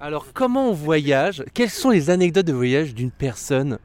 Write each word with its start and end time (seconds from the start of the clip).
Alors, 0.00 0.26
comment 0.32 0.70
on 0.70 0.72
voyage? 0.72 1.44
Quelles 1.54 1.70
sont 1.70 1.90
les 1.90 2.08
anecdotes 2.10 2.46
de 2.46 2.52
voyage 2.52 2.94
d'une 2.94 3.10
personne 3.10 3.78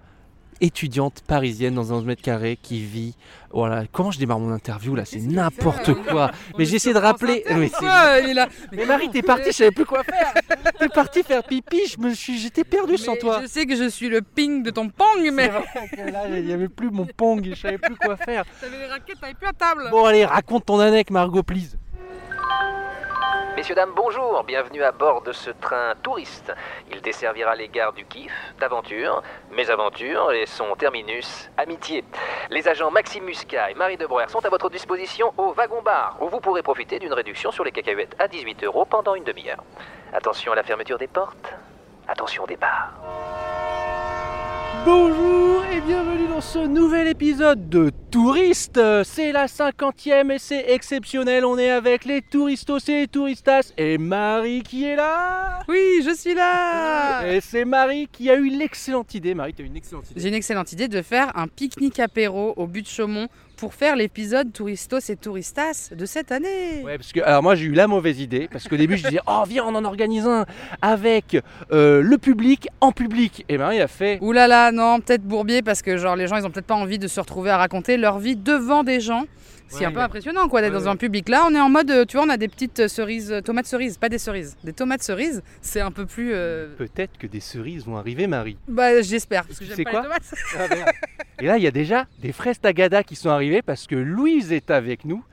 étudiante 0.61 1.23
parisienne 1.27 1.73
dans 1.73 1.91
un 1.91 2.03
mètre 2.03 2.21
carré 2.21 2.55
qui 2.61 2.81
vit 2.81 3.15
Voilà, 3.51 3.85
comment 3.91 4.11
je 4.11 4.19
démarre 4.19 4.37
mon 4.39 4.51
interview 4.51 4.93
là? 4.93 5.05
C'est 5.05 5.19
n'importe 5.19 5.95
quoi. 5.95 6.29
Mais 6.57 6.65
j'ai 6.65 6.75
essayé 6.75 6.93
de 6.93 6.99
rappeler. 6.99 7.43
Mais, 7.49 7.65
est 7.65 8.33
là 8.35 8.47
Mais 8.71 8.85
Marie, 8.85 9.09
t'es 9.09 9.23
partie, 9.23 9.47
je 9.47 9.57
savais 9.57 9.71
plus 9.71 9.85
quoi 9.85 10.03
faire. 10.03 10.33
T'es 10.77 10.87
partie 10.87 11.23
faire 11.23 11.43
pipi, 11.43 11.87
je 11.87 11.99
me 11.99 12.13
suis, 12.13 12.37
j'étais 12.37 12.63
perdu 12.63 12.97
sans 12.97 13.15
toi. 13.15 13.39
Je 13.41 13.47
sais 13.47 13.65
que 13.65 13.75
je 13.75 13.89
suis 13.89 14.07
le 14.07 14.21
ping 14.21 14.61
de 14.61 14.69
ton 14.69 14.89
pong, 14.89 15.31
mais 15.33 15.47
Là, 15.47 16.27
il 16.29 16.45
n'y 16.45 16.53
avait 16.53 16.69
plus 16.69 16.91
mon 16.91 17.07
pong, 17.07 17.43
je 17.49 17.59
savais 17.59 17.79
plus 17.79 17.95
quoi 17.95 18.17
faire. 18.17 18.45
t'avais 18.61 18.77
les 18.77 18.85
raquettes, 18.85 19.19
t'avais 19.19 19.33
plus 19.33 19.47
à 19.47 19.53
table. 19.53 19.89
Bon, 19.89 20.05
allez, 20.05 20.25
raconte 20.25 20.67
ton 20.67 20.79
anecdote, 20.79 21.11
Margot, 21.11 21.41
please. 21.41 21.75
Messieurs, 23.63 23.75
dames, 23.75 23.93
bonjour, 23.95 24.43
bienvenue 24.43 24.83
à 24.83 24.91
bord 24.91 25.21
de 25.21 25.31
ce 25.31 25.49
train 25.49 25.93
touriste. 26.03 26.53
Il 26.91 26.99
desservira 26.99 27.55
les 27.55 27.69
gares 27.69 27.93
du 27.93 28.03
kiff, 28.03 28.33
d'aventure, 28.59 29.23
mésaventure 29.51 30.33
et 30.33 30.45
son 30.45 30.75
terminus, 30.75 31.49
amitié. 31.55 32.03
Les 32.49 32.67
agents 32.67 32.91
Maxime 32.91 33.23
Muscat 33.23 33.71
et 33.71 33.73
Marie 33.75 33.95
Debreuer 33.95 34.27
sont 34.27 34.45
à 34.45 34.49
votre 34.49 34.69
disposition 34.69 35.33
au 35.37 35.53
wagon-bar, 35.53 36.17
où 36.19 36.27
vous 36.27 36.41
pourrez 36.41 36.61
profiter 36.61 36.99
d'une 36.99 37.13
réduction 37.13 37.51
sur 37.53 37.63
les 37.63 37.71
cacahuètes 37.71 38.17
à 38.19 38.27
18 38.27 38.65
euros 38.65 38.83
pendant 38.83 39.15
une 39.15 39.23
demi-heure. 39.23 39.63
Attention 40.11 40.51
à 40.51 40.55
la 40.55 40.63
fermeture 40.63 40.97
des 40.97 41.07
portes, 41.07 41.53
attention 42.09 42.43
au 42.43 42.47
départ. 42.47 42.91
Bonjour 44.85 45.63
et 45.71 45.79
bienvenue 45.79 46.27
dans 46.27 46.41
ce 46.41 46.59
nouvel 46.59 47.07
épisode 47.07 47.69
de 47.69 47.89
Touristes. 48.11 48.81
C'est 49.05 49.31
la 49.31 49.47
cinquantième 49.47 50.29
et 50.29 50.39
c'est 50.39 50.71
exceptionnel. 50.71 51.45
On 51.45 51.57
est 51.57 51.69
avec 51.69 52.03
les 52.03 52.21
touristos 52.21 52.89
et 52.89 53.01
les 53.01 53.07
touristas 53.07 53.71
et 53.77 53.97
Marie 53.97 54.61
qui 54.61 54.83
est 54.83 54.97
là. 54.97 55.61
Oui, 55.69 56.01
je 56.05 56.13
suis 56.13 56.33
là. 56.33 57.25
Et 57.25 57.39
c'est 57.39 57.63
Marie 57.63 58.09
qui 58.11 58.29
a 58.29 58.35
eu 58.35 58.49
l'excellente 58.49 59.13
idée. 59.13 59.33
Marie, 59.33 59.53
tu 59.53 59.61
as 59.61 59.65
eu 59.65 59.69
une 59.69 59.77
excellente 59.77 60.11
idée. 60.11 60.19
J'ai 60.19 60.27
une 60.27 60.33
excellente 60.33 60.73
idée 60.73 60.89
de 60.89 61.01
faire 61.01 61.31
un 61.37 61.47
pique-nique 61.47 61.99
apéro 61.99 62.53
au 62.57 62.67
but 62.67 62.81
de 62.81 62.87
Chaumont 62.87 63.29
pour 63.57 63.73
faire 63.73 63.95
l'épisode 63.95 64.51
Touristos 64.51 65.09
et 65.09 65.15
Touristas 65.15 65.89
de 65.95 66.05
cette 66.05 66.31
année. 66.31 66.81
Ouais, 66.83 66.97
parce 66.97 67.11
que 67.11 67.21
alors 67.21 67.43
moi 67.43 67.55
j'ai 67.55 67.65
eu 67.65 67.73
la 67.73 67.87
mauvaise 67.87 68.19
idée 68.19 68.47
parce 68.51 68.67
qu'au 68.67 68.77
début 68.77 68.97
je 68.97 69.03
disais 69.07 69.19
oh 69.27 69.43
viens 69.47 69.65
on 69.65 69.75
en 69.75 69.85
organise 69.85 70.25
un 70.27 70.45
avec 70.81 71.37
euh, 71.71 72.01
le 72.01 72.17
public 72.17 72.67
en 72.81 72.91
public 72.91 73.45
et 73.49 73.57
Marie 73.57 73.81
a 73.81 73.87
fait 73.87 74.19
Ouh 74.21 74.31
là 74.31 74.47
là, 74.47 74.71
non, 74.71 74.99
peut-être 74.99 75.23
Bourbier 75.23 75.61
parce 75.61 75.81
que 75.81 75.97
genre 75.97 76.15
les 76.15 76.27
gens 76.27 76.37
ils 76.37 76.45
ont 76.45 76.51
peut-être 76.51 76.67
pas 76.67 76.75
envie 76.75 76.99
de 76.99 77.07
se 77.07 77.19
retrouver 77.19 77.49
à 77.49 77.57
raconter 77.57 77.97
leur 77.97 78.19
vie 78.19 78.35
devant 78.35 78.83
des 78.83 78.99
gens. 78.99 79.25
C'est 79.73 79.79
Ouais, 79.79 79.85
un 79.85 79.91
peu 79.91 79.99
impressionnant 80.01 80.47
quoi 80.47 80.61
d'être 80.61 80.73
Ouais, 80.73 80.79
dans 80.79 80.87
un 80.89 80.95
public. 80.95 81.29
Là, 81.29 81.45
on 81.49 81.53
est 81.55 81.59
en 81.59 81.69
mode, 81.69 81.89
euh, 81.91 82.05
tu 82.05 82.17
vois, 82.17 82.25
on 82.25 82.29
a 82.29 82.37
des 82.37 82.47
petites 82.47 82.79
euh, 82.81 82.87
cerises, 82.87 83.31
euh, 83.31 83.41
tomates 83.41 83.65
cerises, 83.65 83.97
pas 83.97 84.09
des 84.09 84.17
cerises, 84.17 84.55
des 84.63 84.73
tomates 84.73 85.03
cerises. 85.03 85.41
C'est 85.61 85.81
un 85.81 85.91
peu 85.91 86.05
plus. 86.05 86.31
euh, 86.33 86.75
peut-être 86.77 87.17
que 87.17 87.27
des 87.27 87.39
cerises 87.39 87.85
vont 87.85 87.97
arriver 87.97 88.27
Marie. 88.27 88.57
Bah, 88.67 89.01
j'espère 89.01 89.45
parce 89.45 89.59
que 89.59 89.63
Tu 89.63 89.69
j'aime 89.69 89.77
sais 89.77 89.83
pas 89.83 89.91
quoi 89.91 90.01
les 90.01 90.07
tomates. 90.07 90.33
Ah, 90.57 90.75
merde. 90.75 90.89
Et 91.39 91.45
là, 91.47 91.57
il 91.57 91.63
y 91.63 91.67
a 91.67 91.71
déjà 91.71 92.05
des 92.19 92.31
fraises 92.31 92.59
tagada 92.59 93.03
qui 93.03 93.15
sont 93.15 93.29
arrivées 93.29 93.61
parce 93.61 93.87
que 93.87 93.95
Louise 93.95 94.51
est 94.51 94.69
avec 94.71 95.03
nous. 95.05 95.23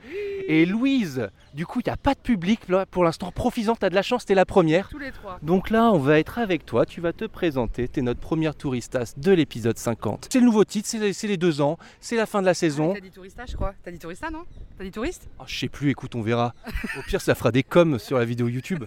Et 0.47 0.65
Louise, 0.65 1.29
du 1.53 1.65
coup, 1.67 1.79
il 1.79 1.83
n'y 1.87 1.93
a 1.93 1.97
pas 1.97 2.15
de 2.15 2.19
public 2.19 2.61
là, 2.67 2.85
pour 2.87 3.03
l'instant. 3.03 3.31
Profitant, 3.31 3.75
tu 3.75 3.85
as 3.85 3.89
de 3.89 3.95
la 3.95 4.01
chance, 4.01 4.25
t'es 4.25 4.33
la 4.33 4.45
première. 4.45 4.89
Tous 4.89 4.97
les 4.97 5.11
trois. 5.11 5.37
Donc 5.43 5.69
là, 5.69 5.91
on 5.93 5.99
va 5.99 6.17
être 6.19 6.39
avec 6.39 6.65
toi. 6.65 6.85
Tu 6.85 6.99
vas 6.99 7.13
te 7.13 7.25
présenter. 7.25 7.87
Tu 7.87 7.99
es 7.99 8.03
notre 8.03 8.19
première 8.19 8.55
touristas 8.55 9.13
de 9.15 9.31
l'épisode 9.31 9.77
50. 9.77 10.27
C'est 10.31 10.39
le 10.39 10.45
nouveau 10.45 10.65
titre, 10.65 10.89
c'est 10.89 11.27
les, 11.27 11.37
deux 11.37 11.61
ans, 11.61 11.77
c'est 12.01 12.15
la 12.15 12.25
fin 12.25 12.41
de 12.41 12.47
la 12.47 12.55
saison. 12.55 12.93
T'as 12.93 12.99
dit 12.99 13.11
tourista, 13.11 13.43
je 13.47 13.55
crois. 13.55 13.73
T'as 13.85 13.91
dit 13.91 13.99
tourista, 13.99 14.30
non 14.31 14.45
T'as 14.77 14.83
dit 14.83 14.91
touriste 14.91 15.29
Ah, 15.39 15.43
je 15.45 15.59
sais 15.59 15.69
plus, 15.69 15.89
écoute, 15.89 16.15
on 16.15 16.21
verra. 16.21 16.53
Au 16.97 17.01
pire, 17.03 17.21
ça 17.21 17.35
fera 17.35 17.51
des 17.51 17.63
coms 17.63 17.99
sur 17.99 18.17
la 18.17 18.25
vidéo 18.25 18.47
YouTube. 18.47 18.85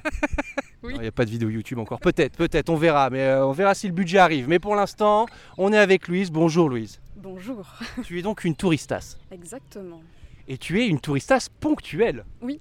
Oui. 0.83 0.95
Il 0.97 1.01
n'y 1.01 1.07
a 1.07 1.13
pas 1.13 1.25
de 1.25 1.31
vidéo 1.31 1.49
YouTube 1.49 1.79
encore. 1.79 2.01
Peut-être, 2.01 2.37
peut-être, 2.37 2.69
on 2.69 2.77
verra. 2.77 3.11
Mais 3.11 3.21
euh, 3.21 3.47
on 3.47 3.53
verra 3.53 3.75
si 3.75 3.87
le 3.87 3.95
budget 3.95 4.19
arrive. 4.19 4.49
Mais 4.49 4.59
pour 4.59 4.75
l'instant, 4.75 5.27
on 5.57 5.73
est 5.73 5.79
avec 5.79 6.09
Louise. 6.09 6.31
Bonjour 6.31 6.69
Louise. 6.69 7.01
Bonjour, 7.17 7.67
tu 8.05 8.19
es 8.19 8.23
donc 8.23 8.45
une 8.45 8.55
touristas. 8.55 9.17
exactement. 9.31 10.03
Et 10.47 10.59
tu 10.59 10.83
es 10.83 10.87
une 10.87 11.01
touristas 11.01 11.49
ponctuelle. 11.61 12.25
Oui, 12.43 12.61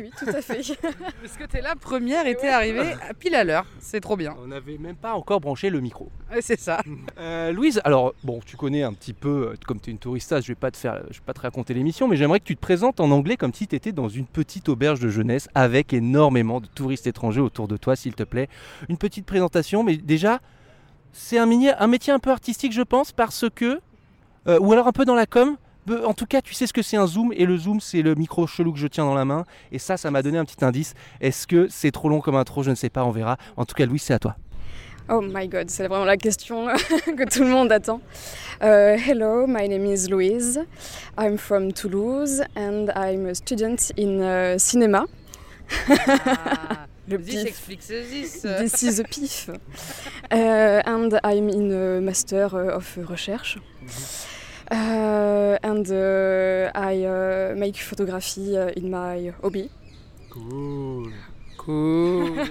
oui, 0.00 0.10
tout 0.18 0.28
à 0.28 0.40
fait. 0.40 0.62
Parce 1.22 1.36
que 1.36 1.44
t'es 1.44 1.60
la 1.60 1.74
première 1.76 2.26
et 2.26 2.34
t'es 2.36 2.48
arrivée 2.48 2.92
à 3.08 3.12
pile 3.14 3.34
à 3.34 3.44
l'heure. 3.44 3.66
C'est 3.78 4.00
trop 4.00 4.16
bien. 4.16 4.34
On 4.42 4.46
n'avait 4.46 4.78
même 4.78 4.96
pas 4.96 5.12
encore 5.14 5.40
branché 5.40 5.68
le 5.70 5.80
micro. 5.80 6.10
Ouais, 6.32 6.40
c'est 6.40 6.58
ça. 6.58 6.80
Euh, 7.18 7.52
Louise, 7.52 7.80
alors, 7.84 8.14
bon, 8.24 8.40
tu 8.44 8.56
connais 8.56 8.82
un 8.82 8.92
petit 8.92 9.12
peu, 9.12 9.50
euh, 9.52 9.54
comme 9.66 9.78
tu 9.80 9.90
es 9.90 9.92
une 9.92 9.98
touristas, 9.98 10.40
je 10.40 10.48
vais 10.48 10.54
pas 10.56 10.70
te 10.70 10.76
faire, 10.76 11.02
je 11.10 11.18
vais 11.18 11.24
pas 11.24 11.34
te 11.34 11.40
raconter 11.40 11.72
l'émission, 11.74 12.08
mais 12.08 12.16
j'aimerais 12.16 12.40
que 12.40 12.44
tu 12.44 12.56
te 12.56 12.60
présentes 12.60 13.00
en 13.00 13.10
anglais 13.10 13.36
comme 13.36 13.52
si 13.54 13.66
tu 13.68 13.76
étais 13.76 13.92
dans 13.92 14.08
une 14.08 14.26
petite 14.26 14.68
auberge 14.68 14.98
de 15.00 15.08
jeunesse 15.08 15.48
avec 15.54 15.92
énormément 15.92 16.60
de 16.60 16.66
touristes 16.66 17.06
étrangers 17.06 17.40
autour 17.40 17.68
de 17.68 17.76
toi, 17.76 17.94
s'il 17.96 18.14
te 18.14 18.22
plaît. 18.22 18.48
Une 18.88 18.96
petite 18.98 19.26
présentation, 19.26 19.82
mais 19.84 19.96
déjà, 19.96 20.40
c'est 21.12 21.38
un, 21.38 21.46
mini- 21.46 21.70
un 21.78 21.86
métier 21.86 22.12
un 22.12 22.18
peu 22.18 22.30
artistique, 22.30 22.72
je 22.72 22.82
pense, 22.82 23.12
parce 23.12 23.44
que, 23.54 23.80
euh, 24.48 24.58
ou 24.58 24.72
alors 24.72 24.88
un 24.88 24.92
peu 24.92 25.04
dans 25.04 25.14
la 25.14 25.26
com. 25.26 25.56
En 25.90 26.14
tout 26.14 26.26
cas, 26.26 26.40
tu 26.40 26.54
sais 26.54 26.66
ce 26.66 26.72
que 26.72 26.82
c'est 26.82 26.96
un 26.96 27.06
zoom, 27.06 27.32
et 27.34 27.44
le 27.44 27.56
zoom, 27.56 27.80
c'est 27.80 28.02
le 28.02 28.14
micro 28.14 28.46
chelou 28.46 28.72
que 28.72 28.78
je 28.78 28.86
tiens 28.86 29.04
dans 29.04 29.14
la 29.14 29.24
main. 29.24 29.44
Et 29.72 29.78
ça, 29.78 29.96
ça 29.96 30.10
m'a 30.10 30.22
donné 30.22 30.38
un 30.38 30.44
petit 30.44 30.64
indice. 30.64 30.94
Est-ce 31.20 31.46
que 31.46 31.66
c'est 31.68 31.90
trop 31.90 32.08
long 32.08 32.20
comme 32.20 32.36
intro? 32.36 32.62
Je 32.62 32.70
ne 32.70 32.74
sais 32.76 32.90
pas, 32.90 33.04
on 33.04 33.10
verra. 33.10 33.36
En 33.56 33.64
tout 33.64 33.74
cas, 33.74 33.84
Louise, 33.86 34.02
c'est 34.02 34.14
à 34.14 34.18
toi. 34.18 34.36
Oh 35.08 35.20
my 35.20 35.48
god, 35.48 35.68
c'est 35.68 35.88
vraiment 35.88 36.04
la 36.04 36.16
question 36.16 36.66
que 37.16 37.28
tout 37.28 37.42
le 37.42 37.50
monde 37.50 37.72
attend. 37.72 38.00
Euh, 38.62 38.96
hello, 38.96 39.46
my 39.48 39.68
name 39.68 39.84
is 39.84 40.08
Louise. 40.08 40.60
I'm 41.18 41.36
from 41.36 41.72
Toulouse 41.72 42.40
and 42.56 42.86
I'm 42.94 43.26
a 43.26 43.34
student 43.34 43.90
in 43.98 44.20
uh, 44.20 44.58
cinema. 44.58 45.06
Le 47.08 47.16
Vas-y, 47.18 47.24
pif. 47.30 47.40
j'explique 47.42 47.82
ceci. 47.82 48.42
This 48.60 48.82
is 48.84 49.00
a 49.00 49.04
PIF. 49.04 49.48
Uh, 50.30 50.80
and 50.86 51.18
I'm 51.24 51.48
in 51.48 51.72
a 51.72 52.00
master 52.00 52.44
of 52.54 52.96
recherche. 53.08 53.58
Uh, 54.72 55.58
and 55.62 55.84
uh, 55.90 56.70
I 56.74 57.04
uh, 57.04 57.54
make 57.56 57.76
photography 57.76 58.56
uh, 58.56 58.70
in 58.74 58.88
my 58.88 59.30
hobby. 59.42 59.68
Cool. 60.30 61.12
Cool. 61.58 62.38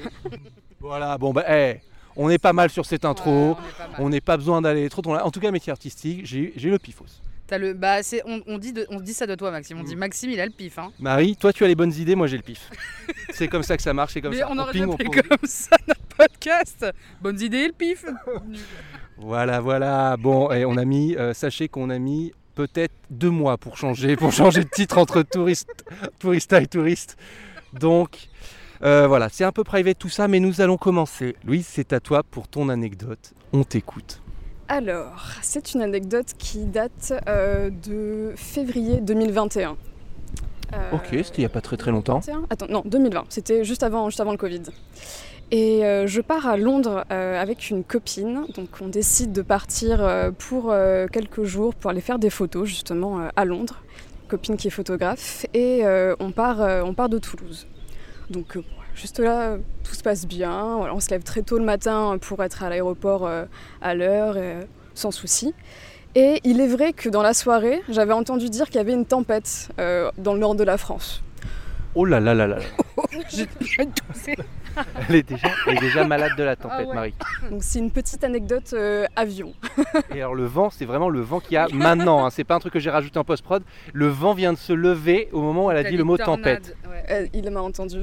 Voilà, 0.80 1.16
bon 1.20 1.32
bah, 1.32 1.46
eh, 1.48 1.80
on 2.16 2.28
est 2.32 2.40
pas 2.40 2.54
mal 2.54 2.70
sur 2.72 2.86
cette 2.88 3.06
intro. 3.06 3.50
Ouais, 3.52 3.56
on 4.00 4.06
pas 4.06 4.10
n'est 4.10 4.22
pas 4.22 4.36
besoin 4.38 4.62
d'aller 4.64 4.90
trop 4.90 5.04
loin. 5.04 5.22
En 5.22 5.30
tout 5.30 5.40
cas, 5.40 5.52
métier 5.52 5.72
artistique, 5.72 6.26
j'ai 6.26 6.54
le 6.58 6.80
pifos. 6.80 7.06
T'as 7.46 7.60
le, 7.60 7.74
bah, 7.74 8.02
c'est, 8.02 8.24
on, 8.26 8.42
on 8.48 8.58
dit 8.58 8.74
de- 8.74 8.88
on 8.90 9.00
dit 9.00 9.14
ça 9.14 9.28
de 9.28 9.36
toi, 9.36 9.52
Maxime. 9.52 9.78
On 9.78 9.84
Mm. 9.84 9.86
dit 9.86 9.96
Maxime, 9.96 10.32
il 10.32 10.40
a 10.40 10.46
le 10.46 10.52
pif. 10.52 10.80
Hein. 10.80 10.92
Marie, 11.00 11.36
toi, 11.36 11.54
tu 11.54 11.64
as 11.64 11.68
les 11.68 11.76
bonnes 11.76 11.94
idées, 11.94 12.16
moi, 12.16 12.26
j'ai 12.28 12.38
le 12.38 12.42
pif. 12.44 12.70
c'est 13.32 13.48
comme 13.48 13.62
ça 13.62 13.78
que 13.78 13.84
ça 13.84 13.94
marche, 13.94 14.14
c'est 14.14 14.22
comme 14.22 14.32
Mais 14.34 14.40
ça. 14.40 14.48
on 14.50 14.58
aurait 14.58 14.72
ping, 14.72 14.86
on 14.88 14.96
prend- 14.98 15.12
comme 15.12 15.38
ça 15.48 15.76
notre 15.88 16.02
podcast. 16.18 16.86
Bonnes 17.22 17.40
idées, 17.42 17.68
le 17.68 17.74
pif. 17.74 18.06
Voilà, 19.22 19.60
voilà. 19.62 20.18
Bon, 20.18 20.52
et 20.52 20.66
on 20.66 20.78
a 20.78 20.86
mis, 20.86 21.16
euh, 21.16 21.34
sachez 21.34 21.68
qu'on 21.70 21.90
a 21.90 22.00
mis 22.00 22.34
peut-être 22.56 22.94
deux 23.10 23.30
mois 23.30 23.58
pour 23.58 23.78
changer, 23.78 24.16
pour 24.16 24.32
changer 24.42 24.64
de 24.64 24.70
titre 24.70 24.98
entre 24.98 25.22
touriste, 25.22 25.86
tourista 26.20 26.62
et 26.62 26.68
touriste. 26.68 27.18
Donc, 27.74 28.30
euh, 28.84 29.08
voilà, 29.08 29.30
c'est 29.30 29.44
un 29.44 29.52
peu 29.52 29.64
privé 29.64 29.96
tout 29.96 30.10
ça, 30.10 30.28
mais 30.28 30.40
nous 30.40 30.62
allons 30.62 30.78
commencer. 30.78 31.36
Louise, 31.46 31.68
c'est 31.70 31.94
à 31.94 32.00
toi 32.00 32.24
pour 32.24 32.48
ton 32.48 32.70
anecdote. 32.70 33.34
On 33.54 33.64
t'écoute. 33.64 34.22
Alors, 34.68 35.34
c'est 35.42 35.74
une 35.74 35.82
anecdote 35.82 36.34
qui 36.38 36.66
date 36.66 37.14
euh, 37.28 37.70
de 37.70 38.34
février 38.36 39.02
2021. 39.02 39.76
Euh, 40.74 40.92
Ok, 40.94 41.08
c'était 41.12 41.38
il 41.38 41.40
n'y 41.42 41.46
a 41.46 41.50
pas 41.50 41.62
très 41.62 41.78
très 41.78 41.92
longtemps. 41.92 42.22
2021 42.26 42.48
Attends, 42.50 42.68
non, 42.70 42.82
2020. 42.86 43.26
C'était 43.30 43.66
juste 43.66 43.84
avant, 43.84 44.10
juste 44.10 44.22
avant 44.22 44.32
le 44.32 44.38
Covid. 44.38 44.62
Et 45.52 45.86
euh, 45.86 46.08
je 46.08 46.22
pars 46.22 46.48
à 46.48 46.56
Londres 46.56 47.04
euh, 47.12 47.40
avec 47.40 47.70
une 47.70 47.84
copine. 47.84 48.46
Donc, 48.56 48.70
on 48.82 48.88
décide 48.88 49.34
de 49.34 49.42
partir 49.42 50.02
euh, 50.02 50.32
pour 50.32 50.72
euh, 50.72 51.08
quelques 51.12 51.44
jours 51.44 51.76
pour 51.76 51.92
aller 51.92 52.00
faire 52.00 52.20
des 52.20 52.30
photos 52.30 52.68
justement 52.70 53.20
euh, 53.20 53.28
à 53.36 53.44
Londres. 53.44 53.84
Copine 54.30 54.56
qui 54.56 54.70
est 54.70 54.72
photographe. 54.72 55.46
Et 55.54 55.86
euh, 55.86 56.16
on, 56.22 56.32
part, 56.32 56.62
euh, 56.62 56.82
on 56.84 56.94
part 56.94 57.10
de 57.10 57.20
Toulouse. 57.20 57.68
Donc, 58.30 58.56
euh, 58.56 58.64
juste 58.96 59.20
là, 59.20 59.58
tout 59.84 59.94
se 59.94 60.02
passe 60.04 60.26
bien. 60.26 60.78
Voilà, 60.78 60.96
on 60.96 61.02
se 61.02 61.10
lève 61.10 61.24
très 61.24 61.42
tôt 61.42 61.58
le 61.58 61.66
matin 61.66 62.18
pour 62.22 62.42
être 62.42 62.64
à 62.64 62.70
l'aéroport 62.70 63.28
euh, 63.28 63.44
à 63.82 63.94
l'heure, 63.94 64.36
euh, 64.38 64.64
sans 64.94 65.12
souci. 65.12 65.54
Et 66.16 66.40
il 66.46 66.62
est 66.62 66.68
vrai 66.68 66.94
que 66.94 67.10
dans 67.10 67.22
la 67.22 67.34
soirée, 67.34 67.82
j'avais 67.90 68.14
entendu 68.14 68.50
dire 68.50 68.68
qu'il 68.68 68.76
y 68.76 68.80
avait 68.80 68.94
une 68.94 69.06
tempête 69.06 69.70
euh, 69.80 70.10
dans 70.18 70.34
le 70.34 70.40
nord 70.40 70.56
de 70.56 70.64
la 70.64 70.78
France. 70.78 71.22
Oh 71.94 72.06
là 72.06 72.22
là 72.22 72.34
là 72.34 72.48
là. 72.48 72.58
là. 72.58 72.66
J'ai 73.30 73.48
j'ai 73.60 73.86
toussé. 73.86 74.38
Elle 75.10 75.16
est 75.16 75.28
déjà, 75.28 75.48
elle 75.68 75.78
est 75.78 75.82
déjà 75.82 76.06
malade 76.06 76.34
de 76.38 76.44
la 76.44 76.56
tempête, 76.56 76.80
Ah 76.84 76.90
ouais. 76.90 76.96
Marie. 76.96 77.14
Donc 77.50 77.64
c'est 77.64 77.80
une 77.80 77.92
petite 77.92 78.24
anecdote 78.24 78.72
euh, 78.74 79.06
avion. 79.16 79.54
Et 80.14 80.22
alors 80.22 80.36
le 80.36 80.46
vent, 80.46 80.70
c'est 80.70 80.86
vraiment 80.86 81.10
le 81.10 81.22
vent 81.22 81.40
qu'il 81.40 81.54
y 81.54 81.58
a 81.58 81.68
maintenant. 81.74 82.26
Hein. 82.26 82.30
C'est 82.30 82.44
pas 82.44 82.56
un 82.56 82.60
truc 82.60 82.74
que 82.74 82.80
j'ai 82.80 82.90
rajouté 82.90 83.20
en 83.20 83.24
post-prod. 83.24 83.64
Le 83.94 84.08
vent 84.08 84.34
vient 84.34 84.54
de 84.54 84.58
se 84.58 84.74
lever 84.74 85.30
au 85.32 85.42
moment 85.42 85.66
où 85.66 85.72
elle 85.72 85.78
a 85.86 85.90
dit 85.90 85.98
le 85.98 86.04
mot 86.04 86.18
tempête. 86.18 86.76
Euh, 87.10 87.28
il 87.34 87.50
m'a 87.50 87.62
entendu. 87.62 88.02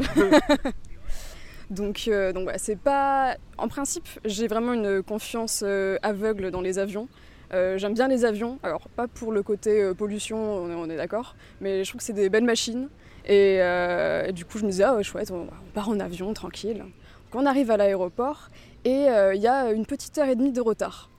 donc, 1.71 2.05
euh, 2.09 2.33
donc 2.33 2.45
voilà, 2.45 2.59
c'est 2.59 2.79
pas. 2.79 3.37
En 3.57 3.69
principe, 3.69 4.09
j'ai 4.25 4.47
vraiment 4.47 4.73
une 4.75 5.03
confiance 5.03 5.65
aveugle 6.03 6.51
dans 6.51 6.61
les 6.61 6.79
avions. 6.79 7.09
Euh, 7.55 7.79
J'aime 7.79 7.95
bien 7.95 8.09
les 8.09 8.25
avions, 8.25 8.59
alors 8.63 8.89
pas 8.95 9.09
pour 9.09 9.33
le 9.33 9.43
côté 9.43 9.83
euh, 9.83 9.95
pollution, 9.95 10.37
on 10.37 10.71
est, 10.71 10.75
on 10.75 10.91
est 10.91 10.97
d'accord, 10.97 11.35
mais 11.61 11.83
je 11.83 11.89
trouve 11.91 12.01
que 12.01 12.05
c'est 12.05 12.13
des 12.13 12.29
belles 12.29 12.45
machines. 12.45 12.89
Et, 13.29 13.59
euh, 13.61 14.27
et 14.27 14.33
du 14.33 14.45
coup, 14.45 14.59
je 14.59 14.65
me 14.65 14.71
disais, 14.71 14.85
ah 14.85 14.95
ouais, 14.95 15.03
chouette, 15.03 15.31
on, 15.31 15.43
on 15.43 15.71
part 15.75 15.89
en 15.89 16.01
avion, 16.01 16.33
tranquille. 16.33 16.79
Donc 16.79 17.43
on 17.43 17.47
arrive 17.47 17.71
à 17.71 17.77
l'aéroport 17.77 18.49
et 18.85 19.09
euh, 19.11 19.35
il 19.35 19.43
y 19.43 19.47
a 19.47 19.71
une 19.71 19.85
petite 19.85 20.17
heure 20.17 20.29
et 20.29 20.35
demie 20.37 20.53
de 20.53 20.61
retard. 20.63 21.11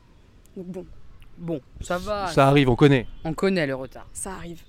Donc 0.57 0.65
bon, 0.67 0.85
Bon, 1.37 1.61
ça 1.79 1.97
va. 1.97 2.27
Ça 2.27 2.47
arrive, 2.47 2.69
on 2.69 2.75
connaît. 2.75 3.07
On 3.23 3.33
connaît 3.33 3.65
le 3.65 3.73
retard. 3.75 4.05
ça 4.11 4.31
arrive. 4.33 4.61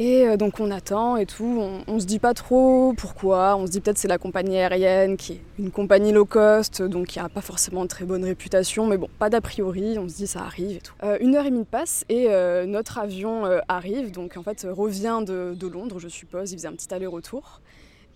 Et 0.00 0.28
euh, 0.28 0.36
donc 0.36 0.60
on 0.60 0.70
attend 0.70 1.16
et 1.16 1.26
tout, 1.26 1.58
on, 1.60 1.82
on 1.88 1.98
se 1.98 2.06
dit 2.06 2.20
pas 2.20 2.32
trop 2.32 2.94
pourquoi, 2.96 3.56
on 3.56 3.66
se 3.66 3.72
dit 3.72 3.80
peut-être 3.80 3.98
c'est 3.98 4.06
la 4.06 4.18
compagnie 4.18 4.56
aérienne 4.56 5.16
qui 5.16 5.32
est 5.32 5.40
une 5.58 5.72
compagnie 5.72 6.12
low 6.12 6.24
cost, 6.24 6.82
donc 6.82 7.08
qui 7.08 7.18
a 7.18 7.28
pas 7.28 7.40
forcément 7.40 7.82
de 7.82 7.88
très 7.88 8.04
bonne 8.04 8.24
réputation, 8.24 8.86
mais 8.86 8.96
bon, 8.96 9.08
pas 9.18 9.28
d'a 9.28 9.40
priori, 9.40 9.98
on 9.98 10.08
se 10.08 10.14
dit 10.14 10.28
ça 10.28 10.42
arrive 10.42 10.76
et 10.76 10.80
tout. 10.80 10.94
Euh, 11.02 11.18
une 11.20 11.34
heure 11.34 11.46
et 11.46 11.50
demie 11.50 11.64
passe 11.64 12.04
et 12.08 12.26
euh, 12.28 12.64
notre 12.64 12.98
avion 12.98 13.44
euh, 13.44 13.58
arrive, 13.66 14.12
donc 14.12 14.36
en 14.36 14.44
fait 14.44 14.64
revient 14.70 15.20
de, 15.26 15.54
de 15.58 15.66
Londres, 15.66 15.98
je 15.98 16.08
suppose, 16.08 16.52
il 16.52 16.58
faisait 16.58 16.68
un 16.68 16.74
petit 16.74 16.94
aller-retour. 16.94 17.60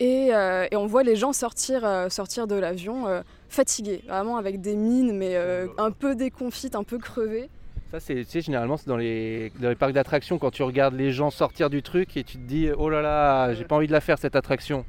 Et, 0.00 0.30
et 0.30 0.76
on 0.76 0.86
voit 0.86 1.04
les 1.04 1.14
gens 1.14 1.32
sortir, 1.32 1.86
sortir 2.10 2.48
de 2.48 2.56
l'avion 2.56 3.22
fatigués, 3.52 4.02
vraiment 4.08 4.36
avec 4.36 4.60
des 4.60 4.74
mines, 4.74 5.16
mais 5.16 5.36
euh, 5.36 5.68
un 5.78 5.92
peu 5.92 6.16
déconfites, 6.16 6.74
un 6.74 6.82
peu 6.82 6.98
crevées. 6.98 7.48
Ça, 7.92 8.00
c'est, 8.00 8.40
généralement, 8.40 8.78
c'est 8.78 8.88
dans 8.88 8.96
les 8.96 9.50
parcs 9.78 9.92
d'attractions 9.92 10.38
quand 10.38 10.50
tu 10.50 10.62
regardes 10.62 10.94
les 10.94 11.12
gens 11.12 11.28
sortir 11.28 11.68
du 11.68 11.82
truc 11.82 12.16
et 12.16 12.24
tu 12.24 12.38
te 12.38 12.42
dis, 12.42 12.70
oh 12.74 12.88
là 12.88 13.02
là, 13.02 13.52
j'ai 13.52 13.64
pas 13.64 13.76
envie 13.76 13.86
de 13.86 13.92
la 13.92 14.00
faire 14.00 14.16
cette 14.16 14.34
attraction. 14.34 14.86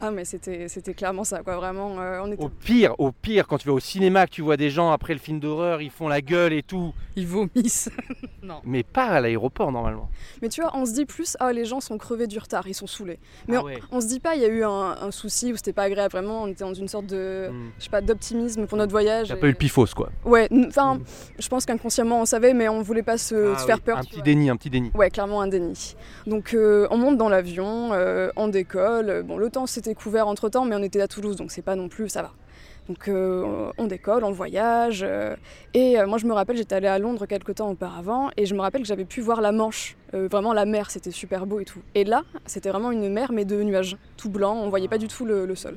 Ah 0.00 0.10
mais 0.10 0.24
c'était 0.24 0.68
c'était 0.68 0.94
clairement 0.94 1.24
ça, 1.24 1.42
quoi, 1.42 1.56
vraiment, 1.56 1.96
euh, 2.00 2.20
on 2.22 2.32
était 2.32 2.42
Au 2.42 2.48
pire, 2.48 2.94
au 2.98 3.12
pire, 3.12 3.46
quand 3.46 3.58
tu 3.58 3.66
vas 3.68 3.74
au 3.74 3.80
cinéma, 3.80 4.26
que 4.26 4.32
tu 4.32 4.42
vois 4.42 4.56
des 4.56 4.70
gens 4.70 4.90
après 4.90 5.12
le 5.12 5.18
film 5.20 5.40
d'horreur, 5.40 5.82
ils 5.82 5.90
font 5.90 6.08
la 6.08 6.20
gueule 6.22 6.52
et 6.52 6.62
tout. 6.62 6.92
Ils 7.16 7.26
vomissent. 7.26 7.90
non. 8.42 8.60
Mais 8.64 8.82
pas 8.82 9.04
à 9.06 9.20
l'aéroport 9.20 9.72
normalement. 9.72 10.08
Mais 10.42 10.48
tu 10.48 10.62
vois, 10.62 10.70
on 10.74 10.86
se 10.86 10.92
dit 10.94 11.04
plus, 11.04 11.36
ah 11.40 11.52
les 11.52 11.64
gens 11.66 11.80
sont 11.80 11.98
crevés 11.98 12.26
du 12.26 12.38
retard, 12.38 12.66
ils 12.66 12.74
sont 12.74 12.86
saoulés. 12.86 13.18
Mais 13.48 13.56
Ah 13.56 13.62
on, 13.62 13.64
ouais. 13.66 13.78
on 13.92 14.00
se 14.00 14.06
dit 14.06 14.20
pas, 14.20 14.34
il 14.36 14.40
y 14.42 14.44
a 14.44 14.48
eu 14.48 14.64
un, 14.64 14.96
un 15.02 15.10
souci 15.10 15.52
ou 15.52 15.56
c'était 15.56 15.72
pas 15.74 15.82
agréable, 15.82 16.12
vraiment, 16.12 16.42
on 16.42 16.46
était 16.46 16.64
dans 16.64 16.72
une 16.74 16.88
sorte 16.88 17.06
de, 17.06 17.48
Hmm. 17.50 17.70
je 17.78 17.84
sais 17.84 17.90
pas, 17.90 18.00
d'optimisme 18.00 18.66
pour 18.66 18.78
notre 18.78 18.92
voyage. 18.92 19.28
T'as 19.28 19.36
et- 19.36 19.40
pas 19.40 19.46
eu 19.48 19.50
le 19.50 19.56
pifos 19.56 19.86
quoi. 19.94 20.10
Ouais, 20.24 20.48
enfin, 20.66 20.98
je 21.38 21.48
pense 21.48 21.66
qu'inconsciemment 21.66 22.20
on 22.22 22.24
savait, 22.24 22.54
mais 22.54 22.68
on 22.68 22.80
voulait 22.82 23.02
pas 23.02 23.18
se, 23.18 23.54
Ah 23.54 23.58
se 23.58 23.66
faire 23.66 23.76
oui, 23.76 23.82
peur. 23.84 23.98
Un 23.98 24.02
petit 24.02 24.14
vois. 24.14 24.22
déni, 24.22 24.48
un 24.50 24.56
petit 24.56 24.70
déni. 24.70 24.90
Ouais, 24.94 25.10
clairement 25.10 25.40
un 25.42 25.48
déni. 25.48 25.94
Donc 26.26 26.54
euh, 26.54 26.86
on 26.90 26.96
monte 26.96 27.16
dans 27.18 27.28
l'avion, 27.28 27.90
euh, 27.92 28.30
on 28.36 28.48
décolle. 28.48 29.22
Bon, 29.24 29.36
le 29.36 29.50
temps 29.50 29.66
s'était 29.90 30.02
couvert 30.02 30.28
entre 30.28 30.48
temps, 30.48 30.64
mais 30.64 30.76
on 30.76 30.82
était 30.82 31.00
à 31.00 31.08
Toulouse, 31.08 31.36
donc 31.36 31.50
c'est 31.50 31.62
pas 31.62 31.76
non 31.76 31.88
plus, 31.88 32.08
ça 32.08 32.22
va. 32.22 32.32
Donc 32.88 33.08
euh, 33.08 33.70
on 33.78 33.86
décolle, 33.86 34.24
on 34.24 34.32
voyage. 34.32 35.04
euh, 35.06 35.36
et 35.74 35.98
euh, 35.98 36.06
moi 36.06 36.18
je 36.18 36.26
me 36.26 36.32
rappelle, 36.32 36.56
j'étais 36.56 36.74
allée 36.74 36.88
à 36.88 36.98
Londres 36.98 37.26
quelques 37.26 37.56
temps 37.56 37.70
auparavant, 37.70 38.30
et 38.36 38.46
je 38.46 38.54
me 38.54 38.60
rappelle 38.60 38.82
que 38.82 38.88
j'avais 38.88 39.04
pu 39.04 39.20
voir 39.20 39.40
la 39.40 39.52
Manche, 39.52 39.96
vraiment 40.12 40.52
la 40.52 40.64
mer, 40.64 40.90
c'était 40.90 41.10
super 41.10 41.46
beau 41.46 41.60
et 41.60 41.64
tout. 41.64 41.80
Et 41.94 42.04
là, 42.04 42.22
c'était 42.46 42.70
vraiment 42.70 42.90
une 42.90 43.08
mer, 43.08 43.32
mais 43.32 43.44
de 43.44 43.62
nuages, 43.62 43.96
tout 44.16 44.30
blanc, 44.30 44.54
on 44.54 44.68
voyait 44.68 44.88
pas 44.88 44.98
du 44.98 45.08
tout 45.08 45.24
le, 45.24 45.54
sol. 45.54 45.76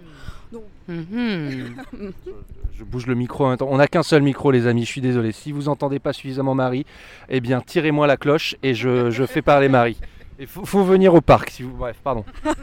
Je 0.87 2.83
bouge 2.83 3.05
le 3.05 3.15
micro. 3.15 3.45
On 3.45 3.77
n'a 3.77 3.87
qu'un 3.87 4.03
seul 4.03 4.23
micro, 4.23 4.49
les 4.51 4.65
amis. 4.65 4.81
Je 4.81 4.89
suis 4.89 5.01
désolé. 5.01 5.31
Si 5.31 5.51
vous 5.51 5.69
entendez 5.69 5.99
pas 5.99 6.13
suffisamment 6.13 6.55
Marie, 6.55 6.85
eh 7.29 7.41
bien, 7.41 7.61
tirez-moi 7.61 8.07
la 8.07 8.17
cloche 8.17 8.55
et 8.63 8.73
je, 8.73 9.11
je 9.11 9.25
fais 9.25 9.43
parler 9.43 9.69
Marie. 9.69 9.97
Il 10.39 10.47
faut, 10.47 10.65
faut 10.65 10.83
venir 10.83 11.13
au 11.13 11.21
parc. 11.21 11.49
Si 11.51 11.63
vous... 11.63 11.71
Bref, 11.75 11.97
pardon. 12.03 12.25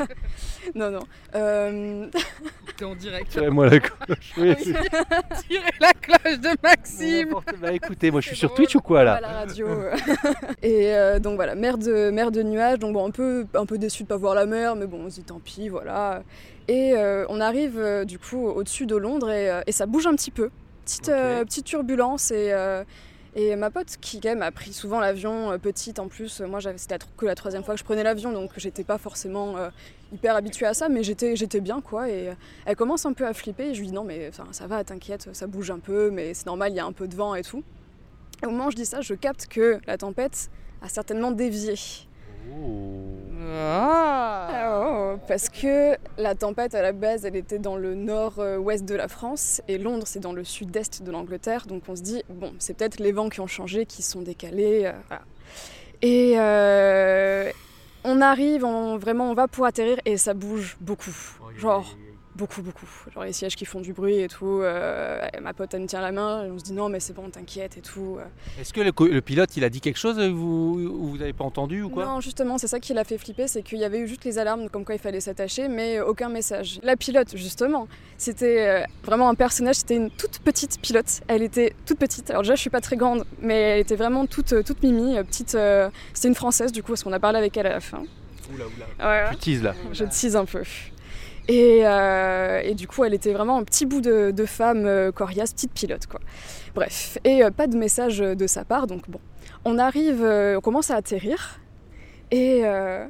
Non, 0.75 0.91
non. 0.91 1.01
Euh, 1.35 2.07
T'es 2.77 2.85
en 2.85 2.95
direct. 2.95 3.31
Tirez-moi 3.31 3.69
la 3.69 3.81
cloche. 3.81 4.33
Oui, 4.37 4.55
c'est- 4.59 4.73
Tirez 5.49 5.71
la 5.81 5.93
cloche 5.95 6.39
de 6.39 6.51
Maxime. 6.63 7.35
Bah, 7.61 7.73
écoutez, 7.73 8.11
moi 8.13 8.21
je 8.21 8.29
suis 8.29 8.37
sur 8.37 8.55
Twitch 8.55 8.77
ou 8.77 8.81
quoi 8.81 9.01
à 9.01 9.05
là 9.05 9.19
la 9.21 9.29
radio. 9.29 9.67
euh. 9.67 9.97
et 10.63 10.95
euh, 10.95 11.19
donc 11.19 11.35
voilà, 11.37 11.55
mer 11.57 11.77
de, 11.79 12.11
mer 12.11 12.31
de 12.31 12.43
nuages. 12.43 12.79
Donc 12.79 12.93
bon, 12.93 13.07
un 13.07 13.11
peu, 13.11 13.47
un 13.55 13.67
peu 13.67 13.79
déçu 13.79 14.05
de 14.05 14.09
pas 14.09 14.17
voir 14.17 14.35
la 14.37 14.47
mer, 14.47 14.77
mais 14.77 14.87
bon, 14.87 15.01
on 15.07 15.11
se 15.11 15.17
dit 15.17 15.25
tant 15.25 15.41
pis, 15.41 15.69
voilà. 15.69 16.23
Et 16.69 16.93
euh, 16.97 17.25
on 17.31 17.41
arrive 17.41 18.05
du 18.05 18.19
coup 18.21 18.47
au-dessus 18.47 18.87
de 18.87 18.95
Londres 18.97 19.31
et, 19.31 19.51
et 19.67 19.73
ça 19.73 19.87
bouge 19.87 20.07
un 20.07 20.15
petit 20.15 20.31
peu. 20.31 20.51
Petite, 20.85 21.09
euh, 21.09 21.45
petite 21.45 21.65
turbulence 21.67 22.31
et, 22.31 22.53
euh, 22.53 22.85
et 23.37 23.55
ma 23.55 23.71
pote 23.71 23.97
qui 24.01 24.21
quand 24.21 24.31
même 24.31 24.43
a 24.43 24.51
pris 24.51 24.73
souvent 24.73 24.99
l'avion, 24.99 25.53
euh, 25.53 25.59
petite 25.59 25.99
en 25.99 26.09
plus. 26.09 26.41
Moi, 26.41 26.59
j'avais 26.59 26.79
c'était 26.79 26.99
que 27.17 27.27
la 27.27 27.35
troisième 27.35 27.63
fois 27.63 27.75
que 27.75 27.81
je 27.81 27.85
prenais 27.85 28.03
l'avion, 28.03 28.33
donc 28.33 28.51
j'étais 28.57 28.83
pas 28.83 28.99
forcément 28.99 29.57
euh, 29.57 29.71
hyper 30.13 30.35
habituée 30.35 30.67
à 30.67 30.75
ça, 30.75 30.89
mais 30.89 31.05
j'étais, 31.05 31.37
j'étais 31.37 31.61
bien 31.61 31.81
quoi. 31.81 32.09
Et 32.09 32.31
euh, 32.31 32.35
elle 32.67 32.77
commence 32.77 33.07
un 33.07 33.13
peu 33.13 33.27
à 33.27 33.33
flipper. 33.33 33.69
Et 33.69 33.75
je 33.75 33.81
lui 33.81 33.89
dis 33.89 33.93
non 33.93 34.05
mais 34.05 34.31
ça 34.51 34.67
va, 34.67 34.83
t'inquiète, 34.83 35.29
ça 35.33 35.47
bouge 35.47 35.71
un 35.71 35.79
peu, 35.79 36.11
mais 36.11 36.35
c'est 36.35 36.47
normal, 36.47 36.73
il 36.73 36.77
y 36.77 36.81
a 36.81 36.85
un 36.85 36.93
peu 36.93 37.07
de 37.07 37.15
vent 37.15 37.35
et 37.35 37.43
tout. 37.43 37.63
Au 38.43 38.51
moment 38.51 38.67
où 38.67 38.71
je 38.71 38.77
dis 38.77 38.87
ça, 38.87 39.01
je 39.01 39.15
capte 39.15 39.47
que 39.47 39.79
la 39.87 39.97
tempête 39.97 40.51
a 40.83 40.89
certainement 40.89 41.31
dévié. 41.31 41.75
Ah. 43.63 44.79
Oh, 44.83 45.17
parce 45.27 45.49
que 45.49 45.97
la 46.19 46.35
tempête 46.35 46.75
à 46.75 46.83
la 46.83 46.93
base, 46.93 47.25
elle 47.25 47.37
était 47.37 47.59
dans 47.59 47.77
le 47.77 47.95
nord-ouest 47.95 48.85
de 48.85 48.95
la 48.95 49.09
France 49.09 49.61
et 49.69 49.79
Londres, 49.79 50.07
c'est 50.07 50.21
dans 50.21 50.33
le 50.33 50.45
sud-est 50.45 51.03
de 51.03 51.11
l'Angleterre. 51.11 51.67
Donc 51.67 51.83
on 51.89 51.97
se 51.97 52.03
dit, 52.03 52.23
bon, 52.29 52.53
c'est 52.59 52.75
peut-être 52.75 52.99
les 53.01 53.13
vents 53.13 53.29
qui 53.29 53.41
ont 53.41 53.47
changé, 53.47 53.87
qui 53.87 54.03
sont 54.03 54.23
décalés. 54.23 54.83
euh, 54.87 54.93
voilà. 55.09 55.23
Et 56.03 56.35
euh, 56.39 57.51
on 58.05 58.21
arrive, 58.21 58.65
on, 58.65 58.97
vraiment, 58.97 59.31
on 59.31 59.35
va 59.35 59.49
pour 59.49 59.67
atterrir 59.67 59.99
et 60.05 60.17
ça 60.17 60.35
bouge 60.35 60.77
beaucoup. 60.81 61.15
Genre, 61.57 61.97
beaucoup, 62.37 62.63
beaucoup. 62.63 62.87
Genre 63.15 63.25
les 63.25 63.33
sièges 63.33 63.57
qui 63.57 63.65
font 63.65 63.81
du 63.81 63.93
bruit 63.93 64.21
et 64.21 64.29
tout. 64.29 64.61
euh, 64.63 65.21
ma 65.43 65.53
pote, 65.53 65.75
elle 65.75 65.83
me 65.83 65.87
tient 65.87 66.01
la 66.01 66.13
main 66.13 66.45
et 66.45 66.51
on 66.51 66.59
se 66.59 66.65
dit, 66.65 66.73
non, 66.73 66.89
mais 66.89 67.01
c'est 67.01 67.13
bon, 67.13 67.29
t'inquiète 67.31 67.77
et 67.77 67.81
tout. 67.81 68.17
euh. 68.19 68.25
Est-ce 68.61 68.73
que 68.73 68.81
le, 68.81 69.21
pilote 69.21 69.57
il 69.57 69.65
a 69.65 69.69
dit 69.69 69.81
quelque 69.81 69.99
chose 69.99 70.17
que 70.17 70.29
vous, 70.29 70.79
ou 70.79 71.07
vous 71.11 71.19
n'avez 71.19 71.33
pas 71.33 71.45
entendu 71.45 71.83
ou 71.83 71.91
quoi? 71.91 72.05
Non, 72.05 72.21
justement, 72.21 72.57
c'est 72.59 72.69
ça 72.69 72.81
qui 72.81 72.95
l'a 72.95 73.05
fait 73.05 73.19
flipper, 73.19 73.49
c'est 73.49 73.63
qu'il 73.63 73.79
y 73.79 73.85
avait 73.85 73.99
eu 73.99 74.09
juste 74.09 74.25
les 74.25 74.39
alarmes 74.39 74.69
comme 74.71 74.85
quoi 74.85 74.95
il 74.95 75.01
fallait 75.01 75.21
s'attacher, 75.21 75.69
mais 75.69 76.01
aucun 76.01 76.29
message. 76.29 76.81
La 76.83 76.97
pilote, 76.97 77.37
justement, 77.37 77.89
c'était 78.17 78.67
euh, 78.69 78.85
vraiment 79.05 79.29
un 79.29 79.35
personnage, 79.35 79.77
c'était 79.77 79.97
une 79.97 80.11
toute 80.11 80.39
petite 80.41 80.81
pilote. 80.81 81.21
Elle 81.29 81.43
était 81.43 81.75
toute 81.87 81.99
petite. 81.99 82.31
Alors 82.31 82.43
déjà, 82.43 82.55
je 82.55 82.61
suis 82.61 82.71
pas 82.71 82.81
très 82.81 82.97
grande, 82.97 83.25
mais 83.41 83.55
elle 83.61 83.81
était 83.81 83.97
vraiment 83.97 84.27
toute, 84.27 84.65
toute 84.65 84.83
mimi, 84.83 85.17
petite. 85.25 85.55
euh, 85.55 85.91
C'était 86.15 86.29
une 86.29 86.35
française, 86.35 86.73
du 86.73 86.83
coup, 86.83 86.93
parce 86.93 87.03
qu'on 87.03 87.13
a 87.13 87.21
parlé 87.21 87.39
avec 87.39 87.57
elle 87.57 87.67
à 87.67 87.71
la 87.75 87.81
fin. 87.81 88.03
Oula, 88.55 88.65
oula. 88.67 89.27
Ouais. 89.29 89.31
Tu 89.33 89.37
teases 89.37 89.63
là. 89.63 89.75
Je 89.93 90.05
tease 90.05 90.37
un 90.37 90.45
peu. 90.45 90.63
Et, 91.53 91.81
euh, 91.85 92.61
et 92.63 92.75
du 92.75 92.87
coup, 92.87 93.05
elle 93.05 93.13
était 93.13 93.33
vraiment 93.33 93.59
un 93.59 93.65
petit 93.65 93.85
bout 93.85 94.01
de, 94.01 94.31
de 94.31 94.45
femme 94.47 94.87
euh, 94.87 95.11
coriace, 95.11 95.53
petite 95.53 95.73
pilote, 95.73 96.07
quoi. 96.07 96.21
Bref, 96.77 97.19
et 97.25 97.43
euh, 97.43 97.51
pas 97.51 97.67
de 97.67 97.77
message 97.77 98.19
de 98.19 98.47
sa 98.47 98.65
part, 98.65 98.87
donc 98.87 99.11
bon. 99.11 99.19
On 99.65 99.77
arrive, 99.79 100.23
on 100.23 100.61
commence 100.61 100.91
à 100.93 100.97
atterrir, 100.97 101.59
et 102.31 102.61
euh, 102.65 103.05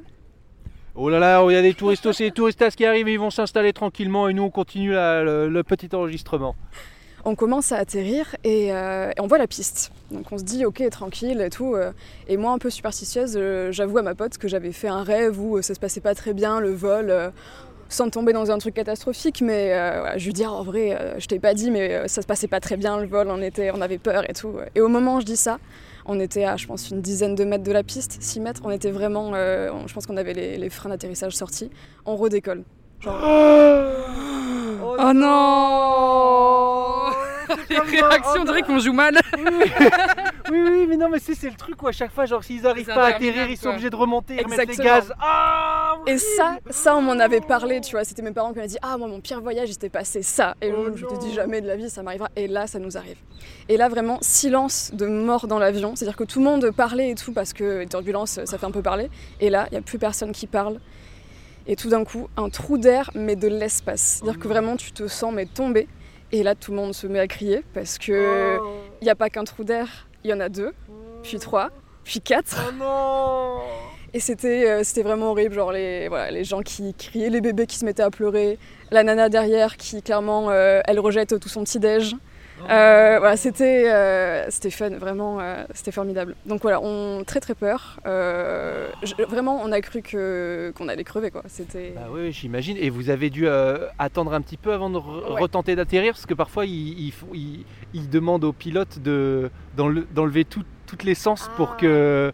Oh 0.95 1.11
là 1.11 1.19
là, 1.19 1.45
il 1.49 1.53
y 1.53 1.57
a 1.57 1.63
des 1.63 1.75
touristes, 1.75 2.11
c'est 2.13 2.25
les 2.25 2.31
touristas 2.31 2.71
qui 2.71 2.85
arrivent 2.87 3.09
ils 3.09 3.19
vont 3.19 3.31
s'installer 3.31 3.73
tranquillement 3.73 4.27
et 4.29 4.33
nous 4.35 4.43
on 4.45 4.51
continue 4.51 4.93
la- 4.93 5.23
le, 5.23 5.49
le 5.49 5.63
petit 5.63 5.95
enregistrement. 5.95 6.57
on 7.25 7.35
commence 7.37 7.71
à 7.73 7.77
atterrir 7.77 8.35
et, 8.45 8.69
et 8.69 9.21
on 9.21 9.27
voit 9.27 9.39
la 9.39 9.47
piste. 9.47 9.93
Donc 10.11 10.33
on 10.33 10.39
se 10.39 10.43
dit 10.45 10.65
ok 10.65 10.83
tranquille 10.91 11.41
et 11.43 11.51
tout. 11.51 11.77
et 12.27 12.37
moi 12.39 12.53
un 12.53 12.59
peu 12.59 12.71
superstitieuse, 12.71 13.39
j'avoue 13.71 13.99
à 13.99 14.03
ma 14.03 14.15
pote 14.15 14.37
que 14.39 14.49
j'avais 14.49 14.73
fait 14.73 14.89
un 14.89 15.05
rêve 15.05 15.39
où 15.39 15.61
ça 15.63 15.75
se 15.75 15.81
passait 15.81 16.01
pas 16.01 16.15
très 16.15 16.33
bien 16.33 16.59
le 16.61 16.73
vol. 16.73 17.33
sans 17.91 18.09
tomber 18.09 18.33
dans 18.33 18.51
un 18.51 18.57
truc 18.59 18.73
catastrophique, 18.75 19.43
mais 19.43 19.73
euh, 19.75 20.17
je 20.17 20.25
lui 20.25 20.33
dis 20.33 20.47
en 20.47 20.63
vrai, 20.63 20.97
euh, 20.99 21.19
je 21.19 21.27
t'ai 21.27 21.39
pas 21.39 21.53
dit, 21.53 21.71
mais 21.71 21.93
euh, 21.93 22.07
ça 22.09 22.23
se 22.23 22.27
passait 22.27 22.49
pas 22.49 22.61
très 22.61 22.77
bien 22.79 22.99
le 22.99 23.07
vol, 23.07 23.29
on, 23.31 23.43
était, 23.43 23.71
on 23.75 23.81
avait 23.83 23.99
peur 23.99 24.25
et 24.31 24.33
tout. 24.33 24.55
Et 24.75 24.81
au 24.81 24.89
moment 24.89 25.17
où 25.17 25.21
je 25.21 25.27
dis 25.27 25.37
ça, 25.37 25.59
on 26.07 26.19
était 26.19 26.45
à 26.45 26.57
je 26.57 26.67
pense 26.67 26.89
une 26.91 27.03
dizaine 27.03 27.35
de 27.35 27.45
mètres 27.45 27.65
de 27.65 27.73
la 27.73 27.83
piste, 27.83 28.17
6 28.21 28.41
mètres, 28.41 28.63
on 28.65 28.71
était 28.71 28.91
vraiment, 28.91 29.33
euh, 29.35 29.71
on- 29.73 29.87
je 29.87 29.93
pense 29.93 30.07
qu'on 30.07 30.17
avait 30.17 30.33
les, 30.33 30.57
les 30.57 30.71
freins 30.71 30.89
d'atterrissage 30.89 31.35
sortis, 31.37 31.71
on 32.07 32.17
redécolle. 32.17 32.63
Genre, 33.01 33.21
Oh 35.03 35.13
non 35.15 37.07
Les 37.71 37.79
réactions, 37.79 38.41
on 38.43 38.45
dirait 38.45 38.63
qu'on 38.63 38.79
joue 38.79 38.93
mal. 38.93 39.19
Oui, 40.51 40.61
oui, 40.63 40.87
mais 40.89 40.97
non, 40.97 41.09
mais 41.09 41.19
c'est 41.19 41.35
c'est 41.35 41.49
le 41.49 41.57
truc 41.57 41.83
où 41.83 41.89
à 41.89 41.93
chaque 41.93 42.13
fois, 42.13 42.27
genre 42.27 42.43
s'ils 42.43 42.67
arrivent 42.67 42.87
pas 42.87 43.05
à 43.07 43.15
atterrir, 43.15 43.49
ils 43.49 43.57
sont 43.57 43.71
obligés 43.71 43.91
de 43.91 43.97
remonter 43.97 44.35
et 44.35 44.43
remettre 44.43 44.67
les 44.67 44.77
gaz. 44.77 45.13
Ah 45.21 45.97
Et 46.07 46.19
ça, 46.19 46.59
ça 46.71 46.97
on 46.97 47.03
m'en 47.03 47.19
avait 47.19 47.41
parlé, 47.41 47.81
tu 47.81 47.93
vois, 47.93 48.05
c'était 48.05 48.23
mes 48.23 48.33
parents 48.33 48.51
qui 48.51 48.57
m'avaient 48.57 48.69
dit 48.69 48.79
Ah, 48.83 48.97
moi 48.99 49.09
mon 49.09 49.21
pire 49.21 49.41
voyage, 49.41 49.69
il 49.69 49.73
s'était 49.73 49.89
passé 49.89 50.23
ça. 50.23 50.57
Et 50.61 50.73
Oh 50.73 50.89
je 50.95 51.07
te 51.07 51.19
dis 51.21 51.33
jamais 51.33 51.61
de 51.61 51.67
la 51.67 51.77
vie, 51.77 51.89
ça 51.89 52.03
m'arrivera. 52.03 52.29
Et 52.37 52.49
là, 52.49 52.67
ça 52.67 52.79
nous 52.79 52.97
arrive. 52.97 53.17
Et 53.69 53.77
là, 53.77 53.89
vraiment, 53.89 54.19
silence 54.21 54.91
de 54.93 55.07
mort 55.07 55.47
dans 55.47 55.59
l'avion. 55.59 55.95
C'est-à-dire 55.95 56.17
que 56.17 56.25
tout 56.25 56.41
le 56.41 56.45
monde 56.45 56.71
parlait 56.73 57.11
et 57.11 57.15
tout, 57.15 57.33
parce 57.33 57.53
que 57.53 57.81
les 57.81 57.87
turbulences, 57.87 58.41
ça 58.45 58.59
fait 58.59 58.67
un 58.67 58.71
peu 58.71 58.83
parler. 58.83 59.11
Et 59.41 59.51
là, 59.51 59.67
il 59.71 59.75
n'y 59.75 59.79
a 59.79 59.83
plus 59.83 59.99
personne 59.99 60.33
qui 60.33 60.47
parle. 60.47 60.81
Et 61.67 61.77
tout 61.77 61.89
d'un 61.89 62.05
coup, 62.05 62.29
un 62.37 62.49
trou 62.49 62.79
d'air, 62.79 63.11
mais 63.15 63.37
de 63.37 63.47
l'espace. 63.49 64.01
C'est-à-dire 64.21 64.41
que 64.41 64.49
vraiment, 64.49 64.77
tu 64.77 64.93
te 64.93 65.07
sens 65.07 65.33
mais 65.33 65.47
tomber. 65.47 65.87
Et 66.33 66.43
là, 66.43 66.55
tout 66.55 66.71
le 66.71 66.77
monde 66.77 66.95
se 66.95 67.07
met 67.07 67.19
à 67.19 67.27
crier 67.27 67.65
parce 67.75 67.99
que 67.99 68.59
il 69.01 69.05
n'y 69.05 69.11
a 69.11 69.15
pas 69.15 69.31
qu'un 69.31 69.45
trou 69.45 69.65
d'air, 69.65 70.09
il 70.25 70.31
y 70.31 70.35
en 70.35 70.41
a 70.41 70.49
deux, 70.49 70.73
puis 71.23 71.39
trois, 71.39 71.71
puis 72.05 72.21
quatre. 72.21 72.57
Et 74.13 74.21
c'était 74.21 74.69
euh, 74.69 74.83
c'était 74.83 75.03
vraiment 75.03 75.31
horrible, 75.31 75.55
genre 75.55 75.71
les, 75.73 76.09
voilà, 76.09 76.31
les 76.31 76.43
gens 76.43 76.63
qui 76.63 76.95
criaient, 76.95 77.31
les 77.31 77.41
bébés 77.41 77.67
qui 77.67 77.77
se 77.77 77.85
mettaient 77.85 78.03
à 78.03 78.11
pleurer, 78.11 78.59
la 78.91 79.05
nana 79.05 79.29
derrière 79.29 79.77
qui 79.77 80.03
clairement, 80.03 80.51
euh, 80.51 80.81
elle 80.87 80.99
rejette 80.99 81.39
tout 81.39 81.49
son 81.49 81.63
petit-déj. 81.63 82.17
Euh, 82.69 83.19
voilà, 83.19 83.37
c'était 83.37 83.91
euh, 83.91 84.47
c'était 84.51 84.71
fun, 84.71 84.91
vraiment, 84.91 85.41
euh, 85.41 85.65
c'était 85.75 85.93
formidable. 85.93 86.35
Donc 86.47 86.63
voilà, 86.63 86.81
on 86.83 87.23
très 87.25 87.41
très 87.41 87.55
peur. 87.55 87.99
Je- 88.05 89.25
vraiment, 89.29 89.61
on 89.63 89.73
a 89.73 89.81
cru 89.81 90.03
que 90.03 90.73
qu'on 90.77 90.89
allait 90.89 91.05
crever 91.05 91.31
quoi. 91.31 91.43
C'était 91.47 91.93
Bah 91.95 92.09
oui, 92.11 92.33
j'imagine. 92.33 92.77
Et 92.79 92.91
vous 92.91 93.11
avez 93.11 93.31
dû 93.31 93.49
attendre 93.99 94.33
un 94.35 94.41
petit 94.41 94.57
peu 94.57 94.73
avant 94.73 94.91
de 94.91 94.99
re- 94.99 95.33
Ouais. 95.35 95.41
retenter 95.41 95.77
d'atterrir? 95.77 96.13
Parce 96.13 96.27
que 96.27 96.35
parfois 96.35 96.67
ils, 96.67 97.09
ils- 97.35 97.65
ils 97.95 98.09
demandent 98.11 98.45
aux 98.45 98.53
pilotes 98.53 98.99
de, 98.99 99.51
d'enle- 99.77 100.07
d'enlever 100.15 100.45
tout- 100.45 100.65
toute 100.87 101.05
l'essence 101.05 101.49
pour 101.57 101.73
Ah. 101.75 101.81
que, 101.81 102.33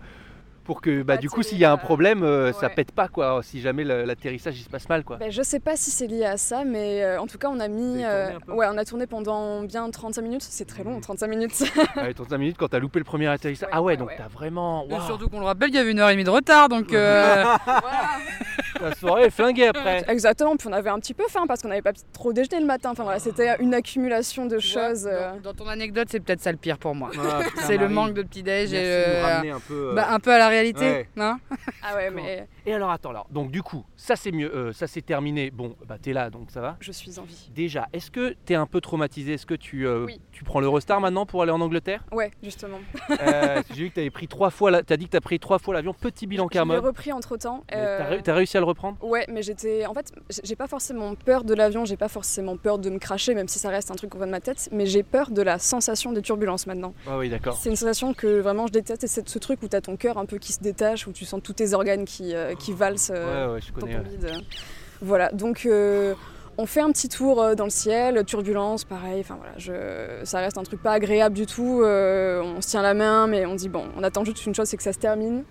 pour 0.66 0.80
que 0.80 1.02
bah, 1.02 1.16
du 1.16 1.30
coup, 1.30 1.42
s'il 1.42 1.58
y 1.58 1.64
a 1.64 1.70
un 1.70 1.74
atterrir, 1.74 1.86
problème, 1.86 2.22
euh, 2.22 2.52
ça 2.52 2.68
pète 2.68 2.92
pas 2.92 3.08
quoi. 3.08 3.40
Si 3.42 3.60
jamais 3.60 3.84
l'atterrissage 3.84 4.58
il 4.58 4.62
se 4.64 4.68
passe 4.68 4.88
mal 4.88 5.04
quoi. 5.04 5.16
Ben, 5.16 5.30
je 5.30 5.42
sais 5.42 5.60
pas 5.60 5.76
si 5.76 5.90
c'est 5.90 6.06
lié 6.06 6.24
à 6.24 6.36
ça, 6.36 6.64
mais 6.64 7.02
euh, 7.02 7.20
en 7.20 7.26
tout 7.26 7.38
cas, 7.38 7.48
on 7.48 7.60
a 7.60 7.68
mis. 7.68 8.04
ouais, 8.48 8.66
on 8.70 8.76
a 8.78 8.84
tourné 8.84 9.06
pendant 9.06 9.62
bien 9.62 9.88
35 9.88 10.22
minutes. 10.22 10.42
C'est 10.42 10.66
très 10.66 10.82
long, 10.84 11.00
35 11.00 11.26
minutes. 11.28 11.64
Allez, 11.96 12.14
35 12.14 12.38
minutes 12.38 12.56
quand 12.58 12.68
t'as 12.68 12.78
loupé 12.80 12.98
le 12.98 13.04
premier 13.04 13.28
atterrissage. 13.28 13.68
Ouais, 13.68 13.74
ah 13.74 13.82
ouais, 13.82 13.96
donc 13.96 14.08
ouais. 14.08 14.16
t'as 14.18 14.28
vraiment. 14.28 14.86
Surtout 15.06 15.28
qu'on 15.28 15.40
le 15.40 15.46
rappelle, 15.46 15.68
il 15.70 15.74
y 15.74 15.78
avait 15.78 15.90
une 15.92 16.00
heure 16.00 16.08
et 16.10 16.12
demie 16.14 16.24
de 16.24 16.30
retard, 16.30 16.68
donc 16.68 16.92
euh, 16.92 17.44
La 18.80 18.94
soirée 18.94 19.24
est 19.24 19.30
flinguée 19.30 19.68
après. 19.68 20.04
Exactement. 20.08 20.56
Puis 20.56 20.68
on 20.68 20.72
avait 20.72 20.90
un 20.90 20.98
petit 20.98 21.14
peu 21.14 21.24
faim 21.28 21.44
parce 21.48 21.62
qu'on 21.62 21.68
n'avait 21.68 21.82
pas 21.82 21.92
trop 22.12 22.32
déjeuné 22.32 22.60
le 22.60 22.66
matin. 22.66 22.90
Enfin 22.90 23.04
voilà, 23.04 23.18
c'était 23.18 23.56
une 23.60 23.72
accumulation 23.74 24.46
de 24.46 24.58
choses. 24.58 25.08
euh, 25.10 25.32
dans, 25.42 25.52
dans 25.52 25.64
ton 25.64 25.68
anecdote, 25.68 26.08
c'est 26.10 26.20
peut-être 26.20 26.40
ça 26.42 26.50
le 26.52 26.58
pire 26.58 26.78
pour 26.78 26.94
moi. 26.94 27.10
Ah, 27.18 27.40
C'est 27.66 27.76
le 27.78 27.88
manque 27.88 28.12
de 28.14 28.22
petit-déj 28.22 28.70
merci 28.70 28.76
et 28.76 28.78
de 28.80 28.84
nous 28.84 29.16
euh, 29.16 29.22
ramener 29.24 29.50
un 29.50 29.60
peu. 29.60 29.88
euh, 29.90 29.94
bah, 29.94 30.06
un 30.10 30.18
peu 30.20 30.32
à 30.32 30.38
la 30.38 30.48
réalité, 30.56 30.80
Ouais. 30.80 31.08
non? 31.16 31.38
Ah 31.82 31.94
ouais, 31.96 32.10
mais 32.10 32.46
Et 32.66 32.74
alors 32.74 32.90
attends 32.90 33.12
là. 33.12 33.24
Donc 33.30 33.50
du 33.50 33.62
coup, 33.62 33.84
ça 33.96 34.16
c'est 34.16 34.32
mieux, 34.32 34.54
euh, 34.54 34.72
ça 34.72 34.86
c'est 34.86 35.02
terminé. 35.02 35.50
Bon, 35.50 35.76
bah 35.86 35.96
t'es 36.00 36.12
là 36.12 36.30
donc 36.30 36.50
ça 36.50 36.60
va. 36.60 36.76
je 36.80 36.92
suis 36.92 37.18
en 37.18 37.22
vie. 37.22 37.50
Déjà, 37.54 37.88
est-ce 37.92 38.10
que 38.10 38.34
tu 38.44 38.52
es 38.52 38.56
un 38.56 38.66
peu 38.66 38.80
traumatisé? 38.80 39.34
Est-ce 39.34 39.46
que 39.46 39.54
tu, 39.54 39.86
euh, 39.86 40.04
Oui. 40.04 40.20
tu 40.32 40.44
prends 40.44 40.60
l'Eurostar 40.60 41.00
maintenant 41.00 41.26
pour 41.26 41.42
aller 41.42 41.52
en 41.52 41.60
Angleterre? 41.60 42.04
Ouais, 42.12 42.30
justement. 42.42 42.78
Euh, 43.22 43.62
J'ai 43.70 43.84
vu 43.84 43.88
que 43.90 43.94
tu 43.94 44.00
avais 44.00 44.10
pris 44.10 44.28
trois 44.28 44.50
fois, 44.50 44.70
la... 44.70 44.82
tu 44.82 44.92
as 44.92 44.96
dit 44.96 45.06
que 45.06 45.12
tu 45.12 45.16
as 45.16 45.20
pris 45.20 45.38
trois 45.38 45.58
fois 45.58 45.74
l'avion, 45.74 45.94
petit 45.94 46.26
bilan 46.26 46.48
Je 46.52 46.58
l'ai 46.58 46.76
repris 46.78 47.12
entre 47.12 47.36
temps. 47.36 47.64
T'as 47.68 48.04
ré- 48.04 48.22
t'as 48.22 48.34
réussi 48.34 48.56
à 48.56 48.60
le 48.60 48.66
reprendre? 48.66 48.96
Ouais, 49.02 49.24
mais 49.28 49.42
j'étais. 49.42 49.86
En 49.86 49.94
fait, 49.94 50.12
j'ai 50.42 50.56
pas 50.56 50.66
forcément 50.66 51.14
peur 51.14 51.44
de 51.44 51.54
l'avion, 51.54 51.84
j'ai 51.84 51.96
pas 51.96 52.08
forcément 52.08 52.56
peur 52.56 52.78
de 52.78 52.90
me 52.90 52.98
cracher, 52.98 53.34
même 53.34 53.48
si 53.48 53.58
ça 53.58 53.68
reste 53.70 53.90
un 53.90 53.94
truc 53.94 54.14
au 54.14 54.18
fond 54.18 54.26
de 54.26 54.30
ma 54.30 54.40
tête, 54.40 54.68
mais 54.72 54.86
j'ai 54.86 55.02
peur 55.04 55.30
de 55.30 55.42
la 55.42 55.58
sensation 55.58 56.12
des 56.12 56.22
turbulences 56.22 56.66
maintenant. 56.66 56.94
Ah 57.06 57.16
oui, 57.18 57.28
d'accord. 57.28 57.54
C'est 57.56 57.70
une 57.70 57.76
sensation 57.76 58.12
que 58.14 58.40
vraiment 58.40 58.66
je 58.66 58.72
déteste, 58.72 59.04
et 59.04 59.06
c'est 59.06 59.28
ce 59.28 59.38
truc 59.38 59.62
où 59.62 59.68
t'as 59.68 59.80
ton 59.80 59.96
cœur 59.96 60.18
un 60.18 60.26
peu 60.26 60.38
qui 60.38 60.52
se 60.52 60.60
détache, 60.60 61.06
où 61.06 61.12
tu 61.12 61.24
sens 61.24 61.40
tous 61.42 61.52
tes 61.52 61.72
organes 61.74 62.04
qui, 62.04 62.34
euh, 62.34 62.54
qui 62.56 62.72
valsent 62.72 63.12
euh, 63.14 63.48
Ouais, 63.48 63.54
ouais, 63.54 63.60
je 63.60 63.72
dans 63.72 63.80
connais. 63.80 63.96
ouais. 63.96 64.40
Voilà, 65.02 65.30
donc 65.32 65.66
euh, 65.66 66.14
on 66.58 66.66
fait 66.66 66.80
un 66.80 66.90
petit 66.90 67.08
tour 67.08 67.42
euh, 67.42 67.54
dans 67.54 67.64
le 67.64 67.70
ciel, 67.70 68.24
turbulence, 68.24 68.84
pareil, 68.84 69.20
enfin 69.20 69.36
voilà, 69.36 69.52
je... 69.58 70.20
ça 70.24 70.38
reste 70.40 70.56
un 70.58 70.62
truc 70.62 70.82
pas 70.82 70.92
agréable 70.92 71.34
du 71.34 71.44
tout, 71.46 71.82
euh, 71.82 72.42
on 72.42 72.60
se 72.62 72.68
tient 72.68 72.82
la 72.82 72.94
main, 72.94 73.26
mais 73.26 73.44
on 73.46 73.54
dit 73.54 73.68
bon, 73.68 73.84
on 73.96 74.02
attend 74.02 74.24
juste 74.24 74.46
une 74.46 74.54
chose, 74.54 74.66
c'est 74.68 74.76
que 74.78 74.82
ça 74.82 74.92
se 74.94 74.98
termine. 74.98 75.44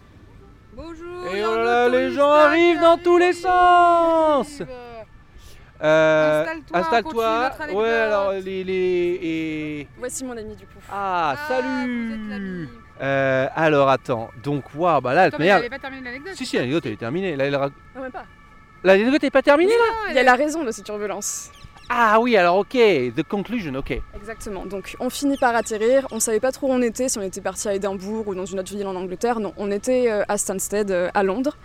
Bonjour 0.74 1.08
Et 1.34 1.46
oh 1.46 1.56
là 1.56 1.64
là, 1.64 1.90
les 1.90 2.12
gens 2.12 2.30
arrivent 2.32 2.82
dans 2.82 2.98
tous 2.98 3.18
les 3.18 3.34
sens 3.34 4.62
Euh, 5.84 6.46
Installe-toi. 6.74 7.52
Ouais, 7.74 7.90
alors 7.90 8.32
les. 8.32 8.64
les 8.64 9.20
et... 9.22 9.88
Voici 9.98 10.24
mon 10.24 10.36
ami 10.38 10.56
du 10.56 10.66
coup. 10.66 10.80
Ah, 10.90 11.36
vous 11.38 11.54
salut 11.54 12.14
êtes 12.14 12.30
l'ami. 12.30 12.68
Euh, 13.02 13.48
Alors 13.56 13.90
attends, 13.90 14.30
donc 14.44 14.64
waouh, 14.76 15.02
bah 15.02 15.14
là, 15.14 15.24
Attends, 15.24 15.38
mais 15.40 15.46
merde. 15.46 15.60
j'avais 15.60 15.70
pas 15.70 15.80
terminé 15.80 16.04
l'anecdote. 16.04 16.34
Si, 16.36 16.46
si, 16.46 16.56
l'anecdote 16.58 16.86
elle 16.86 16.94
est 16.94 16.98
terminée. 16.98 17.36
Là, 17.36 17.46
elle 17.46 17.56
ra- 17.56 17.70
Non, 17.96 18.02
même 18.02 18.12
pas. 18.12 18.26
L'anecdote 18.84 19.22
n'est 19.24 19.32
pas 19.32 19.42
terminée 19.42 19.72
là 19.74 20.10
Il 20.12 20.16
y 20.16 20.20
a 20.20 20.24
la 20.24 20.36
raison 20.36 20.64
de 20.64 20.72
ces 20.72 20.82
turbulences. 20.84 21.52
Ah 21.90 22.20
oui, 22.20 22.36
alors 22.36 22.58
ok, 22.58 22.72
the 23.16 23.22
conclusion, 23.28 23.74
ok. 23.76 24.00
Exactement. 24.16 24.66
Donc 24.66 24.96
on 25.00 25.10
finit 25.10 25.38
par 25.38 25.56
atterrir. 25.56 26.08
On 26.12 26.20
savait 26.20 26.40
pas 26.40 26.52
trop 26.52 26.68
où 26.68 26.72
on 26.72 26.82
était, 26.82 27.10
si 27.10 27.18
on 27.20 27.22
était 27.22 27.42
parti 27.42 27.68
à 27.68 27.74
Édimbourg 27.76 28.28
ou 28.28 28.34
dans 28.36 28.46
une 28.46 28.60
autre 28.60 28.72
ville 28.76 28.88
en 28.88 28.96
Angleterre. 28.96 29.40
Non, 29.40 29.54
on 29.58 29.70
était 29.72 30.10
euh, 30.10 30.24
à 30.28 30.38
Stansted, 30.38 30.90
euh, 30.90 31.10
à 31.14 31.22
Londres. 31.24 31.58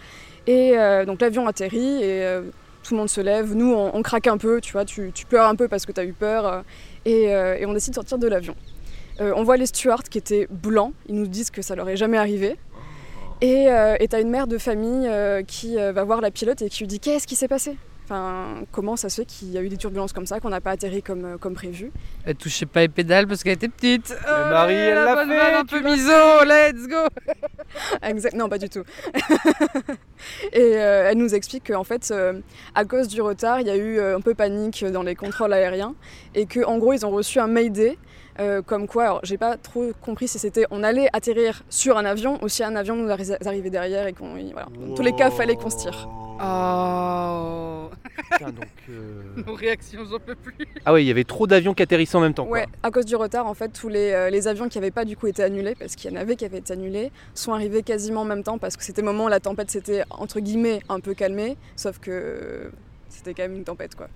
Et 0.47 0.77
euh, 0.77 1.05
donc 1.05 1.21
l'avion 1.21 1.47
atterrit 1.47 2.03
et 2.03 2.23
euh, 2.25 2.43
tout 2.83 2.95
le 2.95 2.99
monde 2.99 3.09
se 3.09 3.21
lève. 3.21 3.55
Nous, 3.55 3.73
on, 3.73 3.95
on 3.95 4.03
craque 4.03 4.27
un 4.27 4.37
peu, 4.37 4.61
tu 4.61 4.73
vois, 4.73 4.85
tu, 4.85 5.11
tu 5.15 5.25
pleures 5.27 5.47
un 5.47 5.55
peu 5.55 5.69
parce 5.69 5.87
que 5.87 5.93
tu 5.93 6.01
as 6.01 6.05
eu 6.05 6.13
peur. 6.13 6.47
euh, 6.47 6.61
et, 7.07 7.35
euh, 7.35 7.57
et 7.59 7.65
on 7.65 7.73
décide 7.73 7.93
de 7.93 7.95
sortir 7.97 8.19
de 8.19 8.27
l'avion. 8.29 8.55
Euh, 9.21 9.33
on 9.37 9.45
voit 9.45 9.57
les 9.57 9.67
stewards 9.67 10.05
qui 10.05 10.19
étaient 10.19 10.47
blancs. 10.51 10.93
Ils 11.07 11.15
nous 11.15 11.27
disent 11.27 11.51
que 11.51 11.63
ça 11.63 11.75
leur 11.75 11.89
est 11.89 11.97
jamais 11.97 12.19
arrivé. 12.19 12.57
Et 13.43 13.69
euh, 13.69 13.97
t'as 14.09 14.21
une 14.21 14.31
mère 14.31 14.47
de 14.47 14.59
famille 14.59 15.07
euh, 15.07 15.43
qui 15.43 15.79
euh, 15.79 15.93
va 15.93 16.05
voir 16.05 16.21
la 16.21 16.31
pilote 16.31 16.61
et 16.61 16.69
qui 16.69 16.81
lui 16.81 16.87
dit 16.87 17.01
Qu'est-ce 17.01 17.27
qui 17.27 17.37
s'est 17.37 17.49
passé? 17.49 17.77
Enfin, 18.05 18.65
comment 18.73 18.97
ça 18.97 19.09
se 19.09 19.23
fait 19.23 19.25
qu'il 19.25 19.53
y 19.53 19.57
a 19.57 19.63
eu 19.63 19.69
des 19.69 19.77
turbulences 19.77 20.13
comme 20.13 20.27
ça, 20.27 20.41
qu'on 20.41 20.49
n'a 20.49 20.61
pas 20.61 20.73
atterri 20.73 21.01
comme, 21.01 21.39
comme 21.39 21.55
prévu? 21.55 21.93
Elle 22.27 22.35
touchait 22.35 22.67
pas 22.67 22.81
les 22.81 22.89
pédales 22.89 23.29
parce 23.29 23.45
qu'elle 23.45 23.53
était 23.53 23.69
petite. 23.69 24.15
Oh, 24.27 24.49
Marie, 24.51 24.75
elle 24.75 24.95
la 24.97 25.17
fait, 25.17 25.27
vanne 25.27 25.55
un 25.55 25.65
peu 25.65 25.81
miso, 25.81 26.45
let's 26.45 26.89
go 26.89 27.07
Exact. 28.03 28.35
Non, 28.35 28.49
pas 28.49 28.59
du 28.59 28.69
tout. 28.69 28.83
et 30.53 30.77
euh, 30.77 31.09
elle 31.09 31.19
nous 31.19 31.37
explique 31.37 31.69
qu'en 31.69 31.85
fait, 31.85 32.11
euh, 32.11 32.41
à 32.75 32.85
cause 32.85 33.07
du 33.07 33.23
retard, 33.23 33.61
il 33.61 33.69
y 33.69 33.71
a 33.71 33.77
eu 33.77 34.01
un 34.01 34.21
peu 34.21 34.35
panique 34.35 34.85
dans 34.85 35.05
les 35.05 35.15
contrôles 35.15 35.53
aériens 35.53 35.95
et 36.35 36.47
qu'en 36.47 36.79
gros, 36.79 36.93
ils 36.93 37.07
ont 37.07 37.11
reçu 37.11 37.39
un 37.39 37.47
Mayday. 37.47 37.97
Euh, 38.39 38.63
comme 38.63 38.87
quoi, 38.87 39.05
alors 39.05 39.21
j'ai 39.25 39.37
pas 39.39 39.57
trop 39.57 39.91
compris 40.01 40.29
si 40.29 40.39
c'était 40.39 40.67
on 40.71 40.83
allait 40.83 41.09
atterrir 41.13 41.63
sur 41.69 41.99
un 41.99 42.05
avion 42.05 42.39
ou 42.43 42.49
si 42.49 42.63
un 42.63 42.77
avion 42.77 42.95
nous 42.97 43.09
arri- 43.09 43.37
arrivait 43.47 43.71
derrière 43.71 44.07
et 44.07 44.13
qu'on. 44.13 44.35
Voilà. 44.53 44.69
Dans 44.87 44.95
tous 44.95 45.03
les 45.03 45.13
cas, 45.13 45.31
fallait 45.31 45.57
qu'on 45.57 45.71
se 45.71 45.79
tire. 45.79 46.09
Oh 46.43 47.89
Putain, 48.33 48.51
donc, 48.51 48.67
euh, 48.89 49.23
Nos 49.47 49.55
réactions, 49.55 50.05
j'en 50.11 50.19
peux 50.19 50.35
plus. 50.35 50.55
Ah 50.87 50.93
oui, 50.95 51.05
il 51.05 51.07
y 51.09 51.11
avait 51.11 51.25
trop 51.25 51.47
d'avions 51.47 51.75
qui 51.75 51.83
atterrissaient 51.83 52.17
en 52.17 52.21
même 52.21 52.33
temps. 52.35 52.47
Ouais, 52.47 52.67
à 52.83 52.91
cause 52.91 53.05
du 53.05 53.17
retard, 53.17 53.47
en 53.47 53.55
fait, 53.55 53.69
tous 53.71 53.89
les, 53.89 54.13
euh, 54.13 54.31
les 54.31 54.49
avions 54.49 54.69
qui 54.69 54.79
n'avaient 54.79 54.91
pas 54.91 55.05
du 55.05 55.17
coup 55.17 55.27
été 55.27 55.43
annulés, 55.43 55.75
parce 55.75 55.97
qu'il 55.97 56.11
y 56.11 56.17
en 56.17 56.21
avait 56.21 56.37
qui 56.37 56.45
avaient 56.45 56.59
été 56.59 56.73
annulés, 56.73 57.13
sont 57.35 57.53
arrivés 57.53 57.83
quasiment 57.83 58.23
en 58.23 58.25
même 58.25 58.43
temps, 58.43 58.59
parce 58.59 58.77
que 58.77 58.85
c'était 58.85 59.03
le 59.03 59.07
moment 59.07 59.25
où 59.25 59.29
la 59.29 59.41
tempête 59.41 59.71
s'était, 59.71 60.03
entre 60.11 60.41
guillemets, 60.41 60.81
un 60.89 61.01
peu 61.01 61.13
calmée, 61.15 61.57
sauf 61.77 61.99
que 61.99 62.71
c'était 63.09 63.35
quand 63.35 63.43
même 63.43 63.57
une 63.57 63.65
tempête, 63.65 63.95
quoi. 63.95 64.09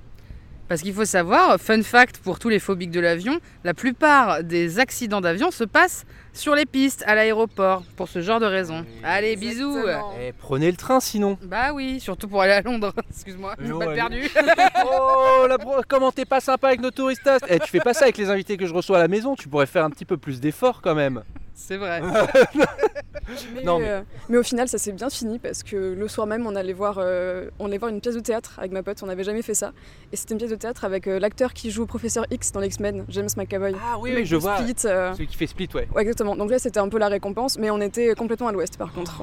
Parce 0.67 0.81
qu'il 0.81 0.95
faut 0.95 1.05
savoir, 1.05 1.61
fun 1.61 1.83
fact 1.83 2.19
pour 2.19 2.39
tous 2.39 2.49
les 2.49 2.59
phobiques 2.59 2.91
de 2.91 3.01
l'avion, 3.01 3.39
la 3.65 3.75
plupart 3.75 4.43
des 4.43 4.79
accidents 4.79 5.21
d'avion 5.21 5.51
se 5.51 5.63
passent 5.65 6.07
sur 6.33 6.55
les 6.55 6.65
pistes, 6.65 7.05
à 7.07 7.15
l'aéroport, 7.15 7.83
pour 7.97 8.09
ce 8.09 8.23
genre 8.23 8.41
de 8.41 8.47
raisons. 8.47 8.81
Oui. 8.81 9.01
Allez, 9.05 9.37
bisous. 9.37 9.77
Eh, 10.21 10.33
prenez 10.33 10.71
le 10.71 10.77
train 10.77 11.01
sinon. 11.01 11.39
Bah 11.43 11.73
oui, 11.75 12.01
surtout 12.01 12.29
pour 12.29 12.41
aller 12.41 12.55
à 12.55 12.63
Londres. 12.63 12.95
Excuse-moi, 13.11 13.55
Mais 13.59 13.67
j'ai 13.67 13.73
pas 13.79 13.93
perdu. 13.95 14.29
Oh, 14.87 15.47
la 15.49 15.59
bro- 15.59 15.83
comment 15.87 16.11
t'es 16.13 16.25
pas 16.25 16.41
sympa 16.41 16.69
avec 16.69 16.81
nos 16.81 16.91
touristas? 16.91 17.39
Eh, 17.49 17.59
tu 17.59 17.69
fais 17.69 17.81
pas 17.81 17.93
ça 17.95 18.05
avec 18.05 18.17
les 18.17 18.31
invités 18.31 18.57
que 18.57 18.67
je 18.67 18.73
reçois 18.75 18.97
à 18.97 19.01
la 19.01 19.09
maison, 19.09 19.37
tu 19.37 19.49
pourrais 19.49 19.67
faire 19.67 19.85
un 19.85 19.91
petit 19.91 20.05
peu 20.07 20.17
plus 20.17 20.41
d'efforts 20.41 20.81
quand 20.83 20.95
même. 20.95 21.23
C'est 21.55 21.77
vrai. 21.77 22.03
Mais, 23.55 23.63
Non, 23.63 23.79
mais- 23.79 23.89
euh, 23.89 24.03
mais 24.29 24.37
au 24.37 24.43
final, 24.43 24.69
ça 24.69 24.77
s'est 24.77 24.93
bien 24.93 25.09
fini, 25.09 25.39
parce 25.39 25.63
que 25.63 25.95
le 25.95 26.09
soir 26.09 26.27
même, 26.27 26.47
on 26.47 26.55
allait 26.57 26.75
voir, 26.75 26.97
euh, 26.99 27.49
on 27.59 27.67
allait 27.67 27.79
voir 27.79 27.91
une 27.91 28.01
pièce 28.03 28.15
de 28.17 28.21
théâtre 28.21 28.55
avec 28.59 28.71
ma 28.73 28.83
pote, 28.83 29.03
on 29.03 29.07
n'avait 29.07 29.25
jamais 29.25 29.41
fait 29.41 29.55
ça, 29.55 29.73
et 30.13 30.17
c'était 30.17 30.35
une 30.35 30.39
pièce 30.39 30.51
de 30.51 30.57
théâtre 30.57 30.85
avec 30.85 31.07
euh, 31.07 31.19
l'acteur 31.19 31.55
qui 31.55 31.71
joue 31.71 31.87
Professeur 31.87 32.27
X 32.31 32.53
dans 32.53 32.61
l'X-Men, 32.61 33.07
James 33.09 33.29
McAvoy. 33.37 33.75
Ah 33.83 33.97
oui, 33.99 34.13
oui, 34.15 34.27
je 34.27 34.37
vois. 34.37 34.59
Split, 34.59 34.75
euh, 34.85 35.15
Celui 35.15 35.27
qui 35.29 35.37
fait 35.37 35.47
split, 35.47 35.69
ouais. 35.75 35.89
Ouais, 35.95 36.03
exactement. 36.03 36.37
Donc 36.37 36.51
là, 36.51 36.59
c'était 36.59 36.81
un 36.81 36.89
peu 36.89 36.99
la 36.99 37.09
récompense, 37.09 37.57
mais 37.59 37.71
on 37.71 37.81
était 37.81 38.15
complètement 38.15 38.49
à 38.49 38.53
l'ouest 38.53 38.77
par 38.77 38.93
contre. 38.93 39.23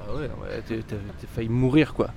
Ah 0.00 0.14
ouais, 0.14 0.20
ouais, 0.22 0.62
t'as 0.86 0.96
failli 1.34 1.48
mourir 1.48 1.94
quoi. 1.94 2.10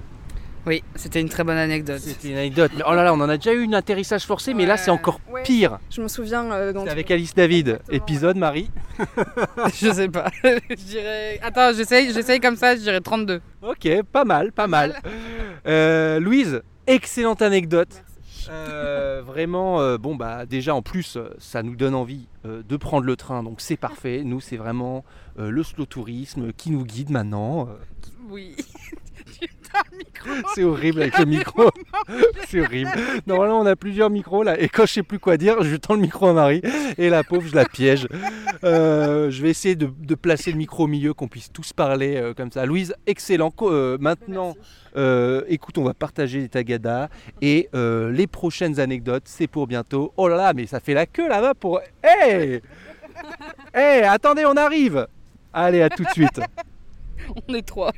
Oui, 0.67 0.83
c'était 0.95 1.21
une 1.21 1.29
très 1.29 1.43
bonne 1.43 1.57
anecdote. 1.57 1.99
C'était 1.99 2.29
une 2.29 2.37
anecdote. 2.37 2.71
Mais 2.75 2.81
oh 2.87 2.93
là 2.95 3.03
là, 3.03 3.13
on 3.13 3.19
en 3.21 3.29
a 3.29 3.37
déjà 3.37 3.53
eu 3.53 3.67
un 3.67 3.73
atterrissage 3.73 4.25
forcé, 4.25 4.53
mais 4.55 4.65
là 4.65 4.77
c'est 4.77 4.89
encore 4.91 5.19
Ouais. 5.31 5.43
pire. 5.43 5.77
Je 5.91 6.01
me 6.01 6.07
souviens. 6.07 6.51
euh, 6.51 6.73
dans 6.73 6.87
avec 6.87 7.11
Alice 7.11 7.35
David. 7.35 7.67
Exactement, 7.69 7.97
Épisode, 7.97 8.37
Marie. 8.37 8.71
je 9.75 9.91
sais 9.91 10.09
pas. 10.09 10.31
je 10.43 10.75
dirais. 10.75 11.39
Attends, 11.43 11.71
j'essaye, 11.73 12.11
j'essaye 12.13 12.39
comme 12.39 12.55
ça, 12.55 12.75
je 12.75 12.81
dirais 12.81 12.99
32. 13.01 13.41
Ok, 13.61 13.87
pas 14.11 14.25
mal, 14.25 14.51
pas 14.51 14.67
mal. 14.67 14.99
Euh, 15.67 16.19
Louise, 16.19 16.61
excellente 16.85 17.41
anecdote. 17.41 18.03
Euh, 18.51 19.23
vraiment, 19.25 19.81
euh, 19.81 19.97
bon 19.97 20.13
bah 20.15 20.45
déjà 20.45 20.75
en 20.75 20.83
plus, 20.83 21.17
ça 21.39 21.63
nous 21.63 21.75
donne 21.75 21.95
envie 21.95 22.27
euh, 22.45 22.61
de 22.67 22.77
prendre 22.77 23.03
le 23.05 23.15
train, 23.15 23.41
donc 23.41 23.61
c'est 23.61 23.77
parfait. 23.77 24.21
Nous, 24.23 24.39
c'est 24.41 24.57
vraiment 24.57 25.03
le 25.37 25.63
slow 25.63 25.85
tourisme 25.85 26.53
qui 26.53 26.69
nous 26.69 26.83
guide 26.85 27.09
maintenant. 27.09 27.67
Oui. 28.29 28.55
C'est 30.53 30.63
horrible 30.63 31.01
avec 31.01 31.17
le 31.19 31.25
micro. 31.25 31.69
C'est 32.47 32.61
horrible. 32.61 32.91
Normalement, 33.27 33.59
on 33.59 33.65
a 33.65 33.75
plusieurs 33.75 34.09
micros 34.09 34.43
là. 34.43 34.59
Et 34.59 34.69
quand 34.69 34.85
je 34.85 34.93
sais 34.93 35.03
plus 35.03 35.19
quoi 35.19 35.37
dire, 35.37 35.61
je 35.63 35.75
tends 35.75 35.93
le 35.93 36.01
micro 36.01 36.27
à 36.27 36.33
Marie. 36.33 36.61
Et 36.97 37.09
la 37.09 37.23
pauvre, 37.23 37.47
je 37.47 37.55
la 37.55 37.65
piège. 37.65 38.07
Euh, 38.63 39.29
je 39.29 39.41
vais 39.41 39.49
essayer 39.49 39.75
de, 39.75 39.89
de 39.99 40.15
placer 40.15 40.51
le 40.51 40.57
micro 40.57 40.85
au 40.85 40.87
milieu, 40.87 41.13
qu'on 41.13 41.27
puisse 41.27 41.51
tous 41.51 41.73
parler 41.73 42.15
euh, 42.15 42.33
comme 42.33 42.51
ça. 42.51 42.65
Louise, 42.65 42.95
excellent. 43.05 43.51
Euh, 43.61 43.97
maintenant, 43.99 44.55
euh, 44.97 45.43
écoute, 45.47 45.77
on 45.77 45.83
va 45.83 45.93
partager 45.93 46.39
les 46.39 46.49
tagadas. 46.49 47.09
Et 47.41 47.69
euh, 47.75 48.11
les 48.11 48.27
prochaines 48.27 48.79
anecdotes, 48.79 49.23
c'est 49.25 49.47
pour 49.47 49.67
bientôt. 49.67 50.13
Oh 50.17 50.27
là 50.27 50.35
là, 50.35 50.53
mais 50.53 50.65
ça 50.65 50.79
fait 50.79 50.93
la 50.93 51.05
queue 51.05 51.27
là-bas 51.27 51.53
pour. 51.53 51.81
Hé 52.03 52.61
Hé, 53.73 54.01
attendez, 54.03 54.45
on 54.45 54.57
arrive 54.57 55.07
Allez, 55.53 55.81
à 55.81 55.89
tout 55.89 56.03
de 56.03 56.09
suite. 56.09 56.41
On 57.47 57.53
est 57.53 57.65
trois. 57.65 57.91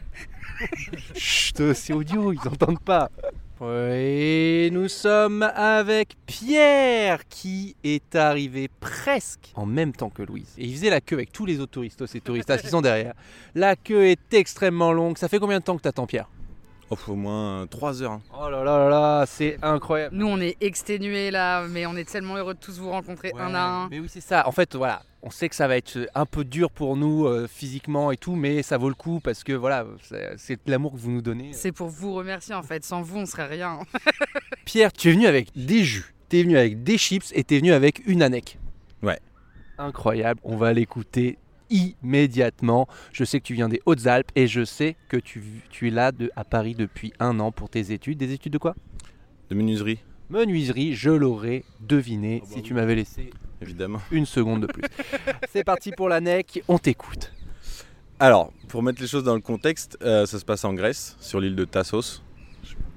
Chut, 1.15 1.73
c'est 1.73 1.93
audio, 1.93 2.31
ils 2.33 2.39
n'entendent 2.43 2.79
pas. 2.79 3.09
Et 3.59 4.69
nous 4.71 4.87
sommes 4.87 5.41
avec 5.41 6.15
Pierre 6.27 7.27
qui 7.27 7.75
est 7.83 8.15
arrivé 8.15 8.69
presque 8.79 9.51
en 9.55 9.65
même 9.65 9.93
temps 9.93 10.09
que 10.11 10.21
Louise. 10.21 10.53
Et 10.59 10.65
il 10.65 10.73
faisait 10.75 10.91
la 10.91 11.01
queue 11.01 11.15
avec 11.15 11.31
tous 11.31 11.45
les 11.45 11.59
autres 11.59 11.71
touristos 11.71 12.13
et 12.15 12.21
touristas 12.21 12.59
qui 12.59 12.67
sont 12.67 12.81
derrière. 12.81 13.13
La 13.55 13.75
queue 13.75 14.05
est 14.05 14.33
extrêmement 14.33 14.93
longue. 14.93 15.17
Ça 15.17 15.27
fait 15.27 15.39
combien 15.39 15.57
de 15.59 15.63
temps 15.63 15.75
que 15.75 15.81
t'attends 15.81 16.05
Pierre? 16.05 16.29
Oh, 16.89 16.95
faut 16.95 17.13
au 17.13 17.15
moins 17.15 17.65
3 17.67 18.01
heures. 18.03 18.11
hein. 18.11 18.21
Oh 18.39 18.49
là 18.49 18.63
là 18.63 18.77
là 18.77 18.89
là, 18.89 19.25
c'est 19.27 19.57
incroyable. 19.61 20.15
Nous, 20.15 20.27
on 20.27 20.39
est 20.39 20.55
exténués 20.61 21.31
là, 21.31 21.65
mais 21.67 21.85
on 21.85 21.97
est 21.97 22.07
tellement 22.09 22.35
heureux 22.37 22.53
de 22.53 22.59
tous 22.59 22.77
vous 22.79 22.91
rencontrer 22.91 23.33
un 23.37 23.53
à 23.55 23.61
un. 23.61 23.89
Mais 23.89 23.99
oui, 23.99 24.07
c'est 24.07 24.21
ça. 24.21 24.47
En 24.47 24.51
fait, 24.53 24.73
voilà, 24.75 25.01
on 25.27 25.29
sait 25.29 25.49
que 25.49 25.55
ça 25.55 25.67
va 25.67 25.75
être 25.75 26.09
un 26.15 26.25
peu 26.25 26.45
dur 26.45 26.71
pour 26.71 26.95
nous 26.95 27.25
euh, 27.25 27.47
physiquement 27.47 28.11
et 28.13 28.17
tout, 28.17 28.35
mais 28.35 28.63
ça 28.63 28.77
vaut 28.77 28.87
le 28.87 28.95
coup 28.95 29.19
parce 29.19 29.43
que 29.43 29.51
voilà, 29.51 29.85
c'est 30.37 30.57
l'amour 30.67 30.93
que 30.93 30.97
vous 30.97 31.11
nous 31.11 31.21
donnez. 31.21 31.51
C'est 31.51 31.73
pour 31.73 31.89
vous 31.89 32.13
remercier 32.13 32.55
en 32.55 32.63
fait. 32.63 32.85
Sans 32.85 33.01
vous, 33.01 33.17
on 33.17 33.25
serait 33.25 33.47
rien. 33.47 33.79
Pierre, 34.65 34.93
tu 34.93 35.09
es 35.09 35.11
venu 35.11 35.27
avec 35.27 35.49
des 35.53 35.83
jus, 35.83 36.13
tu 36.29 36.39
es 36.39 36.43
venu 36.43 36.57
avec 36.57 36.81
des 36.83 36.97
chips 36.97 37.33
et 37.35 37.43
tu 37.43 37.55
es 37.55 37.59
venu 37.59 37.73
avec 37.73 38.07
une 38.07 38.23
anec. 38.23 38.57
Ouais. 39.03 39.19
Incroyable, 39.77 40.39
on 40.45 40.55
va 40.55 40.71
l'écouter 40.71 41.37
immédiatement. 41.69 42.87
Je 43.11 43.25
sais 43.25 43.41
que 43.41 43.45
tu 43.45 43.53
viens 43.53 43.67
des 43.67 43.81
Hautes-Alpes 43.85 44.31
et 44.35 44.47
je 44.47 44.63
sais 44.63 44.95
que 45.09 45.17
tu, 45.17 45.43
tu 45.69 45.89
es 45.89 45.91
là 45.91 46.13
de, 46.13 46.31
à 46.37 46.45
Paris 46.45 46.73
depuis 46.73 47.11
un 47.19 47.41
an 47.41 47.51
pour 47.51 47.69
tes 47.69 47.91
études. 47.91 48.17
Des 48.17 48.31
études 48.31 48.53
de 48.53 48.57
quoi? 48.57 48.75
De 49.49 49.55
menuiserie, 49.55 49.99
Menuiserie, 50.29 50.93
je 50.93 51.09
l'aurais 51.09 51.63
deviné 51.81 52.39
Ah 52.41 52.45
bah 52.45 52.49
si 52.51 52.55
oui. 52.59 52.61
tu 52.63 52.73
m'avais 52.73 52.95
laissé 52.95 53.29
évidemment. 53.61 53.99
une 54.11 54.25
seconde 54.25 54.61
de 54.61 54.67
plus. 54.67 54.83
C'est 55.53 55.63
parti 55.63 55.91
pour 55.91 56.09
l'anec, 56.09 56.63
on 56.67 56.77
t'écoute. 56.77 57.31
Alors, 58.19 58.51
pour 58.67 58.81
mettre 58.83 59.01
les 59.01 59.07
choses 59.07 59.23
dans 59.23 59.35
le 59.35 59.41
contexte, 59.41 59.97
euh, 60.01 60.25
ça 60.25 60.39
se 60.39 60.45
passe 60.45 60.65
en 60.65 60.73
Grèce, 60.73 61.15
sur 61.19 61.39
l'île 61.39 61.55
de 61.55 61.65
Tassos. 61.65 62.21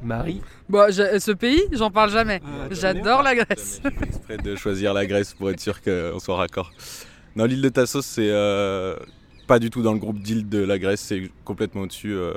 Marie 0.02 0.40
Bon, 0.68 0.90
je- 0.90 1.18
ce 1.18 1.30
pays, 1.32 1.62
j'en 1.72 1.90
parle 1.90 2.10
jamais. 2.10 2.40
J'adore 2.70 3.22
la 3.22 3.34
Grèce. 3.34 3.80
J'ai 3.84 3.90
fait 3.90 4.04
exprès 4.06 4.36
de 4.38 4.56
choisir 4.56 4.94
la 4.94 5.04
Grèce 5.06 5.34
pour 5.34 5.50
être 5.50 5.60
sûr 5.60 5.82
qu'on 5.82 6.18
soit 6.18 6.36
raccord. 6.36 6.72
Non, 7.36 7.44
l'île 7.44 7.60
de 7.60 7.68
Tassos, 7.68 8.00
c'est 8.02 8.30
euh, 8.30 8.96
pas 9.46 9.58
du 9.58 9.68
tout 9.70 9.82
dans 9.82 9.92
le 9.92 9.98
groupe 9.98 10.18
d'îles 10.20 10.48
de 10.48 10.58
la 10.64 10.78
Grèce, 10.78 11.00
c'est 11.02 11.30
complètement 11.44 11.82
au-dessus, 11.82 12.12
euh, 12.14 12.32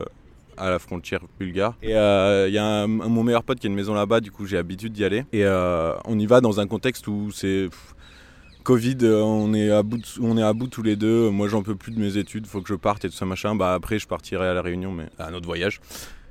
à 0.58 0.70
la 0.70 0.78
frontière 0.78 1.22
bulgare. 1.40 1.76
Et 1.82 1.96
euh, 1.96 2.48
il 2.50 2.54
y 2.54 2.58
a 2.60 2.66
un, 2.66 2.84
un- 2.84 2.88
mon 2.88 3.24
meilleur 3.24 3.44
pote 3.44 3.60
qui 3.60 3.68
a 3.68 3.70
une 3.70 3.76
maison 3.76 3.94
là-bas, 3.94 4.20
du 4.20 4.30
coup 4.32 4.46
j'ai 4.46 4.58
l'habitude 4.58 4.92
d'y 4.94 5.06
aller. 5.06 5.26
Et 5.32 5.46
euh, 5.46 5.94
on 6.06 6.20
y 6.20 6.26
va 6.26 6.42
dans 6.42 6.60
un 6.60 6.68
contexte 6.68 7.08
où 7.08 7.32
c'est 7.32 7.70
Covid, 8.64 8.98
euh, 9.04 9.22
on 9.22 9.54
est, 9.54 9.70
à 9.70 9.84
bout 9.84 9.98
de- 9.98 10.04
on 10.22 10.38
est 10.38 10.44
à 10.44 10.54
bout 10.54 10.68
tous 10.68 10.84
les 10.84 10.96
deux. 10.96 11.30
Moi 11.30 11.48
j'en 11.48 11.64
peux 11.64 11.76
plus 11.76 11.92
de 11.92 12.00
mes 12.00 12.18
études, 12.18 12.48
faut 12.48 12.62
que 12.62 12.70
je 12.70 12.76
parte 12.76 13.04
et 13.06 13.10
tout 13.10 13.16
ça 13.16 13.26
machin. 13.26 13.56
Bah 13.56 13.74
après 13.74 14.00
je 14.00 14.08
partirai 14.08 14.48
à 14.48 14.54
la 14.54 14.62
Réunion, 14.62 14.92
mais 14.92 15.06
à 15.20 15.28
un 15.28 15.34
autre 15.34 15.46
voyage. 15.46 15.80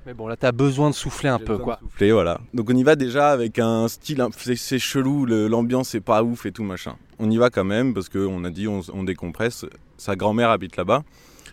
Mais 0.05 0.15
bon, 0.15 0.27
là, 0.27 0.37
t'as 0.37 0.51
besoin 0.51 0.91
de 0.91 0.97
souffler 0.97 1.29
un 1.29 1.39
peu, 1.39 1.59
quoi. 1.59 1.79
souffler, 1.81 2.11
voilà. 2.11 2.41
Donc 2.55 2.69
on 2.69 2.75
y 2.77 2.83
va 2.83 2.97
déjà 2.97 3.31
avec 3.31 3.61
un 3.61 3.87
style, 3.87 4.21
c'est 4.37 4.57
c'est 4.57 4.81
chelou, 4.81 5.27
l'ambiance 5.27 5.95
est 5.95 6.01
pas 6.01 6.25
ouf 6.25 6.45
et 6.45 6.51
tout 6.51 6.65
machin. 6.65 6.97
On 7.21 7.31
y 7.31 7.37
va 7.37 7.51
quand 7.51 7.63
même 7.63 7.95
parce 7.95 8.09
qu'on 8.09 8.43
a 8.45 8.51
dit 8.51 8.67
on, 8.67 8.81
on 8.95 9.05
décompresse. 9.05 9.65
Sa 9.99 10.17
grand-mère 10.17 10.51
habite 10.51 10.77
là-bas, 10.77 11.05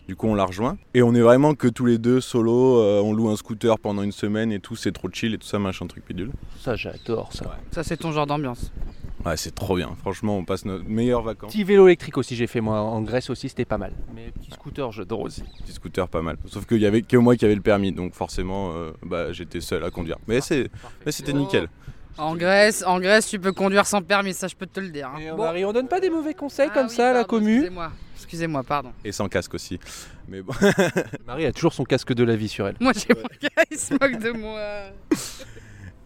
du 0.08 0.16
coup 0.16 0.28
on 0.28 0.34
la 0.34 0.46
rejoint. 0.46 0.80
Et 0.96 1.04
on 1.04 1.14
est 1.14 1.22
vraiment 1.22 1.54
que 1.54 1.68
tous 1.68 1.86
les 1.86 2.00
deux 2.00 2.22
solo, 2.22 2.80
euh, 2.80 3.02
on 3.04 3.14
loue 3.14 3.30
un 3.30 3.36
scooter 3.36 3.78
pendant 3.78 4.02
une 4.02 4.12
semaine 4.12 4.52
et 4.52 4.60
tout, 4.60 4.76
c'est 4.76 4.92
trop 4.94 5.10
chill 5.14 5.36
et 5.36 5.38
tout 5.38 5.46
ça 5.48 5.60
machin 5.60 5.86
truc 5.86 6.04
bidule. 6.08 6.32
Ça, 6.60 6.76
j'adore 6.76 7.32
ça. 7.32 7.56
Ça, 7.70 7.84
c'est 7.84 7.98
ton 7.98 8.12
genre 8.12 8.26
d'ambiance. 8.26 8.72
Ouais 9.26 9.36
c'est 9.36 9.54
trop 9.54 9.76
bien, 9.76 9.96
franchement 10.00 10.38
on 10.38 10.46
passe 10.46 10.64
nos 10.66 10.82
meilleures 10.84 11.22
vacances. 11.24 11.52
Petit 11.52 11.64
vélo 11.66 11.88
électrique 11.88 12.18
aussi, 12.18 12.36
j'ai 12.36 12.48
fait 12.48 12.62
moi 12.62 12.80
en 12.80 13.02
Grèce 13.02 13.30
aussi, 13.30 13.50
c'était 13.50 13.66
pas 13.66 13.78
mal. 13.78 13.92
Mais 14.16 14.32
petit 14.32 14.52
scooter, 14.52 14.92
j'adore 14.94 15.20
aussi. 15.22 15.44
Petit 15.62 15.74
scooter 15.74 16.08
pas 16.08 16.22
mal. 16.22 16.38
Sauf 16.46 16.66
qu'il 16.66 16.78
y 16.80 16.86
avait 16.86 17.02
que 17.02 17.18
moi 17.18 17.36
qui 17.36 17.44
avait 17.46 17.56
le 17.56 17.62
permis, 17.62 17.92
donc 17.92 18.14
forcément 18.14 18.72
euh, 18.74 18.92
bah, 19.04 19.34
j'étais 19.34 19.60
seul 19.62 19.84
à 19.84 19.92
conduire. 19.92 20.18
Mais 20.28 20.40
c'est, 20.40 20.70
mais 21.06 21.12
c'était 21.12 21.34
nickel. 21.34 21.68
En 22.18 22.36
Grèce, 22.36 22.84
en 22.86 23.00
Grèce, 23.00 23.28
tu 23.28 23.40
peux 23.40 23.52
conduire 23.54 23.86
sans 23.86 24.02
permis, 24.02 24.34
ça 24.34 24.48
je 24.48 24.56
peux 24.56 24.66
te 24.68 24.80
le 24.80 24.90
dire. 24.90 25.10
hein. 25.14 25.20
Et 25.20 25.30
Bon. 25.32 25.38
Marie, 25.44 25.64
on 25.66 25.74
donne 25.74 25.88
pas 25.88 26.00
des 26.00 26.10
mauvais 26.10 26.34
conseils 26.34 26.68
Ah 26.72 26.74
comme 26.74 26.88
oui, 26.88 26.94
ça 26.96 27.10
à 27.12 27.14
la 27.14 27.24
commu 27.24 27.56
Excusez-moi, 27.56 27.92
excusez-moi, 28.16 28.64
pardon. 28.64 28.92
Et 29.06 29.12
sans 29.12 29.28
casque 29.30 29.54
aussi. 29.54 29.80
Mais 30.28 30.42
bon. 30.42 30.54
Marie 31.28 31.46
a 31.46 31.52
toujours 31.52 31.74
son 31.74 31.84
casque 31.84 32.14
de 32.14 32.24
la 32.24 32.36
vie 32.36 32.50
sur 32.50 32.68
elle. 32.68 32.76
Moi, 32.80 32.92
j'ai 32.96 33.14
mon 33.14 33.22
gars, 33.42 33.64
il 33.72 33.78
se 33.78 33.94
moque 33.94 34.22
de 34.22 34.32
moi. 34.32 34.60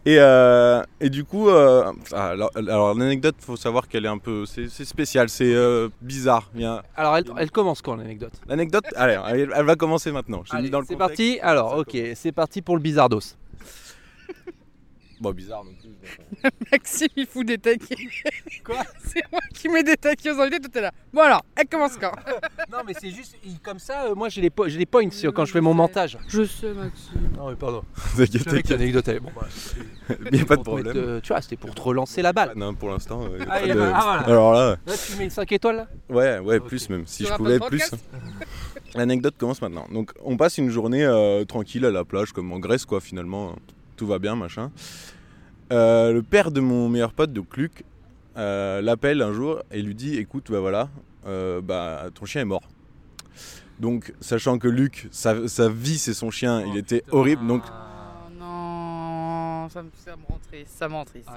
Et, 0.06 0.18
euh, 0.20 0.84
et 1.00 1.10
du 1.10 1.24
coup, 1.24 1.48
euh, 1.48 1.90
ah, 2.12 2.30
alors, 2.30 2.52
alors, 2.56 2.94
l'anecdote, 2.94 3.36
faut 3.40 3.56
savoir 3.56 3.88
qu'elle 3.88 4.04
est 4.04 4.10
un 4.10 4.18
peu, 4.18 4.46
c'est 4.46 4.68
spécial, 4.84 5.30
c'est 5.30 5.54
euh, 5.54 5.88
bizarre. 6.02 6.50
Il 6.56 6.62
y 6.62 6.66
a- 6.66 6.84
Alors, 6.98 7.16
elle, 7.18 7.24
elle 7.38 7.52
commence 7.52 7.82
quand 7.82 7.96
l'anecdote? 7.96 8.34
L'anecdote, 8.48 8.84
allez, 8.98 9.18
elle, 9.30 9.54
elle 9.56 9.66
va 9.66 9.76
commencer 9.78 10.12
maintenant. 10.12 10.44
C'est 10.88 10.98
parti 10.98 11.40
Alors, 11.42 11.78
ok, 11.78 11.98
c'est 12.16 12.34
parti 12.34 12.62
pour 12.62 12.76
le 12.76 12.82
bizardos. 12.82 13.22
Bon, 15.24 15.32
bizarre 15.32 15.64
non 15.64 15.72
plus. 15.80 15.90
mais- 16.44 16.50
Maxime, 16.74 17.08
il 17.16 17.26
fout 17.26 17.48
des 17.48 17.58
taquets. 17.58 17.96
Quoi? 18.66 18.76
C'est 19.06 19.24
moi 19.32 19.40
qui 19.54 19.70
mets 19.70 19.84
des 19.84 19.96
taquets 19.96 20.32
aux 20.32 20.40
invités, 20.42 20.60
tout 20.60 20.78
est 20.78 20.82
là. 20.82 20.92
Bon 21.14 21.22
alors, 21.22 21.46
elle 21.56 21.66
commence 21.68 21.96
quand? 21.98 22.12
Non, 22.70 22.80
mais 22.86 22.94
c'est 23.00 23.12
juste, 23.12 23.38
comme 23.64 23.80
ça, 23.80 24.06
euh, 24.08 24.16
moi 24.16 24.28
j'ai 24.28 24.42
les, 24.42 24.50
po- 24.50 24.68
j'ai 24.68 24.80
les 24.80 24.86
points 24.86 25.10
sur- 25.12 25.34
quand 25.34 25.46
je 25.46 25.54
fais 25.54 25.62
mon 25.62 25.74
montage. 25.74 26.18
Je 26.28 26.44
sais, 26.44 26.74
Maxime. 26.74 27.30
Non, 27.38 27.50
mais 27.50 27.56
pardon. 27.56 27.84
T'inquiète, 28.18 29.08
est 29.08 29.20
bon. 29.22 29.30
bah, 29.36 29.48
Il 30.32 30.36
n'y 30.36 30.42
a 30.42 30.46
pas 30.46 30.58
de 30.58 30.62
pour 30.64 30.74
te 30.74 30.82
mettre, 30.82 30.90
problème. 30.92 30.98
euh, 30.98 31.22
tu 31.22 31.30
vois, 31.30 31.42
c'était 31.42 31.56
pour 31.56 31.74
te 31.74 31.82
relancer 31.82 32.22
la 32.22 32.34
balle. 32.34 32.52
Non, 32.58 32.74
pour 32.74 32.90
l'instant. 32.90 33.24
euh, 33.24 33.38
y 33.38 33.42
a 33.42 33.46
Ah, 33.50 33.60
pas 33.60 33.66
y 33.66 33.72
a 33.72 33.76
de- 33.76 33.80
pas- 33.80 33.92
ah, 33.96 34.02
voilà. 34.04 34.22
Alors 34.24 34.54
là, 34.54 34.78
Là, 34.86 34.94
tu 34.98 35.16
mets 35.18 35.30
5 35.30 35.52
étoiles 35.54 35.76
là? 35.78 35.88
Ouais, 36.10 36.40
ouais, 36.40 36.58
Ok. 36.58 36.68
plus 36.68 36.90
même. 36.90 37.08
Si 37.08 37.20
Tu 37.20 37.24
je 37.24 37.28
auras 37.30 37.38
pouvais 37.38 37.60
pas 37.60 37.66
de 37.66 37.70
plus. 37.70 37.80
podcast 37.80 38.04
L'anecdote 38.96 39.36
commence 39.38 39.62
maintenant. 39.62 39.88
Donc, 39.92 40.12
on 40.24 40.36
passe 40.38 40.58
une 40.58 40.70
journée 40.70 41.04
euh, 41.04 41.46
tranquille 41.46 41.86
à 41.86 41.92
la 41.92 42.04
plage, 42.04 42.32
comme 42.34 42.52
en 42.52 42.60
Grèce, 42.60 42.86
quoi, 42.86 43.00
finalement. 43.02 43.56
Tout 43.96 44.08
va 44.08 44.20
bien, 44.20 44.36
machin. 44.36 44.72
Euh, 45.72 46.12
le 46.12 46.24
père 46.24 46.52
de 46.52 46.60
mon 46.62 46.90
meilleur 46.90 47.14
pote, 47.14 47.32
donc 47.34 47.56
Luc, 47.58 47.84
euh, 48.38 48.82
l'appelle 48.82 49.22
un 49.22 49.34
jour 49.34 49.62
et 49.72 49.82
lui 49.82 49.96
dit 49.96 50.18
Écoute, 50.18 50.52
bah 50.52 50.60
voilà, 50.60 50.90
euh, 51.28 51.62
bah, 51.62 52.06
ton 52.14 52.26
chien 52.26 52.42
est 52.42 52.46
mort. 52.46 52.64
Donc, 53.80 54.14
sachant 54.20 54.60
que 54.60 54.68
Luc, 54.68 55.08
sa, 55.12 55.48
sa 55.48 55.70
vie, 55.70 55.98
c'est 55.98 56.14
son 56.14 56.30
chien, 56.32 56.62
il 56.66 56.78
était 56.78 57.04
horrible. 57.12 57.46
Donc, 57.48 57.64
Oh 57.68 58.30
non, 58.40 59.68
ça 59.70 59.82
me, 59.84 59.90
ça 59.96 60.16
me 60.16 60.26
rend 60.28 60.40
triste, 60.48 60.72
ça 60.76 60.88
me 60.88 60.94
rend 60.94 61.06
triste. 61.06 61.30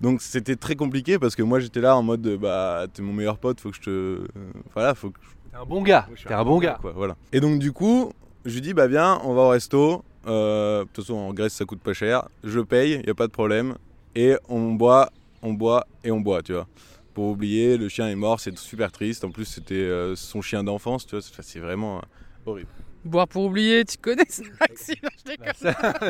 donc 0.00 0.22
c'était 0.22 0.56
très 0.56 0.76
compliqué 0.76 1.18
parce 1.18 1.36
que 1.36 1.42
moi, 1.42 1.60
j'étais 1.60 1.80
là 1.80 1.96
en 1.96 2.02
mode 2.02 2.36
Bah, 2.40 2.86
t'es 2.92 3.02
mon 3.02 3.12
meilleur 3.12 3.38
pote, 3.38 3.60
faut 3.60 3.70
que 3.70 3.76
je 3.76 3.80
te. 3.82 4.26
voilà, 4.74 4.94
faut 4.94 5.10
que 5.10 5.18
T'es 5.50 5.56
un 5.56 5.64
bon 5.64 5.82
gars. 5.82 6.08
T'es 6.26 6.34
un 6.34 6.44
bon 6.44 6.58
gars. 6.58 6.78
quoi, 6.80 6.92
voilà. 6.92 7.16
Et 7.32 7.40
donc 7.40 7.58
du 7.60 7.72
coup, 7.72 8.12
je 8.44 8.54
lui 8.54 8.60
dis 8.60 8.74
bah 8.74 8.86
viens, 8.86 9.20
on 9.24 9.34
va 9.34 9.42
au 9.42 9.48
resto. 9.48 10.02
Euh, 10.26 10.80
de 10.84 10.88
toute 10.88 11.04
façon, 11.04 11.14
en 11.14 11.32
Grèce, 11.34 11.54
ça 11.54 11.64
coûte 11.64 11.80
pas 11.80 11.92
cher. 11.92 12.28
Je 12.42 12.60
paye, 12.60 13.02
y 13.06 13.10
a 13.10 13.14
pas 13.14 13.26
de 13.26 13.32
problème. 13.32 13.76
Et 14.14 14.34
on 14.48 14.72
boit, 14.72 15.10
on 15.42 15.52
boit 15.52 15.86
et 16.04 16.10
on 16.10 16.20
boit, 16.20 16.42
tu 16.42 16.52
vois. 16.52 16.66
Pour 17.14 17.26
oublier, 17.30 17.76
le 17.76 17.88
chien 17.88 18.08
est 18.08 18.14
mort, 18.16 18.40
c'est 18.40 18.56
super 18.58 18.90
triste. 18.90 19.24
En 19.24 19.30
plus, 19.30 19.44
c'était 19.44 19.74
euh, 19.74 20.16
son 20.16 20.40
chien 20.42 20.64
d'enfance, 20.64 21.06
tu 21.06 21.14
vois. 21.16 21.22
C'est- 21.22 21.42
C'est 21.42 21.60
vraiment 21.60 21.98
euh, 21.98 22.00
horrible. 22.46 22.68
Boire 23.04 23.28
pour 23.28 23.44
oublier, 23.44 23.84
tu 23.84 23.98
connais 23.98 24.24
ça, 24.28 24.42
Maxime 24.60 24.96
Je 25.18 25.24
déconne, 25.30 25.52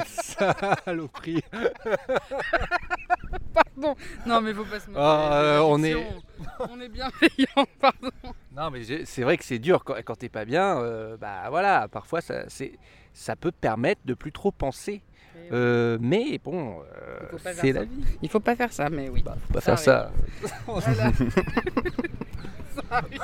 Ça, 0.07 0.77
saloperie. 0.85 1.43
pardon. 3.53 3.95
Non, 4.27 4.41
mais 4.41 4.55
faut 4.55 4.65
pas 4.65 4.81
se 4.81 4.89
moquer. 4.89 5.01
Ah, 5.03 5.41
euh, 5.43 5.59
on 5.61 5.79
l'addiction. 5.79 6.23
On 6.71 6.81
est 6.81 6.89
bienveillant, 6.89 7.67
pardon. 7.81 8.11
Non, 8.57 8.71
mais 8.71 8.83
c'est 9.05 9.23
vrai 9.23 9.37
que 9.37 9.45
c'est 9.45 9.59
dur 9.59 9.83
quand, 9.85 9.97
quand 10.05 10.17
t'es 10.17 10.29
pas 10.29 10.45
bien. 10.45 10.79
euh, 10.79 11.17
bah 11.17 11.47
voilà, 11.51 11.89
parfois 11.89 12.21
ça, 12.21 12.45
ça 13.13 13.37
peut 13.37 13.51
te 13.51 13.57
permettre 13.61 14.01
de 14.05 14.15
plus 14.15 14.33
trop 14.33 14.53
penser. 14.53 15.03
Euh, 15.53 15.99
mais 16.01 16.39
bon, 16.43 16.81
euh, 16.81 17.37
pas 17.43 17.53
c'est 17.55 17.73
la 17.73 17.85
vie. 17.85 18.05
Il 18.23 18.31
faut 18.31 18.41
pas 18.41 18.57
faire 18.57 18.73
ça, 18.73 18.89
mais 18.89 19.09
oui. 19.09 19.23
Bah, 19.23 19.37
faut 19.47 19.55
pas 19.55 19.61
Ça 19.61 19.77
faire 19.77 19.79
ça. 19.79 20.13
Voilà. 20.67 21.11
Ça 22.75 22.83
arrive. 22.91 23.21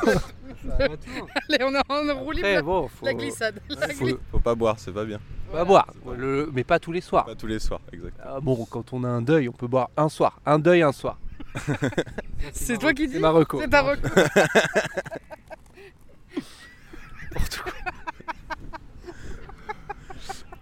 Allez, 0.78 1.64
on 1.64 1.74
est 1.74 2.10
en 2.12 2.20
roue 2.20 2.32
libre. 2.32 2.46
Après, 2.48 2.62
bon, 2.62 2.88
faut, 2.88 3.06
La 3.06 3.14
glissade. 3.14 3.60
La 3.68 3.88
faut. 3.88 4.08
Faut 4.30 4.38
pas 4.40 4.54
boire, 4.54 4.78
c'est 4.78 4.92
pas 4.92 5.04
bien. 5.04 5.18
pas 5.50 5.64
boire, 5.64 5.86
le- 6.16 6.50
mais 6.52 6.64
pas 6.64 6.78
tous 6.78 6.92
les 6.92 7.00
soirs. 7.00 7.24
Pas 7.24 7.34
tous 7.34 7.46
les 7.46 7.58
soirs, 7.58 7.80
exact. 7.92 8.16
Ah, 8.22 8.38
bon, 8.40 8.64
quand 8.70 8.92
on 8.92 9.02
a 9.04 9.08
un 9.08 9.22
deuil, 9.22 9.48
on 9.48 9.52
peut 9.52 9.66
boire 9.66 9.90
un 9.96 10.08
soir. 10.08 10.40
Un 10.46 10.58
deuil, 10.58 10.82
un 10.82 10.92
soir. 10.92 11.18
C'est 12.52 12.78
toi 12.78 12.92
qui 12.92 13.06
dis 13.08 13.14
C'est 13.14 13.18
ma 13.20 13.30
reco. 13.30 13.60
C'est 13.60 13.68
ta 13.68 13.82
recours. 13.82 14.10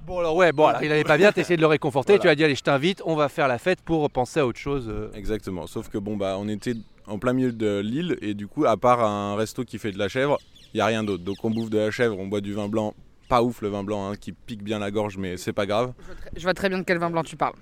Bon 0.06 0.20
alors 0.20 0.36
ouais, 0.36 0.52
bon 0.52 0.66
alors 0.66 0.82
il 0.82 0.90
allait 0.90 1.04
pas 1.04 1.18
bien, 1.18 1.32
t'as 1.32 1.42
essayé 1.42 1.56
de 1.56 1.60
le 1.60 1.66
réconforter, 1.66 2.14
Voilà. 2.14 2.22
tu 2.22 2.28
as 2.30 2.34
dit 2.34 2.44
allez 2.44 2.54
je 2.54 2.62
t'invite, 2.62 3.02
on 3.04 3.14
va 3.14 3.28
faire 3.28 3.46
la 3.46 3.58
fête 3.58 3.82
pour 3.82 4.08
penser 4.10 4.40
à 4.40 4.46
autre 4.46 4.58
chose. 4.58 4.86
euh. 4.88 5.10
Exactement. 5.14 5.66
Sauf 5.66 5.90
que 5.90 5.98
bon, 5.98 6.16
bah, 6.16 6.36
on 6.38 6.48
était 6.48 6.72
en 7.08 7.18
plein 7.18 7.32
milieu 7.32 7.52
de 7.52 7.80
l'île 7.80 8.16
et 8.22 8.34
du 8.34 8.46
coup, 8.46 8.64
à 8.66 8.76
part 8.76 9.04
un 9.04 9.36
resto 9.36 9.64
qui 9.64 9.78
fait 9.78 9.92
de 9.92 9.98
la 9.98 10.08
chèvre, 10.08 10.38
il 10.74 10.78
y 10.78 10.80
a 10.80 10.86
rien 10.86 11.02
d'autre. 11.04 11.24
Donc 11.24 11.44
on 11.44 11.50
bouffe 11.50 11.70
de 11.70 11.78
la 11.78 11.90
chèvre, 11.90 12.18
on 12.18 12.26
boit 12.26 12.40
du 12.40 12.52
vin 12.54 12.68
blanc. 12.68 12.94
Pas 13.28 13.42
ouf 13.42 13.60
le 13.60 13.68
vin 13.68 13.84
blanc, 13.84 14.10
hein, 14.10 14.16
qui 14.16 14.32
pique 14.32 14.62
bien 14.62 14.78
la 14.78 14.90
gorge, 14.90 15.18
mais 15.18 15.36
c'est 15.36 15.52
pas 15.52 15.66
grave. 15.66 15.92
Je 16.36 16.42
vois 16.42 16.54
très 16.54 16.68
bien 16.70 16.78
de 16.78 16.84
quel 16.84 16.98
vin 16.98 17.10
blanc 17.10 17.22
tu 17.22 17.36
parles. 17.36 17.54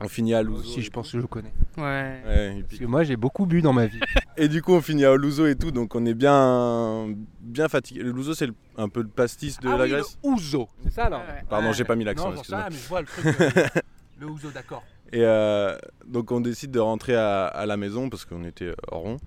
On 0.00 0.08
finit 0.08 0.34
à 0.34 0.42
Louzo. 0.42 0.60
aussi 0.60 0.82
je 0.82 0.90
pense 0.90 1.12
que 1.12 1.20
je 1.20 1.26
connais. 1.26 1.52
Ouais. 1.78 2.62
Parce 2.68 2.78
que 2.80 2.84
moi 2.84 3.04
j'ai 3.04 3.16
beaucoup 3.16 3.46
bu 3.46 3.62
dans 3.62 3.72
ma 3.72 3.86
vie. 3.86 4.00
Et 4.36 4.48
du 4.48 4.60
coup, 4.60 4.72
on 4.72 4.80
finit 4.80 5.04
à 5.04 5.14
Louzo 5.14 5.46
et 5.46 5.54
tout, 5.54 5.70
donc 5.70 5.94
on 5.94 6.04
est 6.04 6.14
bien, 6.14 7.06
bien 7.40 7.68
fatigué. 7.68 8.02
Le 8.02 8.10
Louzo, 8.10 8.34
c'est 8.34 8.48
le- 8.48 8.54
un 8.76 8.88
peu 8.88 9.02
le 9.02 9.08
pastis 9.08 9.58
de 9.60 9.68
Ah 9.68 9.76
la 9.76 9.84
oui, 9.84 9.90
Grèce. 9.90 10.18
le 10.24 10.28
ouzo, 10.30 10.68
c'est 10.82 10.90
ça 10.92 11.08
Ouais, 11.08 11.14
ouais. 11.16 11.44
Pardon, 11.48 11.68
Ouais. 11.68 11.74
j'ai 11.74 11.84
pas 11.84 11.94
mis 11.94 12.02
l'accent, 12.02 12.32
Non, 12.32 12.40
rien, 12.44 12.66
mais 12.70 12.76
je 12.76 12.88
vois 12.88 13.00
le 13.02 13.06
truc. 13.06 13.24
euh, 13.40 13.66
le 14.18 14.26
ouzo, 14.26 14.50
d'accord. 14.50 14.82
Et 15.14 15.22
euh, 15.22 15.76
donc 16.08 16.32
on 16.32 16.40
décide 16.40 16.72
de 16.72 16.80
rentrer 16.80 17.14
à, 17.14 17.64
la 17.66 17.76
maison 17.76 18.10
parce 18.10 18.24
qu'on 18.24 18.44
était 18.44 18.64
euh, 18.66 18.74
rond. 18.90 19.18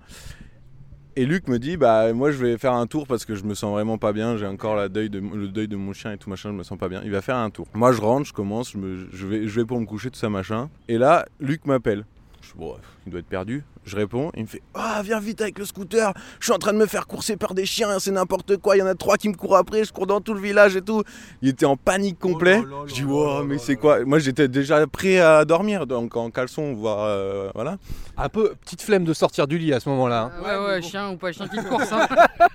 Et 1.16 1.24
Luc 1.24 1.48
me 1.48 1.58
dit 1.58 1.78
bah 1.78 2.12
moi 2.12 2.30
je 2.30 2.36
vais 2.36 2.58
faire 2.58 2.74
un 2.74 2.86
tour 2.86 3.06
parce 3.06 3.24
que 3.24 3.34
je 3.34 3.42
me 3.44 3.54
sens 3.54 3.72
vraiment 3.72 3.96
pas 3.96 4.12
bien, 4.12 4.36
j'ai 4.36 4.46
encore 4.46 4.76
la 4.76 4.90
deuil 4.90 5.08
de, 5.08 5.18
le 5.18 5.48
deuil 5.48 5.66
de 5.66 5.76
mon 5.76 5.94
chien 5.94 6.12
et 6.12 6.18
tout 6.18 6.28
machin, 6.28 6.50
je 6.50 6.54
me 6.54 6.62
sens 6.62 6.78
pas 6.78 6.90
bien. 6.90 7.00
Il 7.04 7.10
va 7.10 7.22
faire 7.22 7.36
un 7.36 7.48
tour. 7.48 7.66
Moi 7.72 7.92
je 7.92 8.02
rentre, 8.02 8.26
je 8.26 8.34
commence, 8.34 8.74
je, 8.74 9.26
vais, 9.26 9.48
je 9.48 9.60
vais 9.60 9.64
pour 9.64 9.80
me 9.80 9.86
coucher 9.86 10.10
tout 10.10 10.18
ça 10.18 10.28
machin. 10.28 10.68
Et 10.88 10.98
là 10.98 11.24
Luc 11.40 11.64
m'appelle. 11.64 12.04
Je 12.42 12.52
bon, 12.54 12.76
il 13.06 13.10
doit 13.10 13.20
être 13.20 13.26
perdu. 13.26 13.64
Je 13.88 13.96
réponds, 13.96 14.30
il 14.36 14.42
me 14.42 14.46
fait 14.46 14.62
ah 14.74 15.00
viens 15.02 15.18
vite 15.18 15.40
avec 15.40 15.58
le 15.58 15.64
scooter. 15.64 16.12
Je 16.38 16.44
suis 16.46 16.52
en 16.52 16.58
train 16.58 16.72
de 16.72 16.78
me 16.78 16.86
faire 16.86 17.06
courser 17.06 17.36
par 17.36 17.54
des 17.54 17.66
chiens, 17.66 17.98
c'est 17.98 18.10
n'importe 18.12 18.56
quoi. 18.58 18.76
Il 18.76 18.80
y 18.80 18.82
en 18.82 18.86
a 18.86 18.94
trois 18.94 19.16
qui 19.16 19.28
me 19.28 19.34
courent 19.34 19.56
après, 19.56 19.84
je 19.84 19.92
cours 19.92 20.06
dans 20.06 20.20
tout 20.20 20.34
le 20.34 20.40
village 20.40 20.76
et 20.76 20.82
tout. 20.82 21.02
Il 21.42 21.48
était 21.48 21.66
en 21.66 21.76
panique 21.76 22.18
complet. 22.18 22.62
Oh 22.64 22.84
je 22.86 22.94
dis 22.94 23.04
wow 23.04 23.38
là 23.40 23.44
mais 23.44 23.58
c'est 23.58 23.76
quoi 23.76 24.04
Moi 24.04 24.18
j'étais 24.18 24.46
déjà 24.48 24.86
prêt 24.86 25.18
à 25.18 25.44
dormir 25.44 25.86
donc 25.86 26.16
en 26.16 26.30
caleçon 26.30 26.74
voire 26.74 27.04
euh, 27.04 27.50
voilà. 27.54 27.78
Un 28.16 28.28
peu 28.28 28.54
petite 28.62 28.82
flemme 28.82 29.04
de 29.04 29.12
sortir 29.14 29.46
du 29.46 29.58
lit 29.58 29.72
à 29.72 29.80
ce 29.80 29.88
moment-là. 29.88 30.30
hein. 30.32 30.42
Ouais, 30.44 30.66
ouais, 30.66 30.82
chien 30.82 31.10
ou 31.10 31.16
pas 31.16 31.32
chien 31.32 31.48
qui 31.48 31.56
te 31.56 31.66
course. 31.68 31.90
hein. 31.92 32.06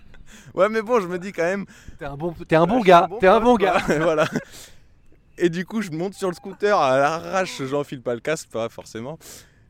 Ouais 0.54 0.70
mais 0.70 0.82
bon 0.84 1.00
je 1.00 1.08
me 1.08 1.18
dis 1.18 1.32
quand 1.32 1.44
même 1.44 1.66
T'es 1.98 2.06
un 2.06 2.16
bon, 2.16 2.34
t'es 2.48 2.56
un 2.56 2.68
bon 2.68 2.80
gars, 2.82 3.10
t'es 3.20 3.28
un 3.28 3.40
bon 3.40 3.56
gars. 3.56 3.78
Voilà, 3.88 4.04
voilà. 4.04 4.26
Et 5.38 5.50
du 5.50 5.66
coup, 5.66 5.82
je 5.82 5.90
monte 5.90 6.14
sur 6.14 6.28
le 6.30 6.36
scooter 6.36 6.78
à 6.78 6.98
l'arrache, 7.00 7.60
j'enfile 7.64 8.02
pas 8.04 8.14
le 8.14 8.20
casque, 8.20 8.50
pas 8.52 8.70
forcément. 8.70 9.18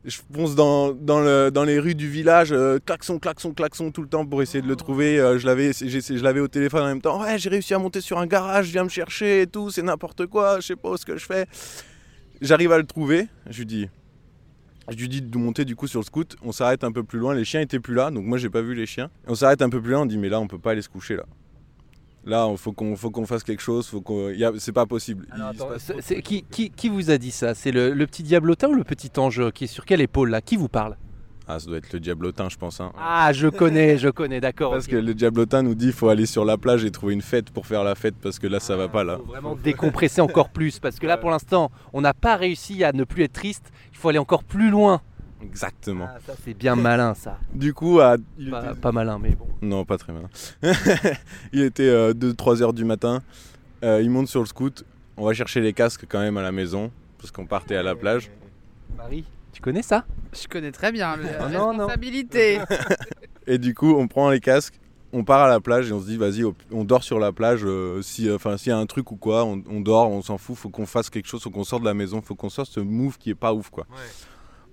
Je 0.06 0.18
fonce 0.34 0.54
dans, 0.54 0.92
dans, 0.92 1.20
le- 1.20 1.50
dans 1.50 1.64
les 1.64 1.78
rues 1.78 1.94
du 1.94 2.08
village, 2.10 2.52
euh, 2.52 2.78
klaxon, 2.84 3.18
klaxon, 3.18 3.54
klaxon 3.54 3.90
tout 3.90 4.02
le 4.02 4.08
temps 4.08 4.26
pour 4.26 4.42
essayer 4.42 4.60
de 4.60 4.68
le 4.68 4.76
trouver. 4.76 5.18
Euh, 5.18 5.38
je 5.38 5.46
l'avais 5.46 5.72
j'ai- 5.72 6.00
je 6.02 6.22
l'avais 6.22 6.40
au 6.40 6.48
téléphone 6.48 6.82
en 6.82 6.86
même 6.88 7.00
temps. 7.00 7.22
Ouais, 7.22 7.38
j'ai 7.38 7.48
réussi 7.48 7.72
à 7.72 7.78
monter 7.78 8.02
sur 8.02 8.18
un 8.18 8.26
garage, 8.26 8.68
viens 8.70 8.84
me 8.84 8.90
chercher 8.90 9.42
et 9.42 9.46
tout, 9.46 9.70
c'est 9.70 9.82
n'importe 9.82 10.26
quoi, 10.26 10.60
je 10.60 10.66
sais 10.66 10.76
pas 10.76 10.94
ce 10.98 11.06
que 11.06 11.16
je 11.16 11.24
fais. 11.24 11.46
J'arrive 12.42 12.72
à 12.72 12.78
le 12.78 12.84
trouver, 12.84 13.28
je 13.48 13.58
lui 13.58 13.66
dis. 13.66 13.88
Je 14.90 14.96
lui 14.96 15.08
dis 15.08 15.22
de 15.22 15.38
monter 15.38 15.64
du 15.64 15.74
coup 15.76 15.86
sur 15.86 16.00
le 16.00 16.04
scoot, 16.04 16.36
on 16.42 16.52
s'arrête 16.52 16.84
un 16.84 16.92
peu 16.92 17.02
plus 17.02 17.18
loin, 17.18 17.34
les 17.34 17.46
chiens 17.46 17.62
étaient 17.62 17.80
plus 17.80 17.94
là, 17.94 18.10
donc 18.10 18.26
moi 18.26 18.36
j'ai 18.36 18.50
pas 18.50 18.60
vu 18.60 18.74
les 18.74 18.84
chiens. 18.84 19.08
On 19.26 19.34
s'arrête 19.34 19.62
un 19.62 19.70
peu 19.70 19.80
plus 19.80 19.92
loin, 19.92 20.02
on 20.02 20.06
dit 20.06 20.18
mais 20.18 20.28
là 20.28 20.38
on 20.38 20.46
peut 20.46 20.58
pas 20.58 20.72
aller 20.72 20.82
se 20.82 20.90
coucher 20.90 21.16
là. 21.16 21.24
Là, 22.26 22.48
il 22.50 22.56
faut 22.56 22.72
qu'on 22.72 22.96
faut 22.96 23.10
qu'on 23.10 23.26
fasse 23.26 23.42
quelque 23.42 23.60
chose, 23.62 23.86
faut 23.86 24.00
qu'on 24.00 24.30
y 24.30 24.44
a- 24.44 24.52
c'est 24.58 24.72
pas 24.72 24.86
possible. 24.86 25.26
Alors, 25.30 25.48
attends, 25.50 25.68
qui, 26.22 26.42
qui, 26.50 26.70
qui 26.70 26.88
vous 26.88 27.10
a 27.10 27.18
dit 27.18 27.30
ça? 27.30 27.54
C'est 27.54 27.70
le, 27.70 27.92
le 27.92 28.06
petit 28.06 28.22
diablotin 28.22 28.68
ou 28.68 28.74
le 28.74 28.84
petit 28.84 29.10
ange 29.18 29.50
qui 29.52 29.64
est 29.64 29.66
sur 29.66 29.84
quelle 29.84 30.00
épaule 30.00 30.30
là? 30.30 30.40
Qui 30.40 30.56
vous 30.56 30.68
parle? 30.68 30.96
Ah, 31.46 31.58
ça 31.60 31.66
doit 31.66 31.76
être 31.76 31.92
le 31.92 32.00
diablotin, 32.00 32.48
je 32.48 32.56
pense. 32.56 32.80
hein. 32.80 32.90
Ah, 32.98 33.30
je 33.34 33.48
connais, 33.48 33.98
je 33.98 34.08
connais, 34.08 34.40
d'accord. 34.40 34.72
Parce 34.72 34.86
que 34.86 34.96
le 34.96 35.12
diablotin 35.12 35.62
nous 35.62 35.74
dit 35.74 35.92
faut 35.92 36.08
aller 36.08 36.24
sur 36.24 36.46
la 36.46 36.56
plage 36.56 36.86
et 36.86 36.90
trouver 36.90 37.12
une 37.12 37.20
fête 37.20 37.50
pour 37.50 37.66
faire 37.66 37.84
la 37.84 37.94
fête 37.94 38.14
parce 38.22 38.38
que 38.38 38.46
là 38.46 38.60
ça 38.60 38.76
va 38.76 38.88
pas 38.88 39.04
là. 39.04 39.18
Faut 39.18 39.24
vraiment 39.24 39.54
décompresser 39.54 40.22
encore 40.22 40.48
plus 40.48 40.78
parce 40.78 40.98
que 40.98 41.06
là 41.06 41.18
pour 41.18 41.28
l'instant 41.30 41.70
on 41.92 42.00
n'a 42.00 42.14
pas 42.14 42.36
réussi 42.36 42.82
à 42.82 42.92
ne 42.92 43.04
plus 43.04 43.24
être 43.24 43.34
triste. 43.34 43.70
Il 43.92 43.98
faut 43.98 44.08
aller 44.08 44.18
encore 44.18 44.42
plus 44.44 44.70
loin. 44.70 45.02
Exactement. 45.44 46.08
Ah, 46.08 46.18
ça 46.26 46.32
c'est 46.44 46.54
bien 46.54 46.74
malin 46.76 47.14
ça. 47.14 47.38
Du 47.54 47.72
coup, 47.74 48.00
à... 48.00 48.16
il 48.38 48.50
Pas, 48.50 48.70
était- 48.72 48.80
pas 48.80 48.92
malin 48.92 49.18
mais 49.20 49.30
bon. 49.30 49.46
non 49.62 49.84
pas 49.84 49.98
très 49.98 50.12
mal. 50.12 50.28
il 51.52 51.62
était 51.62 52.12
2-3 52.12 52.62
heures 52.62 52.72
du 52.72 52.84
matin. 52.84 53.22
Euh, 53.84 54.00
il 54.02 54.10
monte 54.10 54.28
sur 54.28 54.40
le 54.40 54.46
scoot. 54.46 54.84
On 55.16 55.24
va 55.26 55.34
chercher 55.34 55.60
les 55.60 55.72
casques 55.72 56.06
quand 56.08 56.20
même 56.20 56.36
à 56.36 56.42
la 56.42 56.52
maison 56.52 56.90
parce 57.18 57.30
qu'on 57.30 57.46
partait 57.46 57.76
à 57.76 57.82
la 57.82 57.94
plage. 57.94 58.30
Marie, 58.96 59.24
tu 59.52 59.60
connais 59.60 59.82
ça? 59.82 60.04
Je 60.32 60.48
connais 60.48 60.72
très 60.72 60.90
bien. 60.92 61.16
La 61.16 61.28
Oh 61.46 61.48
non, 61.48 61.58
non. 61.72 61.86
responsabilité. 61.86 62.60
Et 63.46 63.58
du 63.58 63.74
coup, 63.74 63.94
on 63.94 64.08
prend 64.08 64.30
les 64.30 64.40
casques, 64.40 64.80
on 65.12 65.22
part 65.22 65.42
à 65.42 65.48
la 65.48 65.60
plage 65.60 65.90
et 65.90 65.92
on 65.92 66.00
se 66.00 66.06
dit, 66.06 66.16
vas-y, 66.16 66.42
on 66.72 66.84
dort 66.84 67.04
sur 67.04 67.18
la 67.20 67.30
plage. 67.30 67.60
euh, 67.64 68.00
si, 68.02 68.30
enfin, 68.32 68.56
s'il 68.56 68.70
y 68.70 68.72
a 68.72 68.78
un 68.78 68.86
truc 68.86 69.12
ou 69.12 69.16
quoi, 69.16 69.44
on, 69.44 69.62
on 69.70 69.80
dort, 69.80 70.10
on 70.10 70.22
s'en 70.22 70.38
fout. 70.38 70.56
Faut 70.56 70.70
qu'on 70.70 70.86
fasse 70.86 71.10
quelque 71.10 71.26
chose, 71.28 71.42
faut 71.42 71.50
qu'on 71.50 71.62
sorte 71.64 71.82
de 71.82 71.88
la 71.88 71.94
maison, 71.94 72.22
faut 72.22 72.34
qu'on 72.34 72.48
sorte 72.48 72.70
ce 72.70 72.80
move 72.80 73.18
qui 73.18 73.30
est 73.30 73.34
pas 73.34 73.52
ouf, 73.52 73.68
quoi. 73.70 73.86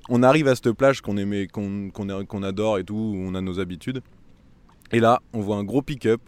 On 0.10 0.24
arrive 0.24 0.48
à 0.48 0.56
cette 0.56 0.72
plage 0.72 1.02
qu'on 1.02 1.18
aimait, 1.18 1.48
qu'on 1.48 1.90
qu'on 1.92 2.10
a- 2.10 2.26
qu'on 2.26 2.44
adore 2.44 2.80
et 2.80 2.84
tout, 2.84 2.96
où 2.96 3.16
on 3.18 3.36
a 3.36 3.42
nos 3.42 3.60
habitudes. 3.60 4.02
Et 4.92 5.00
là, 5.00 5.22
on 5.34 5.42
voit 5.42 5.56
un 5.58 5.64
gros 5.64 5.82
pick-up 5.82 6.22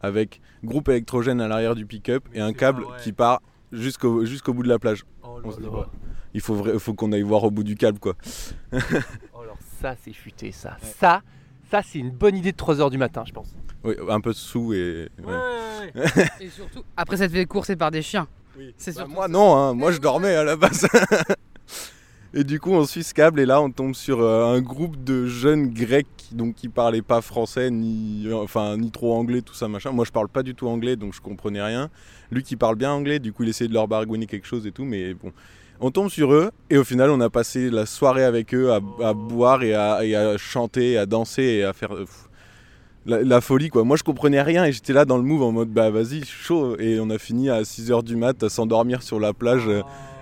avec 0.00 0.40
groupe 0.64 0.88
électrogène 0.88 1.40
à 1.40 1.48
l'arrière 1.48 1.74
du 1.74 1.86
pick-up 1.86 2.24
et 2.32 2.40
un 2.40 2.52
câble 2.52 2.84
pas 2.84 2.96
qui 2.98 3.12
part 3.12 3.42
jusqu'au 3.72 4.24
jusqu'au 4.24 4.54
bout 4.54 4.62
de 4.62 4.68
la 4.68 4.78
plage. 4.78 5.04
On 5.22 5.50
se 5.52 5.60
dit, 5.60 5.66
ouais, 5.66 5.82
il 6.34 6.40
faut, 6.40 6.54
vrai- 6.54 6.78
faut 6.78 6.94
qu'on 6.94 7.12
aille 7.12 7.22
voir 7.22 7.44
au 7.44 7.50
bout 7.50 7.62
du 7.64 7.76
câble, 7.76 7.98
quoi. 8.00 8.14
Oh, 8.72 9.40
alors 9.42 9.58
ça 9.80 9.94
c'est 10.02 10.12
futé 10.12 10.50
ça. 10.52 10.76
Ça, 10.80 11.22
ça 11.70 11.82
c'est 11.84 11.98
une 12.00 12.10
bonne 12.10 12.34
idée 12.36 12.52
de 12.52 12.56
3h 12.56 12.90
du 12.90 12.98
matin 12.98 13.22
je 13.26 13.32
pense. 13.32 13.54
Oui, 13.84 13.94
un 14.08 14.20
peu 14.20 14.32
sous 14.32 14.72
et. 14.72 15.08
ouais. 15.24 15.92
Et 16.40 16.48
surtout, 16.48 16.82
après 16.96 17.16
s'être 17.18 17.30
fait 17.32 17.46
courser 17.46 17.76
par 17.76 17.90
des 17.92 18.02
chiens. 18.02 18.26
C'est 18.76 18.96
Bah, 18.96 19.06
moi 19.06 19.28
non, 19.28 19.54
hein, 19.56 19.74
moi 19.74 19.92
je 19.92 19.98
dormais 19.98 20.34
à 20.34 20.42
la 20.42 20.56
base. 20.56 20.86
et 22.34 22.44
du 22.44 22.60
coup 22.60 22.72
on 22.72 22.84
suit 22.84 23.04
ce 23.04 23.14
câble 23.14 23.40
et 23.40 23.46
là 23.46 23.62
on 23.62 23.70
tombe 23.70 23.94
sur 23.94 24.20
euh, 24.20 24.54
un 24.54 24.60
groupe 24.60 25.02
de 25.02 25.26
jeunes 25.26 25.68
grecs 25.68 26.06
donc 26.32 26.56
qui 26.56 26.68
parlaient 26.68 27.00
pas 27.00 27.22
français 27.22 27.70
ni 27.70 28.26
euh, 28.26 28.36
enfin 28.36 28.76
ni 28.76 28.90
trop 28.90 29.14
anglais 29.14 29.40
tout 29.40 29.54
ça 29.54 29.66
machin. 29.66 29.92
Moi 29.92 30.04
je 30.04 30.12
parle 30.12 30.28
pas 30.28 30.42
du 30.42 30.54
tout 30.54 30.68
anglais 30.68 30.96
donc 30.96 31.14
je 31.14 31.20
comprenais 31.22 31.62
rien. 31.62 31.88
Lui 32.30 32.42
qui 32.42 32.56
parle 32.56 32.76
bien 32.76 32.92
anglais 32.92 33.18
du 33.18 33.32
coup 33.32 33.44
il 33.44 33.48
essayait 33.48 33.68
de 33.68 33.74
leur 33.74 33.88
baragouiner 33.88 34.26
quelque 34.26 34.46
chose 34.46 34.66
et 34.66 34.72
tout 34.72 34.84
mais 34.84 35.14
bon. 35.14 35.32
On 35.80 35.90
tombe 35.90 36.10
sur 36.10 36.34
eux 36.34 36.50
et 36.68 36.76
au 36.76 36.84
final 36.84 37.08
on 37.10 37.20
a 37.20 37.30
passé 37.30 37.70
la 37.70 37.86
soirée 37.86 38.24
avec 38.24 38.52
eux 38.52 38.72
à, 38.72 38.80
boire 39.14 39.62
et 39.62 39.74
à, 39.74 40.36
chanter, 40.36 40.98
à 40.98 41.06
danser 41.06 41.42
et 41.42 41.64
à 41.64 41.72
faire 41.72 41.94
euh, 41.94 42.04
la, 43.06 43.40
folie 43.40 43.70
quoi. 43.70 43.84
Moi 43.84 43.96
je 43.96 44.02
comprenais 44.02 44.42
rien 44.42 44.66
et 44.66 44.72
j'étais 44.72 44.92
là 44.92 45.06
dans 45.06 45.16
le 45.16 45.22
move 45.22 45.42
en 45.42 45.52
mode 45.52 45.70
bah 45.70 45.88
vas-y 45.88 46.26
chaud 46.26 46.76
et 46.78 47.00
on 47.00 47.08
a 47.08 47.16
fini 47.16 47.48
à 47.48 47.62
6h 47.62 48.02
du 48.02 48.16
mat 48.16 48.42
à 48.42 48.50
s'endormir 48.50 49.02
sur 49.02 49.18
la 49.18 49.32
plage 49.32 49.70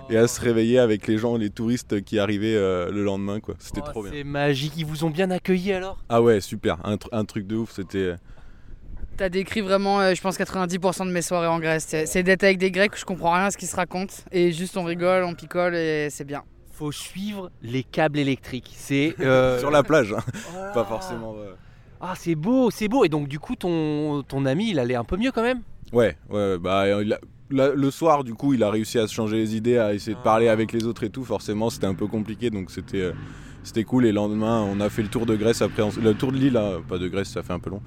et 0.09 0.17
à 0.17 0.27
se 0.27 0.39
réveiller 0.41 0.79
avec 0.79 1.07
les 1.07 1.17
gens, 1.17 1.37
les 1.37 1.49
touristes 1.49 2.01
qui 2.03 2.19
arrivaient 2.19 2.55
euh, 2.55 2.91
le 2.91 3.03
lendemain 3.03 3.39
quoi. 3.39 3.55
C'était 3.59 3.81
Oh, 3.85 3.89
trop 3.91 4.03
bien. 4.03 4.11
C'est 4.13 4.23
magique, 4.23 4.73
ils 4.77 4.85
vous 4.85 5.03
ont 5.03 5.09
bien 5.09 5.29
accueilli 5.31 5.73
alors? 5.73 5.97
Ah 6.09 6.21
ouais 6.21 6.39
super, 6.41 6.77
un, 6.85 6.95
tr- 6.95 7.09
un 7.11 7.25
truc 7.25 7.47
de 7.47 7.55
ouf, 7.55 7.71
c'était... 7.73 8.15
T'as 9.17 9.29
décrit 9.29 9.61
vraiment, 9.61 9.99
euh, 9.99 10.13
je 10.13 10.21
pense, 10.21 10.37
90% 10.37 11.05
de 11.07 11.11
mes 11.11 11.23
soirées 11.23 11.47
en 11.47 11.59
Grèce. 11.59 11.87
C'est 12.05 12.21
d'être 12.21 12.43
avec 12.43 12.59
des 12.59 12.69
Grecs, 12.69 12.91
je 12.95 13.03
comprends 13.03 13.33
rien 13.33 13.45
à 13.45 13.51
ce 13.51 13.57
qui 13.57 13.65
se 13.65 13.75
raconte. 13.75 14.23
Et 14.31 14.51
juste 14.51 14.77
on 14.77 14.83
rigole, 14.83 15.23
on 15.23 15.33
picole 15.33 15.75
et 15.75 16.09
c'est 16.11 16.23
bien. 16.23 16.43
Faut 16.71 16.91
suivre 16.91 17.49
les 17.63 17.81
câbles 17.83 18.19
électriques. 18.19 18.71
C'est 18.75 19.15
euh, 19.19 19.57
Sur 19.59 19.71
la 19.71 19.81
plage, 19.81 20.13
hein. 20.13 20.21
Pas 20.73 20.85
forcément... 20.85 21.31
ouais. 21.33 21.47
Ah 21.99 22.13
c'est 22.15 22.35
beau, 22.35 22.69
c'est 22.69 22.87
beau. 22.87 23.05
Et 23.05 23.09
donc 23.09 23.27
du 23.27 23.39
coup 23.39 23.55
ton, 23.55 24.21
ton 24.21 24.45
ami 24.45 24.69
il 24.69 24.77
allait 24.77 24.93
un 24.93 25.03
peu 25.03 25.17
mieux 25.17 25.31
quand 25.31 25.41
même? 25.41 25.61
Ouais, 25.91 26.15
ouais, 26.29 26.59
bah 26.59 26.83
euh, 26.83 27.01
il 27.03 27.13
a- 27.13 27.19
la- 27.49 27.73
le 27.73 27.91
soir 27.91 28.23
du 28.23 28.33
coup 28.33 28.53
il 28.53 28.63
a 28.63 28.69
réussi 28.69 28.99
à 28.99 29.07
se 29.07 29.13
changer 29.13 29.37
les 29.37 29.55
idées, 29.55 29.77
à 29.77 29.93
essayer 29.93 30.15
de 30.15 30.21
parler 30.21 30.47
avec 30.47 30.71
les 30.71 30.85
autres 30.85 31.03
et 31.03 31.09
tout. 31.09 31.23
Forcément 31.23 31.69
c'était 31.69 31.87
un 31.87 31.93
peu 31.95 32.07
compliqué 32.07 32.49
donc 32.49 32.71
c'était 32.71 33.01
euh, 33.01 33.11
c'était 33.63 33.83
cool. 33.83 34.05
Et 34.05 34.09
le 34.09 34.15
lendemain 34.15 34.61
on 34.61 34.79
a 34.79 34.89
fait 34.89 35.01
le 35.03 35.09
tour 35.09 35.25
de 35.25 35.35
Grèce 35.35 35.61
après, 35.61 35.83
en- 35.83 35.91
le 36.01 36.13
tour 36.13 36.31
de 36.31 36.37
l'île, 36.37 36.57
hein, 36.57 36.81
pas 36.87 36.97
de 36.97 37.07
Grèce, 37.07 37.29
ça 37.29 37.43
fait 37.43 37.53
un 37.53 37.59
peu 37.59 37.69
long, 37.69 37.81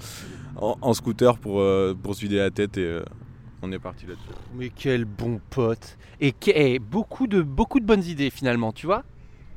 en, 0.57 0.77
en 0.81 0.94
scooter 0.94 1.38
pour, 1.38 1.61
euh, 1.61 1.94
pour 2.01 2.14
se 2.14 2.20
vider 2.20 2.37
la 2.37 2.51
tête 2.51 2.77
et 2.79 2.85
euh, 2.85 3.03
on 3.62 3.70
est 3.73 3.79
parti 3.79 4.07
là-dessus. 4.07 4.25
Mais 4.59 4.70
quel 4.75 5.05
bon 5.05 5.40
pote. 5.51 5.96
Et, 6.20 6.33
que- 6.33 6.51
et 6.55 6.79
beaucoup, 6.79 7.27
de, 7.27 7.42
beaucoup 7.42 7.81
de 7.81 7.85
bonnes 7.87 8.05
idées 8.05 8.31
finalement, 8.31 8.73
tu 8.73 8.87
vois 8.87 9.05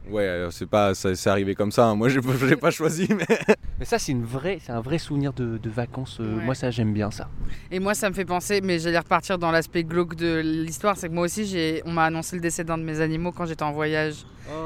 Ouais, 0.09 0.47
c'est 0.51 0.67
pas, 0.69 0.93
ça 0.93 1.15
c'est 1.15 1.29
arrivé 1.29 1.55
comme 1.55 1.71
ça. 1.71 1.85
hein. 1.85 1.95
Moi 1.95 2.09
j'ai 2.09 2.19
pas- 2.21 2.33
j'ai 2.47 2.55
pas 2.57 2.71
choisi 2.71 3.07
mais. 3.09 3.25
Mais 3.79 3.85
ça 3.85 3.97
c'est 3.99 4.11
une 4.11 4.25
vraie, 4.25 4.59
c'est 4.63 4.71
un 4.71 4.81
vrai 4.81 4.97
souvenir 4.97 5.33
de, 5.33 5.57
de 5.57 5.69
vacances. 5.69 6.17
euh, 6.19 6.37
Ouais. 6.37 6.43
Moi 6.43 6.55
ça 6.55 6.69
j'aime 6.71 6.93
bien 6.93 7.09
ça. 7.09 7.29
Et 7.71 7.79
moi, 7.79 7.93
ça 7.95 8.09
me 8.09 8.13
fait 8.15 8.25
penser, 8.25 8.61
mais 8.61 8.77
j'allais 8.79 8.99
repartir 8.99 9.37
dans 9.39 9.51
l'aspect 9.51 9.83
glauque 9.83 10.15
de 10.15 10.39
l'histoire, 10.43 10.95
c'est 10.97 11.07
que 11.09 11.13
moi 11.13 11.23
aussi, 11.25 11.45
j'ai, 11.45 11.81
on 11.85 11.91
m'a 11.91 12.05
annoncé 12.05 12.35
le 12.35 12.41
décès 12.41 12.63
d'un 12.63 12.77
de 12.77 12.83
mes 12.83 12.99
animaux 13.01 13.31
quand 13.31 13.45
j'étais 13.45 13.63
en 13.63 13.71
voyage. 13.71 14.25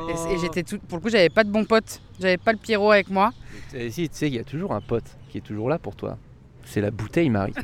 Et, 0.10 0.34
et 0.34 0.38
j'étais 0.40 0.64
tout, 0.64 0.78
pour 0.80 0.98
le 0.98 1.02
coup, 1.04 1.10
j'avais 1.10 1.30
pas 1.30 1.44
de 1.46 1.50
bon 1.52 1.64
pote, 1.66 2.02
j'avais 2.20 2.38
pas 2.38 2.52
le 2.52 2.58
Pierrot 2.58 2.92
avec 2.92 3.10
moi. 3.10 3.32
Et 3.74 3.90
si, 3.92 4.10
tu 4.10 4.16
sais, 4.18 4.28
il 4.28 4.36
y 4.36 4.40
a 4.40 4.44
toujours 4.44 4.74
un 4.74 4.82
pote 4.82 5.06
qui 5.30 5.38
est 5.38 5.42
toujours 5.42 5.70
là 5.70 5.78
pour 5.80 5.96
toi. 5.96 6.18
C'est 6.66 6.82
la 6.82 6.92
bouteille 6.92 7.30
Marie. 7.30 7.54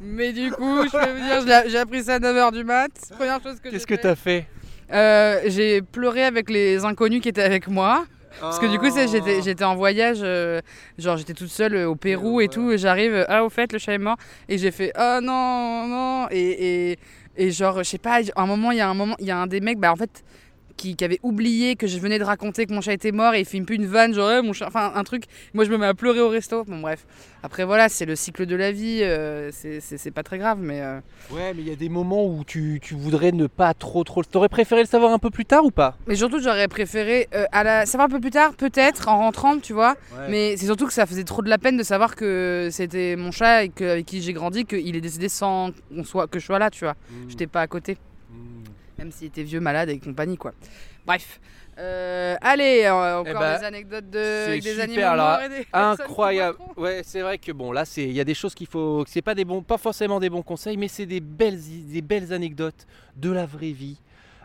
Mais 0.00 0.32
du 0.32 0.50
coup, 0.50 0.82
je 0.86 0.96
vais 0.98 1.38
vous 1.38 1.44
dire, 1.44 1.62
j'ai 1.68 1.78
appris 1.78 2.02
ça 2.04 2.14
à 2.14 2.18
9h 2.18 2.52
du 2.52 2.64
mat. 2.64 2.90
Première 3.16 3.42
chose 3.42 3.56
que 3.60 3.68
Qu'est-ce 3.70 3.80
j'ai 3.80 3.84
que 3.86 3.94
fait. 3.96 4.02
t'as 4.02 4.14
fait? 4.16 4.46
Euh, 4.92 5.40
J'ai 5.46 5.82
pleuré 5.82 6.24
avec 6.24 6.50
les 6.50 6.84
inconnus 6.84 7.20
qui 7.22 7.28
étaient 7.28 7.42
avec 7.42 7.68
moi. 7.68 8.04
Parce 8.40 8.58
que 8.58 8.66
du 8.66 8.78
coup, 8.78 8.90
c'est- 8.90 9.08
j'étais, 9.08 9.42
j'étais 9.42 9.62
en 9.62 9.76
voyage, 9.76 10.18
euh, 10.22 10.60
genre 10.98 11.18
j'étais 11.18 11.34
toute 11.34 11.50
seule 11.50 11.74
euh, 11.74 11.88
au 11.90 11.96
Pérou 11.96 12.40
et 12.40 12.48
tout, 12.48 12.72
et 12.72 12.78
j'arrive, 12.78 13.24
ah 13.28 13.44
au 13.44 13.50
fait, 13.50 13.70
le 13.72 13.78
chat 13.78 13.92
est 13.92 13.98
mort, 13.98 14.16
et 14.48 14.56
j'ai 14.56 14.70
fait, 14.70 14.90
ah 14.94 15.20
non, 15.22 15.86
non, 15.86 16.26
et, 16.30 16.92
et, 16.92 16.98
et 17.36 17.50
genre, 17.50 17.78
je 17.78 17.82
sais 17.90 17.98
pas, 17.98 18.20
à 18.34 18.42
un 18.42 18.46
moment, 18.46 18.70
il 18.72 18.78
y 18.78 18.80
a 18.80 18.88
un 18.88 18.94
moment, 18.94 19.16
il 19.20 19.26
y 19.26 19.30
a 19.30 19.36
un 19.36 19.46
des 19.46 19.60
mecs, 19.60 19.78
bah 19.78 19.92
en 19.92 19.96
fait, 19.96 20.24
qui, 20.76 20.96
qui 20.96 21.04
avait 21.04 21.20
oublié 21.22 21.76
que 21.76 21.86
je 21.86 21.98
venais 21.98 22.18
de 22.18 22.24
raconter 22.24 22.66
que 22.66 22.72
mon 22.72 22.80
chat 22.80 22.92
était 22.92 23.12
mort, 23.12 23.34
et 23.34 23.40
il 23.40 23.44
fait 23.46 23.58
une 23.58 23.66
peu 23.66 23.74
une 23.74 23.86
vanne, 23.86 24.14
genre, 24.14 24.30
Eh, 24.30 24.42
mon 24.42 24.52
chat, 24.52 24.66
enfin 24.66 24.92
un 24.94 25.04
truc, 25.04 25.24
moi 25.54 25.64
je 25.64 25.70
me 25.70 25.78
mets 25.78 25.86
à 25.86 25.94
pleurer 25.94 26.20
au 26.20 26.28
resto, 26.28 26.64
bon 26.64 26.80
bref. 26.80 27.06
Après 27.42 27.64
voilà, 27.64 27.88
c'est 27.88 28.04
le 28.06 28.14
cycle 28.14 28.46
de 28.46 28.54
la 28.54 28.70
vie, 28.72 29.00
euh, 29.02 29.50
c'est, 29.52 30.10
pas 30.12 30.22
très 30.22 30.38
grave, 30.38 30.58
mais... 30.60 30.80
euh, 30.80 31.00
Ouais, 31.30 31.52
mais 31.54 31.62
il 31.62 31.68
y 31.68 31.72
a 31.72 31.76
des 31.76 31.88
moments 31.88 32.24
où 32.26 32.44
tu, 32.44 32.78
tu 32.80 32.94
voudrais 32.94 33.32
ne 33.32 33.46
pas 33.46 33.74
trop 33.74 34.04
trop. 34.04 34.22
T'aurais 34.22 34.48
préféré 34.48 34.82
le 34.82 34.86
savoir 34.86 35.12
un 35.12 35.18
peu 35.18 35.30
plus 35.30 35.44
tard 35.44 35.64
ou 35.64 35.70
pas? 35.70 35.96
Mais 36.06 36.14
surtout, 36.14 36.40
j'aurais 36.40 36.68
préféré 36.68 37.28
euh, 37.34 37.44
à 37.52 37.64
la... 37.64 37.86
savoir 37.86 38.06
un 38.06 38.10
peu 38.10 38.20
plus 38.20 38.30
tard, 38.30 38.54
peut-être, 38.54 39.08
en 39.08 39.18
rentrant, 39.18 39.58
tu 39.58 39.72
vois. 39.72 39.96
Mais 40.28 40.56
c'est 40.56 40.66
surtout 40.66 40.86
que 40.86 40.92
ça 40.92 41.06
faisait 41.06 41.24
trop 41.24 41.42
de 41.42 41.48
la 41.48 41.58
peine 41.58 41.76
de 41.76 41.82
savoir 41.82 42.14
que 42.14 42.68
c'était 42.70 43.16
mon 43.16 43.32
chat 43.32 43.64
et 43.64 43.68
que, 43.70 43.84
avec 43.84 44.06
qui 44.06 44.22
j'ai 44.22 44.32
grandi, 44.32 44.64
qu'il 44.64 44.94
est 44.94 45.00
décédé 45.00 45.28
sans 45.28 45.70
soit, 46.04 46.28
que 46.28 46.38
je 46.38 46.46
sois 46.46 46.58
là, 46.58 46.70
tu 46.70 46.84
vois. 46.84 46.94
Hmm. 47.10 47.28
J'étais 47.28 47.46
pas 47.46 47.62
à 47.62 47.66
côté, 47.66 47.96
même 49.02 49.12
s'il 49.12 49.26
était 49.26 49.42
vieux, 49.42 49.60
malade 49.60 49.90
et 49.90 49.98
compagnie, 49.98 50.36
quoi. 50.36 50.52
Bref. 51.04 51.40
Euh, 51.78 52.36
allez, 52.40 52.82
euh, 52.84 53.20
encore 53.20 53.34
Eh 53.34 53.38
ben, 53.38 53.58
des 53.58 53.64
anecdotes 53.64 54.10
de 54.10 54.44
avec 54.48 54.62
des 54.62 54.78
animaux 54.78 55.16
morts 55.16 55.40
et 55.42 55.48
des 55.48 55.66
Incroyable. 55.72 56.58
Ouais, 56.76 57.00
c'est 57.02 57.22
vrai 57.22 57.38
que 57.38 57.50
bon, 57.50 57.72
là, 57.72 57.84
c'est 57.84 58.04
il 58.04 58.12
y 58.12 58.20
a 58.20 58.24
des 58.24 58.34
choses 58.34 58.54
qu'il 58.54 58.66
faut. 58.66 59.04
C'est 59.08 59.22
pas 59.22 59.34
des 59.34 59.44
bons, 59.44 59.62
pas 59.62 59.78
forcément 59.78 60.20
des 60.20 60.28
bons 60.28 60.42
conseils, 60.42 60.76
mais 60.76 60.88
c'est 60.88 61.06
des 61.06 61.20
belles, 61.20 61.58
des 61.58 62.02
belles 62.02 62.32
anecdotes 62.32 62.86
de 63.16 63.30
la 63.30 63.46
vraie 63.46 63.72
vie. 63.72 63.98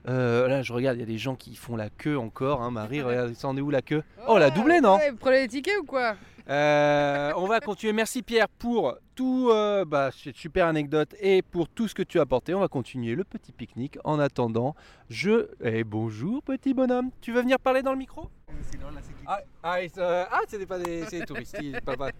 Euh, 0.07 0.47
là, 0.47 0.61
je 0.61 0.71
regarde, 0.73 0.97
il 0.97 1.01
y 1.01 1.03
a 1.03 1.07
des 1.07 1.17
gens 1.17 1.35
qui 1.35 1.55
font 1.55 1.75
la 1.75 1.89
queue 1.89 2.17
encore. 2.17 2.61
Hein, 2.61 2.71
Marie, 2.71 3.01
regarde, 3.03 3.33
ça 3.33 3.47
en 3.47 3.57
est 3.57 3.61
où 3.61 3.69
la 3.69 3.81
queue? 3.81 4.03
Oh, 4.27 4.37
la 4.37 4.49
doublée, 4.49 4.79
non? 4.81 4.95
Ouais, 4.97 5.11
Prenez 5.19 5.41
les 5.41 5.47
tickets 5.47 5.77
ou 5.81 5.85
quoi? 5.85 6.15
Euh, 6.49 7.31
On 7.35 7.45
va 7.45 7.59
continuer. 7.61 7.93
Merci 7.93 8.23
Pierre 8.23 8.47
pour 8.47 8.95
tout, 9.15 9.49
euh, 9.51 9.83
bah, 9.83 10.11
cette 10.11 10.37
super 10.37 10.67
anecdote 10.67 11.13
et 11.19 11.41
pour 11.41 11.67
tout 11.67 11.87
ce 11.87 11.95
que 11.95 12.03
tu 12.03 12.19
as 12.19 12.21
apporté. 12.21 12.53
On 12.53 12.59
va 12.61 12.67
continuer 12.69 13.15
le 13.15 13.23
petit 13.25 13.51
pique-nique. 13.51 13.97
En 14.05 14.19
attendant, 14.19 14.75
je. 15.09 15.47
Eh, 15.63 15.83
bonjour, 15.83 16.41
petit 16.43 16.73
bonhomme. 16.73 17.09
Tu 17.19 17.33
veux 17.33 17.41
venir 17.41 17.59
parler 17.59 17.81
dans 17.81 17.91
le 17.91 17.97
micro? 17.97 18.29
Ah, 19.25 19.39
ah, 19.63 19.77
euh, 19.97 20.23
ah, 20.31 20.39
c'était 20.47 20.65
pas 20.65 20.79
des, 20.79 21.03
c'est 21.10 21.19
des 21.19 21.25
touristes. 21.25 21.57
ils- 21.62 21.79
pas- 21.81 21.97
pas- 21.97 22.12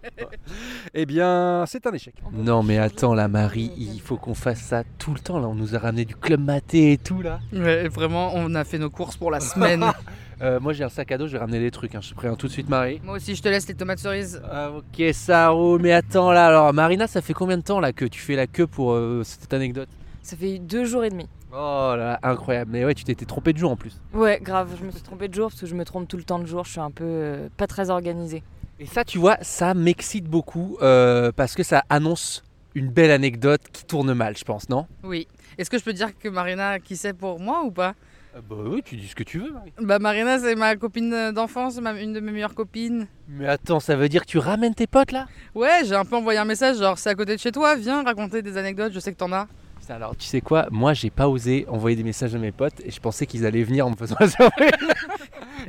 Eh 0.94 1.06
bien, 1.06 1.64
c'est 1.66 1.86
un 1.86 1.92
échec. 1.92 2.14
Non, 2.32 2.62
mais 2.62 2.78
attends, 2.78 3.14
la 3.14 3.28
Marie, 3.28 3.72
il 3.78 4.00
faut 4.00 4.16
qu'on 4.16 4.34
fasse 4.34 4.60
ça 4.60 4.82
tout 4.98 5.14
le 5.14 5.20
temps. 5.20 5.38
Là, 5.38 5.48
on 5.48 5.54
nous 5.54 5.74
a 5.74 5.78
ramené 5.78 6.04
du 6.04 6.14
club 6.16 6.40
maté 6.40 6.92
et 6.92 6.98
tout 6.98 7.22
là. 7.22 7.40
Ouais, 7.52 7.88
vraiment, 7.88 8.32
on 8.34 8.54
a 8.54 8.64
fait 8.64 8.78
nos 8.78 8.90
courses 8.90 9.16
pour 9.16 9.30
la 9.30 9.40
semaine. 9.40 9.84
Euh, 10.40 10.60
moi, 10.60 10.72
j'ai 10.72 10.84
un 10.84 10.88
sac 10.88 11.10
à 11.10 11.18
dos. 11.18 11.26
Je 11.26 11.32
vais 11.32 11.38
ramener 11.40 11.58
des 11.58 11.72
trucs. 11.72 11.96
hein. 11.96 12.00
Je 12.00 12.10
te 12.10 12.14
préviens 12.14 12.36
tout 12.36 12.46
de 12.46 12.52
suite, 12.52 12.68
Marie. 12.68 13.00
Moi 13.02 13.16
aussi, 13.16 13.34
je 13.34 13.42
te 13.42 13.48
laisse 13.48 13.66
les 13.66 13.74
tomates 13.74 13.98
cerises. 13.98 14.40
Ah, 14.48 14.70
ok, 14.70 15.06
ça 15.12 15.48
roule. 15.48 15.82
Mais 15.82 15.90
attends 15.90 16.30
là. 16.30 16.46
Alors, 16.46 16.72
Marina, 16.72 17.08
ça 17.08 17.20
fait 17.22 17.32
combien 17.34 17.56
de 17.58 17.62
temps 17.64 17.80
là 17.80 17.92
que 17.92 18.04
tu 18.04 18.20
fais 18.20 18.36
la 18.36 18.46
queue 18.46 18.68
pour 18.68 18.92
euh, 18.92 19.22
cette 19.24 19.52
anecdote? 19.52 19.88
Ça 20.28 20.36
fait 20.36 20.58
deux 20.58 20.84
jours 20.84 21.04
et 21.04 21.08
demi. 21.08 21.26
Oh 21.50 21.94
là, 21.96 22.18
incroyable. 22.22 22.70
Mais 22.70 22.84
ouais, 22.84 22.94
tu 22.94 23.02
t'étais 23.02 23.24
trompé 23.24 23.54
de 23.54 23.58
jour 23.58 23.70
en 23.70 23.76
plus. 23.76 23.98
Ouais, 24.12 24.38
grave, 24.42 24.76
je 24.78 24.84
me 24.84 24.90
suis 24.90 25.00
trompée 25.00 25.26
de 25.26 25.32
jour 25.32 25.48
parce 25.48 25.58
que 25.58 25.66
je 25.66 25.74
me 25.74 25.86
trompe 25.86 26.06
tout 26.06 26.18
le 26.18 26.22
temps 26.22 26.38
de 26.38 26.44
jour, 26.44 26.66
je 26.66 26.72
suis 26.72 26.80
un 26.80 26.90
peu 26.90 27.04
euh, 27.06 27.48
pas 27.56 27.66
très 27.66 27.88
organisée. 27.88 28.42
Et 28.78 28.84
ça, 28.84 29.06
tu 29.06 29.16
vois, 29.16 29.38
ça 29.40 29.72
m'excite 29.72 30.26
beaucoup 30.26 30.76
euh, 30.82 31.32
parce 31.34 31.54
que 31.54 31.62
ça 31.62 31.82
annonce 31.88 32.44
une 32.74 32.90
belle 32.90 33.10
anecdote 33.10 33.62
qui 33.72 33.86
tourne 33.86 34.12
mal, 34.12 34.36
je 34.36 34.44
pense, 34.44 34.68
non? 34.68 34.86
Oui. 35.02 35.26
Est-ce 35.56 35.70
que 35.70 35.78
je 35.78 35.82
peux 35.84 35.94
dire 35.94 36.10
que 36.18 36.28
Marina, 36.28 36.78
qui 36.78 36.94
c'est 36.98 37.14
pour 37.14 37.40
moi 37.40 37.62
ou 37.64 37.70
pas? 37.70 37.94
Bah 38.34 38.56
oui, 38.66 38.82
tu 38.84 38.96
dis 38.96 39.08
ce 39.08 39.14
que 39.14 39.24
tu 39.24 39.38
veux, 39.38 39.50
Marie. 39.50 39.72
Bah 39.80 39.98
Marina, 39.98 40.38
c'est 40.38 40.56
ma 40.56 40.76
copine 40.76 41.32
d'enfance, 41.32 41.78
une 41.78 42.12
de 42.12 42.20
mes 42.20 42.32
meilleures 42.32 42.54
copines. 42.54 43.06
Mais 43.28 43.48
attends, 43.48 43.80
ça 43.80 43.96
veut 43.96 44.10
dire 44.10 44.26
que 44.26 44.30
tu 44.30 44.36
ramènes 44.36 44.74
tes 44.74 44.86
potes 44.86 45.12
là? 45.12 45.26
Ouais, 45.54 45.84
j'ai 45.84 45.94
un 45.94 46.04
peu 46.04 46.16
envoyé 46.16 46.38
un 46.38 46.44
message, 46.44 46.76
genre 46.76 46.98
c'est 46.98 47.08
à 47.08 47.14
côté 47.14 47.34
de 47.34 47.40
chez 47.40 47.50
toi, 47.50 47.76
viens 47.76 48.02
raconter 48.04 48.42
des 48.42 48.58
anecdotes, 48.58 48.92
je 48.92 49.00
sais 49.00 49.10
que 49.10 49.16
t'en 49.16 49.32
as. 49.32 49.48
Alors, 49.90 50.14
tu 50.16 50.26
sais 50.26 50.40
quoi? 50.40 50.66
Moi, 50.70 50.92
j'ai 50.92 51.10
pas 51.10 51.28
osé 51.28 51.64
envoyer 51.68 51.96
des 51.96 52.02
messages 52.04 52.34
à 52.34 52.38
mes 52.38 52.52
potes 52.52 52.80
et 52.84 52.90
je 52.90 53.00
pensais 53.00 53.26
qu'ils 53.26 53.46
allaient 53.46 53.62
venir 53.62 53.86
en 53.86 53.90
me 53.90 53.96
faisant 53.96 54.16
la 54.20 54.28
surprise. 54.28 54.70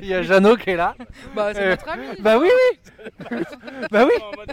Il 0.02 0.08
y 0.08 0.14
a 0.14 0.22
Jeannot 0.24 0.58
qui 0.58 0.72
est 0.72 0.76
là. 0.76 0.96
Bah 1.36 1.52
c'est 1.54 1.62
Euh, 1.64 1.70
notre 1.72 1.90
ami. 1.90 2.06
Bah 2.20 2.38
oui, 2.38 2.48
oui 3.30 3.38
Bah 3.92 4.06
oui 4.06 4.46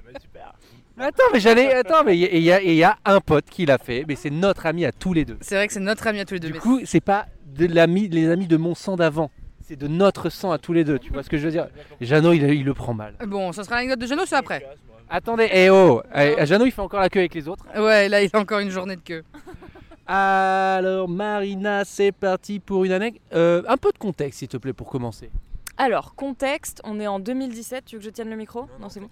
Mais 0.97 1.05
Attends, 1.05 1.25
mais 1.33 1.41
j'allais. 1.41 1.73
Attends, 1.75 2.05
mais 2.05 2.17
il 2.17 2.21
y, 2.21 2.27
a- 2.27 2.33
il 2.33 2.43
y 2.43 2.53
a- 2.53 2.63
il 2.63 2.75
y 2.75 2.85
a 2.85 2.97
un 3.05 3.21
pote 3.21 3.47
qui 3.51 3.67
l'a 3.67 3.79
fait, 3.79 4.05
mais 4.09 4.15
c'est 4.15 4.31
notre 4.31 4.67
ami 4.67 4.85
à 4.85 4.93
tous 4.93 5.13
les 5.13 5.25
deux. 5.25 5.37
C'est 5.41 5.57
vrai 5.57 5.67
que 5.67 5.73
c'est 5.73 5.81
notre 5.81 6.07
ami 6.07 6.21
à 6.21 6.25
tous 6.25 6.35
les 6.35 6.41
deux. 6.41 6.49
Du 6.49 6.55
mais 6.55 6.59
coup, 6.61 6.81
c'est 6.85 7.01
pas 7.01 7.27
de 7.47 7.67
l'ami, 7.67 8.09
les 8.09 8.29
amis 8.31 8.47
de 8.47 8.57
mon 8.57 8.75
sang 8.75 8.97
d'avant. 8.97 9.31
C'est 9.67 9.77
de 9.77 9.89
notre 9.89 10.31
sang 10.31 10.53
à 10.53 10.59
tous 10.59 10.73
les 10.73 10.85
deux. 10.85 10.99
Tu 10.99 11.13
vois 11.13 11.23
ce 11.25 11.29
que 11.29 11.39
je 11.39 11.45
veux 11.45 11.51
dire? 11.51 11.67
Jeannot, 12.01 12.33
il, 12.33 12.43
il 12.45 12.65
le 12.65 12.73
prend 12.75 12.95
mal. 12.95 13.15
Bon, 13.27 13.51
ça 13.53 13.65
sera 13.65 13.77
l'anecdote 13.77 13.99
de 13.99 14.07
Jeannot, 14.07 14.27
c'est 14.27 14.37
après. 14.37 14.65
Attendez, 15.09 15.49
eh 15.53 15.71
oh 15.71 16.03
eh, 16.15 16.45
Jeannot, 16.47 16.67
il 16.67 16.73
fait 16.73 16.83
encore 16.83 17.01
la 17.01 17.09
queue 17.09 17.21
avec 17.21 17.35
les 17.35 17.47
autres. 17.47 17.65
Ouais, 17.77 18.09
là 18.09 18.23
il 18.23 18.31
a 18.33 18.39
encore 18.39 18.59
une 18.59 18.71
journée 18.71 18.97
de 18.97 19.03
queue. 19.03 19.25
Alors, 20.07 21.09
Marina, 21.09 21.85
c'est 21.85 22.13
parti 22.13 22.61
pour 22.61 22.85
une 22.85 22.93
anecdote. 22.93 23.23
Euh, 23.35 23.63
un 23.67 23.77
peu 23.77 23.91
de 23.93 23.99
contexte, 23.99 24.39
s'il 24.39 24.49
te 24.49 24.57
plaît, 24.57 24.73
pour 24.73 24.89
commencer. 24.89 25.31
Alors, 25.79 26.15
contexte, 26.15 26.81
on 26.85 27.01
est 27.01 27.07
en 27.07 27.19
2017, 27.19 27.85
tu 27.85 27.97
veux 27.97 28.01
que 28.01 28.05
je 28.07 28.11
tienne 28.11 28.31
le 28.31 28.37
micro 28.37 28.67
Non, 28.81 28.89
c'est 28.89 29.01
bon. 29.01 29.11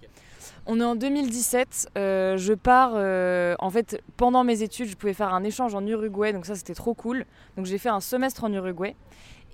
On 0.65 0.79
est 0.79 0.83
en 0.83 0.95
2017, 0.95 1.89
euh, 1.97 2.37
je 2.37 2.53
pars, 2.53 2.93
euh, 2.95 3.55
en 3.59 3.69
fait, 3.69 4.01
pendant 4.17 4.43
mes 4.43 4.63
études, 4.63 4.87
je 4.87 4.95
pouvais 4.95 5.13
faire 5.13 5.33
un 5.33 5.43
échange 5.43 5.75
en 5.75 5.85
Uruguay, 5.85 6.33
donc 6.33 6.45
ça 6.45 6.55
c'était 6.55 6.73
trop 6.73 6.95
cool. 6.95 7.25
Donc 7.55 7.67
j'ai 7.67 7.77
fait 7.77 7.89
un 7.89 7.99
semestre 7.99 8.43
en 8.43 8.51
Uruguay. 8.51 8.95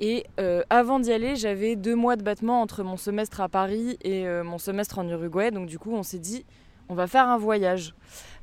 Et 0.04 0.26
euh, 0.40 0.64
avant 0.72 1.00
d'y 1.00 1.14
aller, 1.14 1.36
j'avais 1.36 1.76
deux 1.76 1.96
mois 1.96 2.16
de 2.16 2.24
battement 2.24 2.62
entre 2.62 2.84
mon 2.84 2.98
semestre 2.98 3.40
à 3.40 3.48
Paris 3.50 3.98
et 4.04 4.26
euh, 4.28 4.44
mon 4.44 4.58
semestre 4.58 4.98
en 5.00 5.08
Uruguay. 5.08 5.52
Donc 5.52 5.68
du 5.68 5.78
coup, 5.78 5.94
on 5.94 6.02
s'est 6.04 6.18
dit, 6.20 6.44
on 6.90 6.96
va 6.96 7.06
faire 7.08 7.28
un 7.30 7.38
voyage. 7.38 7.94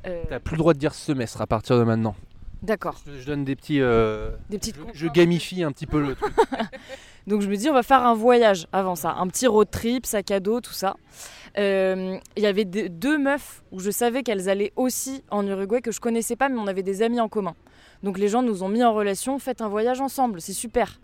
Euh, 0.06 0.22
T'as 0.28 0.38
plus 0.38 0.54
le 0.54 0.58
droit 0.58 0.72
de 0.72 0.78
dire 0.78 0.94
semestre 0.94 1.40
à 1.42 1.46
partir 1.48 1.76
de 1.76 1.82
maintenant. 1.82 2.14
D'accord. 2.62 3.00
Je, 3.06 3.18
je 3.18 3.26
donne 3.26 3.44
des 3.44 3.56
petits. 3.56 3.80
euh, 3.80 4.30
Des 4.50 4.58
petites 4.58 4.76
je, 4.94 5.06
je 5.06 5.08
gamifie 5.08 5.62
un 5.64 5.72
petit 5.72 5.86
peu 5.86 6.00
le 6.00 6.14
truc. 6.14 6.32
Donc 7.26 7.42
je 7.42 7.48
me 7.48 7.56
dis 7.56 7.68
on 7.68 7.74
va 7.74 7.82
faire 7.82 8.06
un 8.06 8.14
voyage 8.14 8.66
avant 8.72 8.94
ça, 8.94 9.14
un 9.18 9.26
petit 9.26 9.46
road 9.46 9.68
trip, 9.70 10.06
sac 10.06 10.30
à 10.30 10.40
dos, 10.40 10.60
tout 10.60 10.72
ça. 10.72 10.96
Il 11.56 12.20
y 12.36 12.46
avait 12.46 12.64
des- 12.64 12.88
deux 12.88 13.18
meufs 13.18 13.62
où 13.72 13.80
je 13.80 13.90
savais 13.90 14.22
qu'elles 14.22 14.48
allaient 14.48 14.72
aussi 14.76 15.24
en 15.30 15.44
Uruguay 15.46 15.80
que 15.80 15.90
je 15.92 16.00
connaissais 16.00 16.36
pas, 16.36 16.48
mais 16.48 16.58
on 16.58 16.66
avait 16.68 16.82
des 16.84 17.02
amis 17.02 17.20
en 17.20 17.28
commun. 17.28 17.54
Donc 18.04 18.16
les 18.18 18.28
gens 18.28 18.42
nous 18.42 18.62
ont 18.62 18.68
mis 18.68 18.82
en 18.84 18.92
relation, 18.94 19.38
faites 19.40 19.60
un 19.60 19.68
voyage 19.68 20.00
ensemble, 20.00 20.40
c'est 20.40 20.52
super. 20.52 21.00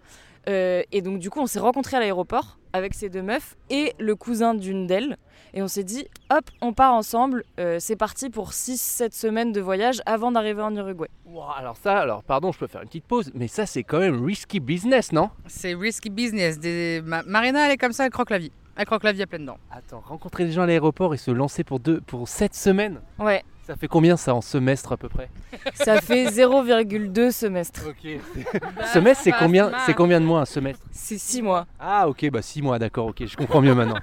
Euh, 0.48 0.82
et 0.92 1.00
donc 1.02 1.18
du 1.18 1.30
coup 1.30 1.40
on 1.40 1.46
s'est 1.46 1.58
rencontrés 1.58 1.96
à 1.96 2.00
l'aéroport 2.00 2.58
avec 2.74 2.92
ces 2.94 3.08
deux 3.08 3.22
meufs 3.22 3.56
et 3.70 3.94
le 3.98 4.14
cousin 4.16 4.54
d'une 4.54 4.86
d'elles. 4.86 5.16
Et 5.56 5.62
on 5.62 5.68
s'est 5.68 5.84
dit, 5.84 6.06
hop, 6.30 6.44
on 6.60 6.72
part 6.72 6.92
ensemble, 6.94 7.44
euh, 7.60 7.76
c'est 7.78 7.94
parti 7.94 8.28
pour 8.28 8.50
6-7 8.50 9.12
semaines 9.14 9.52
de 9.52 9.60
voyage 9.60 10.02
avant 10.04 10.32
d'arriver 10.32 10.60
en 10.62 10.74
Uruguay. 10.74 11.08
Ouah, 11.26 11.54
alors 11.56 11.76
ça, 11.76 12.00
alors 12.00 12.24
pardon, 12.24 12.50
je 12.50 12.58
peux 12.58 12.66
faire 12.66 12.82
une 12.82 12.88
petite 12.88 13.04
pause, 13.04 13.30
mais 13.34 13.46
ça 13.46 13.64
c'est 13.64 13.84
quand 13.84 14.00
même 14.00 14.24
risky 14.24 14.58
business, 14.58 15.12
non? 15.12 15.30
C'est 15.46 15.74
risky 15.74 16.10
business. 16.10 16.58
Des... 16.58 17.00
Ma- 17.04 17.22
Marina, 17.22 17.66
elle 17.66 17.72
est 17.72 17.76
comme 17.76 17.92
ça, 17.92 18.04
elle 18.04 18.10
croque 18.10 18.30
la 18.30 18.38
vie. 18.38 18.50
Elle 18.76 18.86
croque 18.86 19.04
la 19.04 19.12
vie 19.12 19.22
à 19.22 19.26
pleines 19.28 19.46
dents. 19.46 19.58
Attends, 19.70 20.02
rencontrer 20.04 20.44
des 20.44 20.50
gens 20.50 20.62
à 20.62 20.66
l'aéroport 20.66 21.14
et 21.14 21.16
se 21.16 21.30
lancer 21.30 21.62
pour 21.62 21.78
deux, 21.78 22.00
pour 22.00 22.26
7 22.28 22.52
semaines, 22.54 23.00
Ouais, 23.20 23.44
ça 23.66 23.76
fait 23.76 23.88
combien 23.88 24.16
ça 24.16 24.34
en 24.34 24.40
semestre 24.40 24.92
à 24.92 24.96
peu 24.96 25.08
près? 25.08 25.28
Ça 25.74 26.00
fait 26.00 26.26
0,2 26.26 27.30
semestres. 27.30 27.82
Ok. 27.88 28.20
semestre, 28.92 29.24
c'est 29.24 29.32
combien, 29.32 29.72
c'est 29.86 29.94
combien 29.94 30.20
de 30.20 30.26
mois 30.26 30.40
un 30.40 30.44
semestre? 30.44 30.84
C'est 30.92 31.18
6 31.18 31.42
mois. 31.42 31.66
Ah 31.80 32.08
ok, 32.08 32.28
bah 32.30 32.42
6 32.42 32.62
mois, 32.62 32.78
d'accord, 32.78 33.06
ok, 33.06 33.24
je 33.26 33.36
comprends 33.36 33.60
mieux 33.62 33.74
maintenant. 33.74 33.98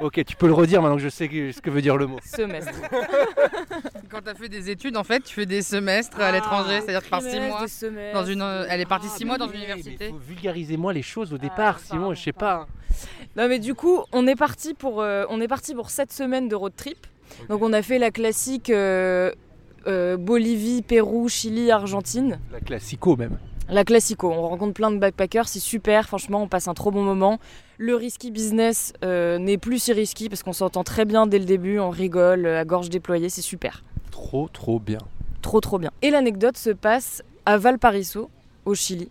ok, 0.00 0.24
tu 0.24 0.36
peux 0.36 0.46
le 0.46 0.52
redire 0.52 0.82
maintenant 0.82 0.96
que 0.96 1.02
je 1.02 1.08
sais 1.08 1.26
ce 1.28 1.60
que 1.60 1.70
veut 1.70 1.82
dire 1.82 1.96
le 1.96 2.06
mot. 2.06 2.18
Semestre. 2.24 2.72
Quand 4.10 4.20
t'as 4.22 4.34
fait 4.34 4.48
des 4.48 4.70
études, 4.70 4.96
en 4.96 5.04
fait, 5.04 5.20
tu 5.20 5.34
fais 5.34 5.46
des 5.46 5.62
semestres 5.62 6.20
à 6.20 6.30
l'étranger, 6.30 6.80
c'est-à-dire 6.80 7.02
que 7.02 7.08
par 7.08 7.22
six 7.22 7.28
Trimestre, 7.30 7.50
mois. 7.56 7.62
des 7.62 7.68
semestres. 7.68 8.20
Dans 8.20 8.26
une, 8.26 8.42
euh, 8.42 8.66
elle 8.68 8.80
est 8.80 8.86
partie 8.86 9.08
Ah, 9.10 9.16
6 9.16 9.24
mois 9.24 9.38
dans 9.38 9.48
une 9.48 9.56
université. 9.56 10.12
vulgariser-moi 10.26 10.92
les 10.92 11.02
choses 11.02 11.32
au 11.32 11.38
départ, 11.38 11.78
sinon 11.80 12.00
pardon, 12.00 12.14
je 12.14 12.22
sais 12.22 12.32
pas. 12.32 12.66
Non 13.36 13.48
mais 13.48 13.58
du 13.58 13.74
coup, 13.74 14.04
on 14.12 14.26
est 14.28 14.36
parti 14.36 14.74
pour 14.74 15.00
euh, 15.02 15.24
on 15.28 15.40
est 15.40 15.48
parti 15.48 15.74
pour 15.74 15.90
7 15.90 16.12
semaines 16.12 16.48
de 16.48 16.54
road 16.54 16.74
trip. 16.76 17.06
Donc 17.48 17.62
on 17.62 17.72
a 17.72 17.82
fait 17.82 17.98
la 17.98 18.10
classique 18.10 18.70
euh, 18.70 19.32
euh, 19.86 20.16
Bolivie, 20.16 20.82
Pérou, 20.82 21.28
Chili, 21.28 21.70
Argentine. 21.70 22.38
La 22.52 22.60
classico 22.60 23.16
même. 23.16 23.38
La 23.70 23.84
classico, 23.84 24.30
on 24.30 24.48
rencontre 24.48 24.74
plein 24.74 24.90
de 24.90 24.98
backpackers, 24.98 25.48
c'est 25.48 25.58
super, 25.58 26.06
franchement 26.06 26.42
on 26.42 26.48
passe 26.48 26.68
un 26.68 26.74
trop 26.74 26.90
bon 26.90 27.02
moment. 27.02 27.38
Le 27.78 27.94
risky 27.94 28.30
business 28.30 28.92
euh, 29.02 29.38
n'est 29.38 29.56
plus 29.56 29.78
si 29.78 29.92
risky 29.94 30.28
parce 30.28 30.42
qu'on 30.42 30.52
s'entend 30.52 30.84
très 30.84 31.06
bien 31.06 31.26
dès 31.26 31.38
le 31.38 31.46
début, 31.46 31.78
on 31.78 31.88
rigole 31.88 32.46
à 32.46 32.64
gorge 32.66 32.90
déployée, 32.90 33.30
c'est 33.30 33.40
super. 33.40 33.82
Trop 34.10 34.48
trop 34.52 34.78
bien. 34.78 34.98
Trop 35.40 35.60
trop 35.60 35.78
bien. 35.78 35.90
Et 36.02 36.10
l'anecdote 36.10 36.58
se 36.58 36.70
passe 36.70 37.22
à 37.46 37.56
Valparaiso, 37.56 38.28
au 38.64 38.74
Chili, 38.74 39.10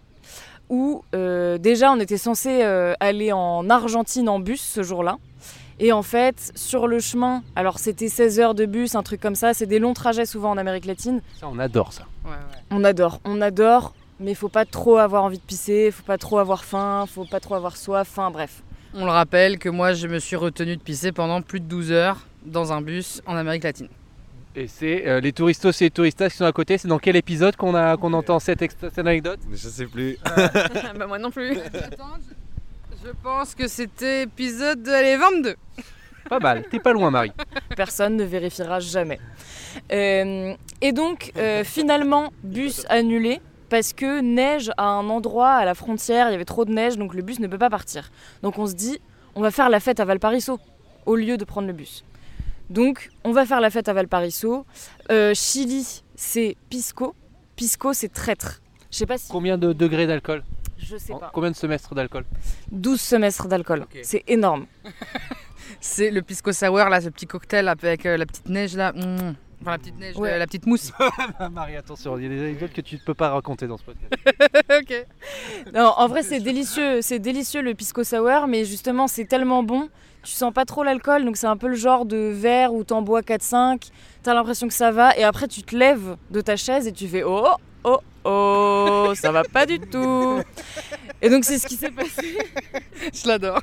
où 0.69 1.03
euh, 1.15 1.57
déjà 1.57 1.91
on 1.91 1.99
était 1.99 2.17
censé 2.17 2.61
euh, 2.63 2.93
aller 2.99 3.31
en 3.31 3.69
Argentine 3.69 4.29
en 4.29 4.39
bus 4.39 4.61
ce 4.61 4.83
jour-là. 4.83 5.17
Et 5.79 5.91
en 5.91 6.03
fait, 6.03 6.51
sur 6.55 6.87
le 6.87 6.99
chemin, 6.99 7.43
alors 7.55 7.79
c'était 7.79 8.07
16 8.09 8.39
heures 8.39 8.55
de 8.55 8.65
bus, 8.65 8.95
un 8.95 9.03
truc 9.03 9.19
comme 9.21 9.35
ça, 9.35 9.53
c'est 9.53 9.65
des 9.65 9.79
longs 9.79 9.93
trajets 9.93 10.25
souvent 10.25 10.51
en 10.51 10.57
Amérique 10.57 10.85
latine. 10.85 11.21
Ça 11.39 11.47
on 11.49 11.57
adore 11.59 11.93
ça. 11.93 12.03
Ouais, 12.25 12.31
ouais. 12.31 12.37
On 12.71 12.83
adore, 12.83 13.19
on 13.25 13.41
adore, 13.41 13.93
mais 14.19 14.33
faut 14.35 14.49
pas 14.49 14.65
trop 14.65 14.97
avoir 14.97 15.23
envie 15.23 15.39
de 15.39 15.43
pisser, 15.43 15.91
faut 15.91 16.03
pas 16.03 16.17
trop 16.17 16.37
avoir 16.37 16.63
faim, 16.63 17.05
faut 17.07 17.25
pas 17.25 17.39
trop 17.39 17.55
avoir 17.55 17.75
soif, 17.77 18.07
enfin 18.11 18.29
bref. 18.31 18.61
On 18.93 19.05
le 19.05 19.11
rappelle 19.11 19.57
que 19.57 19.69
moi, 19.69 19.93
je 19.93 20.07
me 20.07 20.19
suis 20.19 20.35
retenu 20.35 20.77
de 20.77 20.81
pisser 20.81 21.11
pendant 21.11 21.41
plus 21.41 21.59
de 21.59 21.65
12 21.65 21.91
heures 21.91 22.27
dans 22.45 22.71
un 22.71 22.81
bus 22.81 23.21
en 23.25 23.35
Amérique 23.35 23.63
latine. 23.63 23.87
Et 24.55 24.67
c'est 24.67 25.07
euh, 25.07 25.19
les 25.19 25.33
touristos 25.33 25.81
et 25.81 25.85
les 25.85 25.89
touristas 25.89 26.29
qui 26.29 26.37
sont 26.37 26.45
à 26.45 26.51
côté. 26.51 26.77
C'est 26.77 26.87
dans 26.87 26.99
quel 26.99 27.15
épisode 27.15 27.55
qu'on 27.55 27.73
a 27.73 27.97
qu'on 27.97 28.13
entend 28.13 28.37
cette, 28.37 28.61
ex- 28.61 28.75
cette 28.79 28.99
anecdote? 28.99 29.39
Je 29.51 29.55
sais 29.67 29.87
plus. 29.87 30.19
bah 30.95 31.07
moi 31.07 31.17
non 31.17 31.31
plus. 31.31 31.57
Je, 33.03 33.11
pense 33.21 33.55
que 33.55 33.67
c'était 33.67 34.23
épisode 34.23 34.87
allez, 34.87 35.17
22. 35.17 35.55
Pas 36.29 36.39
mal. 36.39 36.63
T'es 36.71 36.79
pas 36.79 36.93
loin, 36.93 37.11
Marie. 37.11 37.33
Personne 37.75 38.15
ne 38.15 38.23
vérifiera 38.23 38.79
jamais. 38.79 39.19
Euh, 39.91 40.53
et 40.81 40.93
donc, 40.93 41.33
euh, 41.37 41.63
finalement, 41.65 42.31
bus 42.43 42.85
annulé 42.87 43.41
parce 43.69 43.91
que 43.91 44.21
neige 44.21 44.71
à 44.77 44.85
un 44.85 45.09
endroit 45.09 45.51
à 45.51 45.65
la 45.65 45.75
frontière, 45.75 46.29
il 46.29 46.31
y 46.31 46.35
avait 46.35 46.45
trop 46.45 46.63
de 46.63 46.71
neige, 46.71 46.97
donc 46.97 47.13
le 47.13 47.21
bus 47.21 47.39
ne 47.39 47.47
peut 47.47 47.57
pas 47.57 47.69
partir. 47.69 48.09
Donc 48.41 48.57
on 48.57 48.67
se 48.67 48.73
dit, 48.73 48.99
on 49.35 49.41
va 49.41 49.51
faire 49.51 49.69
la 49.69 49.79
fête 49.79 49.99
à 49.99 50.05
Valparaiso 50.05 50.59
au 51.05 51.15
lieu 51.15 51.37
de 51.37 51.43
prendre 51.43 51.67
le 51.67 51.73
bus. 51.73 52.05
Donc, 52.69 53.11
on 53.23 53.31
va 53.31 53.45
faire 53.45 53.59
la 53.61 53.69
fête 53.69 53.89
à 53.89 53.93
Valparaiso. 53.93 54.65
Euh, 55.11 55.33
Chili, 55.33 56.03
c'est 56.15 56.55
pisco. 56.69 57.13
Pisco, 57.55 57.93
c'est 57.93 58.09
traître. 58.09 58.61
Je 58.91 58.97
sais 58.97 59.05
pas 59.05 59.17
si. 59.17 59.29
Combien 59.29 59.57
de 59.57 59.73
degrés 59.73 60.07
d'alcool? 60.07 60.43
Je 60.83 60.97
sais 60.97 61.13
pas. 61.13 61.31
Combien 61.33 61.51
de 61.51 61.55
semestres 61.55 61.95
d'alcool 61.95 62.25
12 62.71 62.99
semestres 62.99 63.47
d'alcool. 63.47 63.85
C'est 64.03 64.23
énorme. 64.27 64.65
C'est 65.79 66.11
le 66.11 66.21
pisco 66.21 66.51
sour, 66.51 66.77
là, 66.89 67.01
ce 67.01 67.09
petit 67.09 67.25
cocktail 67.27 67.67
avec 67.67 68.05
euh, 68.05 68.17
la 68.17 68.25
petite 68.25 68.49
neige 68.49 68.75
là. 68.75 68.93
Mmh. 68.93 69.35
Enfin, 69.61 69.71
la 69.71 69.77
petite 69.77 69.97
neige, 69.97 70.17
Ouais. 70.17 70.31
euh, 70.33 70.37
la 70.37 70.45
petite 70.45 70.65
mousse. 70.65 70.91
Marie, 71.51 71.77
attention, 71.77 72.17
il 72.17 72.23
y 72.23 72.25
a 72.25 72.29
des 72.29 72.39
anecdotes 72.41 72.73
que 72.73 72.81
tu 72.81 72.95
ne 72.95 72.99
peux 72.99 73.13
pas 73.13 73.29
raconter 73.29 73.65
dans 73.67 73.77
ce 73.77 73.83
podcast. 73.83 74.13
ok. 74.81 75.05
Non, 75.73 75.93
en 75.97 76.07
vrai, 76.07 76.21
c'est 76.23 76.39
délicieux. 76.41 77.01
C'est 77.01 77.19
délicieux 77.19 77.61
le 77.61 77.73
pisco 77.73 78.03
sour, 78.03 78.47
mais 78.47 78.65
justement, 78.65 79.07
c'est 79.07 79.25
tellement 79.25 79.63
bon. 79.63 79.89
Tu 80.23 80.31
sens 80.31 80.53
pas 80.53 80.65
trop 80.65 80.83
l'alcool, 80.83 81.25
donc 81.25 81.35
c'est 81.37 81.47
un 81.47 81.57
peu 81.57 81.67
le 81.67 81.75
genre 81.75 82.05
de 82.05 82.17
verre 82.33 82.73
où 82.73 82.83
t'en 82.83 83.01
bois 83.01 83.21
4-5. 83.21 83.89
T'as 84.21 84.33
l'impression 84.33 84.67
que 84.67 84.73
ça 84.73 84.91
va, 84.91 85.15
et 85.17 85.23
après, 85.23 85.47
tu 85.47 85.63
te 85.63 85.75
lèves 85.75 86.15
de 86.31 86.41
ta 86.41 86.55
chaise 86.55 86.87
et 86.87 86.91
tu 86.93 87.07
fais 87.07 87.23
Oh, 87.23 87.47
oh, 87.83 87.99
oh, 88.25 89.13
ça 89.15 89.31
va 89.31 89.43
pas 89.43 89.65
du 89.65 89.79
tout. 89.79 90.41
Et 91.21 91.29
donc, 91.29 91.45
c'est 91.45 91.57
ce 91.57 91.67
qui 91.67 91.75
s'est 91.75 91.91
passé. 91.91 92.37
Je 93.13 93.27
l'adore. 93.27 93.61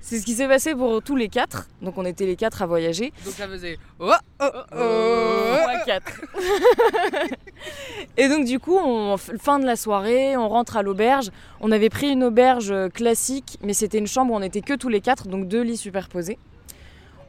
C'est 0.00 0.18
ce 0.18 0.26
qui 0.26 0.34
s'est 0.34 0.46
passé 0.46 0.74
pour 0.74 1.02
tous 1.02 1.16
les 1.16 1.28
quatre. 1.28 1.68
Donc, 1.80 1.96
on 1.96 2.04
était 2.04 2.26
les 2.26 2.36
quatre 2.36 2.62
à 2.62 2.66
voyager. 2.66 3.12
Donc 3.24 3.34
ça 3.34 3.48
faisait 3.48 3.78
oh 3.98 4.12
oh 4.40 4.46
oh. 4.72 4.76
Moi, 4.76 5.78
quatre. 5.86 6.20
Et 8.16 8.28
donc 8.28 8.44
du 8.44 8.58
coup, 8.58 8.76
on, 8.76 9.16
fin 9.16 9.58
de 9.58 9.64
la 9.64 9.76
soirée, 9.76 10.36
on 10.36 10.48
rentre 10.48 10.76
à 10.76 10.82
l'auberge. 10.82 11.30
On 11.60 11.72
avait 11.72 11.88
pris 11.88 12.10
une 12.10 12.22
auberge 12.24 12.70
euh, 12.70 12.88
classique, 12.88 13.58
mais 13.62 13.72
c'était 13.72 13.98
une 13.98 14.06
chambre 14.06 14.32
où 14.32 14.36
on 14.36 14.42
était 14.42 14.60
que 14.60 14.74
tous 14.74 14.88
les 14.88 15.00
quatre, 15.00 15.28
donc 15.28 15.48
deux 15.48 15.62
lits 15.62 15.76
superposés. 15.76 16.38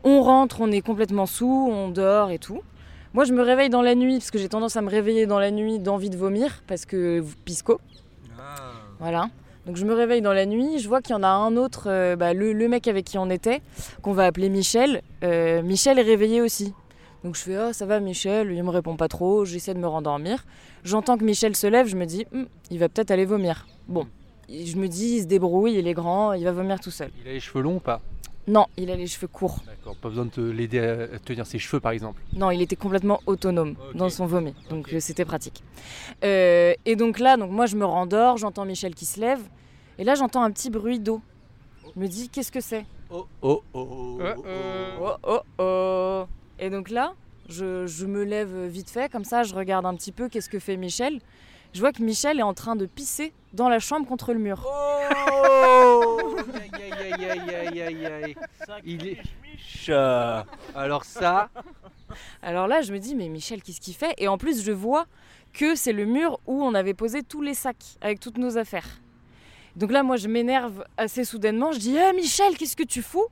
On 0.03 0.21
rentre, 0.21 0.61
on 0.61 0.71
est 0.71 0.81
complètement 0.81 1.25
sous, 1.25 1.69
on 1.71 1.89
dort 1.89 2.29
et 2.29 2.39
tout. 2.39 2.61
Moi, 3.15 3.23
je 3.23 3.31
me 3.31 3.41
réveille 3.41 3.69
dans 3.69 3.81
la 3.81 3.95
nuit, 3.95 4.17
parce 4.17 4.29
que 4.29 4.37
j'ai 4.37 4.49
tendance 4.49 4.75
à 4.75 4.81
me 4.81 4.89
réveiller 4.89 5.25
dans 5.25 5.39
la 5.39 5.49
nuit 5.49 5.79
d'envie 5.79 6.09
de 6.09 6.17
vomir, 6.17 6.61
parce 6.67 6.85
que 6.85 7.23
pisco. 7.45 7.79
Voilà. 8.99 9.29
Donc 9.65 9.77
je 9.77 9.85
me 9.85 9.93
réveille 9.93 10.21
dans 10.21 10.33
la 10.33 10.45
nuit, 10.45 10.79
je 10.79 10.89
vois 10.89 11.01
qu'il 11.01 11.15
y 11.15 11.17
en 11.17 11.23
a 11.23 11.29
un 11.29 11.55
autre, 11.55 11.85
euh, 11.87 12.17
bah, 12.17 12.33
le, 12.33 12.51
le 12.51 12.67
mec 12.67 12.89
avec 12.89 13.05
qui 13.05 13.17
on 13.17 13.29
était, 13.29 13.61
qu'on 14.01 14.11
va 14.11 14.25
appeler 14.25 14.49
Michel. 14.49 15.01
Euh, 15.23 15.61
Michel 15.61 15.97
est 15.97 16.01
réveillé 16.01 16.41
aussi. 16.41 16.73
Donc 17.23 17.37
je 17.37 17.41
fais 17.41 17.55
ah 17.55 17.71
ça 17.71 17.85
va 17.85 18.01
Michel, 18.01 18.51
il 18.51 18.61
me 18.61 18.69
répond 18.69 18.97
pas 18.97 19.07
trop, 19.07 19.45
j'essaie 19.45 19.73
de 19.73 19.79
me 19.79 19.87
rendormir. 19.87 20.43
J'entends 20.83 21.17
que 21.17 21.23
Michel 21.23 21.55
se 21.55 21.67
lève, 21.67 21.87
je 21.87 21.95
me 21.95 22.05
dis 22.05 22.27
Hum, 22.33 22.47
il 22.69 22.79
va 22.79 22.89
peut-être 22.89 23.11
aller 23.11 23.25
vomir. 23.25 23.65
Bon, 23.87 24.05
Et 24.49 24.65
je 24.65 24.75
me 24.75 24.89
dis 24.89 25.15
il 25.15 25.21
se 25.21 25.27
débrouille, 25.27 25.75
il 25.75 25.87
est 25.87 25.93
grand, 25.93 26.33
il 26.33 26.43
va 26.43 26.51
vomir 26.51 26.81
tout 26.81 26.91
seul. 26.91 27.11
Il 27.23 27.29
a 27.29 27.33
les 27.33 27.39
cheveux 27.39 27.63
longs 27.63 27.77
ou 27.77 27.79
pas? 27.79 28.01
Non, 28.47 28.67
il 28.77 28.91
a 28.91 28.95
les 28.95 29.07
cheveux 29.07 29.27
courts. 29.27 29.59
D'accord, 29.65 29.95
pas 29.95 30.09
besoin 30.09 30.25
de 30.25 30.49
l'aider 30.51 30.79
à 30.79 31.17
tenir 31.19 31.47
ses 31.47 31.57
cheveux 31.57 31.79
par 31.79 31.91
exemple. 31.93 32.21
Non, 32.33 32.51
il 32.51 32.61
était 32.61 32.75
complètement 32.75 33.19
autonome 33.25 33.75
dans 33.95 34.09
son 34.09 34.27
vomi, 34.27 34.53
donc 34.69 34.93
euh, 34.93 34.99
c'était 34.99 35.25
pratique. 35.25 35.63
Euh, 36.23 36.73
et 36.85 36.95
donc 36.95 37.19
là, 37.19 37.37
donc 37.37 37.51
moi 37.51 37.65
je 37.65 37.75
me 37.75 37.85
rendors, 37.85 38.37
j'entends 38.37 38.65
Michel 38.65 38.93
qui 38.93 39.05
se 39.05 39.19
lève, 39.19 39.41
et 39.97 40.03
là 40.03 40.13
j'entends 40.15 40.43
un 40.43 40.51
petit 40.51 40.69
bruit 40.69 40.99
d'eau. 40.99 41.21
Je 41.95 41.99
me 41.99 42.07
dis 42.07 42.29
qu'est-ce 42.29 42.51
que 42.51 42.61
c'est? 42.61 42.85
Oh 43.09 43.25
oh 43.41 43.63
oh. 43.73 44.19
Oh 44.99 45.11
oh 45.23 45.39
oh 45.59 46.25
Et 46.59 46.69
donc 46.69 46.89
là, 46.89 47.13
je, 47.49 47.87
je 47.87 48.05
me 48.05 48.23
lève 48.23 48.65
vite 48.65 48.89
fait, 48.89 49.11
comme 49.11 49.25
ça, 49.25 49.43
je 49.43 49.55
regarde 49.55 49.85
un 49.85 49.95
petit 49.95 50.11
peu 50.11 50.29
qu'est-ce 50.29 50.49
que 50.49 50.59
fait 50.59 50.77
Michel. 50.77 51.19
Je 51.75 51.79
vois 51.81 51.91
que 51.91 52.01
Michel 52.01 52.39
est 52.39 52.43
en 52.43 52.53
train 52.53 52.77
de 52.77 52.85
pisser 52.85 53.33
dans 53.51 53.67
la 53.67 53.79
chambre 53.79 54.07
contre 54.07 54.31
le 54.33 54.39
mur. 54.39 54.65
Oh 54.65 56.31
Aïe 56.55 56.71
aïe 56.73 57.25
aïe 57.25 57.53
aïe 57.53 57.81
aïe 57.81 58.05
aïe 58.05 58.35
Il 58.85 59.05
est. 59.07 59.17
Alors 60.73 61.03
ça, 61.03 61.49
Alors 62.41 62.67
là, 62.67 62.81
je 62.81 62.93
me 62.93 62.97
dis, 62.99 63.13
mais 63.13 63.27
Michel, 63.27 63.61
qu'est-ce 63.61 63.81
qu'il 63.81 63.93
fait? 63.93 64.13
Et 64.17 64.29
en 64.29 64.37
plus, 64.37 64.63
je 64.63 64.71
vois 64.71 65.05
que 65.53 65.75
c'est 65.75 65.91
le 65.91 66.05
mur 66.05 66.39
où 66.47 66.63
on 66.63 66.73
avait 66.73 66.93
posé 66.93 67.23
tous 67.23 67.41
les 67.41 67.53
sacs 67.53 67.97
avec 68.01 68.19
toutes 68.21 68.37
nos 68.37 68.57
affaires. 68.57 68.87
Donc 69.75 69.91
là, 69.91 70.01
moi, 70.01 70.15
je 70.15 70.29
m'énerve 70.29 70.85
assez 70.95 71.25
soudainement. 71.25 71.73
Je 71.73 71.79
dis, 71.79 71.97
Eh, 71.97 72.13
Michel, 72.15 72.57
qu'est-ce 72.57 72.77
que 72.77 72.83
tu 72.83 73.01
fous? 73.01 73.27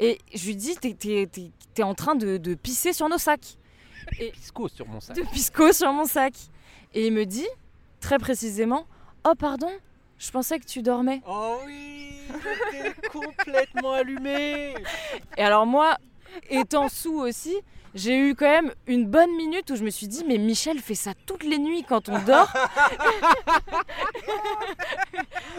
Et 0.00 0.18
je 0.34 0.44
lui 0.46 0.56
dis, 0.56 0.74
t'es, 0.74 0.94
t'es- 0.94 1.28
t'es- 1.30 1.52
t'es 1.72 1.82
en 1.84 1.94
train 1.94 2.16
de, 2.16 2.36
de 2.36 2.54
pisser 2.54 2.92
sur 2.92 3.08
nos 3.08 3.18
sacs. 3.18 3.56
pisco 4.32 4.66
sur 4.68 4.88
mon 4.88 4.98
sac. 4.98 5.14
de 5.16 5.22
pisco 5.22 5.72
sur 5.72 5.92
mon 5.92 6.04
sac. 6.04 6.34
Et 6.94 7.06
il 7.06 7.12
me 7.12 7.24
dit, 7.26 7.46
très 8.00 8.18
précisément, 8.18 8.86
Oh, 9.28 9.34
pardon, 9.38 9.70
je 10.18 10.30
pensais 10.30 10.58
que 10.58 10.64
tu 10.64 10.80
dormais. 10.82 11.20
Oh 11.28 11.58
oui, 11.66 12.10
t'es 12.70 12.94
complètement 13.10 13.92
allumé. 13.92 14.74
Et 15.36 15.42
alors, 15.42 15.66
moi, 15.66 15.96
étant 16.48 16.88
sous 16.88 17.18
aussi, 17.20 17.54
j'ai 17.94 18.16
eu 18.16 18.34
quand 18.34 18.48
même 18.48 18.72
une 18.86 19.04
bonne 19.06 19.34
minute 19.36 19.68
où 19.70 19.76
je 19.76 19.84
me 19.84 19.90
suis 19.90 20.08
dit, 20.08 20.24
mais 20.26 20.38
Michel 20.38 20.78
fait 20.78 20.94
ça 20.94 21.12
toutes 21.26 21.42
les 21.44 21.58
nuits 21.58 21.84
quand 21.86 22.08
on 22.08 22.18
dort. 22.20 22.50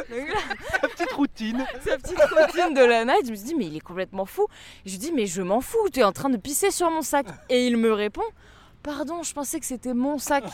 Là, 0.10 0.88
Petite 0.88 1.12
routine. 1.14 1.66
sa 1.86 1.98
petite 1.98 2.20
routine 2.20 2.74
de 2.74 2.84
la 2.84 3.06
night, 3.06 3.26
je 3.26 3.32
me 3.32 3.36
suis 3.36 3.46
dit, 3.46 3.56
mais 3.56 3.66
il 3.66 3.76
est 3.78 3.80
complètement 3.82 4.26
fou. 4.26 4.48
Je 4.86 4.92
lui 4.92 4.98
dis, 4.98 5.12
mais 5.12 5.26
je 5.26 5.42
m'en 5.42 5.62
fous, 5.62 5.90
tu 5.94 6.00
es 6.00 6.04
en 6.04 6.12
train 6.12 6.30
de 6.30 6.38
pisser 6.38 6.72
sur 6.72 6.90
mon 6.90 7.02
sac. 7.02 7.26
Et 7.50 7.68
il 7.68 7.78
me 7.78 7.92
répond, 7.94 8.24
pardon, 8.84 9.24
je 9.24 9.34
pensais 9.34 9.60
que 9.60 9.66
c'était 9.66 9.94
mon 9.94 10.18
sac. 10.18 10.44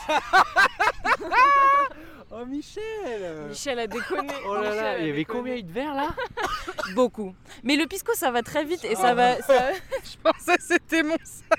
Oh 2.30 2.44
Michel. 2.44 3.46
Michel 3.48 3.78
a 3.78 3.86
déconné. 3.86 4.28
Oh 4.46 4.54
là 4.56 4.60
Michel 4.70 4.76
là, 4.76 4.98
il 4.98 5.06
y 5.06 5.10
avait 5.10 5.24
combien 5.24 5.58
de 5.62 5.72
verres 5.72 5.94
là 5.94 6.10
Beaucoup. 6.94 7.34
Mais 7.64 7.74
le 7.76 7.86
pisco, 7.86 8.12
ça 8.14 8.30
va 8.30 8.42
très 8.42 8.64
vite 8.66 8.84
et 8.84 8.94
ça 8.96 9.14
va. 9.14 9.40
ça- 9.40 9.72
Je 10.04 10.16
pensais 10.22 10.56
que 10.58 10.62
c'était 10.62 11.02
mon 11.02 11.16
sac. 11.24 11.58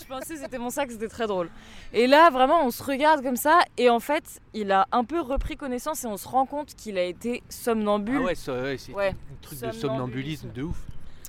Je 0.00 0.04
pensais 0.06 0.34
que 0.34 0.40
c'était 0.40 0.58
mon 0.58 0.70
sac, 0.70 0.90
c'était 0.90 1.06
très 1.08 1.26
drôle. 1.26 1.50
Et 1.92 2.06
là, 2.06 2.30
vraiment, 2.30 2.64
on 2.64 2.70
se 2.70 2.82
regarde 2.82 3.22
comme 3.22 3.36
ça 3.36 3.60
et 3.76 3.90
en 3.90 4.00
fait, 4.00 4.24
il 4.54 4.72
a 4.72 4.88
un 4.90 5.04
peu 5.04 5.20
repris 5.20 5.58
connaissance 5.58 6.02
et 6.04 6.06
on 6.06 6.16
se 6.16 6.26
rend 6.26 6.46
compte 6.46 6.74
qu'il 6.74 6.96
a 6.96 7.02
été 7.04 7.42
somnambule. 7.50 8.20
Ah 8.22 8.24
ouais, 8.24 8.34
ça, 8.34 8.54
ouais, 8.54 8.78
c'est 8.78 8.92
Ouais. 8.94 9.10
un 9.10 9.42
truc 9.42 9.60
de 9.60 9.70
somnambulisme 9.70 10.50
de 10.50 10.62
ouf. 10.62 10.78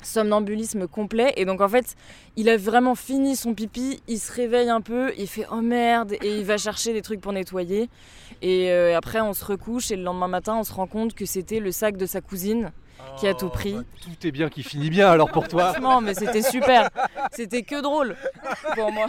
Somnambulisme 0.01 0.87
complet. 0.87 1.33
Et 1.37 1.45
donc 1.45 1.61
en 1.61 1.69
fait, 1.69 1.95
il 2.35 2.49
a 2.49 2.57
vraiment 2.57 2.95
fini 2.95 3.35
son 3.35 3.53
pipi, 3.53 4.01
il 4.07 4.19
se 4.19 4.31
réveille 4.31 4.69
un 4.69 4.81
peu, 4.81 5.11
il 5.17 5.27
fait 5.27 5.45
oh 5.51 5.61
merde, 5.61 6.13
et 6.21 6.37
il 6.37 6.45
va 6.45 6.57
chercher 6.57 6.93
des 6.93 7.01
trucs 7.01 7.21
pour 7.21 7.33
nettoyer. 7.33 7.89
Et 8.41 8.71
euh, 8.71 8.97
après, 8.97 9.21
on 9.21 9.33
se 9.33 9.45
recouche 9.45 9.91
et 9.91 9.95
le 9.95 10.03
lendemain 10.03 10.27
matin, 10.27 10.55
on 10.57 10.63
se 10.63 10.73
rend 10.73 10.87
compte 10.87 11.13
que 11.13 11.25
c'était 11.25 11.59
le 11.59 11.71
sac 11.71 11.97
de 11.97 12.05
sa 12.05 12.21
cousine 12.21 12.71
qui 13.17 13.27
a 13.27 13.33
tout 13.33 13.49
pris. 13.49 13.73
bah, 13.73 13.83
tout 14.01 14.27
est 14.27 14.31
bien 14.31 14.49
qui 14.49 14.63
finit 14.63 14.89
bien 14.89 15.09
alors 15.09 15.29
pour 15.31 15.47
toi. 15.47 15.63
Franchement, 15.73 16.01
mais 16.01 16.13
c'était 16.13 16.41
super. 16.41 16.89
C'était 17.31 17.63
que 17.63 17.81
drôle 17.81 18.15
pour 18.75 18.91
moi. 18.91 19.07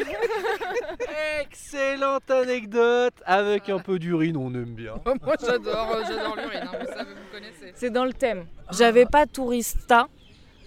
Excellente 1.40 2.30
anecdote 2.30 3.14
avec 3.24 3.68
un 3.68 3.78
peu 3.78 3.98
d'urine, 3.98 4.36
on 4.36 4.52
aime 4.54 4.74
bien. 4.74 4.94
Moi 5.04 5.34
j'adore, 5.40 5.92
euh, 5.92 6.02
j'adore 6.06 6.36
l'urine, 6.36 6.62
hein, 6.62 6.78
vous 6.80 6.86
savez, 6.86 7.10
vous 7.10 7.32
connaissez. 7.32 7.72
C'est 7.74 7.90
dans 7.90 8.04
le 8.04 8.12
thème. 8.12 8.46
J'avais 8.70 9.06
pas 9.06 9.26
tourista, 9.26 10.08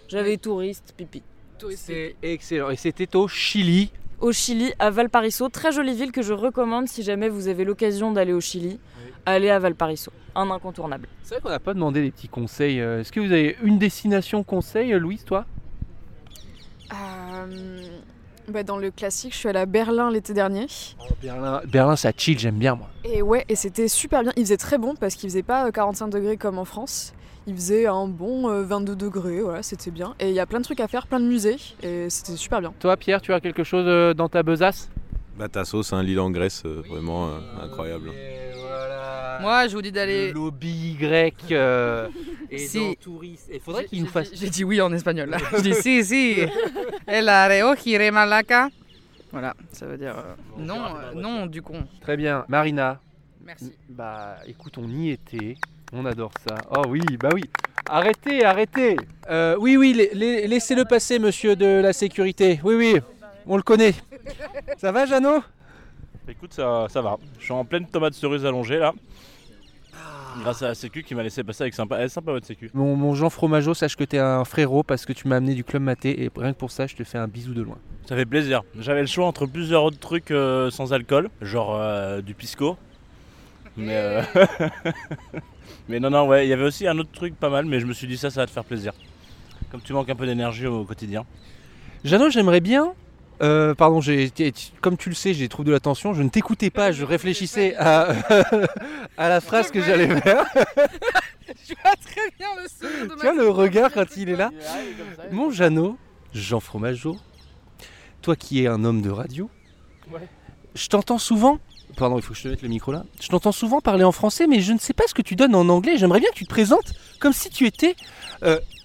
j'avais 0.07 0.37
touriste 0.37 0.93
pipi. 0.95 1.21
C'est 1.75 2.15
excellent. 2.21 2.69
Et 2.69 2.75
c'était 2.75 3.15
au 3.15 3.27
Chili. 3.27 3.91
Au 4.19 4.31
Chili, 4.31 4.73
à 4.79 4.89
Valparaiso, 4.91 5.49
très 5.49 5.71
jolie 5.71 5.95
ville 5.95 6.11
que 6.11 6.21
je 6.21 6.33
recommande 6.33 6.87
si 6.87 7.03
jamais 7.03 7.29
vous 7.29 7.47
avez 7.47 7.65
l'occasion 7.65 8.11
d'aller 8.11 8.33
au 8.33 8.41
Chili. 8.41 8.79
Allez 9.25 9.49
à 9.49 9.59
Valparaiso, 9.59 10.11
un 10.35 10.49
incontournable. 10.51 11.07
C'est 11.23 11.35
vrai 11.35 11.41
qu'on 11.41 11.49
n'a 11.49 11.59
pas 11.59 11.73
demandé 11.73 12.01
des 12.01 12.11
petits 12.11 12.27
conseils. 12.27 12.79
Euh, 12.79 13.01
Est-ce 13.01 13.11
que 13.11 13.19
vous 13.19 13.31
avez 13.31 13.57
une 13.63 13.79
destination 13.79 14.43
conseil, 14.43 14.93
euh, 14.93 14.99
Louise, 14.99 15.25
toi? 15.25 15.45
Euh, 16.93 17.88
bah, 18.47 18.61
dans 18.61 18.77
le 18.77 18.91
classique, 18.91 19.34
je 19.34 19.39
suis 19.39 19.49
allée 19.49 19.59
à 19.59 19.65
Berlin 19.65 20.11
l'été 20.11 20.34
dernier. 20.34 20.67
Berlin, 21.23 21.61
Berlin, 21.67 21.95
ça 21.95 22.11
chill, 22.15 22.38
j'aime 22.38 22.55
bien 22.59 22.75
moi. 22.75 22.88
Et 23.03 23.23
ouais, 23.23 23.45
et 23.49 23.55
c'était 23.55 23.88
super 23.88 24.21
bien. 24.21 24.32
Il 24.38 24.43
faisait 24.43 24.57
très 24.57 24.77
bon 24.77 24.95
parce 24.95 25.15
qu'il 25.15 25.27
faisait 25.30 25.41
pas 25.43 25.65
euh, 25.67 25.71
45 25.71 26.09
degrés 26.09 26.38
comme 26.38 26.59
en 26.59 26.65
France. 26.65 27.14
Il 27.47 27.55
faisait 27.55 27.85
un 27.85 28.07
bon 28.07 28.49
euh, 28.49 28.63
22 28.63 28.95
degrés, 28.95 29.41
voilà, 29.41 29.61
c'était 29.61 29.91
bien. 29.91 30.15
Et 30.19 30.29
il 30.29 30.35
y 30.35 30.39
a 30.39 30.45
plein 30.47 30.59
de 30.59 30.63
trucs 30.63 30.79
à 30.79 30.87
faire, 30.87 31.05
plein 31.05 31.19
de 31.19 31.25
musées, 31.27 31.57
et 31.83 32.09
c'était 32.09 32.35
super 32.37 32.59
bien. 32.59 32.73
Toi, 32.79 32.97
Pierre, 32.97 33.21
tu 33.21 33.33
as 33.33 33.39
quelque 33.39 33.63
chose 33.63 33.85
euh, 33.87 34.13
dans 34.15 34.29
ta 34.29 34.41
besace? 34.41 34.89
Bah, 35.37 35.47
ta 35.47 35.63
sauce, 35.65 35.93
un 35.93 36.01
l'île 36.01 36.19
en 36.21 36.31
Grèce, 36.31 36.63
euh, 36.65 36.81
vraiment 36.87 37.27
euh, 37.27 37.39
incroyable. 37.61 38.09
Et 38.09 38.57
voilà. 38.59 39.37
Moi 39.41 39.67
je 39.67 39.75
vous 39.75 39.81
dis 39.81 39.91
d'aller. 39.91 40.29
Le 40.29 40.33
lobby 40.33 40.95
grec. 40.99 41.35
euh, 41.51 42.07
Et 42.49 42.57
Si. 42.59 42.95
touriste, 43.01 43.49
il 43.53 43.59
faudrait 43.59 43.83
J'ai- 43.83 43.87
qu'il 43.89 44.01
nous 44.03 44.07
fasse. 44.09 44.31
dit- 44.31 44.37
J'ai 44.37 44.49
dit 44.49 44.63
oui 44.63 44.79
en 44.81 44.91
espagnol 44.93 45.29
là. 45.29 45.37
Je 45.57 45.61
dis 45.61 45.73
si, 45.73 46.03
si. 46.05 46.37
El 47.05 47.27
areo 47.29 47.75
gire 47.75 48.11
malaca. 48.13 48.69
Voilà, 49.31 49.53
ça 49.73 49.85
veut 49.85 49.97
dire 49.97 50.15
euh, 50.17 50.33
non, 50.57 50.79
euh, 50.95 51.13
non 51.13 51.45
du 51.47 51.61
con. 51.61 51.83
Très 52.01 52.15
bien, 52.15 52.45
Marina. 52.47 53.01
Merci. 53.43 53.73
Bah 53.89 54.37
écoute, 54.47 54.77
on 54.77 54.87
y 54.87 55.09
était. 55.11 55.57
On 55.93 56.05
adore 56.05 56.31
ça. 56.47 56.55
Oh 56.71 56.83
oui, 56.89 57.01
bah 57.19 57.29
oui. 57.33 57.43
Arrêtez, 57.88 58.43
arrêtez. 58.43 58.95
Euh, 59.29 59.55
oui, 59.59 59.77
oui, 59.77 59.93
la- 59.93 60.17
la- 60.19 60.47
laissez-le 60.47 60.86
passer, 60.86 61.19
monsieur 61.19 61.55
de 61.55 61.65
la 61.81 61.93
sécurité. 61.93 62.59
Oui, 62.63 62.75
oui, 62.75 62.95
on 63.45 63.55
le 63.57 63.63
connaît. 63.63 63.93
Ça 64.77 64.91
va, 64.91 65.05
Jeannot? 65.05 65.43
Écoute, 66.27 66.53
ça, 66.53 66.88
ça 66.89 67.01
va. 67.01 67.17
Je 67.39 67.43
suis 67.43 67.53
en 67.53 67.63
pleine 67.63 67.86
tomate 67.86 68.13
cerise 68.15 68.45
allongée 68.45 68.79
là. 68.79 68.93
Grâce 70.41 70.61
à 70.63 70.67
la 70.69 70.75
sécu 70.75 71.01
qui 71.03 71.15
m'a 71.15 71.23
laissé 71.23 71.43
passer 71.45 71.61
avec 71.63 71.73
sympa. 71.75 71.97
Elle 71.97 72.05
est 72.05 72.09
sympa 72.09 72.31
votre 72.31 72.45
sécu. 72.47 72.69
mon, 72.73 72.95
mon 72.97 73.13
Jean 73.15 73.29
Fromageau, 73.29 73.73
sache 73.73 73.95
que 73.95 74.03
t'es 74.03 74.17
un 74.17 74.43
frérot 74.43 74.83
parce 74.83 75.05
que 75.05 75.13
tu 75.13 75.27
m'as 75.29 75.38
amené 75.38 75.53
du 75.53 75.63
club 75.63 75.81
maté 75.83 76.23
et 76.25 76.31
rien 76.36 76.51
que 76.51 76.57
pour 76.57 76.71
ça, 76.71 76.88
je 76.88 76.95
te 76.95 77.03
fais 77.05 77.17
un 77.17 77.27
bisou 77.27 77.53
de 77.53 77.61
loin. 77.61 77.77
Ça 78.09 78.15
fait 78.17 78.25
plaisir. 78.25 78.63
J'avais 78.77 78.99
le 79.01 79.07
choix 79.07 79.25
entre 79.27 79.45
plusieurs 79.45 79.83
autres 79.83 79.99
trucs 79.99 80.31
euh, 80.31 80.69
sans 80.71 80.91
alcool, 80.91 81.29
genre 81.41 81.75
euh, 81.79 82.21
du 82.21 82.33
pisco. 82.33 82.75
Mais, 83.77 83.95
euh, 83.95 84.21
mais 85.88 85.99
non, 85.99 86.09
non, 86.09 86.27
ouais, 86.27 86.45
il 86.45 86.49
y 86.49 86.53
avait 86.53 86.63
aussi 86.63 86.88
un 86.88 86.97
autre 86.97 87.11
truc 87.11 87.36
pas 87.36 87.49
mal, 87.49 87.65
mais 87.65 87.79
je 87.79 87.86
me 87.86 87.93
suis 87.93 88.07
dit 88.07 88.17
ça, 88.17 88.29
ça 88.29 88.41
va 88.41 88.47
te 88.47 88.51
faire 88.51 88.63
plaisir. 88.65 88.93
Comme 89.71 89.81
tu 89.81 89.93
manques 89.93 90.09
un 90.09 90.15
peu 90.15 90.25
d'énergie 90.25 90.65
au 90.67 90.83
quotidien. 90.83 91.25
Jeannot, 92.03 92.29
j'aimerais 92.29 92.61
bien. 92.61 92.93
euh, 93.41 93.73
pardon, 93.75 93.99
j'ai, 94.01 94.31
comme 94.81 94.95
tu 94.97 95.09
le 95.09 95.15
sais, 95.15 95.33
j'ai 95.33 95.49
trouvé 95.49 95.67
de 95.67 95.71
l'attention. 95.71 96.13
Je 96.13 96.21
ne 96.23 96.29
t'écoutais 96.29 96.69
pas, 96.69 96.91
je 96.91 97.03
réfléchissais 97.03 97.75
à, 97.77 98.09
à 99.17 99.29
la 99.29 99.41
phrase 99.41 99.71
que 99.71 99.81
j'allais 99.81 100.07
faire. 100.21 100.45
Je 101.67 101.73
vois 101.81 101.93
très 101.95 102.31
bien 102.39 102.47
le 102.61 102.67
sourire 102.67 103.07
de 103.07 103.15
Tu 103.15 103.21
vois 103.21 103.33
le 103.36 103.49
regard 103.49 103.91
quand 103.91 104.17
il 104.17 104.29
est 104.29 104.36
là 104.36 104.49
Mon 105.31 105.51
Jeannot, 105.51 105.95
Jean 106.33 106.59
Fromageau, 106.59 107.17
toi 108.23 108.36
qui 108.36 108.63
es 108.63 108.67
un 108.67 108.83
homme 108.83 109.01
de 109.01 109.09
radio, 109.11 109.49
je 110.73 110.88
t'entends 110.88 111.19
souvent. 111.19 111.59
Pardon, 111.97 112.17
il 112.17 112.21
faut 112.21 112.33
que 112.33 112.38
je 112.39 112.43
te 112.43 112.47
mette 112.49 112.61
le 112.61 112.67
micro 112.69 112.91
là. 112.91 113.03
Je 113.21 113.27
t'entends 113.29 113.51
souvent 113.51 113.79
parler 113.81 114.03
en 114.03 114.11
français, 114.11 114.47
mais 114.47 114.59
je 114.59 114.73
ne 114.73 114.79
sais 114.79 114.93
pas 114.93 115.05
ce 115.07 115.13
que 115.13 115.21
tu 115.21 115.36
donnes 115.36 115.55
en 115.55 115.67
anglais. 115.69 115.97
J'aimerais 115.97 116.19
bien 116.19 116.29
que 116.31 116.36
tu 116.36 116.43
te 116.45 116.49
présentes 116.49 116.93
comme 117.19 117.33
si 117.33 117.49
tu 117.49 117.65
étais. 117.65 117.95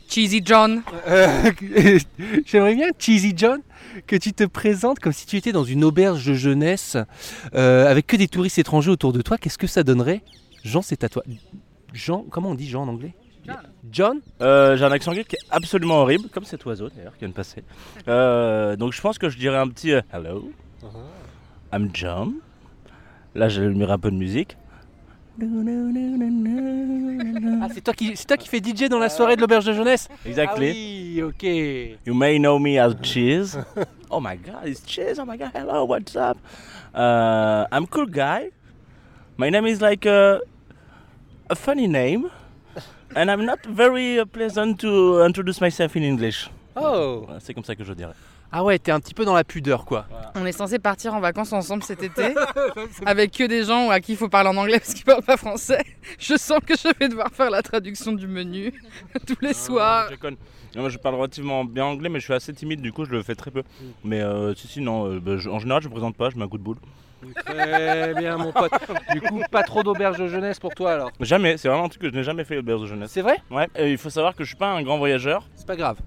Cheesy 0.09 0.43
John. 0.45 0.83
euh, 1.07 1.51
J'aimerais 2.47 2.75
bien, 2.75 2.89
Cheesy 2.99 3.33
John, 3.37 3.61
que 4.09 4.17
tu 4.17 4.33
te 4.33 4.45
présentes 4.45 4.99
comme 4.99 5.13
si 5.13 5.25
tu 5.27 5.37
étais 5.37 5.53
dans 5.53 5.63
une 5.65 5.85
auberge 5.85 6.27
de 6.27 6.35
jeunesse 6.35 6.97
euh, 7.55 7.89
avec 7.89 8.07
que 8.09 8.17
des 8.17 8.27
touristes 8.29 8.59
étrangers 8.59 8.91
autour 8.91 9.13
de 9.13 9.23
toi. 9.23 9.39
Qu'est-ce 9.39 9.59
que 9.59 9.67
ça 9.69 9.83
donnerait? 9.85 10.23
Jean, 10.65 10.83
c'est 10.83 11.05
à 11.05 11.09
toi. 11.09 11.23
Jean, 11.93 12.25
comment 12.29 12.51
on 12.51 12.55
dit 12.57 12.69
Jean 12.69 12.83
en 12.83 12.89
anglais? 12.89 13.15
John 13.91 14.21
Euh, 14.43 14.77
J'ai 14.77 14.85
un 14.85 14.93
accent 14.93 15.13
grec 15.13 15.27
qui 15.27 15.35
est 15.37 15.47
absolument 15.51 16.03
horrible, 16.03 16.29
comme 16.29 16.45
cet 16.45 16.65
oiseau 16.67 16.89
d'ailleurs 16.89 17.15
qui 17.15 17.21
vient 17.21 17.29
de 17.29 17.35
passer. 17.35 17.65
Euh, 18.07 18.77
donc 18.77 18.93
je 18.93 19.01
pense 19.01 19.19
que 19.19 19.29
je 19.29 19.39
dirais 19.39 19.57
un 19.57 19.67
petit 19.69 19.93
euh, 19.93 20.03
Hello, 20.13 20.51
I'm 21.73 21.91
John. 21.93 22.35
Là, 23.35 23.49
j'allumerai 23.49 23.93
un 23.93 23.99
peu 23.99 24.11
de 24.11 24.17
musique. 24.17 24.57
Ah, 27.63 27.69
c'est 27.73 27.81
toi, 27.81 27.95
qui, 27.95 28.17
c'est 28.17 28.27
toi 28.27 28.37
qui 28.37 28.49
fais 28.49 28.59
DJ 28.59 28.89
dans 28.89 28.99
la 28.99 29.09
soirée 29.09 29.37
de 29.37 29.41
l'auberge 29.41 29.65
de 29.65 29.73
jeunesse? 29.73 30.09
Exactly. 30.27 30.69
Ah 30.69 30.73
oui, 30.75 31.23
ok. 31.23 31.43
You 32.07 32.15
may 32.15 32.39
know 32.39 32.59
me 32.59 32.79
as 32.79 32.95
Cheese. 33.03 33.57
oh 34.11 34.21
my 34.21 34.37
god, 34.37 34.67
it's 34.67 34.83
Cheese. 34.85 35.19
Oh 35.19 35.25
my 35.25 35.37
god, 35.37 35.51
hello, 35.55 35.85
what's 35.85 36.17
up? 36.17 36.37
Uh, 36.95 37.67
I'm 37.73 37.87
cool 37.87 38.07
guy. 38.07 38.51
My 39.37 39.49
name 39.51 39.67
is 39.67 39.81
like 39.81 40.05
a, 40.07 40.41
a 41.49 41.55
funny 41.55 41.87
name. 41.87 42.31
And 43.17 43.31
I'm 43.31 43.45
not 43.45 43.65
very 43.65 44.21
uh, 44.21 44.25
pleasant 44.25 44.79
to 44.81 45.23
introduce 45.23 45.61
myself 45.61 45.97
in 45.97 46.03
English. 46.03 46.49
Oh 46.77 47.27
C'est 47.41 47.55
comme 47.55 47.65
ça 47.65 47.75
que 47.75 47.85
je 47.85 47.93
dirais. 47.93 48.15
Ah 48.53 48.65
ouais, 48.65 48.79
t'es 48.81 48.91
un 48.91 48.99
petit 48.99 49.15
peu 49.15 49.25
dans 49.25 49.35
la 49.35 49.45
pudeur, 49.45 49.85
quoi. 49.85 50.07
On 50.35 50.45
est 50.45 50.53
censé 50.53 50.79
partir 50.81 51.15
en 51.15 51.21
vacances 51.21 51.53
ensemble 51.53 51.83
cet 51.85 52.03
été 52.03 52.35
avec 53.07 53.31
que 53.33 53.45
des 53.45 53.63
gens 53.65 53.91
à 53.91 54.01
qui 54.01 54.13
il 54.13 54.19
faut 54.19 54.29
parler 54.29 54.49
en 54.49 54.57
anglais 54.57 54.79
parce 54.81 54.93
qu'ils 54.95 55.05
parlent 55.05 55.23
pas 55.23 55.37
français. 55.37 55.83
Je 56.19 56.37
sens 56.37 56.59
que 56.67 56.75
je 56.77 56.89
vais 56.99 57.09
devoir 57.09 57.31
faire 57.33 57.51
la 57.51 57.63
traduction 57.63 58.13
du 58.13 58.27
menu 58.27 58.73
tous 59.27 59.37
les 59.41 59.55
soirs. 59.55 60.07
Je 60.09 60.15
déconne. 60.15 60.37
Non, 60.75 60.83
moi, 60.83 60.91
je 60.91 60.99
parle 60.99 61.15
relativement 61.17 61.65
bien 61.65 61.85
anglais, 61.85 62.09
mais 62.09 62.19
je 62.21 62.25
suis 62.25 62.35
assez 62.35 62.53
timide, 62.53 62.81
du 62.81 62.93
coup, 62.93 63.05
je 63.05 63.11
le 63.11 63.23
fais 63.23 63.35
très 63.35 63.51
peu. 63.51 63.63
Mais 64.05 64.21
euh, 64.21 64.55
si, 64.55 64.67
si, 64.69 64.81
non, 64.81 65.07
euh, 65.13 65.21
bah, 65.21 65.37
je- 65.37 65.49
en 65.49 65.59
général, 65.59 65.83
je 65.83 65.89
me 65.89 65.93
présente 65.93 66.17
pas, 66.17 66.31
je 66.31 66.37
mets 66.37 66.45
un 66.45 66.49
coup 66.49 66.59
de 66.59 66.63
boule. 66.63 66.77
Très 67.45 68.15
bien, 68.15 68.37
mon 68.39 68.51
pote. 68.53 68.73
Du 69.13 69.21
coup, 69.21 69.43
pas 69.51 69.63
trop 69.63 69.83
d'auberge 69.83 70.19
de 70.19 70.27
jeunesse 70.27 70.59
pour 70.59 70.75
toi, 70.75 70.93
alors 70.93 71.11
Jamais, 71.21 71.57
c'est 71.57 71.69
vraiment 71.69 71.85
un 71.85 71.89
truc 71.89 72.03
que 72.03 72.09
je 72.11 72.15
n'ai 72.15 72.25
jamais 72.25 72.45
fait 72.45 72.57
au 72.59 72.63
de 72.63 72.87
jeunesse. 72.87 73.11
C'est 73.13 73.21
vrai? 73.23 73.37
Ouais, 73.51 73.69
il 73.79 73.99
faut 73.99 74.11
savoir 74.11 74.35
que 74.35 74.43
je 74.45 74.49
suis 74.49 74.57
pas 74.57 74.73
un 74.73 74.83
grand 74.83 74.99
voyageur. 74.99 75.45
C'est 75.55 75.67
pas 75.67 75.77
grave. 75.77 75.99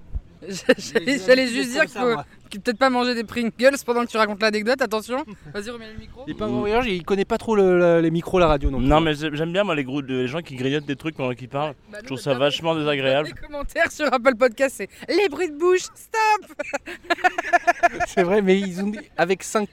J'allais 1.25 1.47
juste 1.47 1.71
dire 1.71 1.85
faut 1.89 2.15
peut-être 2.59 2.77
pas 2.77 2.89
manger 2.89 3.15
des 3.15 3.23
Pringles 3.23 3.51
pendant 3.85 4.01
que 4.05 4.09
tu 4.11 4.17
racontes 4.17 4.41
l'anecdote. 4.41 4.81
Attention, 4.81 5.23
vas-y, 5.53 5.69
remets 5.69 5.91
le 5.93 5.99
micro. 5.99 6.23
Il 6.27 6.31
est 6.31 6.33
pas 6.37 6.45
un 6.45 6.49
grand 6.49 6.59
voyageur, 6.59 6.85
il 6.87 7.03
connaît 7.03 7.25
pas 7.25 7.37
trop 7.37 7.55
le- 7.55 7.77
le- 7.79 8.01
les 8.01 8.11
micros, 8.11 8.39
la 8.39 8.47
radio 8.47 8.69
non 8.69 8.79
plus. 8.79 8.87
Non, 8.87 8.99
mais 9.01 9.13
j'ai- 9.15 9.29
j'aime 9.33 9.51
bien 9.53 9.63
moi 9.63 9.75
les, 9.75 9.83
groupes 9.83 10.05
de- 10.05 10.15
les 10.15 10.27
gens 10.27 10.41
qui 10.41 10.55
grignotent 10.55 10.85
des 10.85 10.95
trucs 10.95 11.15
pendant 11.15 11.33
qu'ils 11.33 11.49
parlent. 11.49 11.73
Bah, 11.91 11.99
Je 12.01 12.07
trouve 12.07 12.19
ça 12.19 12.33
vachement 12.33 12.75
désagréable. 12.75 13.29
Les 13.29 13.33
commentaires 13.47 13.91
sur 13.91 14.05
Apple 14.13 14.35
Podcast, 14.35 14.75
c'est 14.77 14.89
les 15.09 15.29
bruits 15.29 15.49
de 15.51 15.57
bouche, 15.57 15.81
stop 15.95 16.53
C'est 18.07 18.23
vrai, 18.23 18.41
mais 18.41 18.59
ils 18.59 18.81
ont 18.81 18.87
dit 18.87 18.99
avec 19.17 19.43
5, 19.43 19.69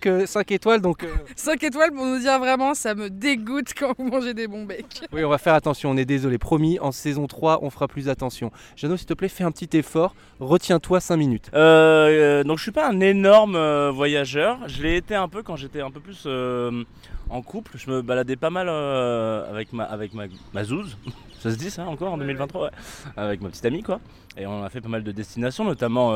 étoiles, 0.51 0.81
donc... 0.81 1.05
euh, 1.05 1.09
5 1.37 1.63
étoiles 1.65 1.93
pour 1.93 2.05
nous 2.05 2.19
dire 2.19 2.39
vraiment, 2.39 2.75
ça 2.75 2.95
me 2.95 3.09
dégoûte 3.11 3.73
quand 3.79 3.95
vous 3.99 4.05
mangez 4.05 4.35
des 4.35 4.47
bons 4.47 4.65
becs. 4.65 5.03
Oui, 5.13 5.25
on 5.25 5.29
va 5.29 5.39
faire 5.39 5.55
attention, 5.55 5.91
on 5.91 5.97
est 5.97 6.05
désolé. 6.05 6.39
Promis, 6.39 6.79
en 6.81 6.93
saison 6.93 7.27
3, 7.27 7.61
on 7.63 7.71
fera 7.71 7.89
plus 7.89 8.09
attention. 8.09 8.51
Jeannot, 8.77 8.97
s'il 8.97 9.07
te 9.07 9.15
plaît, 9.15 9.29
fais 9.29 9.45
un 9.45 9.51
petit 9.53 9.77
effort. 9.77 10.15
Retiens-toi 10.41 11.01
5 11.01 11.17
minutes. 11.17 11.51
Euh, 11.55 12.41
euh, 12.41 12.45
donc 12.45 12.59
je 12.59 12.63
suis 12.63 12.70
pas 12.71 12.89
un 12.89 13.01
énorme 13.01 13.57
euh, 13.57 13.91
voyageur. 13.91 14.59
Je 14.67 14.83
l'ai 14.83 14.97
été 14.97 15.15
un 15.15 15.29
peu 15.29 15.43
quand 15.43 15.57
j'étais 15.57 15.81
un 15.81 15.91
peu 15.91 16.01
plus 16.01 16.25
euh, 16.27 16.85
en 17.29 17.43
couple. 17.43 17.73
Je 17.77 17.91
me 17.91 18.03
baladais 18.03 18.37
pas 18.37 18.51
mal 18.51 18.69
euh, 18.69 19.49
avec 19.51 19.73
ma 19.73 19.85
avec 19.85 20.15
ma, 20.15 20.25
ma 20.53 20.65
zouze. 20.65 20.97
Ça 21.39 21.51
se 21.51 21.57
dit 21.57 21.71
ça 21.71 21.87
encore 21.87 22.13
en 22.13 22.19
2023 22.19 22.65
ouais. 22.65 22.71
Avec 23.17 23.41
ma 23.41 23.49
petite 23.49 23.65
amie 23.65 23.83
quoi. 23.83 24.01
Et 24.37 24.47
on 24.47 24.63
a 24.63 24.69
fait 24.69 24.83
pas 24.83 24.91
mal 24.91 25.03
de 25.03 25.11
destinations, 25.11 25.65
notamment 25.65 26.13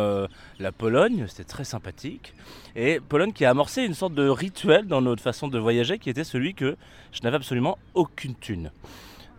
la 0.58 0.70
Pologne. 0.70 1.24
C'était 1.28 1.48
très 1.48 1.64
sympathique. 1.64 2.34
Et 2.76 3.00
Pologne 3.00 3.32
qui 3.32 3.46
a 3.46 3.50
amorcé 3.50 3.82
une 3.82 3.94
sorte 3.94 4.12
de 4.12 4.28
rituel 4.28 4.86
dans 4.86 5.00
notre 5.00 5.22
façon 5.22 5.48
de 5.48 5.58
voyager, 5.58 5.98
qui 5.98 6.10
était 6.10 6.24
celui 6.24 6.54
que 6.54 6.76
je 7.10 7.22
n'avais 7.22 7.36
absolument 7.36 7.78
aucune 7.94 8.34
thune. 8.34 8.70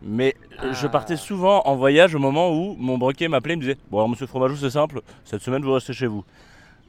Mais 0.02 0.36
je 0.72 0.88
partais 0.88 1.18
souvent 1.18 1.62
en 1.66 1.76
voyage 1.76 2.16
au 2.16 2.20
moment 2.20 2.52
où 2.52 2.76
mon 2.78 2.98
banquier 2.98 3.28
m'appelait 3.28 3.54
et 3.54 3.58
me 3.58 3.62
disait 3.62 3.78
Bon, 3.90 4.00
alors, 4.00 4.10
monsieur 4.10 4.28
Fromageau, 4.28 4.56
c'est 4.56 4.72
simple, 4.72 5.02
cette 5.24 5.42
semaine 5.42 5.64
vous 5.64 5.74
restez 5.74 5.94
chez 5.94 6.08
vous. 6.08 6.24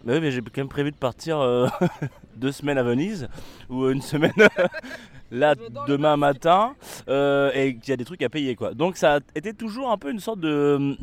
Mais 0.06 0.14
oui, 0.14 0.20
mais 0.20 0.30
j'ai 0.30 0.40
quand 0.40 0.58
même 0.58 0.68
prévu 0.68 0.92
de 0.92 0.96
partir 0.96 1.40
euh, 1.40 1.66
deux 2.36 2.52
semaines 2.52 2.78
à 2.78 2.82
Venise 2.84 3.28
ou 3.68 3.88
une 3.90 4.00
semaine 4.00 4.32
là 5.32 5.54
demain 5.88 6.16
matin 6.16 6.74
euh, 7.08 7.50
et 7.54 7.74
qu'il 7.76 7.90
y 7.90 7.92
a 7.92 7.96
des 7.96 8.04
trucs 8.04 8.22
à 8.22 8.28
payer 8.28 8.54
quoi. 8.54 8.72
Donc 8.72 8.96
ça 8.96 9.16
a 9.16 9.20
été 9.34 9.52
toujours 9.52 9.90
un 9.90 9.98
peu 9.98 10.10
une 10.10 10.20
sorte 10.20 10.38
de 10.38 10.76
hum, 10.76 10.96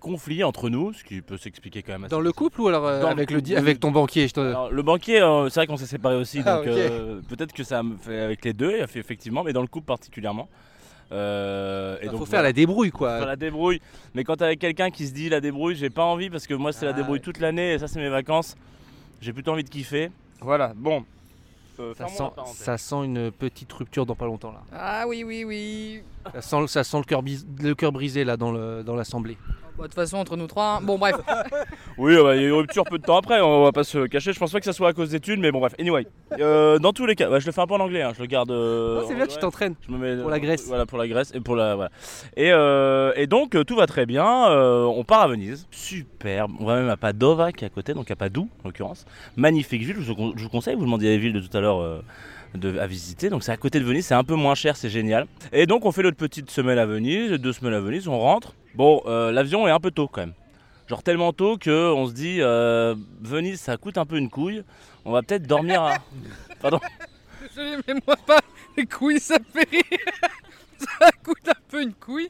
conflit 0.00 0.42
entre 0.42 0.70
nous, 0.70 0.94
ce 0.94 1.04
qui 1.04 1.20
peut 1.20 1.36
s'expliquer 1.36 1.82
quand 1.82 1.92
même. 1.92 2.04
assez 2.04 2.10
Dans 2.10 2.20
le 2.20 2.32
couple 2.32 2.62
ou 2.62 2.68
alors 2.68 2.86
euh, 2.86 3.00
le 3.02 3.06
avec, 3.06 3.30
le, 3.30 3.56
avec 3.56 3.78
ton 3.78 3.90
banquier 3.90 4.26
je 4.28 4.32
te- 4.34 4.40
alors, 4.40 4.70
le 4.72 4.82
banquier, 4.82 5.20
euh, 5.20 5.50
c'est 5.50 5.60
vrai 5.60 5.66
qu'on 5.66 5.76
s'est 5.76 5.84
séparés 5.86 6.16
aussi, 6.16 6.38
donc 6.38 6.46
Ah, 6.46 6.62
euh, 6.66 7.20
peut-être 7.28 7.52
que 7.52 7.64
ça 7.64 7.82
me 7.82 7.96
fait 7.98 8.18
avec 8.20 8.44
les 8.46 8.54
deux, 8.54 8.72
effectivement, 8.96 9.44
mais 9.44 9.52
dans 9.52 9.60
le 9.60 9.66
couple 9.68 9.86
particulièrement. 9.86 10.48
Euh, 11.10 11.98
et 12.00 12.06
donc, 12.06 12.18
faut 12.18 12.24
faire 12.26 12.38
voilà. 12.40 12.48
la 12.48 12.52
débrouille, 12.52 12.90
Faire 12.90 12.98
quoi. 12.98 13.24
la 13.26 13.36
débrouille. 13.36 13.80
Mais 14.14 14.24
quand 14.24 14.40
avec 14.42 14.58
quelqu'un 14.58 14.90
qui 14.90 15.06
se 15.06 15.12
dit 15.12 15.28
la 15.28 15.40
débrouille, 15.40 15.74
j'ai 15.74 15.90
pas 15.90 16.04
envie 16.04 16.30
parce 16.30 16.46
que 16.46 16.54
moi 16.54 16.72
c'est 16.72 16.84
la 16.86 16.92
Ah, 16.92 16.94
débrouille 16.94 17.18
ouais. 17.18 17.20
toute 17.24 17.38
l'année 17.40 17.72
et 17.74 17.78
ça 17.78 17.88
c'est 17.88 18.00
mes 18.00 18.08
vacances. 18.08 18.54
J'ai 19.20 19.32
plutôt 19.32 19.52
envie 19.52 19.64
de 19.64 19.68
kiffer. 19.68 20.10
Voilà, 20.40 20.72
bon. 20.74 21.04
Euh, 21.80 21.94
sent, 21.94 22.24
ça 22.54 22.76
sent 22.78 23.04
une 23.04 23.30
petite 23.32 23.72
rupture 23.72 24.04
dans 24.06 24.14
pas 24.14 24.26
longtemps 24.26 24.52
là. 24.52 24.60
Ah 24.74 25.04
oui, 25.08 25.24
oui, 25.24 25.44
oui. 25.44 26.02
Ça 26.34 26.40
sent, 26.42 26.66
ça 26.68 26.84
sent 26.84 26.98
le 26.98 27.04
cœur 27.04 27.22
bis- 27.22 27.46
le 27.62 27.74
cœur 27.74 27.92
brisé 27.92 28.24
là 28.24 28.36
dans 28.36 28.52
le- 28.52 28.82
dans 28.84 28.94
l'assemblée. 28.96 29.36
Bon, 29.76 29.84
De 29.84 29.88
toute 29.88 29.94
façon, 29.94 30.18
entre 30.18 30.36
nous 30.36 30.46
trois. 30.46 30.76
hein. 30.76 30.80
Bon, 30.82 30.98
bref. 30.98 31.16
Oui, 31.98 32.14
bah, 32.22 32.36
il 32.36 32.42
y 32.42 32.44
a 32.44 32.48
eu 32.48 32.50
une 32.50 32.56
rupture 32.56 32.84
peu 32.84 32.98
de 32.98 33.02
temps 33.04 33.16
après, 33.16 33.40
on 33.40 33.64
va 33.64 33.72
pas 33.72 33.84
se 33.84 34.06
cacher. 34.06 34.32
Je 34.32 34.38
pense 34.38 34.52
pas 34.52 34.58
que 34.58 34.64
ça 34.66 34.72
soit 34.74 34.88
à 34.88 34.92
cause 34.92 35.10
d'études, 35.10 35.40
mais 35.40 35.50
bon, 35.50 35.60
bref. 35.60 35.74
Anyway, 35.78 36.06
Euh, 36.38 36.78
dans 36.78 36.92
tous 36.92 37.06
les 37.06 37.14
cas, 37.14 37.30
ouais, 37.30 37.40
je 37.40 37.46
le 37.46 37.52
fais 37.52 37.60
un 37.60 37.66
peu 37.66 37.74
en 37.74 37.80
anglais, 37.80 38.02
hein, 38.02 38.12
je 38.14 38.20
le 38.20 38.26
garde. 38.26 38.50
euh, 38.50 39.00
Oh, 39.02 39.04
c'est 39.08 39.14
en- 39.14 39.16
bien, 39.16 39.26
tu 39.26 39.38
t'entraînes. 39.38 39.74
Je 39.86 39.92
me 39.92 39.98
mets 39.98 40.20
Pour 40.20 40.30
la 40.30 40.40
Grèce. 40.40 40.66
Voilà, 40.66 40.84
pour 40.86 40.98
la 40.98 41.08
Grèce 41.08 41.32
et 41.34 41.40
pour 41.40 41.56
la 41.56 41.74
voilà. 41.74 41.90
Et, 42.36 42.50
euh, 42.52 43.12
et 43.16 43.26
donc 43.26 43.54
euh, 43.54 43.64
tout 43.64 43.76
va 43.76 43.86
très 43.86 44.04
bien. 44.06 44.50
euh, 44.50 44.84
on 44.84 45.04
part 45.04 45.22
à 45.22 45.28
Venise, 45.28 45.66
superbe. 45.70 46.52
On 46.60 46.64
va 46.66 46.76
même 46.76 46.88
à 46.90 46.96
Padova 46.96 47.52
qui 47.52 47.64
est 47.64 47.66
à 47.66 47.70
côté, 47.70 47.94
donc 47.94 48.10
à 48.10 48.16
Padoue 48.16 48.48
en 48.64 48.68
l'occurrence. 48.68 49.04
Magnifique 49.36 49.82
ville. 49.82 49.96
Je 50.00 50.12
vous, 50.12 50.32
je 50.36 50.42
vous 50.42 50.50
conseille. 50.50 50.74
Vous 50.74 50.84
demandiez 50.84 51.10
les 51.10 51.18
villes 51.18 51.32
de 51.34 51.40
tout 51.40 51.54
à 51.56 51.60
l'heure. 51.60 52.02
De- 52.54 52.78
à 52.78 52.86
visiter, 52.86 53.30
donc 53.30 53.42
c'est 53.42 53.52
à 53.52 53.56
côté 53.56 53.78
de 53.80 53.84
Venise, 53.84 54.06
c'est 54.06 54.14
un 54.14 54.24
peu 54.24 54.34
moins 54.34 54.54
cher, 54.54 54.76
c'est 54.76 54.88
génial. 54.90 55.26
Et 55.52 55.66
donc 55.66 55.84
on 55.84 55.92
fait 55.92 56.02
notre 56.02 56.16
petite 56.16 56.50
semaine 56.50 56.78
à 56.78 56.86
Venise, 56.86 57.32
deux 57.32 57.52
semaines 57.52 57.74
à 57.74 57.80
Venise, 57.80 58.08
on 58.08 58.18
rentre. 58.18 58.54
Bon, 58.74 59.02
euh, 59.06 59.32
l'avion 59.32 59.66
est 59.66 59.70
un 59.70 59.80
peu 59.80 59.90
tôt 59.90 60.08
quand 60.08 60.22
même. 60.22 60.32
Genre 60.88 61.02
tellement 61.02 61.32
tôt 61.32 61.56
que 61.58 61.92
on 61.92 62.06
se 62.06 62.12
dit 62.12 62.38
euh, 62.40 62.94
Venise 63.20 63.60
ça 63.60 63.76
coûte 63.76 63.96
un 63.98 64.04
peu 64.06 64.16
une 64.18 64.28
couille. 64.30 64.62
On 65.04 65.12
va 65.12 65.22
peut-être 65.22 65.46
dormir 65.46 65.82
à. 65.82 65.96
Pardon. 66.60 66.80
Désolé, 67.48 67.76
mais 67.88 67.94
moi 68.06 68.16
pas. 68.26 68.40
Les 68.76 68.86
couilles, 68.86 69.20
ça 69.20 69.36
fait 69.52 69.68
rire. 69.70 69.82
Ça 71.00 71.10
coûte 71.24 71.48
un 71.48 71.60
peu 71.70 71.80
une 71.82 71.92
couille. 71.94 72.28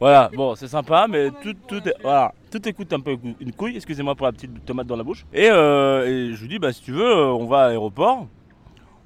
Voilà, 0.00 0.30
bon, 0.34 0.54
c'est 0.54 0.68
sympa, 0.68 1.06
mais 1.08 1.30
tout, 1.42 1.54
tout, 1.66 1.86
est- 1.88 1.94
voilà, 2.02 2.32
tout 2.50 2.66
écoute 2.68 2.92
un 2.92 3.00
peu 3.00 3.16
une 3.40 3.52
couille, 3.52 3.76
excusez-moi 3.76 4.14
pour 4.14 4.26
la 4.26 4.32
petite 4.32 4.64
tomate 4.64 4.86
dans 4.86 4.96
la 4.96 5.02
bouche. 5.02 5.24
Et, 5.32 5.48
euh, 5.50 6.06
et 6.06 6.34
je 6.34 6.40
lui 6.42 6.48
dis, 6.48 6.58
bah 6.58 6.72
si 6.72 6.82
tu 6.82 6.92
veux, 6.92 7.14
on 7.32 7.46
va 7.46 7.64
à 7.64 7.68
l'aéroport, 7.68 8.26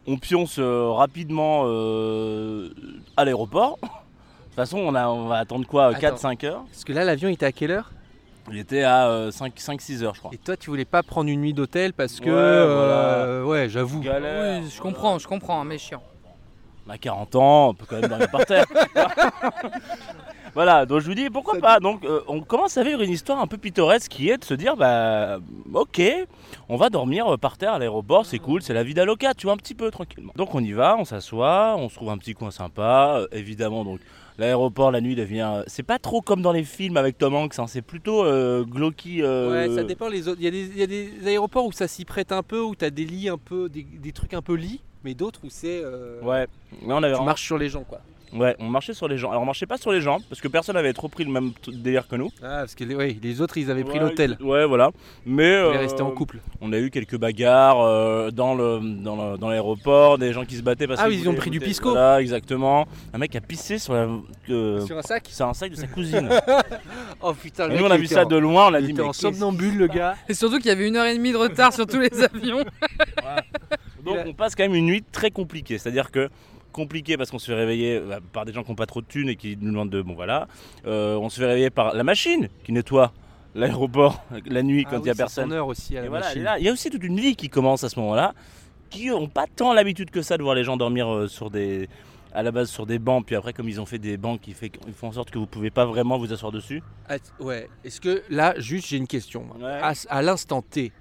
on 0.07 0.17
pionce 0.17 0.57
euh, 0.59 0.91
rapidement 0.91 1.63
euh, 1.67 2.71
à 3.17 3.25
l'aéroport. 3.25 3.79
De 3.83 4.57
toute 4.57 4.69
façon, 4.69 4.79
on, 4.79 4.95
a, 4.95 5.09
on 5.09 5.29
va 5.29 5.37
attendre 5.39 5.67
quoi 5.67 5.87
Attends. 5.97 6.17
4-5 6.35 6.45
heures 6.47 6.65
Parce 6.71 6.85
que 6.85 6.93
là, 6.93 7.05
l'avion, 7.05 7.31
il 7.31 7.33
était 7.33 7.47
à 7.47 7.53
quelle 7.53 7.71
heure? 7.71 7.91
Il 8.51 8.59
était 8.59 8.83
à 8.83 9.31
5-6 9.31 10.03
heures, 10.03 10.15
je 10.15 10.21
crois. 10.21 10.31
Et 10.35 10.37
toi, 10.37 10.57
tu 10.59 10.69
voulais 10.69 10.85
pas 10.85 11.03
prendre 11.03 11.31
une 11.31 11.41
nuit 11.41 11.55
d'hôtel 11.55 11.93
parce 11.93 12.21
que. 12.21 12.27
Ouais, 12.27 12.33
euh, 12.35 13.45
ouais, 13.45 13.69
j'avoue. 13.69 14.01
Galère. 14.01 14.61
Oui, 14.63 14.71
je 14.71 14.81
comprends, 14.81 15.19
je 15.19 15.27
comprends, 15.27 15.65
mais 15.65 15.79
chiant. 15.79 16.03
On 16.87 16.91
a 16.91 16.99
40 16.99 17.37
ans, 17.37 17.69
on 17.69 17.75
peut 17.75 17.87
quand 17.89 18.01
même 18.01 18.11
dormir 18.11 18.31
par 18.31 18.45
terre. 18.45 18.67
voilà, 20.55 20.85
donc 20.87 21.01
je 21.01 21.09
lui 21.09 21.15
dis 21.15 21.31
pourquoi 21.31 21.59
pas. 21.61 21.81
Donc 21.81 22.05
euh, 22.05 22.21
on 22.29 22.41
commence 22.41 22.77
à 22.77 22.83
vivre 22.85 23.01
une 23.03 23.11
histoire 23.11 23.41
un 23.41 23.47
peu 23.47 23.57
pittoresque 23.59 24.11
qui 24.11 24.29
est 24.29 24.39
de 24.39 24.45
se 24.45 24.55
dire 24.55 24.77
bah 24.77 25.39
ok, 25.75 26.03
on 26.69 26.77
va 26.77 26.91
dormir 26.91 27.39
par 27.39 27.57
terre 27.59 27.73
à 27.75 27.79
l'aéroport, 27.79 28.27
c'est 28.27 28.39
cool, 28.39 28.63
c'est 28.63 28.75
la 28.75 28.83
vie 28.85 28.95
d'Aloca, 28.95 29.35
tu 29.35 29.47
vois, 29.47 29.55
un 29.55 29.57
petit 29.59 29.75
peu 29.75 29.91
tranquillement. 29.91 30.33
Donc 30.37 30.55
on 30.55 30.61
y 30.63 30.73
va, 30.73 30.97
on 30.99 31.05
s'assoit, 31.05 31.75
on 31.79 31.89
se 31.89 31.95
trouve 31.95 32.11
un 32.11 32.19
petit 32.19 32.35
coin 32.35 32.51
sympa, 32.51 33.17
euh, 33.21 33.27
évidemment 33.33 33.85
donc. 33.85 34.01
L'aéroport 34.39 34.91
la 34.91 35.03
nuit 35.03 35.15
devient. 35.15 35.51
euh, 35.57 35.63
C'est 35.67 35.83
pas 35.83 35.99
trop 35.99 36.23
comme 36.23 36.41
dans 36.41 36.53
les 36.53 36.65
films 36.65 36.97
avec 36.97 37.19
Tom 37.19 37.35
Hanks, 37.35 37.59
hein, 37.59 37.67
c'est 37.67 37.83
plutôt 37.83 38.25
euh, 38.25 38.65
euh, 39.21 39.69
Ouais, 39.69 39.75
ça 39.77 39.85
dépend 39.85 40.09
les 40.09 40.27
autres. 40.27 40.39
Il 40.41 40.45
y, 40.45 40.49
a 40.49 40.51
des- 40.51 40.69
il 40.69 40.79
y 40.79 40.83
a 40.83 40.87
des 40.87 41.13
aéroports 41.27 41.67
où 41.67 41.71
ça 41.73 41.87
s'y 41.87 42.07
prête 42.07 42.33
un 42.33 42.43
peu, 42.43 42.59
où 42.63 42.75
t'as 42.75 42.89
des 42.89 43.05
lits 43.05 43.29
un 43.29 43.37
peu, 43.37 43.69
des, 43.69 43.83
des 43.83 44.13
trucs 44.13 44.33
un 44.33 44.41
peu 44.41 44.55
lits, 44.55 44.81
mais 45.05 45.13
d'autres 45.13 45.41
où 45.45 45.49
c'est. 45.51 45.83
euh, 45.85 46.19
Ouais, 46.23 46.47
Là, 46.87 46.97
on 46.97 47.03
avait 47.03 47.15
Tu 47.15 47.23
marches 47.23 47.45
sur 47.45 47.59
les 47.59 47.69
gens, 47.69 47.85
quoi. 47.85 48.01
Ouais, 48.33 48.57
on 48.59 48.69
marchait 48.69 48.95
sur 48.95 49.09
les 49.09 49.19
gens. 49.19 49.31
Alors 49.31 49.43
on 49.43 49.47
marchait 49.47 49.67
pas 49.67 49.77
sur 49.77 49.93
les 49.93 50.01
gens 50.01 50.19
parce 50.29 50.41
que 50.41 50.49
personne 50.49 50.75
n'avait 50.75 50.93
trop 50.95 51.09
pris 51.09 51.25
le 51.25 51.31
même 51.31 51.53
délire 51.69 52.09
que 52.09 52.17
nous. 52.17 52.31
Ah, 52.43 52.61
parce 52.61 52.75
que 52.75 52.83
les, 52.85 52.95
ouais, 52.95 53.17
les 53.23 53.41
autres, 53.43 53.59
ils 53.59 53.71
avaient 53.71 53.85
pris 53.85 53.99
Ouais, 53.99 54.05
l'hôtel. 54.05 54.37
Ouais, 54.41 54.65
voilà. 54.65 54.91
Mais 55.27 55.53
Ils 55.53 55.65
voulaient 55.65 55.77
euh, 55.77 55.81
rester 55.81 56.01
en 56.03 56.11
couple. 56.13 56.39
On 56.63 56.73
a 56.73 56.79
eu 56.79 56.91
quelques 56.91 57.17
bagarres 57.19 57.81
euh, 57.83 58.31
dans 58.31 58.55
le 58.55 58.81
dans 58.81 59.33
le- 59.33 59.39
dans 59.39 59.49
l'aéroport, 59.51 60.17
des 60.19 60.33
gens 60.33 60.45
qui 60.47 60.57
se 60.57 60.63
battaient 60.63 60.87
parce 60.87 61.01
Ah 61.01 61.05
qu'ils 61.09 61.17
oui, 61.19 61.23
ils 61.25 61.29
ont 61.29 61.35
pris 61.35 61.51
du 61.51 61.61
pisco. 61.61 61.91
Voilà, 61.91 62.21
exactement. 62.23 62.87
Un 63.13 63.19
mec 63.19 63.37
a 63.37 63.41
pissé 63.41 63.79
sur 63.79 63.93
la 63.93 64.09
euh, 64.51 64.81
Sur 64.87 64.97
un 64.97 65.03
sac 65.03 65.27
sur 65.31 65.47
un 65.47 65.55
sac 65.55 65.71
de 65.71 65.77
sa 65.77 65.87
cousine. 65.87 66.29
Oh 67.25 67.35
putain, 67.35 67.69
le 67.69 67.75
Et 67.75 67.79
nous 67.79 67.85
on 67.85 67.91
a 67.91 67.97
vu 67.97 68.07
ça 68.07 68.25
en- 68.25 68.29
de 68.29 68.37
loin, 68.37 68.67
on 68.69 68.75
a 68.75 68.81
il 68.81 68.87
dit 68.87 68.93
était 68.93 69.03
mais 69.03 69.09
en 69.09 69.13
somnambule, 69.13 69.77
le 69.77 69.87
gars. 69.87 70.17
Et 70.29 70.35
surtout 70.35 70.57
qu'il 70.57 70.67
y 70.67 70.71
avait 70.71 70.89
une 70.89 70.97
heure 70.97 71.07
et 71.07 71.15
demie 71.15 71.31
de 71.33 71.37
retard 71.37 71.73
sur 71.73 71.87
tous 71.87 72.01
les 72.01 72.11
avions. 72.35 72.65
Donc 74.05 74.17
on 74.27 74.33
passe 74.33 74.55
quand 74.57 74.65
même 74.65 74.75
une 74.75 74.87
nuit 74.87 75.05
très 75.13 75.31
compliquée, 75.31 75.79
c'est-à-dire 75.79 76.11
que 76.11 76.29
compliqué 76.73 77.17
parce 77.17 77.31
qu'on 77.31 77.39
se 77.39 77.47
fait 77.47 77.55
réveiller 77.55 77.97
euh, 77.99 78.19
par 78.33 78.45
des 78.45 78.53
gens 78.53 78.63
qui 78.65 78.71
n'ont 78.71 78.75
pas 78.77 78.87
trop 78.87 79.01
de 79.01 79.07
thunes 79.07 79.29
et 79.29 79.37
qui 79.37 79.57
nous 79.61 79.71
demandent 79.71 79.91
de 79.91 80.03
bon 80.03 80.15
voilà, 80.15 80.49
Euh, 80.87 81.15
on 81.17 81.29
se 81.29 81.39
fait 81.41 81.47
réveiller 81.47 81.71
par 81.71 81.95
la 81.95 82.03
machine 82.03 82.49
qui 82.65 82.73
nettoie 82.73 83.13
l'aéroport 83.55 84.25
la 84.47 84.63
nuit 84.63 84.85
quand 84.85 84.97
Ah 84.97 85.01
il 85.03 85.07
y 85.07 85.09
a 85.09 85.13
oui, 85.13 85.17
c'est 85.17 85.23
personne. 85.23 85.51
son 85.51 85.55
heure 85.55 85.67
aussi 85.67 85.97
à 85.97 86.01
la 86.01 86.07
Et 86.07 86.09
voilà, 86.09 86.27
machine. 86.27 86.41
et 86.41 86.45
là, 86.45 86.59
il 86.59 86.65
y 86.65 86.69
a 86.69 86.73
aussi 86.73 86.91
toute 86.91 87.05
une 87.05 87.21
vie 87.21 87.37
qui 87.37 87.49
commence 87.49 87.85
à 87.85 87.89
ce 87.91 88.01
moment-là, 88.01 88.35
qui 88.91 89.09
n'ont 89.09 89.29
pas 89.29 89.45
tant 89.55 89.73
l'habitude 89.75 90.11
que 90.11 90.23
ça 90.23 90.37
de 90.39 90.43
voir 90.43 90.55
les 90.55 90.65
gens 90.65 90.77
dormir 90.77 91.09
euh, 91.13 91.29
sur 91.29 91.51
des, 91.51 91.89
à 92.35 92.43
la 92.43 92.51
base 92.51 92.71
sur 92.71 92.87
des 92.87 92.99
bancs, 92.99 93.25
puis 93.27 93.37
après 93.37 93.53
comme 93.53 93.69
ils 93.69 93.79
ont 93.81 93.85
fait 93.87 93.99
des 93.99 94.17
bancs 94.17 94.41
qui 94.41 94.53
fait, 94.53 94.73
ils 94.87 94.95
font 94.95 95.09
en 95.09 95.13
sorte 95.13 95.31
que 95.31 95.39
vous 95.39 95.47
pouvez 95.47 95.71
pas 95.71 95.85
vraiment 95.85 96.17
vous 96.19 96.33
asseoir 96.33 96.51
dessus. 96.53 96.83
Ah, 97.09 97.17
ouais. 97.41 97.69
Est-ce 97.85 98.01
que 98.01 98.23
là, 98.31 98.55
juste, 98.59 98.89
j'ai 98.89 98.97
une 98.97 99.07
question. 99.07 99.45
moi. 99.45 99.57
Ouais. 99.69 99.81
À, 99.83 99.93
à 100.09 100.23
l'instant 100.23 100.63
T, 100.63 100.93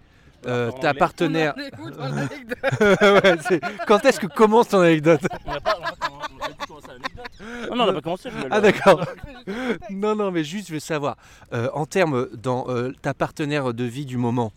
euh, 0.47 0.71
ta 0.71 0.93
partenaire. 0.93 1.53
Ouais, 2.81 3.35
c'est- 3.47 3.61
Quand 3.87 4.03
est-ce 4.05 4.19
que 4.19 4.27
commence 4.27 4.69
ton 4.69 4.79
anecdote 4.81 5.21
On 5.45 5.51
n'a 5.53 5.59
pas, 5.59 5.77
on 5.79 5.83
a 5.83 5.91
pas- 5.91 6.07
on 6.11 6.43
a 6.43 6.49
pas 6.49 6.65
commencé 6.67 6.87
l'anecdote. 6.87 7.69
Non, 7.69 7.75
non, 7.75 7.83
on 7.83 7.87
n'a 7.87 7.93
pas 7.93 8.01
commencé. 8.01 8.29
je 8.29 8.35
voulais 8.35 8.47
Ah 8.51 8.55
le- 8.57 8.61
d'accord. 8.61 9.05
non, 9.89 10.15
non, 10.15 10.31
mais 10.31 10.43
juste, 10.43 10.67
je 10.69 10.73
veux 10.73 10.79
savoir, 10.79 11.17
euh, 11.53 11.69
en 11.73 11.85
termes 11.85 12.27
dans 12.41 12.65
euh, 12.69 12.91
ta 13.01 13.13
partenaire 13.13 13.73
de 13.73 13.83
vie 13.83 14.05
du 14.05 14.17
moment, 14.17 14.51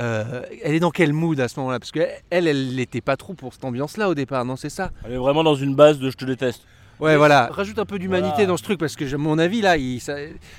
euh, 0.00 0.42
elle 0.62 0.74
est 0.74 0.80
dans 0.80 0.90
quel 0.90 1.12
mood 1.12 1.38
à 1.40 1.48
ce 1.48 1.58
moment-là? 1.60 1.78
Parce 1.78 1.92
qu'elle, 1.92 2.10
elle, 2.30 2.46
elle 2.48 2.74
n'était 2.76 3.00
pas 3.00 3.16
trop 3.16 3.34
pour 3.34 3.52
cette 3.54 3.64
ambiance-là 3.64 4.08
au 4.08 4.14
départ, 4.14 4.44
non 4.44 4.56
C'est 4.56 4.70
ça? 4.70 4.90
Elle 5.04 5.12
est 5.12 5.16
vraiment 5.18 5.44
dans 5.44 5.54
une 5.56 5.74
base 5.74 5.98
de 5.98 6.10
je 6.10 6.16
te 6.16 6.24
déteste. 6.24 6.62
Ouais, 7.00 7.12
Mais 7.12 7.16
voilà. 7.16 7.48
Rajoute 7.50 7.78
un 7.78 7.84
peu 7.84 7.98
d'humanité 7.98 8.30
Voilà. 8.34 8.46
dans 8.46 8.56
ce 8.56 8.62
truc, 8.62 8.78
parce 8.78 8.94
que, 8.96 9.12
à 9.14 9.18
mon 9.18 9.38
avis, 9.38 9.60
là, 9.60 9.76
il, 9.76 10.00
ça, 10.00 10.14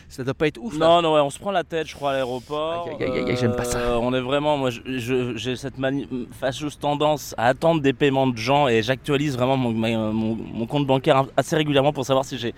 ça 0.09 0.23
doit 0.23 0.33
pas 0.33 0.47
être 0.47 0.59
ouf. 0.61 0.77
là. 0.77 0.85
Non, 0.87 1.01
non, 1.01 1.13
ouais, 1.15 1.21
on 1.21 1.29
se 1.29 1.39
prend 1.39 1.51
la 1.51 1.63
tête, 1.63 1.87
je 1.87 1.95
crois, 1.95 2.11
à 2.11 2.13
l'aéroport. 2.13 2.89
J'aime 3.39 3.55
pas 3.55 3.63
ça. 3.63 3.77
Euh, 3.79 3.97
on 4.01 4.13
est 4.13 4.19
vraiment, 4.21 4.57
moi, 4.57 4.69
j'ai 4.85 5.55
cette 5.55 5.75
fâcheuse 6.39 6.77
tendance 6.77 7.33
à 7.37 7.47
attendre 7.47 7.81
des 7.81 7.93
paiements 7.93 8.27
de 8.27 8.37
gens 8.37 8.67
et 8.67 8.81
j'actualise 8.81 9.35
vraiment 9.35 9.57
mon, 9.57 9.71
ma- 9.71 10.11
mon- 10.11 10.35
mon 10.35 10.65
compte 10.65 10.85
bancaire 10.85 11.25
assez 11.37 11.55
régulièrement 11.55 11.93
pour 11.93 12.05
savoir 12.05 12.25
si 12.25 12.37
j'ai 12.37 12.53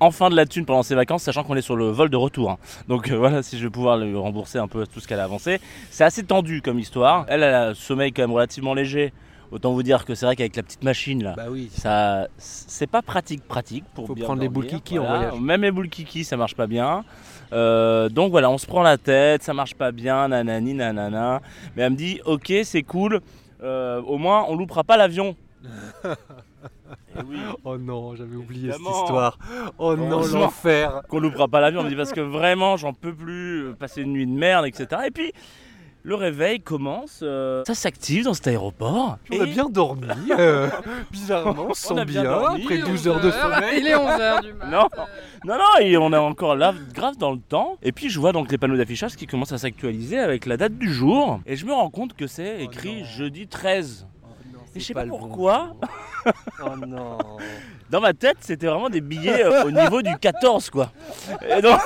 enfin 0.00 0.30
de 0.30 0.36
la 0.36 0.46
thune 0.46 0.64
pendant 0.64 0.82
ces 0.84 0.94
vacances, 0.94 1.24
sachant 1.24 1.42
qu'on 1.42 1.56
est 1.56 1.60
sur 1.60 1.76
le 1.76 1.90
vol 1.90 2.08
de 2.08 2.16
retour. 2.16 2.50
hein. 2.52 2.58
Donc 2.88 3.10
euh, 3.10 3.16
voilà, 3.16 3.42
si 3.42 3.58
je 3.58 3.64
vais 3.64 3.70
pouvoir 3.70 3.96
lui 3.98 4.16
rembourser 4.16 4.58
un 4.58 4.68
peu 4.68 4.86
tout 4.86 5.00
ce 5.00 5.08
qu'elle 5.08 5.18
a 5.20 5.24
avancé. 5.24 5.60
C'est 5.90 6.04
assez 6.04 6.22
tendu 6.22 6.62
comme 6.62 6.78
histoire. 6.78 7.24
Elle, 7.28 7.42
elle 7.42 7.54
a 7.54 7.66
un 7.70 7.74
sommeil 7.74 8.12
quand 8.12 8.22
même 8.22 8.32
relativement 8.32 8.74
léger. 8.74 9.12
Autant 9.50 9.72
vous 9.72 9.82
dire 9.82 10.04
que 10.04 10.14
c'est 10.14 10.26
vrai 10.26 10.36
qu'avec 10.36 10.56
la 10.56 10.62
petite 10.62 10.84
machine 10.84 11.22
là, 11.22 11.34
Bah 11.36 11.46
oui. 11.50 11.70
ça, 11.72 12.28
c'est 12.36 12.86
pas 12.86 13.00
pratique 13.02 13.46
pratique 13.48 13.84
pour 13.94 14.06
Faut 14.06 14.14
bien 14.14 14.24
prendre 14.24 14.42
les 14.42 14.48
boules 14.48 14.66
kiki 14.66 14.98
en 14.98 15.02
voilà. 15.04 15.18
voyage. 15.30 15.40
Même 15.40 15.62
les 15.62 15.70
boules 15.70 15.88
kiki, 15.88 16.24
ça 16.24 16.36
marche 16.36 16.54
pas 16.54 16.66
bien. 16.66 17.04
Euh, 17.54 18.08
donc 18.10 18.30
voilà, 18.30 18.50
on 18.50 18.58
se 18.58 18.66
prend 18.66 18.82
la 18.82 18.98
tête, 18.98 19.42
ça 19.42 19.54
marche 19.54 19.74
pas 19.74 19.90
bien, 19.90 20.28
nanani 20.28 20.74
nanana. 20.74 21.40
Mais 21.76 21.82
elle 21.84 21.92
me 21.92 21.96
dit, 21.96 22.20
ok, 22.26 22.52
c'est 22.64 22.82
cool. 22.82 23.20
euh, 23.62 24.02
au 24.02 24.18
moins, 24.18 24.44
on 24.48 24.54
loupera 24.56 24.84
pas 24.84 24.96
l'avion. 24.96 25.34
Oui, 27.26 27.36
Oh 27.64 27.76
non, 27.78 28.14
j'avais 28.14 28.36
oublié 28.36 28.70
cette 28.70 28.80
histoire. 28.80 29.38
Oh 29.78 29.96
non, 29.96 30.20
l'enfer. 30.26 31.02
qu'on 31.08 31.18
loupera 31.18 31.48
pas 31.48 31.60
l'avion. 31.60 31.80
On 31.80 31.84
me 31.84 31.88
dit 31.88 31.96
parce 31.96 32.12
que 32.12 32.20
vraiment, 32.20 32.76
j'en 32.76 32.92
peux 32.92 33.12
plus, 33.14 33.64
euh, 33.64 33.72
passer 33.72 34.02
une 34.02 34.12
nuit 34.12 34.26
de 34.26 34.32
merde, 34.32 34.66
etc. 34.66 35.02
Et 35.06 35.10
puis, 35.10 35.32
le 36.08 36.14
réveil 36.14 36.60
commence. 36.60 37.20
euh, 37.22 37.62
ça 37.66 37.74
s'active 37.74 38.24
dans 38.24 38.32
cet 38.32 38.46
aéroport. 38.46 39.18
On 39.30 39.40
a 39.40 39.44
et- 39.44 39.50
bien 39.50 39.68
dormi. 39.68 40.06
euh, 40.38 40.68
bizarrement, 41.10 41.66
on 41.68 41.74
se 41.74 41.92
On 41.92 41.96
a 41.96 42.00
sent 42.00 42.04
bien 42.06 42.22
bien, 42.22 42.30
dormi, 42.30 42.62
après 42.62 42.74
Il 42.76 42.80
est 42.80 42.84
12 42.86 43.08
heures 43.08 43.20
de 43.20 43.28
11 43.28 43.34
heures, 43.34 43.54
sommeil. 43.54 43.80
Il 43.80 43.86
est 43.86 43.94
11h 43.94 44.42
du 44.42 44.52
matin. 44.54 44.70
Non. 44.70 44.88
Non, 45.44 45.54
non, 45.58 45.80
et 45.82 45.96
on 45.98 46.10
est 46.12 46.16
encore 46.16 46.56
là, 46.56 46.72
grave 46.94 47.16
dans 47.18 47.32
le 47.32 47.38
temps. 47.38 47.76
Et 47.82 47.92
puis 47.92 48.08
je 48.08 48.18
vois 48.18 48.32
donc 48.32 48.50
les 48.50 48.56
panneaux 48.56 48.76
d'affichage 48.78 49.16
qui 49.16 49.26
commencent 49.26 49.52
à 49.52 49.58
s'actualiser 49.58 50.18
avec 50.18 50.46
la 50.46 50.56
date 50.56 50.78
du 50.78 50.90
jour. 50.92 51.40
Et 51.44 51.56
je 51.56 51.66
me 51.66 51.72
rends 51.74 51.90
compte 51.90 52.14
que 52.14 52.26
c'est 52.26 52.62
écrit 52.62 53.00
non. 53.00 53.04
jeudi 53.04 53.46
13. 53.46 54.06
Et 54.74 54.80
je 54.80 54.84
sais 54.86 54.94
pas, 54.94 55.04
pourquoi. 55.06 55.74
Oh 56.62 56.76
non. 56.86 57.18
Dans 57.90 58.00
ma 58.00 58.12
tête, 58.12 58.36
c'était 58.40 58.66
vraiment 58.66 58.90
des 58.90 59.00
billets 59.00 59.44
euh, 59.44 59.64
au 59.64 59.70
niveau 59.70 60.02
du 60.02 60.14
14, 60.18 60.68
quoi. 60.68 60.90
Et 61.56 61.62
donc, 61.62 61.80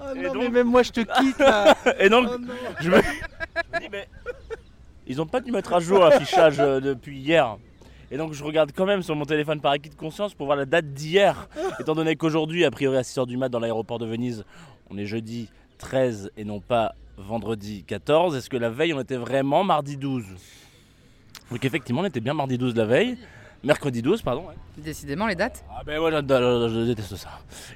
Oh 0.00 0.04
Et 0.14 0.22
non, 0.22 0.32
donc- 0.34 0.42
mais 0.42 0.48
même 0.50 0.66
moi 0.68 0.82
je 0.82 0.92
te 0.92 1.00
quitte 1.00 1.38
là. 1.38 1.74
et 1.98 2.08
donc 2.08 2.28
Oh 2.32 2.38
non. 2.38 2.48
je, 2.80 2.90
me... 2.90 2.96
je 2.96 3.76
me 3.76 3.80
dis, 3.80 3.88
mais 3.90 4.08
ils 5.06 5.20
ont 5.22 5.26
pas 5.26 5.40
dû 5.40 5.50
mettre 5.52 5.72
à 5.72 5.80
jour 5.80 6.00
l'affichage 6.00 6.56
euh, 6.60 6.80
depuis 6.80 7.18
hier. 7.18 7.56
Et 8.10 8.16
donc 8.18 8.32
je 8.34 8.44
regarde 8.44 8.70
quand 8.76 8.86
même 8.86 9.02
sur 9.02 9.16
mon 9.16 9.24
téléphone 9.24 9.60
par 9.60 9.72
acquis 9.72 9.88
de 9.90 9.94
conscience 9.94 10.34
pour 10.34 10.46
voir 10.46 10.56
la 10.58 10.66
date 10.66 10.92
d'hier. 10.92 11.48
Étant 11.80 11.94
donné 11.94 12.14
qu'aujourd'hui, 12.16 12.64
a 12.64 12.70
priori 12.70 12.96
à 12.96 13.02
6h 13.02 13.26
du 13.26 13.36
mat 13.36 13.48
dans 13.48 13.58
l'aéroport 13.60 13.98
de 13.98 14.06
Venise, 14.06 14.44
on 14.90 14.98
est 14.98 15.06
jeudi 15.06 15.48
13 15.78 16.30
et 16.36 16.44
non 16.44 16.60
pas 16.60 16.94
vendredi 17.16 17.82
14. 17.84 18.36
Est-ce 18.36 18.50
que 18.50 18.56
la 18.56 18.68
veille 18.70 18.92
on 18.92 19.00
était 19.00 19.16
vraiment 19.16 19.64
mardi 19.64 19.96
12 19.96 20.24
Donc 21.50 21.64
effectivement 21.64 22.02
on 22.02 22.04
était 22.04 22.20
bien 22.20 22.34
mardi 22.34 22.58
12 22.58 22.74
la 22.76 22.84
veille. 22.84 23.16
Mercredi 23.64 24.02
12, 24.02 24.22
pardon. 24.22 24.42
ouais. 24.48 24.54
Décidément, 24.78 25.26
les 25.26 25.34
dates. 25.34 25.64
Ah 25.70 25.82
ben 25.84 25.98
moi 25.98 26.10
j'adore, 26.10 26.68
je 26.68 26.80
déteste 26.86 27.16
ça. 27.16 27.30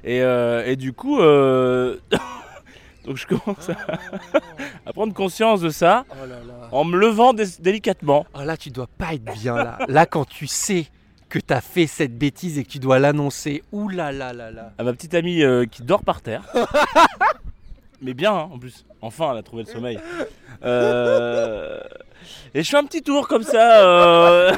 Et, 0.05 0.23
euh, 0.23 0.65
et 0.67 0.77
du 0.77 0.93
coup, 0.93 1.21
euh, 1.21 1.97
donc 3.05 3.17
je 3.17 3.27
commence 3.27 3.71
à, 3.71 3.77
à 4.87 4.93
prendre 4.93 5.13
conscience 5.15 5.61
de 5.63 5.71
ça 5.71 6.05
Oh 6.11 6.27
là 6.27 6.37
là. 6.47 6.69
en 6.71 6.85
me 6.85 6.97
levant 6.99 7.33
dé- 7.33 7.45
délicatement. 7.59 8.27
Oh 8.35 8.43
là, 8.45 8.57
tu 8.57 8.71
dois 8.71 8.87
pas 8.99 9.15
être 9.15 9.25
bien 9.25 9.57
là. 9.57 9.79
Là, 9.89 10.07
quand 10.07 10.27
tu 10.27 10.47
sais 10.47 10.87
que 11.29 11.39
t'as 11.39 11.61
fait 11.61 11.87
cette 11.87 12.17
bêtise 12.19 12.59
et 12.59 12.65
que 12.65 12.69
tu 12.69 12.79
dois 12.81 12.99
l'annoncer. 12.99 13.63
Ouh 13.73 13.89
là 13.89 14.13
là 14.13 14.33
là 14.33 14.51
là. 14.51 14.73
À 14.79 14.83
ma 14.85 14.93
petite 14.93 15.15
amie 15.15 15.43
euh, 15.43 15.65
qui 15.65 15.83
dort 15.83 16.03
par 16.05 16.21
terre. 16.23 16.43
Mais 18.03 18.15
bien 18.15 18.33
hein, 18.35 18.49
en 18.53 18.59
plus. 18.59 18.85
Enfin 19.01 19.31
elle 19.33 19.39
a 19.39 19.43
trouvé 19.43 19.63
le 19.65 19.69
sommeil. 19.71 19.99
Euh, 20.65 21.81
Et 22.55 22.63
je 22.63 22.69
fais 22.71 22.77
un 22.77 22.85
petit 22.85 23.03
tour 23.03 23.27
comme 23.29 23.43
ça. 23.45 24.53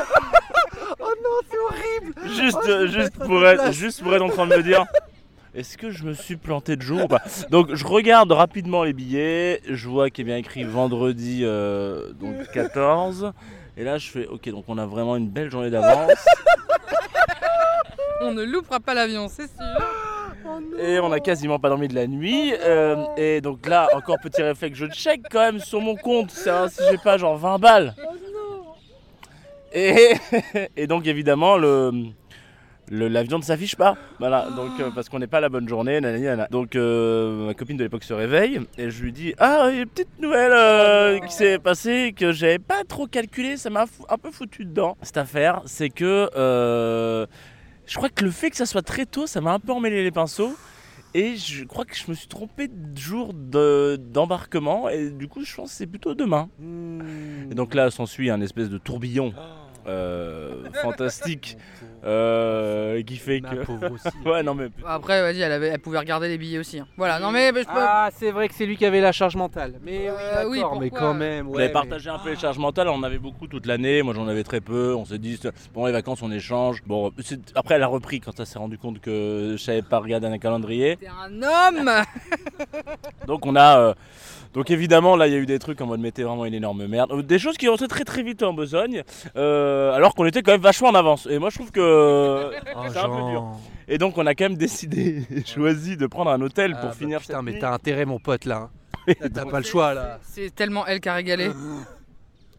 Oh 1.04 1.12
non, 1.22 1.38
c'est 1.50 1.58
horrible. 1.58 2.14
Juste, 2.36 2.58
Oh, 2.62 2.68
euh, 2.68 2.86
juste, 2.86 3.16
pour 3.18 3.44
être, 3.46 3.72
juste 3.72 4.02
pour 4.02 4.14
être 4.14 4.22
en 4.22 4.28
train 4.28 4.46
de 4.46 4.54
me 4.56 4.62
dire 4.62 4.84
est-ce 5.54 5.76
que 5.76 5.90
je 5.90 6.04
me 6.04 6.12
suis 6.14 6.36
planté 6.36 6.76
de 6.76 6.82
jour 6.82 7.04
ou 7.04 7.08
pas? 7.08 7.22
Donc 7.50 7.74
je 7.74 7.84
regarde 7.84 8.30
rapidement 8.32 8.84
les 8.84 8.92
billets, 8.92 9.60
je 9.68 9.88
vois 9.88 10.10
qu'il 10.10 10.22
est 10.22 10.26
bien 10.26 10.36
écrit 10.36 10.64
vendredi 10.64 11.40
euh, 11.42 12.12
donc 12.12 12.34
14. 12.52 13.32
Et 13.76 13.84
là 13.84 13.98
je 13.98 14.08
fais 14.10 14.26
ok 14.26 14.48
donc 14.50 14.64
on 14.68 14.78
a 14.78 14.86
vraiment 14.86 15.16
une 15.16 15.28
belle 15.28 15.50
journée 15.50 15.70
d'avance 15.70 16.24
On 18.22 18.32
ne 18.32 18.44
loupera 18.44 18.78
pas 18.80 18.94
l'avion, 18.94 19.28
c'est 19.28 19.48
sûr. 19.48 20.78
et 20.78 21.00
on 21.00 21.10
a 21.10 21.18
quasiment 21.20 21.58
pas 21.58 21.68
dormi 21.68 21.88
de 21.88 21.94
la 21.94 22.06
nuit. 22.06 22.54
euh, 22.60 22.96
et 23.16 23.40
donc 23.40 23.66
là 23.66 23.88
encore 23.94 24.16
petit 24.22 24.42
réflexe, 24.42 24.78
je 24.78 24.86
check 24.86 25.22
quand 25.30 25.40
même 25.40 25.58
sur 25.58 25.80
mon 25.80 25.96
compte 25.96 26.30
savoir 26.30 26.70
si 26.70 26.80
j'ai 26.90 26.98
pas 26.98 27.16
genre 27.18 27.36
20 27.36 27.58
balles. 27.58 27.94
Et, 30.76 30.86
donc 30.86 31.06
évidemment 31.06 31.56
le, 31.56 31.90
le- 32.90 33.08
l'avion 33.08 33.38
ne 33.38 33.42
s'affiche 33.42 33.76
pas. 33.76 33.96
Voilà, 34.18 34.48
donc 34.56 34.70
euh, 34.80 34.90
parce 34.94 35.08
qu'on 35.08 35.18
n'est 35.18 35.26
pas 35.26 35.40
la 35.40 35.48
bonne 35.48 35.68
journée. 35.68 36.00
nanana. 36.00 36.46
Donc 36.50 36.76
euh, 36.76 37.46
ma 37.46 37.54
copine 37.54 37.76
de 37.76 37.84
l'époque 37.84 38.04
se 38.04 38.12
réveille 38.14 38.60
et 38.78 38.90
je 38.90 39.02
lui 39.02 39.12
dis 39.12 39.34
Ah, 39.38 39.68
il 39.70 39.76
y 39.76 39.78
a 39.78 39.82
une 39.82 39.88
petite 39.88 40.18
nouvelle 40.20 40.52
euh, 40.52 41.18
qui 41.20 41.32
s'est 41.32 41.58
passée 41.58 42.14
que 42.16 42.32
j'avais 42.32 42.58
pas 42.58 42.84
trop 42.86 43.06
calculé, 43.06 43.56
ça 43.56 43.70
m'a 43.70 43.86
un 44.08 44.18
peu 44.18 44.30
foutu 44.30 44.64
dedans. 44.64 44.96
Cette 45.02 45.16
affaire, 45.18 45.62
c'est 45.66 45.88
que 45.90 46.28
je 47.86 47.96
crois 47.96 48.08
que 48.08 48.24
le 48.24 48.30
fait 48.30 48.50
que 48.50 48.56
ça 48.56 48.66
soit 48.66 48.82
très 48.82 49.06
tôt, 49.06 49.26
ça 49.26 49.40
m'a 49.40 49.52
un 49.52 49.58
peu 49.58 49.72
emmêlé 49.72 50.02
les 50.02 50.10
pinceaux. 50.10 50.54
Et 51.14 51.36
je 51.36 51.64
crois 51.64 51.84
que 51.84 51.94
je 51.94 52.04
me 52.08 52.14
suis 52.14 52.26
trompé 52.28 52.68
de 52.68 52.96
jour 52.98 53.34
de- 53.34 53.96
d'embarquement 53.96 54.88
et 54.88 55.10
du 55.10 55.28
coup 55.28 55.44
je 55.44 55.54
pense 55.54 55.70
que 55.70 55.76
c'est 55.76 55.86
plutôt 55.86 56.14
demain. 56.14 56.48
Et 57.50 57.54
donc 57.54 57.74
là 57.74 57.90
s'ensuit 57.90 58.30
un 58.30 58.40
espèce 58.40 58.70
de 58.70 58.78
tourbillon 58.78 59.34
euh, 59.86 60.64
fantastique 60.80 61.56
euh, 62.04 63.02
qui 63.02 63.16
fait 63.16 63.40
Ma 63.40 63.50
que... 63.50 63.64
pauvre 63.64 63.92
aussi. 63.92 64.08
Ouais 64.26 64.42
non 64.42 64.54
mais... 64.54 64.68
Après, 64.86 65.20
vas-y, 65.22 65.40
elle, 65.40 65.52
avait- 65.52 65.68
elle 65.68 65.78
pouvait 65.80 65.98
regarder 65.98 66.28
les 66.28 66.38
billets 66.38 66.58
aussi. 66.58 66.78
hein. 66.80 66.86
Voilà, 66.96 67.18
non 67.20 67.30
mais 67.30 67.48
je 67.48 67.52
peux. 67.52 67.64
Ah, 67.68 68.10
c'est 68.16 68.30
vrai 68.30 68.48
que 68.48 68.54
c'est 68.54 68.66
lui 68.66 68.76
qui 68.76 68.84
avait 68.84 69.00
la 69.00 69.12
charge 69.12 69.36
mentale. 69.36 69.74
Mais 69.82 70.08
Euh, 70.08 70.44
oui, 70.48 70.62
mais 70.80 70.90
quand 70.90 71.14
même. 71.14 71.48
On 71.48 71.54
avait 71.54 71.66
mais- 71.66 71.72
partagé 71.72 72.10
un 72.10 72.18
peu 72.18 72.30
les 72.30 72.36
charges 72.36 72.58
mentales, 72.58 72.88
on 72.88 72.94
en 72.94 73.02
avait 73.02 73.18
beaucoup 73.18 73.46
toute 73.46 73.66
l'année, 73.66 74.02
moi 74.02 74.14
j'en 74.14 74.26
avais 74.28 74.44
très 74.44 74.60
peu, 74.60 74.94
on 74.94 75.04
s'est 75.04 75.18
dit 75.18 75.38
bon 75.74 75.86
les 75.86 75.92
vacances 75.92 76.22
on 76.22 76.30
échange. 76.30 76.82
Bon 76.86 77.12
c'est- 77.20 77.40
après 77.54 77.74
elle 77.76 77.82
a 77.82 77.86
repris 77.86 78.20
quand 78.20 78.38
elle 78.38 78.46
s'est 78.46 78.58
rendu 78.58 78.78
compte 78.78 79.00
que 79.00 79.54
je 79.56 79.62
savais 79.62 79.82
pas 79.82 79.98
regarder 79.98 80.26
un 80.26 80.38
calendrier. 80.38 80.96
T'es 80.96 81.06
un 81.08 81.42
homme 81.42 81.90
Donc 83.26 83.46
on 83.46 83.56
a 83.56 83.78
euh, 83.78 83.94
donc 84.54 84.70
évidemment 84.70 85.16
là 85.16 85.26
il 85.28 85.32
y 85.32 85.36
a 85.36 85.38
eu 85.38 85.46
des 85.46 85.58
trucs 85.58 85.80
en 85.80 85.86
mode 85.86 86.00
mettez 86.00 86.22
vraiment 86.24 86.44
une 86.44 86.54
énorme 86.54 86.86
merde, 86.86 87.10
Euh, 87.12 87.22
des 87.22 87.38
choses 87.38 87.56
qui 87.56 87.68
ont 87.68 87.74
été 87.76 87.88
très 87.88 88.04
très 88.04 88.22
vite 88.22 88.42
en 88.42 88.52
besogne, 88.52 89.02
euh, 89.36 89.92
alors 89.92 90.14
qu'on 90.14 90.26
était 90.26 90.42
quand 90.42 90.52
même 90.52 90.60
vachement 90.60 90.88
en 90.88 90.94
avance. 90.94 91.26
Et 91.30 91.38
moi 91.38 91.50
je 91.50 91.56
trouve 91.56 91.70
que 91.70 92.50
Oh, 92.74 92.80
c'est 92.92 92.98
un 92.98 93.08
peu 93.08 93.30
dur. 93.30 93.44
Et 93.88 93.98
donc 93.98 94.16
on 94.18 94.26
a 94.26 94.34
quand 94.34 94.44
même 94.44 94.56
décidé, 94.56 95.22
choisi 95.46 95.96
de 95.96 96.06
prendre 96.06 96.30
un 96.30 96.40
hôtel 96.40 96.72
Ah, 96.76 96.80
pour 96.80 96.90
bah, 96.90 96.94
finir 96.96 97.20
Putain, 97.20 97.34
cette 97.38 97.42
mais 97.44 97.58
t'as 97.58 97.72
intérêt, 97.72 98.04
mon 98.04 98.18
pote, 98.18 98.44
là. 98.44 98.68
hein. 99.06 99.14
T'as- 99.20 99.28
T'as 99.34 99.44
pas 99.46 99.58
le 99.58 99.64
choix, 99.66 99.94
là. 99.94 100.18
C'est 100.22 100.54
tellement 100.54 100.86
elle 100.86 101.00
qui 101.00 101.08
a 101.08 101.14
régalé. 101.14 101.50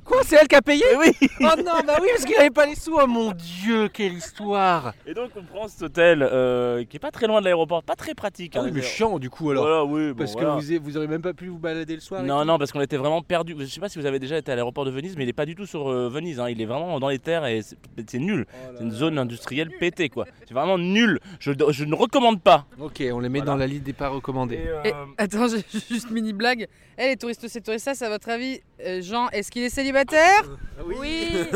Quoi, 0.05 0.21
c'est 0.25 0.35
elle 0.35 0.47
qui 0.47 0.55
a 0.55 0.61
payé 0.61 0.83
Oui. 0.99 1.11
Oh 1.39 1.43
non, 1.57 1.79
bah 1.85 1.97
oui, 2.01 2.07
parce 2.11 2.25
qu'il 2.25 2.35
avait 2.35 2.49
pas 2.49 2.65
les 2.65 2.75
sous. 2.75 2.97
Oh 3.01 3.07
mon 3.07 3.31
dieu, 3.31 3.87
quelle 3.87 4.13
histoire. 4.13 4.93
Et 5.07 5.13
donc 5.13 5.31
on 5.35 5.43
prend 5.43 5.67
cet 5.67 5.81
hôtel 5.83 6.21
euh, 6.21 6.83
qui 6.83 6.97
est 6.97 6.99
pas 6.99 7.11
très 7.11 7.25
loin 7.27 7.39
de 7.39 7.45
l'aéroport, 7.45 7.83
pas 7.83 7.95
très 7.95 8.13
pratique. 8.13 8.53
Ah 8.55 8.59
hein, 8.59 8.63
oui, 8.65 8.71
mais 8.73 8.81
chiant, 8.81 9.17
du 9.19 9.29
coup, 9.29 9.51
alors. 9.51 9.63
Voilà, 9.63 9.85
oui, 9.85 10.09
bon, 10.11 10.15
Parce 10.17 10.33
voilà. 10.33 10.55
que 10.57 10.61
vous, 10.61 10.73
a- 10.73 10.79
vous 10.79 10.97
aurez 10.97 11.07
même 11.07 11.21
pas 11.21 11.33
pu 11.33 11.47
vous 11.47 11.57
balader 11.57 11.95
le 11.95 12.01
soir 12.01 12.21
et 12.21 12.25
Non, 12.27 12.41
tout 12.41 12.47
non, 12.47 12.57
parce 12.57 12.71
qu'on 12.71 12.81
était 12.81 12.97
vraiment 12.97 13.21
perdus. 13.21 13.55
Je 13.57 13.65
sais 13.65 13.79
pas 13.79 13.89
si 13.89 13.97
vous 13.99 14.05
avez 14.05 14.19
déjà 14.19 14.37
été 14.37 14.51
à 14.51 14.55
l'aéroport 14.55 14.85
de 14.85 14.91
Venise, 14.91 15.15
mais 15.17 15.23
il 15.23 15.29
est 15.29 15.33
pas 15.33 15.45
du 15.45 15.55
tout 15.55 15.65
sur 15.65 15.89
euh, 15.89 16.09
Venise. 16.09 16.39
hein. 16.39 16.49
Il 16.49 16.61
est 16.61 16.65
vraiment 16.65 16.99
dans 16.99 17.09
les 17.09 17.19
terres 17.19 17.45
et 17.45 17.61
c'est 17.61 17.77
c'est 18.07 18.19
nul. 18.19 18.45
Oh 18.51 18.73
C'est 18.77 18.83
une 18.83 18.91
zone 18.91 19.17
industrielle 19.17 19.69
pétée, 19.79 20.09
quoi. 20.09 20.25
C'est 20.47 20.53
vraiment 20.53 20.77
nul. 20.77 21.19
Je, 21.39 21.51
je 21.69 21.85
ne 21.85 21.95
recommande 21.95 22.41
pas. 22.41 22.65
Ok, 22.79 23.01
on 23.11 23.19
les 23.19 23.29
met 23.29 23.39
Voilà. 23.39 23.51
dans 23.53 23.57
la 23.57 23.67
liste 23.67 23.83
des 23.83 23.93
pas 23.93 24.09
recommandés. 24.09 24.59
Et, 24.83 24.89
Et, 24.89 24.93
euh, 24.93 25.05
attends, 25.17 25.47
j'ai 25.71 25.79
juste 25.89 26.07
une 26.09 26.13
mini 26.15 26.33
blague. 26.33 26.67
Eh 26.97 27.07
les 27.07 27.17
touristes, 27.17 27.47
ces 27.47 27.61
touristes, 27.61 27.87
à 28.01 28.09
votre 28.09 28.29
avis, 28.29 28.59
euh, 28.85 29.01
Jean, 29.01 29.29
est-ce 29.29 29.49
qu'il 29.49 29.63
est 29.63 29.69
célibataire 29.93 30.43
Oui. 30.85 31.29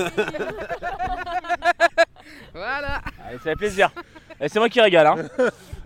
Voilà. 2.54 3.02
allez, 3.26 3.38
ça 3.38 3.44
fait 3.44 3.56
plaisir. 3.56 3.90
Et 4.42 4.50
c'est 4.50 4.60
moi 4.60 4.68
qui 4.70 4.82
régale. 4.82 5.08
Hein. 5.08 5.16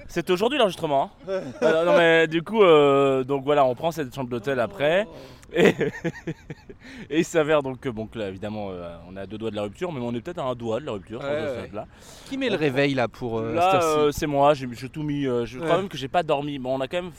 C'est 0.07 0.29
aujourd'hui 0.29 0.57
l'enregistrement. 0.57 1.11
hein. 1.29 1.41
Euh, 1.61 1.85
non, 1.85 1.95
mais 1.97 2.27
du 2.27 2.41
coup, 2.41 2.63
euh, 2.63 3.23
donc 3.23 3.43
voilà, 3.43 3.63
on 3.65 3.75
prend 3.75 3.91
cette 3.91 4.13
chambre 4.13 4.29
d'hôtel 4.29 4.59
après. 4.59 5.07
Et, 5.53 5.67
et 7.09 7.19
il 7.19 7.25
s'avère 7.25 7.61
donc 7.61 7.79
que, 7.79 7.89
bon, 7.89 8.07
que 8.07 8.17
là, 8.19 8.29
évidemment, 8.29 8.69
euh, 8.71 8.95
on 9.09 9.15
est 9.17 9.21
à 9.21 9.25
deux 9.27 9.37
doigts 9.37 9.51
de 9.51 9.55
la 9.55 9.61
rupture, 9.63 9.91
mais 9.91 9.99
on 10.01 10.13
est 10.15 10.21
peut-être 10.21 10.39
à 10.39 10.43
un 10.43 10.55
doigt 10.55 10.79
de 10.79 10.85
la 10.85 10.93
rupture. 10.93 11.19
Ouais, 11.21 11.27
ouais. 11.73 11.81
Qui 12.29 12.37
met 12.37 12.49
le 12.49 12.55
réveil 12.57 12.93
là 12.93 13.07
pour 13.07 13.39
euh, 13.39 13.53
Là, 13.53 13.75
heure-ci? 13.75 13.87
euh, 13.99 14.11
c'est 14.11 14.27
moi, 14.27 14.53
j'ai 14.53 14.67
j'ai 14.73 14.89
tout 14.89 15.03
mis. 15.03 15.25
euh, 15.27 15.45
je 15.45 15.59
crois 15.59 15.71
Ouais. 15.71 15.77
même 15.77 15.89
que 15.89 15.97
j'ai 15.97 16.07
pas 16.07 16.23
dormi. 16.23 16.57
Bon, 16.57 16.75
on 16.77 16.81
a 16.81 16.87
quand 16.87 17.01
même 17.01 17.11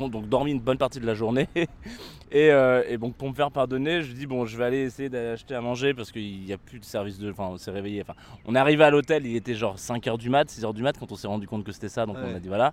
donc, 0.00 0.28
dormi 0.28 0.50
une 0.52 0.60
bonne 0.60 0.78
partie 0.78 1.00
de 1.00 1.06
la 1.06 1.14
journée. 1.14 1.48
et, 2.30 2.50
euh, 2.50 2.82
et 2.88 2.98
donc, 2.98 3.14
pour 3.16 3.28
me 3.28 3.34
faire 3.34 3.50
pardonner, 3.50 4.02
je 4.02 4.12
dis 4.12 4.26
bon, 4.26 4.44
je 4.46 4.56
vais 4.56 4.64
aller 4.64 4.82
essayer 4.82 5.08
d'acheter 5.08 5.54
à 5.54 5.60
manger 5.60 5.94
parce 5.94 6.10
qu'il 6.12 6.40
n'y 6.44 6.52
a 6.52 6.58
plus 6.58 6.78
de 6.78 6.84
service 6.84 7.18
de. 7.18 7.30
Enfin, 7.30 7.48
on 7.52 7.56
s'est 7.58 7.70
réveillé. 7.70 8.02
Enfin, 8.02 8.14
on 8.44 8.54
est 8.54 8.58
arrivé 8.58 8.84
à 8.84 8.90
l'hôtel, 8.90 9.26
il 9.26 9.36
était 9.36 9.54
genre 9.54 9.76
5h 9.76 10.18
du 10.18 10.30
mat, 10.30 10.48
6h 10.48 10.74
du 10.74 10.82
mat 10.82 10.96
quand 10.98 11.10
on 11.12 11.16
s'est 11.16 11.28
rendu 11.28 11.46
compte 11.46 11.64
que 11.64 11.72
c'était 11.72 11.88
ça. 11.88 12.06
Donc, 12.06 12.16
on 12.32 12.34
a 12.34 12.40
dit 12.40 12.48
voilà. 12.48 12.72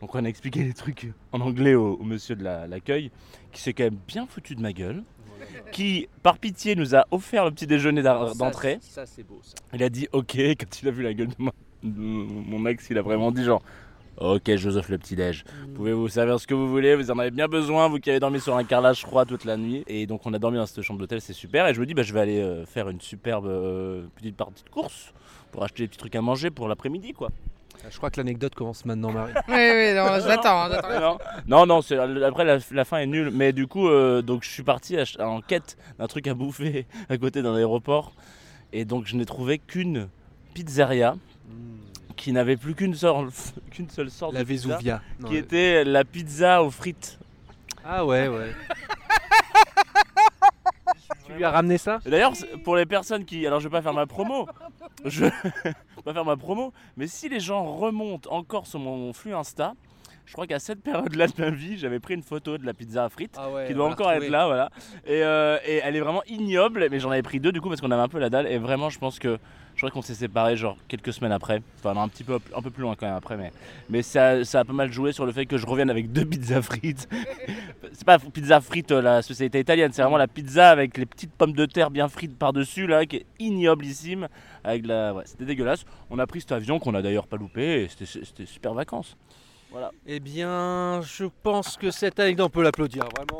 Donc, 0.00 0.14
on 0.14 0.24
a 0.24 0.28
expliqué 0.28 0.62
les 0.64 0.72
trucs 0.72 1.12
en 1.32 1.40
anglais 1.40 1.74
au, 1.74 1.94
au 1.96 2.02
monsieur 2.04 2.34
de 2.36 2.42
la- 2.44 2.66
l'accueil 2.66 3.10
qui 3.52 3.60
s'est 3.60 3.72
quand 3.72 3.84
même 3.84 3.98
bien 4.08 4.26
foutu 4.26 4.54
de 4.54 4.60
ma 4.60 4.72
gueule. 4.72 5.02
Qui, 5.72 6.08
par 6.22 6.38
pitié, 6.38 6.76
nous 6.76 6.94
a 6.94 7.06
offert 7.10 7.44
le 7.44 7.50
petit 7.50 7.66
déjeuner 7.66 8.02
d'entrée. 8.02 8.78
Ça, 8.80 9.06
c'est 9.06 9.22
beau 9.22 9.40
ça. 9.42 9.54
Il 9.74 9.82
a 9.82 9.88
dit 9.88 10.06
ok 10.12 10.36
quand 10.58 10.82
il 10.82 10.88
a 10.88 10.90
vu 10.90 11.02
la 11.02 11.14
gueule 11.14 11.28
de, 11.28 11.34
moi- 11.38 11.52
de 11.82 11.90
mon 11.98 12.64
ex, 12.66 12.88
il 12.90 12.98
a 12.98 13.02
vraiment 13.02 13.32
dit 13.32 13.42
genre 13.44 13.62
ok 14.22 14.50
offre 14.76 14.90
le 14.90 14.98
petit 14.98 15.16
déj. 15.16 15.44
Vous 15.68 15.72
pouvez 15.74 15.92
vous 15.92 16.08
servir 16.08 16.38
ce 16.40 16.46
que 16.46 16.54
vous 16.54 16.68
voulez, 16.68 16.94
vous 16.96 17.10
en 17.10 17.18
avez 17.18 17.30
bien 17.30 17.48
besoin, 17.48 17.88
vous 17.88 17.98
qui 17.98 18.10
avez 18.10 18.20
dormi 18.20 18.40
sur 18.40 18.56
un 18.56 18.64
carrelage 18.64 19.00
froid 19.02 19.24
toute 19.24 19.44
la 19.44 19.56
nuit. 19.56 19.84
Et 19.86 20.06
donc 20.06 20.24
on 20.26 20.32
a 20.34 20.38
dormi 20.38 20.56
dans 20.58 20.66
cette 20.66 20.82
chambre 20.82 21.00
d'hôtel, 21.00 21.20
c'est 21.20 21.32
super. 21.32 21.66
Et 21.68 21.74
je 21.74 21.80
me 21.80 21.86
dis 21.86 21.94
bah 21.94 22.02
je 22.02 22.12
vais 22.14 22.20
aller 22.20 22.40
euh, 22.40 22.64
faire 22.66 22.88
une 22.88 23.00
superbe 23.00 23.46
euh, 23.46 24.04
petite 24.16 24.36
partie 24.36 24.64
de 24.64 24.68
course 24.70 25.12
pour 25.50 25.64
acheter 25.64 25.82
des 25.82 25.88
petits 25.88 25.98
trucs 25.98 26.14
à 26.16 26.20
manger 26.22 26.50
pour 26.50 26.68
l'après-midi 26.68 27.12
quoi. 27.12 27.28
Je 27.90 27.96
crois 27.96 28.10
que 28.10 28.18
l'anecdote 28.20 28.54
commence 28.54 28.84
maintenant, 28.84 29.10
Marie. 29.10 29.32
Oui, 29.48 29.54
oui, 29.54 29.92
non, 29.94 30.06
je 30.22 30.28
l'attends. 30.28 30.62
hein, 30.62 30.68
j'attends. 30.70 31.18
non, 31.48 31.66
non, 31.66 31.66
non, 31.66 31.82
c'est- 31.82 31.96
après 31.98 32.44
la, 32.44 32.58
la 32.70 32.84
fin 32.84 32.98
est 32.98 33.06
nulle. 33.06 33.30
Mais 33.32 33.52
du 33.52 33.66
coup, 33.66 33.88
euh, 33.88 34.22
donc 34.22 34.44
je 34.44 34.50
suis 34.50 34.62
parti 34.62 34.96
ach- 34.96 35.16
en 35.18 35.40
quête 35.40 35.76
d'un 35.98 36.06
truc 36.06 36.28
à 36.28 36.34
bouffer 36.34 36.86
à 37.08 37.18
côté 37.18 37.42
d'un 37.42 37.56
aéroport. 37.56 38.12
Et 38.72 38.84
donc 38.84 39.06
je 39.06 39.16
n'ai 39.16 39.24
trouvé 39.26 39.58
qu'une 39.58 40.08
pizzeria 40.54 41.16
qui 42.22 42.32
n'avait 42.32 42.56
plus 42.56 42.76
qu'une 42.76 42.94
seule, 42.94 43.30
qu'une 43.72 43.90
seule 43.90 44.08
sorte 44.08 44.32
La 44.32 44.44
de 44.44 44.44
pizza, 44.44 44.68
Vesuvia. 44.68 45.02
Non, 45.18 45.28
qui 45.28 45.34
euh, 45.34 45.40
était 45.40 45.84
la 45.84 46.04
pizza 46.04 46.62
aux 46.62 46.70
frites. 46.70 47.18
Ah 47.84 48.06
ouais, 48.06 48.28
ouais. 48.28 48.52
tu 51.26 51.32
lui 51.32 51.42
as 51.42 51.50
ramené 51.50 51.78
ça? 51.78 51.98
D'ailleurs, 52.06 52.34
pour 52.62 52.76
les 52.76 52.86
personnes 52.86 53.24
qui. 53.24 53.44
Alors, 53.44 53.58
je 53.58 53.66
vais 53.66 53.72
pas 53.72 53.82
faire 53.82 53.92
ma 53.92 54.06
promo. 54.06 54.46
Je 55.04 55.24
vais 55.64 55.74
pas 56.04 56.12
faire 56.12 56.24
ma 56.24 56.36
promo. 56.36 56.72
Mais 56.96 57.08
si 57.08 57.28
les 57.28 57.40
gens 57.40 57.64
remontent 57.74 58.32
encore 58.32 58.68
sur 58.68 58.78
mon 58.78 59.12
flux 59.12 59.34
Insta, 59.34 59.74
je 60.26 60.32
crois 60.32 60.46
qu'à 60.46 60.58
cette 60.58 60.82
période-là 60.82 61.26
de 61.26 61.32
ma 61.38 61.50
vie, 61.50 61.78
j'avais 61.78 62.00
pris 62.00 62.14
une 62.14 62.22
photo 62.22 62.58
de 62.58 62.64
la 62.64 62.74
pizza 62.74 63.04
à 63.04 63.08
frites. 63.08 63.36
Ah 63.36 63.50
ouais. 63.50 63.66
qui 63.66 63.74
doit 63.74 63.88
encore 63.88 64.12
être 64.12 64.28
là, 64.28 64.46
voilà. 64.46 64.70
Et, 65.06 65.22
euh, 65.22 65.58
et 65.66 65.80
elle 65.82 65.96
est 65.96 66.00
vraiment 66.00 66.22
ignoble, 66.26 66.88
mais 66.90 67.00
j'en 67.00 67.10
avais 67.10 67.22
pris 67.22 67.40
deux 67.40 67.52
du 67.52 67.60
coup 67.60 67.68
parce 67.68 67.80
qu'on 67.80 67.90
avait 67.90 68.02
un 68.02 68.08
peu 68.08 68.18
la 68.18 68.30
dalle. 68.30 68.46
Et 68.46 68.58
vraiment, 68.58 68.88
je 68.88 68.98
pense 68.98 69.18
que 69.18 69.38
je 69.74 69.80
crois 69.80 69.90
qu'on 69.90 70.02
s'est 70.02 70.14
séparés 70.14 70.56
genre 70.56 70.76
quelques 70.88 71.12
semaines 71.12 71.32
après. 71.32 71.62
Enfin, 71.78 71.94
non, 71.94 72.02
un 72.02 72.08
petit 72.08 72.24
peu, 72.24 72.38
un 72.54 72.62
peu 72.62 72.70
plus 72.70 72.82
loin 72.82 72.94
quand 72.94 73.06
même 73.06 73.16
après, 73.16 73.36
mais, 73.36 73.52
mais 73.88 74.02
ça, 74.02 74.44
ça 74.44 74.60
a 74.60 74.64
pas 74.64 74.72
mal 74.72 74.92
joué 74.92 75.12
sur 75.12 75.26
le 75.26 75.32
fait 75.32 75.46
que 75.46 75.56
je 75.56 75.66
revienne 75.66 75.90
avec 75.90 76.12
deux 76.12 76.24
pizzas 76.24 76.62
frites. 76.62 77.08
c'est 77.92 78.04
pas 78.04 78.18
pizza 78.18 78.60
frite 78.60 78.92
euh, 78.92 79.02
la 79.02 79.22
spécialité 79.22 79.60
italienne, 79.60 79.92
c'est 79.92 80.02
vraiment 80.02 80.18
la 80.18 80.28
pizza 80.28 80.70
avec 80.70 80.96
les 80.96 81.06
petites 81.06 81.32
pommes 81.32 81.52
de 81.52 81.66
terre 81.66 81.90
bien 81.90 82.08
frites 82.08 82.36
par-dessus 82.38 82.86
là, 82.86 83.06
qui 83.06 83.16
est 83.16 83.26
ignoblissime. 83.38 84.28
Avec 84.64 84.86
la, 84.86 85.14
ouais, 85.14 85.24
c'était 85.26 85.44
dégueulasse. 85.44 85.84
On 86.10 86.18
a 86.18 86.26
pris 86.26 86.40
cet 86.40 86.52
avion 86.52 86.78
qu'on 86.78 86.94
a 86.94 87.02
d'ailleurs 87.02 87.26
pas 87.26 87.36
loupé 87.36 87.82
et 87.82 87.88
c'était 87.88 88.46
super 88.46 88.74
vacances. 88.74 89.16
Voilà. 89.72 89.90
Eh 90.06 90.20
bien, 90.20 91.00
je 91.02 91.24
pense 91.42 91.76
que 91.76 91.90
cette 91.90 92.20
anecdote, 92.20 92.46
on 92.46 92.50
peut 92.50 92.62
l'applaudir, 92.62 93.04
vraiment. 93.16 93.38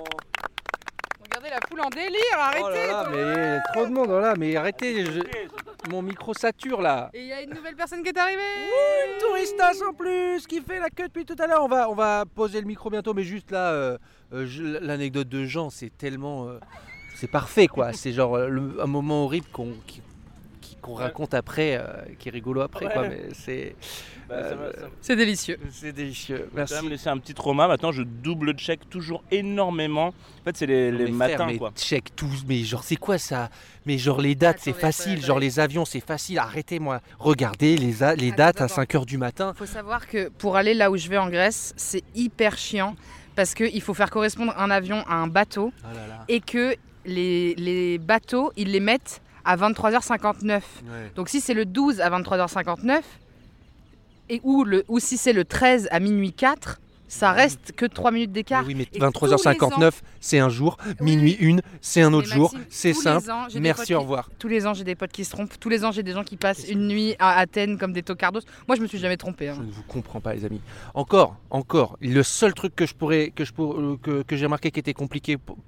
Regardez 1.22 1.50
la 1.50 1.60
foule 1.68 1.80
en 1.80 1.88
délire, 1.90 2.38
arrêtez 2.38 2.62
Oh 2.64 2.68
là 2.70 2.86
là, 2.86 3.08
mais 3.10 3.58
trop 3.72 3.86
de 3.86 3.92
monde, 3.92 4.08
voilà, 4.08 4.34
mais 4.36 4.56
arrêtez, 4.56 5.04
je- 5.04 5.20
mon 5.90 6.00
micro 6.02 6.32
sature 6.34 6.80
là. 6.80 7.10
Et 7.14 7.20
il 7.22 7.26
y 7.26 7.32
a 7.32 7.42
une 7.42 7.50
nouvelle 7.54 7.74
personne 7.74 8.02
qui 8.02 8.08
est 8.10 8.18
arrivée 8.18 8.40
Une 9.14 9.18
touristas 9.18 9.82
en 9.88 9.92
plus 9.92 10.46
qui 10.46 10.60
fait 10.60 10.78
la 10.78 10.88
queue 10.90 11.08
depuis 11.08 11.24
tout 11.24 11.36
à 11.38 11.46
l'heure. 11.46 11.64
On 11.64 11.68
va, 11.68 11.88
on 11.90 11.94
va 11.94 12.24
poser 12.34 12.60
le 12.60 12.66
micro 12.66 12.88
bientôt, 12.90 13.14
mais 13.14 13.24
juste 13.24 13.50
là, 13.50 13.70
euh, 13.72 13.98
euh, 14.32 14.78
l'anecdote 14.80 15.28
de 15.28 15.44
Jean, 15.44 15.70
c'est 15.70 15.90
tellement. 15.96 16.48
euh, 16.48 16.58
c'est 17.16 17.30
parfait 17.30 17.66
quoi. 17.66 17.92
C'est 17.92 18.12
genre 18.12 18.36
le- 18.38 18.76
un 18.80 18.86
moment 18.86 19.24
horrible 19.24 19.46
qu'on 19.52 19.74
qu'on 20.82 20.94
raconte 20.94 21.32
après, 21.32 21.76
euh, 21.76 21.84
qui 22.18 22.28
est 22.28 22.32
rigolo 22.32 22.60
après 22.60 22.92
quoi. 22.92 23.08
Mais 23.08 23.28
c'est 23.32 23.74
Bah, 24.28 24.42
ça 24.42 24.50
ça. 24.50 24.86
C'est 25.00 25.16
délicieux. 25.16 25.58
c'est 25.70 25.92
délicieux. 25.92 26.48
Merci. 26.54 26.74
quand 26.74 26.82
même 26.82 26.90
laissé 26.90 27.08
un 27.08 27.18
petit 27.18 27.34
trauma. 27.34 27.68
Maintenant, 27.68 27.92
je 27.92 28.02
double 28.02 28.52
check 28.54 28.90
toujours 28.90 29.22
énormément. 29.30 30.08
En 30.08 30.44
fait, 30.44 30.56
c'est 30.56 30.66
les, 30.66 30.90
Non, 30.92 30.98
les 30.98 31.04
mais 31.04 31.12
frère, 31.26 31.38
matins, 31.38 31.46
mais 31.46 31.58
quoi. 31.58 31.72
check 31.76 32.14
tous, 32.16 32.44
mais 32.46 32.62
genre 32.64 32.82
c'est 32.84 32.96
quoi 32.96 33.16
ça? 33.18 33.48
Mais 33.86 33.96
genre 33.96 34.20
les 34.20 34.34
dates 34.34 34.58
c'est 34.60 34.72
facile, 34.72 35.24
genre 35.24 35.38
les 35.38 35.58
avions 35.60 35.84
c'est 35.84 36.04
facile, 36.04 36.38
arrêtez-moi. 36.38 37.00
Regardez 37.18 37.76
les, 37.76 38.02
a- 38.02 38.14
les 38.14 38.28
Attends, 38.28 38.36
dates 38.36 38.60
à 38.60 38.64
attends. 38.64 38.82
5h 38.82 39.06
du 39.06 39.18
matin. 39.18 39.54
faut 39.56 39.66
savoir 39.66 40.06
que 40.08 40.28
pour 40.28 40.56
aller 40.56 40.74
là 40.74 40.90
où 40.90 40.96
je 40.96 41.08
vais 41.08 41.18
en 41.18 41.28
Grèce, 41.30 41.72
c'est 41.76 42.02
hyper 42.14 42.58
chiant 42.58 42.96
parce 43.34 43.54
qu'il 43.54 43.80
faut 43.80 43.94
faire 43.94 44.10
correspondre 44.10 44.52
un 44.58 44.70
avion 44.70 45.02
à 45.08 45.14
un 45.14 45.26
bateau 45.26 45.72
là 45.82 46.06
là. 46.06 46.24
et 46.28 46.40
que 46.40 46.74
les, 47.06 47.54
les 47.56 47.96
bateaux, 47.98 48.52
ils 48.56 48.70
les 48.70 48.78
mettent 48.80 49.21
à 49.44 49.56
23h59. 49.56 50.48
Ouais. 50.50 50.60
Donc 51.16 51.28
si 51.28 51.40
c'est 51.40 51.54
le 51.54 51.64
12 51.64 52.00
à 52.00 52.10
23h59 52.10 53.00
et 54.28 54.40
ou, 54.44 54.64
le, 54.64 54.84
ou 54.88 54.98
si 54.98 55.16
c'est 55.16 55.32
le 55.32 55.44
13 55.44 55.88
à 55.90 56.00
minuit 56.00 56.32
4, 56.32 56.80
ça 57.08 57.32
reste 57.32 57.72
que 57.76 57.84
3 57.84 58.10
minutes 58.10 58.32
d'écart. 58.32 58.64
Oui, 58.66 58.74
mais 58.74 58.86
Et 58.94 58.98
23h59, 58.98 59.90
c'est 60.18 60.38
un 60.38 60.48
jour. 60.48 60.78
Minuit 60.98 61.36
une, 61.40 61.60
c'est 61.82 62.00
un 62.00 62.10
autre 62.14 62.28
jour. 62.28 62.54
C'est 62.70 62.94
simple. 62.94 63.30
ans, 63.30 63.48
Merci, 63.60 63.82
au 63.94 63.98
qui- 63.98 64.02
revoir. 64.02 64.30
Tous 64.38 64.48
les 64.48 64.66
ans, 64.66 64.72
j'ai 64.72 64.84
des 64.84 64.94
potes 64.94 65.12
qui 65.12 65.26
se 65.26 65.30
trompent. 65.32 65.52
Tous 65.60 65.68
les 65.68 65.84
ans, 65.84 65.92
j'ai 65.92 66.02
des 66.02 66.12
gens 66.12 66.24
qui 66.24 66.38
passent 66.38 66.66
une 66.70 66.88
nuit 66.88 67.14
à 67.18 67.38
Athènes 67.38 67.76
comme 67.76 67.92
des 67.92 68.02
tocardos. 68.02 68.40
Moi, 68.66 68.76
je 68.76 68.80
me 68.80 68.86
suis 68.86 68.96
jamais 68.96 69.18
trompée. 69.18 69.50
hein. 69.50 69.56
Je 69.58 69.62
ne 69.66 69.70
vous 69.72 69.82
comprends 69.82 70.20
pas, 70.20 70.32
les 70.32 70.46
amis. 70.46 70.62
Encore, 70.94 71.36
encore. 71.50 71.98
Le 72.00 72.22
seul 72.22 72.54
truc 72.54 72.74
que 72.74 72.86
je 72.86 72.94
pourrais, 72.94 73.30
que 73.30 73.44
je 73.44 73.52
pour- 73.52 73.78
euh, 73.78 73.98
que, 74.02 74.22
que 74.22 74.34
j'ai 74.34 74.46
remarqué 74.46 74.70
qui 74.70 74.80
était 74.80 74.94
compliqué 74.94 75.36
pour- 75.36 75.58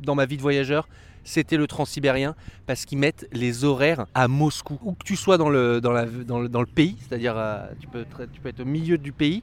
dans 0.00 0.14
ma 0.14 0.24
vie 0.24 0.38
de 0.38 0.42
voyageur, 0.42 0.88
c'était 1.24 1.56
le 1.56 1.66
transsibérien 1.66 2.34
parce 2.66 2.84
qu'ils 2.84 2.98
mettent 2.98 3.26
les 3.32 3.64
horaires 3.64 4.06
à 4.14 4.28
Moscou. 4.28 4.78
Où 4.82 4.92
que 4.92 5.04
tu 5.04 5.16
sois 5.16 5.38
dans 5.38 5.48
le, 5.48 5.80
dans 5.80 5.90
la, 5.92 6.04
dans 6.06 6.40
le, 6.40 6.48
dans 6.48 6.60
le 6.60 6.66
pays, 6.66 6.96
c'est-à-dire 7.00 7.34
euh, 7.36 7.66
tu, 7.80 7.86
peux, 7.88 8.00
être- 8.02 8.26
tu 8.32 8.40
peux 8.40 8.50
être 8.50 8.60
au 8.60 8.64
milieu 8.64 8.98
du 8.98 9.12
pays, 9.12 9.42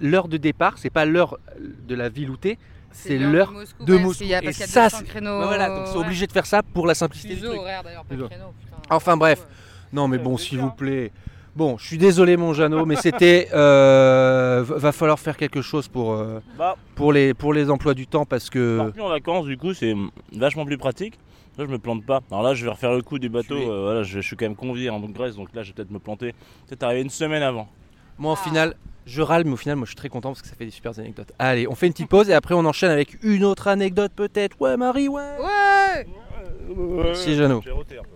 l'heure 0.00 0.28
de 0.28 0.36
départ, 0.36 0.78
c'est 0.78 0.90
pas 0.90 1.04
l'heure 1.04 1.38
de 1.60 1.94
la 1.94 2.08
ville 2.08 2.30
où 2.30 2.36
t'es, 2.36 2.58
c'est 2.92 3.18
l'heure 3.18 3.48
de 3.52 3.54
Moscou. 3.58 3.84
de 3.84 3.92
ouais, 3.92 3.98
parce 3.98 4.06
Moscou. 4.06 4.18
qu'il 4.18 4.28
y 4.28 4.34
a- 4.34 4.44
Et 4.44 4.52
ça, 4.52 4.84
200 4.88 4.98
c'est- 5.12 5.20
voilà, 5.20 5.68
donc 5.68 5.86
c'est 5.86 5.96
ouais. 5.98 6.04
obligé 6.04 6.26
de 6.26 6.32
faire 6.32 6.46
ça 6.46 6.62
pour 6.62 6.86
la 6.86 6.94
simplicité 6.94 7.34
du 7.36 7.42
truc. 7.42 7.58
horaire 7.58 7.82
pas 7.82 7.90
créneau, 7.90 8.24
putain. 8.26 8.76
Enfin 8.90 9.16
bref, 9.16 9.46
non 9.92 10.08
mais 10.08 10.18
bon, 10.18 10.36
s'il 10.36 10.58
vous 10.58 10.70
plaît. 10.70 11.10
Bon, 11.54 11.76
je 11.76 11.86
suis 11.86 11.98
désolé 11.98 12.36
mon 12.38 12.54
Jeannot, 12.54 12.86
mais 12.86 12.96
c'était... 12.96 13.48
euh, 13.52 14.64
va 14.66 14.92
falloir 14.92 15.18
faire 15.20 15.36
quelque 15.36 15.60
chose 15.60 15.86
pour, 15.86 16.12
euh, 16.14 16.40
Bah, 16.56 16.76
pour, 16.94 17.12
les, 17.12 17.34
pour 17.34 17.52
les 17.52 17.68
emplois 17.70 17.92
du 17.94 18.06
temps 18.06 18.24
parce 18.24 18.48
que... 18.48 18.90
plus 18.90 19.02
en 19.02 19.08
vacances, 19.08 19.44
du 19.46 19.58
coup, 19.58 19.74
c'est 19.74 19.94
vachement 20.32 20.64
plus 20.64 20.78
pratique. 20.78 21.18
Là, 21.58 21.66
je 21.66 21.70
me 21.70 21.78
plante 21.78 22.06
pas. 22.06 22.20
Alors 22.30 22.42
là, 22.42 22.54
je 22.54 22.64
vais 22.64 22.70
refaire 22.70 22.94
le 22.94 23.02
coup 23.02 23.18
du 23.18 23.28
bateau. 23.28 23.56
Euh, 23.56 23.82
voilà, 23.82 24.02
je, 24.02 24.20
je 24.20 24.26
suis 24.26 24.36
quand 24.36 24.46
même 24.46 24.56
convié 24.56 24.88
en 24.88 24.98
Grèce, 25.00 25.36
donc 25.36 25.48
là, 25.54 25.62
je 25.62 25.68
vais 25.68 25.74
peut-être 25.74 25.90
me 25.90 25.98
planter. 25.98 26.32
Peut-être 26.66 26.82
arriver 26.84 27.02
une 27.02 27.10
semaine 27.10 27.42
avant. 27.42 27.68
Moi, 28.18 28.32
au 28.32 28.36
final, 28.36 28.74
je 29.04 29.20
râle, 29.20 29.44
mais 29.44 29.52
au 29.52 29.56
final, 29.56 29.76
moi, 29.76 29.84
je 29.84 29.90
suis 29.90 29.96
très 29.96 30.08
content 30.08 30.30
parce 30.30 30.40
que 30.40 30.48
ça 30.48 30.54
fait 30.54 30.64
des 30.64 30.70
super 30.70 30.98
anecdotes. 30.98 31.32
Allez, 31.38 31.68
on 31.68 31.74
fait 31.74 31.86
une 31.86 31.92
petite 31.92 32.08
pause 32.08 32.30
et 32.30 32.34
après, 32.34 32.54
on 32.54 32.64
enchaîne 32.64 32.90
avec 32.90 33.22
une 33.22 33.44
autre 33.44 33.68
anecdote, 33.68 34.12
peut-être. 34.16 34.56
Ouais, 34.60 34.78
Marie, 34.78 35.08
ouais. 35.08 35.36
Ouais 35.38 36.06
Merci, 37.04 37.34
Jeannot. 37.34 37.60
J'ai 37.62 37.70
roté 37.72 37.98
un 37.98 38.02
peu. 38.02 38.08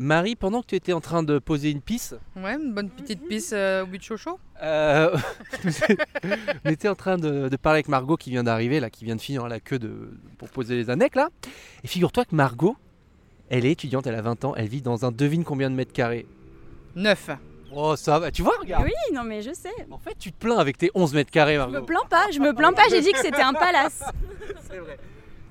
Marie, 0.00 0.36
pendant 0.36 0.60
que 0.62 0.66
tu 0.68 0.74
étais 0.76 0.92
en 0.92 1.00
train 1.00 1.22
de 1.24 1.38
poser 1.40 1.70
une 1.70 1.80
pisse, 1.80 2.14
Ouais, 2.36 2.54
une 2.54 2.72
bonne 2.72 2.88
petite 2.88 3.26
pisse 3.26 3.50
euh, 3.52 3.82
au 3.82 3.86
but 3.86 3.98
de 3.98 4.02
chocho. 4.04 4.38
euh, 4.62 5.16
on 6.64 6.70
était 6.70 6.88
en 6.88 6.94
train 6.94 7.16
de, 7.16 7.48
de 7.48 7.56
parler 7.56 7.78
avec 7.78 7.88
Margot 7.88 8.16
qui 8.16 8.30
vient 8.30 8.44
d'arriver, 8.44 8.78
là, 8.80 8.90
qui 8.90 9.04
vient 9.04 9.16
de 9.16 9.20
finir 9.20 9.44
à 9.44 9.48
la 9.48 9.58
queue 9.60 9.78
de, 9.78 10.10
pour 10.38 10.48
poser 10.50 10.76
les 10.76 10.88
annecs, 10.90 11.16
là. 11.16 11.30
Et 11.82 11.88
figure-toi 11.88 12.24
que 12.24 12.34
Margot, 12.34 12.76
elle 13.50 13.66
est 13.66 13.72
étudiante, 13.72 14.06
elle 14.06 14.14
a 14.14 14.22
20 14.22 14.44
ans, 14.44 14.54
elle 14.56 14.68
vit 14.68 14.82
dans 14.82 15.04
un 15.04 15.10
devine 15.10 15.42
combien 15.44 15.68
de 15.68 15.74
mètres 15.74 15.92
carrés? 15.92 16.26
9. 16.94 17.30
Oh, 17.74 17.96
ça 17.96 18.18
va, 18.20 18.30
tu 18.30 18.42
vois, 18.42 18.54
regarde. 18.60 18.84
Oui, 18.84 18.92
non 19.14 19.24
mais 19.24 19.42
je 19.42 19.52
sais. 19.52 19.68
En 19.90 19.98
fait, 19.98 20.14
tu 20.18 20.32
te 20.32 20.38
plains 20.38 20.58
avec 20.58 20.78
tes 20.78 20.90
11 20.94 21.12
mètres 21.14 21.30
carrés, 21.30 21.54
Je 21.54 21.58
Margot. 21.58 21.80
me 21.80 21.84
plains 21.84 22.06
pas, 22.08 22.30
je 22.32 22.38
me 22.38 22.54
plains 22.54 22.72
pas, 22.72 22.82
j'ai 22.88 23.00
dit 23.00 23.12
que 23.12 23.18
c'était 23.18 23.42
un 23.42 23.52
palace. 23.52 24.02
C'est 24.70 24.78
vrai. 24.78 24.96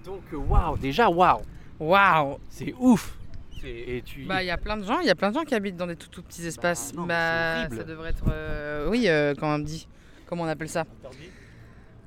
Donc, 0.06 0.22
waouh, 0.32 0.78
déjà, 0.78 1.10
waouh. 1.10 1.42
Waouh 1.80 2.38
C'est 2.50 2.74
ouf. 2.80 3.17
C'est- 3.62 3.68
Et 3.70 4.02
tu... 4.06 4.24
Bah, 4.26 4.44
il 4.44 4.46
y 4.48 4.52
a 4.52 4.58
plein 4.58 4.78
de 4.78 4.84
gens, 4.84 5.00
il 5.00 5.08
y 5.08 5.10
a 5.10 5.16
plein 5.16 5.30
de 5.30 5.36
gens 5.36 5.44
qui 5.44 5.56
habitent 5.56 5.76
dans 5.78 5.88
des 5.88 5.96
tout, 5.96 6.10
tout 6.10 6.22
petits 6.24 6.46
espaces. 6.46 6.94
non, 6.94 7.06
Bah, 7.06 7.16
c'est 7.16 7.60
horrible. 7.66 7.78
ça 7.78 7.84
devrait 7.84 8.10
être. 8.12 8.24
euh, 8.32 8.88
oui, 8.90 9.06
euh, 9.08 9.34
comment 9.40 9.56
on 9.56 9.60
dit 9.60 9.88
Comment 10.28 10.44
on 10.44 10.48
appelle 10.48 10.70
ça 10.70 10.86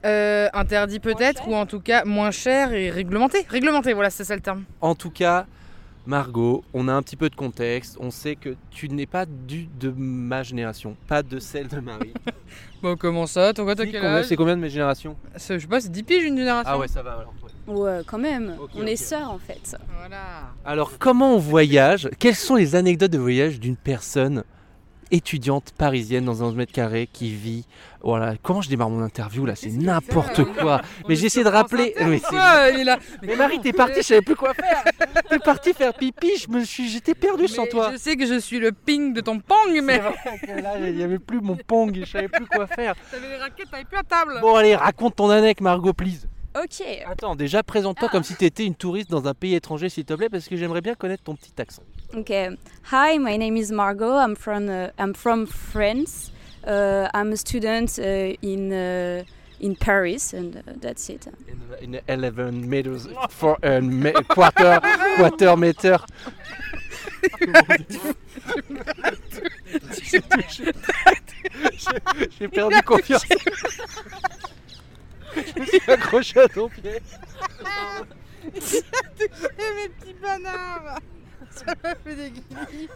Euh, 0.04 0.48
Interdit 0.54 0.98
peut-être, 1.00 1.46
ou 1.48 1.54
en 1.54 1.66
tout 1.66 1.80
cas 1.80 2.04
moins 2.04 2.30
cher 2.30 2.72
et 2.72 2.90
réglementé. 2.90 3.44
Réglementé, 3.48 3.92
voilà, 3.92 4.08
c'est 4.10 4.24
ça 4.24 4.34
le 4.34 4.40
terme. 4.40 4.64
En 4.80 4.94
tout 4.94 5.10
cas, 5.10 5.46
Margot, 6.06 6.64
on 6.72 6.88
a 6.88 6.92
un 6.92 7.02
petit 7.02 7.16
peu 7.16 7.28
de 7.28 7.34
contexte. 7.36 7.96
On 8.00 8.10
sait 8.10 8.34
que 8.34 8.56
tu 8.70 8.88
n'es 8.88 9.06
pas 9.06 9.26
du 9.26 9.68
de 9.78 9.92
ma 9.96 10.42
génération, 10.42 10.96
pas 11.06 11.22
de 11.22 11.38
celle 11.38 11.68
de 11.68 11.80
Marie. 11.80 12.14
Bon, 12.82 12.96
comment 12.96 13.26
ça? 13.26 13.52
Toi, 13.52 13.74
t'as 13.74 13.84
quel 13.84 14.02
âge? 14.02 14.24
C'est 14.24 14.36
combien 14.36 14.56
de 14.56 14.62
mes 14.62 14.70
générations? 14.70 15.14
Je 15.34 15.38
sais 15.58 15.66
pas, 15.66 15.82
c'est 15.82 15.92
10 15.92 16.02
piges 16.02 16.24
une 16.24 16.38
génération? 16.38 16.72
Ah 16.74 16.78
ouais, 16.78 16.88
ça 16.88 17.02
va 17.02 17.12
alors. 17.12 17.34
ouais. 17.42 17.74
Ouais, 17.74 18.00
quand 18.06 18.18
même. 18.18 18.56
On 18.74 18.86
est 18.86 18.96
sœurs 18.96 19.30
en 19.30 19.38
fait. 19.38 19.76
Voilà. 19.98 20.48
Alors, 20.64 20.92
comment 20.98 21.34
on 21.34 21.38
voyage? 21.38 22.08
Quelles 22.18 22.34
sont 22.34 22.54
les 22.54 22.74
anecdotes 22.76 23.10
de 23.10 23.18
voyage 23.18 23.60
d'une 23.60 23.76
personne 23.76 24.44
étudiante 25.10 25.72
parisienne 25.76 26.24
dans 26.24 26.42
un 26.42 26.46
11 26.46 26.54
mètres 26.56 26.72
carrés 26.72 27.08
qui 27.12 27.34
vit 27.34 27.66
Voilà, 28.02 28.34
comment 28.42 28.62
je 28.62 28.68
démarre 28.68 28.90
mon 28.90 29.02
interview 29.02 29.46
là? 29.46 29.54
C'est 29.54 29.70
n'importe 29.70 30.44
quoi. 30.44 30.80
Mais 31.08 31.16
j'essaie 31.16 31.44
de 31.44 31.48
rappeler. 31.48 31.94
Il 32.00 32.80
est 32.80 32.84
là. 32.84 32.98
Mais 33.22 33.36
Marie, 33.36 33.60
t'es 33.60 33.72
partie, 33.72 34.02
je 34.02 34.06
savais 34.06 34.22
plus 34.22 34.36
quoi 34.36 34.54
faire. 34.54 34.84
T'es 35.28 35.38
partie 35.38 35.72
faire 35.72 35.94
pipi, 35.94 36.30
je 36.38 36.50
me 36.50 36.64
suis, 36.64 36.88
j'étais 36.88 37.14
perdu 37.14 37.48
sans 37.48 37.64
Mais 37.64 37.68
toi. 37.68 37.90
Je 37.92 37.96
sais 37.96 38.16
que 38.16 38.26
je 38.26 38.38
suis 38.38 38.58
le 38.58 38.72
ping 38.72 39.12
de 39.12 39.20
ton 39.20 39.38
pong, 39.38 39.80
mais 39.82 39.98
là, 39.98 40.78
il 40.78 40.96
n'y 40.96 41.02
avait 41.02 41.18
plus 41.18 41.40
mon 41.40 41.56
pong, 41.56 42.00
je 42.00 42.10
savais 42.10 42.28
plus 42.28 42.46
quoi 42.46 42.66
faire. 42.66 42.94
t'avais 43.10 43.28
les 43.28 43.36
raquettes, 43.36 43.70
t'avais 43.70 43.84
plus 43.84 43.98
à 43.98 44.02
table. 44.02 44.38
Bon, 44.40 44.54
allez, 44.56 44.74
raconte 44.74 45.16
ton 45.16 45.30
anecdote, 45.30 45.62
Margot, 45.62 45.92
please. 45.92 46.26
Ok. 46.56 46.84
Attends, 47.06 47.36
déjà, 47.36 47.62
présente-toi 47.62 48.08
comme 48.08 48.24
si 48.24 48.34
t'étais 48.34 48.64
une 48.64 48.74
touriste 48.74 49.10
dans 49.10 49.28
un 49.28 49.34
pays 49.34 49.54
étranger, 49.54 49.88
s'il 49.88 50.04
te 50.04 50.14
plaît, 50.14 50.28
parce 50.28 50.48
que 50.48 50.56
j'aimerais 50.56 50.80
bien 50.80 50.94
connaître 50.94 51.22
ton 51.22 51.36
petit 51.36 51.52
accent. 51.60 51.82
Ok. 52.14 52.30
Hi, 52.90 53.18
my 53.18 53.36
name 53.36 53.56
is 53.56 53.70
Margot. 53.70 54.16
I'm 54.16 54.34
from 54.34 54.68
uh, 54.68 54.88
I'm 54.98 55.14
from 55.14 55.46
France. 55.46 56.32
Uh, 56.66 57.08
I'm 57.14 57.32
a 57.32 57.36
student 57.36 57.98
uh, 57.98 58.02
in 58.42 58.72
uh, 58.72 59.22
in 59.60 59.76
Paris, 59.76 60.32
and 60.32 60.56
uh, 60.56 60.62
that's 60.80 61.08
it. 61.08 61.26
In, 61.80 61.94
in 61.94 62.00
11 62.08 62.68
meters 62.68 63.06
for 63.28 63.58
a 63.62 63.80
me- 63.80 64.12
quarter, 64.28 64.80
quarter 65.16 65.56
meter. 65.56 65.98
J'ai- 70.02 70.20
J'ai 72.38 72.48
perdu 72.48 72.82
confiance. 72.82 73.24
Je 75.36 75.60
me 75.60 75.64
suis 75.66 75.80
accroché 75.86 76.40
à 76.40 76.48
ton 76.48 76.68
pied. 76.68 77.00
Eh, 78.42 79.74
mes 79.76 79.88
petits 79.90 80.14
banards 80.14 80.98
Ça 81.50 81.66
m'a 81.82 81.94
fait 81.94 82.14
des 82.14 82.30
guillis. 82.30 82.88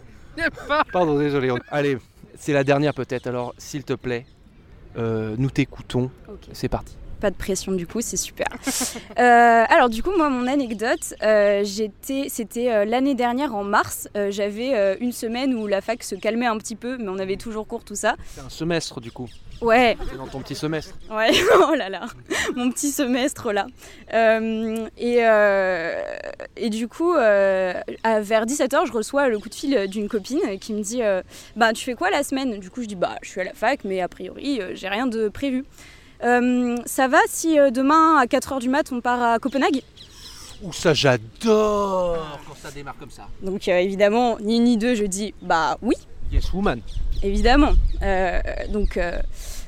Pardon, 0.92 1.18
désolé. 1.18 1.52
Allez, 1.70 1.98
c'est 2.36 2.52
la 2.52 2.64
dernière 2.64 2.94
peut-être, 2.94 3.26
alors 3.26 3.54
s'il 3.58 3.84
te 3.84 3.92
plaît, 3.94 4.26
euh, 4.96 5.34
nous 5.38 5.50
t'écoutons. 5.50 6.10
Ok. 6.28 6.48
C'est 6.52 6.68
parti. 6.68 6.96
Pas 7.24 7.30
de 7.30 7.36
pression 7.36 7.72
du 7.72 7.86
coup, 7.86 8.02
c'est 8.02 8.18
super. 8.18 8.46
Euh, 9.18 9.64
alors 9.68 9.88
du 9.88 10.02
coup, 10.02 10.10
moi, 10.16 10.28
mon 10.28 10.46
anecdote, 10.46 11.14
euh, 11.22 11.62
j'étais, 11.62 12.26
c'était 12.28 12.72
euh, 12.72 12.84
l'année 12.84 13.14
dernière 13.14 13.54
en 13.54 13.62
mars. 13.62 14.08
J'avais 14.30 14.96
une 15.00 15.12
semaine 15.12 15.54
où 15.54 15.66
la 15.66 15.80
fac 15.80 16.02
se 16.02 16.14
calmait 16.16 16.46
un 16.46 16.58
petit 16.58 16.74
peu, 16.74 16.96
mais 16.98 17.08
on 17.08 17.18
avait 17.18 17.36
toujours 17.36 17.66
cours 17.66 17.84
tout 17.84 17.94
ça. 17.94 18.16
C'est 18.34 18.40
un 18.40 18.50
semestre 18.50 19.00
du 19.00 19.12
coup. 19.12 19.28
Ouais, 19.60 19.96
C'est 20.10 20.16
dans 20.16 20.26
ton 20.26 20.40
petit 20.40 20.56
semestre. 20.56 20.94
Ouais, 21.10 21.30
oh 21.68 21.74
là 21.74 21.88
là, 21.88 22.06
mon 22.56 22.70
petit 22.70 22.90
semestre 22.90 23.52
là. 23.52 23.66
Et, 24.98 25.20
et 26.56 26.70
du 26.70 26.88
coup, 26.88 27.12
à, 27.12 28.20
vers 28.20 28.46
17h, 28.46 28.86
je 28.86 28.92
reçois 28.92 29.28
le 29.28 29.38
coup 29.38 29.48
de 29.48 29.54
fil 29.54 29.86
d'une 29.88 30.08
copine 30.08 30.58
qui 30.60 30.72
me 30.72 30.82
dit 30.82 31.02
Bah, 31.56 31.72
tu 31.72 31.84
fais 31.84 31.94
quoi 31.94 32.10
la 32.10 32.24
semaine? 32.24 32.58
Du 32.58 32.70
coup, 32.70 32.82
je 32.82 32.88
dis 32.88 32.96
Bah, 32.96 33.16
je 33.22 33.30
suis 33.30 33.40
à 33.40 33.44
la 33.44 33.54
fac, 33.54 33.84
mais 33.84 34.00
a 34.00 34.08
priori, 34.08 34.60
j'ai 34.74 34.88
rien 34.88 35.06
de 35.06 35.28
prévu. 35.28 35.64
Euh, 36.22 36.76
ça 36.86 37.08
va 37.08 37.18
si 37.28 37.58
euh, 37.58 37.70
demain 37.70 38.16
à 38.18 38.26
4h 38.26 38.60
du 38.60 38.68
mat 38.68 38.90
on 38.92 39.00
part 39.00 39.22
à 39.22 39.38
Copenhague? 39.38 39.82
Ouh, 40.62 40.72
ça 40.72 40.94
j'adore 40.94 42.38
quand 42.46 42.54
ça 42.56 42.70
démarre 42.70 42.96
comme 42.98 43.10
ça. 43.10 43.28
Donc 43.42 43.68
euh, 43.68 43.78
évidemment, 43.78 44.38
ni 44.40 44.56
une 44.56 44.64
ni 44.64 44.76
deux, 44.76 44.94
je 44.94 45.04
dis 45.04 45.34
Bah 45.42 45.76
oui. 45.82 45.94
Yes, 46.32 46.52
woman. 46.52 46.80
Évidemment. 47.22 47.72
Euh, 48.02 48.40
donc, 48.70 48.96
euh, 48.96 49.18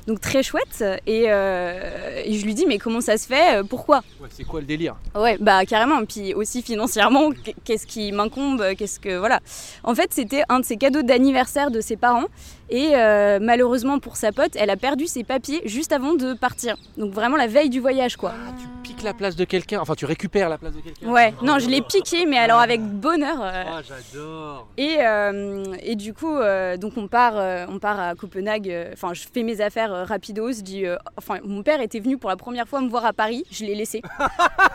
donc 0.07 0.19
très 0.21 0.43
chouette. 0.43 0.83
Et, 1.05 1.25
euh, 1.27 2.21
et 2.25 2.33
je 2.33 2.45
lui 2.45 2.53
dis 2.55 2.65
mais 2.67 2.77
comment 2.77 2.99
ça 3.01 3.17
se 3.17 3.27
fait? 3.27 3.63
Pourquoi? 3.67 4.01
Ouais, 4.19 4.27
c'est 4.31 4.43
quoi 4.43 4.59
le 4.59 4.65
délire? 4.65 4.95
Ouais, 5.15 5.37
bah 5.39 5.65
carrément. 5.65 6.03
Puis 6.05 6.33
aussi 6.33 6.61
financièrement, 6.61 7.29
qu'est-ce 7.63 7.87
qui 7.87 8.11
m'incombe? 8.11 8.75
Qu'est-ce 8.77 8.99
que 8.99 9.17
voilà. 9.17 9.39
En 9.83 9.95
fait, 9.95 10.13
c'était 10.13 10.43
un 10.49 10.59
de 10.59 10.65
ses 10.65 10.77
cadeaux 10.77 11.03
d'anniversaire 11.03 11.71
de 11.71 11.79
ses 11.81 11.95
parents. 11.95 12.25
Et 12.69 12.91
euh, 12.95 13.39
malheureusement 13.41 13.99
pour 13.99 14.17
sa 14.17 14.31
pote, 14.31 14.51
elle 14.55 14.69
a 14.69 14.75
perdu 14.77 15.07
ses 15.07 15.23
papiers 15.23 15.61
juste 15.65 15.91
avant 15.93 16.13
de 16.13 16.33
partir. 16.33 16.75
Donc 16.97 17.13
vraiment 17.13 17.37
la 17.37 17.47
veille 17.47 17.69
du 17.69 17.79
voyage, 17.79 18.17
quoi. 18.17 18.33
Ah, 18.35 18.51
tu 18.59 18.67
piques 18.93 19.03
la 19.03 19.13
place 19.13 19.35
de 19.35 19.45
quelqu'un, 19.45 19.79
enfin 19.79 19.95
tu 19.95 20.05
récupères 20.05 20.49
la 20.49 20.57
place 20.57 20.73
de 20.73 20.81
quelqu'un. 20.81 21.07
Ouais. 21.07 21.33
Non, 21.41 21.59
je 21.59 21.69
l'ai 21.69 21.81
piqué, 21.81 22.25
mais 22.25 22.37
alors 22.37 22.59
avec 22.59 22.81
bonheur. 22.81 23.37
euh, 23.41 23.63
Ah, 23.67 23.81
j'adore. 23.87 24.67
Et, 24.77 24.97
euh, 24.99 25.63
et 25.81 25.95
du 25.95 26.13
coup, 26.13 26.35
euh, 26.35 26.75
donc 26.77 26.93
on 26.97 27.07
part, 27.07 27.35
on 27.69 27.79
part 27.79 27.99
à 27.99 28.15
Copenhague. 28.15 28.73
Enfin, 28.93 29.13
je 29.13 29.23
fais 29.33 29.43
mes 29.43 29.61
affaires 29.61 30.05
rapidos. 30.07 30.51
Je 30.53 30.61
dis, 30.61 30.85
euh, 30.85 30.97
enfin, 31.17 31.37
mon 31.45 31.63
père 31.63 31.79
était 31.81 31.99
venu 31.99 32.17
pour 32.17 32.29
la 32.29 32.35
première 32.37 32.67
fois 32.67 32.81
me 32.81 32.89
voir 32.89 33.05
à 33.05 33.13
Paris. 33.13 33.43
Je 33.51 33.63
l'ai 33.65 33.75
laissé. 33.75 34.01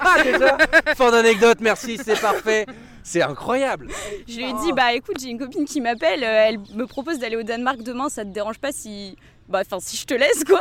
Ah, 0.05 0.23
déjà 0.25 0.57
Fin 0.97 1.11
d'anecdote, 1.11 1.59
merci, 1.61 1.97
c'est 2.03 2.21
parfait. 2.21 2.67
C'est 3.03 3.23
incroyable. 3.23 3.89
Je 4.29 4.37
lui 4.37 4.45
ai 4.45 4.53
dit, 4.53 4.73
bah 4.73 4.93
écoute, 4.95 5.17
j'ai 5.21 5.29
une 5.29 5.39
copine 5.39 5.65
qui 5.65 5.81
m'appelle. 5.81 6.23
euh, 6.23 6.45
elle 6.49 6.59
me 6.77 6.87
propose 6.87 7.19
d'aller 7.19 7.37
au 7.37 7.43
Danemark 7.43 7.83
demain. 7.83 8.09
Ça 8.09 8.25
te 8.25 8.31
dérange 8.31 8.59
pas 8.59 8.73
si, 8.73 9.17
bah, 9.49 9.63
enfin, 9.63 9.79
si 9.81 9.97
je 9.97 10.07
te 10.07 10.15
laisse 10.15 10.45
quoi. 10.45 10.61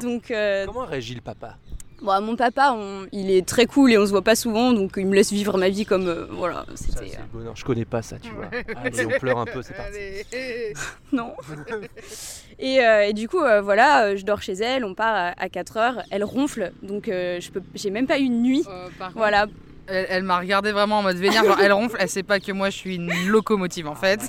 Donc, 0.00 0.30
euh, 0.30 0.66
Comment 0.66 0.84
réagit 0.86 1.14
le 1.14 1.20
papa? 1.20 1.56
Bon, 2.02 2.20
mon 2.20 2.36
papa, 2.36 2.72
on- 2.76 3.06
il 3.12 3.30
est 3.30 3.46
très 3.46 3.64
cool 3.64 3.90
et 3.92 3.96
on 3.96 4.04
se 4.04 4.10
voit 4.10 4.20
pas 4.20 4.34
souvent, 4.36 4.72
donc 4.74 4.92
il 4.98 5.06
me 5.06 5.14
laisse 5.14 5.32
vivre 5.32 5.56
ma 5.56 5.70
vie 5.70 5.86
comme 5.86 6.06
euh, 6.06 6.26
voilà. 6.30 6.66
C'était 6.74 7.08
c'est 7.08 7.16
le 7.16 7.24
bonheur. 7.32 7.56
Je 7.56 7.64
connais 7.64 7.86
pas 7.86 8.02
ça, 8.02 8.18
tu 8.18 8.30
vois. 8.30 8.50
Allez, 8.76 9.06
on 9.06 9.18
pleure 9.18 9.38
un 9.38 9.46
peu, 9.46 9.62
c'est 9.62 9.72
parti. 9.74 9.98
non. 11.12 11.32
et, 12.58 12.84
euh, 12.84 13.06
et 13.06 13.12
du 13.14 13.28
coup, 13.28 13.40
euh, 13.40 13.62
voilà, 13.62 14.16
je 14.16 14.24
dors 14.24 14.42
chez 14.42 14.52
elle, 14.54 14.84
on 14.84 14.94
part 14.94 15.32
à, 15.36 15.48
4 15.48 15.76
heures, 15.78 16.02
elle 16.10 16.24
ronfle, 16.24 16.72
donc 16.82 17.08
euh, 17.08 17.40
je 17.40 17.50
peux, 17.50 17.62
j'ai 17.74 17.90
même 17.90 18.06
pas 18.06 18.18
eu 18.18 18.28
de 18.28 18.34
nuit. 18.34 18.64
Euh, 18.68 18.88
par 18.98 19.08
contre, 19.08 19.18
Voilà. 19.18 19.46
Elle, 19.86 20.06
elle 20.08 20.22
m'a 20.22 20.38
regardé 20.38 20.72
vraiment 20.72 21.00
en 21.00 21.02
mode 21.02 21.16
vénère, 21.16 21.44
genre 21.44 21.60
elle 21.60 21.72
ronfle, 21.72 21.96
elle 21.98 22.08
sait 22.08 22.22
pas 22.22 22.40
que 22.40 22.52
moi 22.52 22.70
je 22.70 22.76
suis 22.76 22.96
une 22.96 23.10
locomotive 23.28 23.86
en 23.86 23.94
fait. 23.94 24.20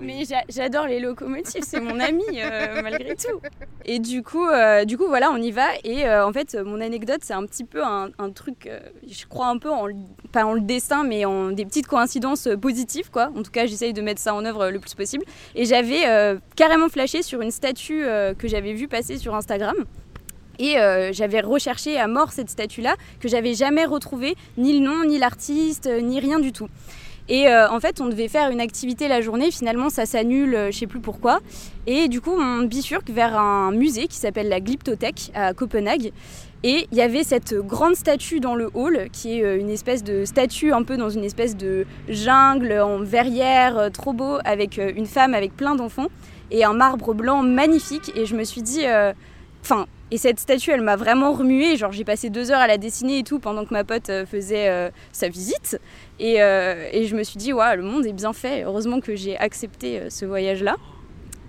Mais 0.00 0.24
j'a- 0.28 0.44
j'adore 0.48 0.86
les 0.86 1.00
locomotives, 1.00 1.62
c'est 1.62 1.80
mon 1.80 1.98
ami 1.98 2.22
euh, 2.36 2.80
malgré 2.82 3.14
tout. 3.16 3.40
Et 3.84 3.98
du 3.98 4.22
coup, 4.22 4.46
euh, 4.46 4.84
du 4.84 4.98
coup, 4.98 5.06
voilà, 5.08 5.30
on 5.30 5.38
y 5.38 5.50
va. 5.50 5.68
Et 5.84 6.06
euh, 6.06 6.26
en 6.26 6.32
fait, 6.32 6.54
mon 6.54 6.80
anecdote, 6.80 7.20
c'est 7.22 7.32
un 7.32 7.44
petit 7.46 7.64
peu 7.64 7.82
un, 7.82 8.10
un 8.18 8.30
truc, 8.30 8.66
euh, 8.66 8.80
je 9.10 9.24
crois 9.26 9.46
un 9.48 9.58
peu 9.58 9.70
en, 9.70 9.86
le- 9.86 9.94
pas 10.30 10.44
en 10.44 10.52
le 10.52 10.60
dessin, 10.60 11.04
mais 11.04 11.24
en 11.24 11.50
des 11.50 11.64
petites 11.64 11.86
coïncidences 11.86 12.48
positives, 12.60 13.10
quoi. 13.10 13.30
En 13.36 13.42
tout 13.42 13.50
cas, 13.50 13.66
j'essaye 13.66 13.92
de 13.94 14.02
mettre 14.02 14.20
ça 14.20 14.34
en 14.34 14.44
œuvre 14.44 14.68
le 14.68 14.78
plus 14.78 14.94
possible. 14.94 15.24
Et 15.54 15.64
j'avais 15.64 16.06
euh, 16.06 16.36
carrément 16.54 16.88
flashé 16.88 17.22
sur 17.22 17.40
une 17.40 17.50
statue 17.50 18.04
euh, 18.04 18.34
que 18.34 18.46
j'avais 18.46 18.72
vue 18.74 18.88
passer 18.88 19.16
sur 19.16 19.34
Instagram. 19.34 19.74
Et 20.58 20.78
euh, 20.78 21.12
j'avais 21.12 21.40
recherché 21.40 21.98
à 21.98 22.06
mort 22.06 22.32
cette 22.32 22.50
statue-là, 22.50 22.96
que 23.20 23.28
j'avais 23.28 23.54
jamais 23.54 23.84
retrouvée, 23.84 24.34
ni 24.58 24.78
le 24.78 24.84
nom, 24.84 25.04
ni 25.04 25.18
l'artiste, 25.18 25.86
euh, 25.86 26.00
ni 26.00 26.20
rien 26.20 26.38
du 26.38 26.52
tout. 26.52 26.68
Et 27.28 27.46
euh, 27.48 27.70
en 27.70 27.80
fait, 27.80 28.00
on 28.00 28.08
devait 28.08 28.28
faire 28.28 28.50
une 28.50 28.60
activité 28.60 29.08
la 29.08 29.20
journée. 29.20 29.50
Finalement, 29.50 29.90
ça 29.90 30.06
s'annule, 30.06 30.54
euh, 30.54 30.70
je 30.70 30.78
sais 30.78 30.86
plus 30.86 31.00
pourquoi. 31.00 31.40
Et 31.86 32.08
du 32.08 32.20
coup, 32.20 32.32
on 32.32 32.62
bifurque 32.62 33.10
vers 33.10 33.38
un 33.38 33.70
musée 33.70 34.08
qui 34.08 34.16
s'appelle 34.16 34.48
la 34.48 34.60
Glyptothèque 34.60 35.30
à 35.34 35.54
Copenhague. 35.54 36.12
Et 36.64 36.86
il 36.92 36.98
y 36.98 37.00
avait 37.00 37.24
cette 37.24 37.54
grande 37.54 37.94
statue 37.94 38.38
dans 38.38 38.54
le 38.54 38.70
hall, 38.74 39.08
qui 39.12 39.40
est 39.40 39.58
une 39.58 39.68
espèce 39.68 40.04
de 40.04 40.24
statue 40.24 40.72
un 40.72 40.84
peu 40.84 40.96
dans 40.96 41.10
une 41.10 41.24
espèce 41.24 41.56
de 41.56 41.86
jungle 42.08 42.80
en 42.80 43.00
verrière, 43.00 43.90
trop 43.92 44.12
beau, 44.12 44.38
avec 44.44 44.78
une 44.78 45.06
femme 45.06 45.34
avec 45.34 45.56
plein 45.56 45.74
d'enfants 45.74 46.06
et 46.52 46.62
un 46.62 46.72
marbre 46.72 47.14
blanc 47.14 47.42
magnifique. 47.42 48.12
Et 48.14 48.26
je 48.26 48.36
me 48.36 48.44
suis 48.44 48.62
dit, 48.62 48.84
enfin, 49.60 49.86
et 50.12 50.18
cette 50.18 50.38
statue, 50.38 50.72
elle 50.72 50.82
m'a 50.82 50.94
vraiment 50.94 51.32
remuée. 51.32 51.78
Genre, 51.78 51.90
j'ai 51.90 52.04
passé 52.04 52.28
deux 52.28 52.50
heures 52.50 52.60
à 52.60 52.66
la 52.66 52.76
dessiner 52.76 53.20
et 53.20 53.22
tout 53.22 53.38
pendant 53.38 53.64
que 53.64 53.72
ma 53.72 53.82
pote 53.82 54.10
euh, 54.10 54.26
faisait 54.26 54.68
euh, 54.68 54.90
sa 55.10 55.30
visite. 55.30 55.80
Et, 56.20 56.42
euh, 56.42 56.86
et 56.92 57.06
je 57.06 57.16
me 57.16 57.22
suis 57.22 57.38
dit, 57.38 57.54
ouais, 57.54 57.76
le 57.76 57.82
monde 57.82 58.04
est 58.04 58.12
bien 58.12 58.34
fait. 58.34 58.62
Heureusement 58.62 59.00
que 59.00 59.16
j'ai 59.16 59.38
accepté 59.38 60.10
ce 60.10 60.26
voyage-là. 60.26 60.76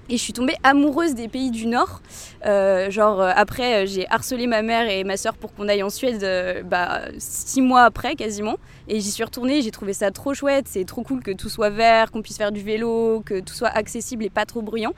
Et 0.07 0.15
je 0.15 0.21
suis 0.21 0.31
tombée 0.31 0.55
amoureuse 0.63 1.13
des 1.13 1.27
pays 1.27 1.51
du 1.51 1.65
Nord. 1.65 2.01
Genre, 2.45 3.21
après, 3.21 3.85
j'ai 3.85 4.05
harcelé 4.09 4.47
ma 4.47 4.61
mère 4.61 4.89
et 4.89 5.03
ma 5.03 5.17
soeur 5.17 5.35
pour 5.35 5.53
qu'on 5.53 5.67
aille 5.67 5.83
en 5.83 5.89
Suède 5.89 6.25
bah, 6.65 7.01
six 7.17 7.61
mois 7.61 7.83
après, 7.83 8.15
quasiment. 8.15 8.57
Et 8.89 8.99
j'y 8.99 9.11
suis 9.11 9.23
retournée, 9.23 9.61
j'ai 9.61 9.71
trouvé 9.71 9.93
ça 9.93 10.11
trop 10.11 10.33
chouette. 10.33 10.65
C'est 10.67 10.85
trop 10.85 11.03
cool 11.03 11.21
que 11.23 11.31
tout 11.31 11.47
soit 11.47 11.69
vert, 11.69 12.11
qu'on 12.11 12.21
puisse 12.21 12.37
faire 12.37 12.51
du 12.51 12.61
vélo, 12.61 13.23
que 13.25 13.39
tout 13.39 13.53
soit 13.53 13.69
accessible 13.69 14.25
et 14.25 14.29
pas 14.29 14.45
trop 14.45 14.61
bruyant. 14.61 14.93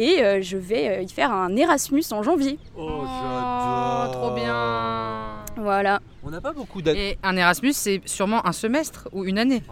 Et 0.00 0.22
euh, 0.24 0.40
je 0.40 0.56
vais 0.56 0.88
euh, 0.88 1.02
y 1.02 1.08
faire 1.10 1.30
un 1.30 1.54
Erasmus 1.54 2.04
en 2.12 2.22
janvier. 2.22 2.58
Oh, 2.74 3.02
Oh, 3.02 4.12
trop 4.12 4.34
bien. 4.34 5.36
Voilà. 5.58 6.00
On 6.24 6.30
n'a 6.30 6.40
pas 6.40 6.52
beaucoup 6.52 6.80
d'années. 6.80 7.10
Et 7.10 7.18
un 7.22 7.36
Erasmus, 7.36 7.74
c'est 7.74 8.00
sûrement 8.06 8.46
un 8.46 8.52
semestre 8.52 9.10
ou 9.12 9.26
une 9.26 9.38
année. 9.38 9.62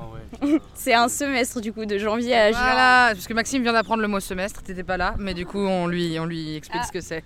C'est 0.74 0.94
un 0.94 1.08
semestre 1.08 1.60
du 1.60 1.72
coup, 1.72 1.84
de 1.84 1.98
janvier 1.98 2.34
à 2.34 2.52
juin. 2.52 2.60
Voilà, 2.60 3.08
parce 3.12 3.26
que 3.26 3.34
Maxime 3.34 3.62
vient 3.62 3.72
d'apprendre 3.72 4.02
le 4.02 4.08
mot 4.08 4.20
semestre, 4.20 4.62
t'étais 4.62 4.82
pas 4.84 4.96
là, 4.96 5.14
mais 5.18 5.34
du 5.34 5.46
coup 5.46 5.58
on 5.58 5.86
lui, 5.86 6.18
on 6.20 6.26
lui 6.26 6.56
explique 6.56 6.80
Ah. 6.84 6.86
ce 6.86 6.92
que 6.92 7.00
c'est. 7.00 7.24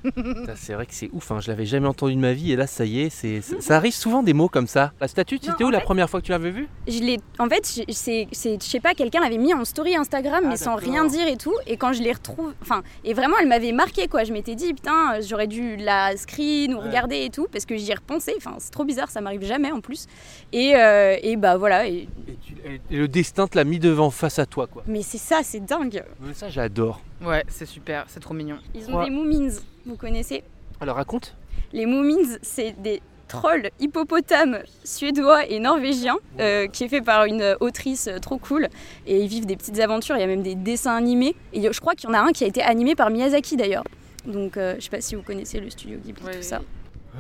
C'est 0.57 0.75
vrai 0.75 0.87
que 0.87 0.95
c'est 0.95 1.11
ouf, 1.13 1.31
hein. 1.31 1.41
je 1.41 1.49
l'avais 1.49 1.67
jamais 1.67 1.89
entendu 1.89 2.15
de 2.15 2.21
ma 2.21 2.33
vie 2.33 2.53
et 2.53 2.57
là 2.57 2.67
ça 2.67 2.85
y 2.85 3.01
est, 3.03 3.11
c'est, 3.11 3.41
ça 3.43 3.77
arrive 3.77 3.93
souvent 3.95 4.23
des 4.23 4.33
mots 4.33 4.49
comme 4.49 4.67
ça. 4.67 4.93
La 5.01 5.09
statue, 5.09 5.39
c'était 5.43 5.65
où 5.65 5.71
la 5.71 5.81
première 5.81 6.09
fois 6.09 6.21
que 6.21 6.27
tu 6.27 6.33
l'avais 6.33 6.51
vue? 6.51 6.69
Je 6.89 7.01
l'ai, 7.01 7.19
en 7.39 7.49
fait, 7.49 7.69
je- 7.89 7.93
c'est, 7.93 8.29
c'est- 8.33 8.63
je 8.63 8.67
sais 8.69 8.81
pas, 8.81 8.95
quelqu'un 8.95 9.21
l'avait 9.21 9.39
mis 9.39 9.55
en 9.55 9.65
story 9.65 9.97
Instagram, 9.97 10.43
Ah, 10.45 10.49
mais 10.49 10.57
sans 10.57 10.77
rien 10.77 11.05
dire 11.05 11.27
et 11.27 11.37
tout. 11.37 11.55
Et 11.67 11.77
quand 11.77 11.93
je 11.93 12.03
l'ai 12.03 12.13
retrouvé, 12.13 12.53
enfin, 12.63 12.83
et 13.05 13.15
vraiment, 13.15 13.37
elle 13.41 13.49
m'avait 13.49 13.73
marqué 13.73 14.09
quoi. 14.09 14.25
Je 14.25 14.33
m'étais 14.33 14.55
dit, 14.55 14.75
putain, 14.75 15.21
j'aurais 15.27 15.47
dû 15.47 15.77
la 15.77 16.17
screen 16.17 16.75
ou 16.75 16.79
Ouais. 16.79 16.89
regarder 16.89 17.25
et 17.25 17.31
tout, 17.31 17.47
parce 17.51 17.65
que 17.67 17.77
j'y 17.77 17.91
ai 17.91 17.95
repensé. 17.95 18.35
Enfin, 18.37 18.55
c'est 18.59 18.71
trop 18.71 18.85
bizarre, 18.85 19.11
ça 19.11 19.21
m'arrive 19.21 19.45
jamais 19.45 19.71
en 19.73 19.81
plus. 19.81 20.07
Et, 20.53 20.75
euh, 20.77 21.17
et 21.23 21.37
bah 21.37 21.57
voilà. 21.57 21.87
Et... 21.89 22.09
et, 22.29 22.37
tu- 22.45 22.55
et 22.93 22.97
le 22.97 23.09
destin 23.09 23.49
te 23.49 23.57
l'a 23.57 23.65
mis 23.65 23.79
devant 23.81 24.11
face 24.11 24.39
à 24.39 24.47
toi 24.47 24.67
quoi. 24.69 24.85
Mais 24.87 25.03
c'est 25.03 25.19
ça, 25.19 25.41
c'est 25.43 25.61
dingue. 25.65 26.05
Mais 26.21 26.35
ça 26.35 26.49
j'adore. 26.49 27.01
Ouais, 27.25 27.43
c'est 27.49 27.67
super, 27.67 28.05
c'est 28.09 28.21
trop 28.21 28.35
mignon. 28.35 28.59
Ils 28.75 28.89
ont 28.91 28.99
Ouais. 28.99 29.07
des 29.07 29.11
moomins, 29.11 29.51
vous 29.87 29.97
connaissez 29.97 30.45
Alors 30.81 30.97
raconte. 30.97 31.35
Les 31.73 31.87
moomins, 31.87 32.37
c'est 32.43 32.81
des 32.83 33.01
trolls 33.29 33.71
hippopotames 33.81 34.59
suédois 34.85 35.47
et 35.47 35.59
norvégiens 35.59 36.19
euh, 36.39 36.67
qui 36.67 36.85
est 36.85 36.89
fait 36.89 37.01
par 37.01 37.25
une 37.25 37.57
autrice 37.61 38.09
euh, 38.09 38.19
trop 38.19 38.37
cool 38.37 38.69
et 39.07 39.23
ils 39.23 39.29
vivent 39.29 39.47
des 39.47 39.57
petites 39.57 39.81
aventures, 39.81 40.17
il 40.17 40.21
y 40.21 40.25
a 40.25 40.27
même 40.27 40.43
des 40.43 40.55
dessins 40.55 40.95
animés 40.97 41.35
et 41.55 41.73
je 41.73 41.81
crois 41.81 41.95
qu'il 41.95 42.11
y 42.11 42.13
en 42.13 42.15
a 42.15 42.21
un 42.21 42.33
qui 42.33 42.45
a 42.45 42.47
été 42.47 42.61
animé 42.63 42.95
par 42.95 43.09
Miyazaki 43.09 43.57
d'ailleurs. 43.57 43.85
Donc 44.27 44.59
euh, 44.59 44.75
je 44.79 44.83
sais 44.85 44.91
pas 44.91 45.01
si 45.01 45.15
vous 45.15 45.23
connaissez 45.23 45.61
le 45.61 45.71
studio 45.71 45.99
Ghibli 46.05 46.23
Ouais. 46.27 46.37
tout 46.37 46.43
ça. 46.43 46.61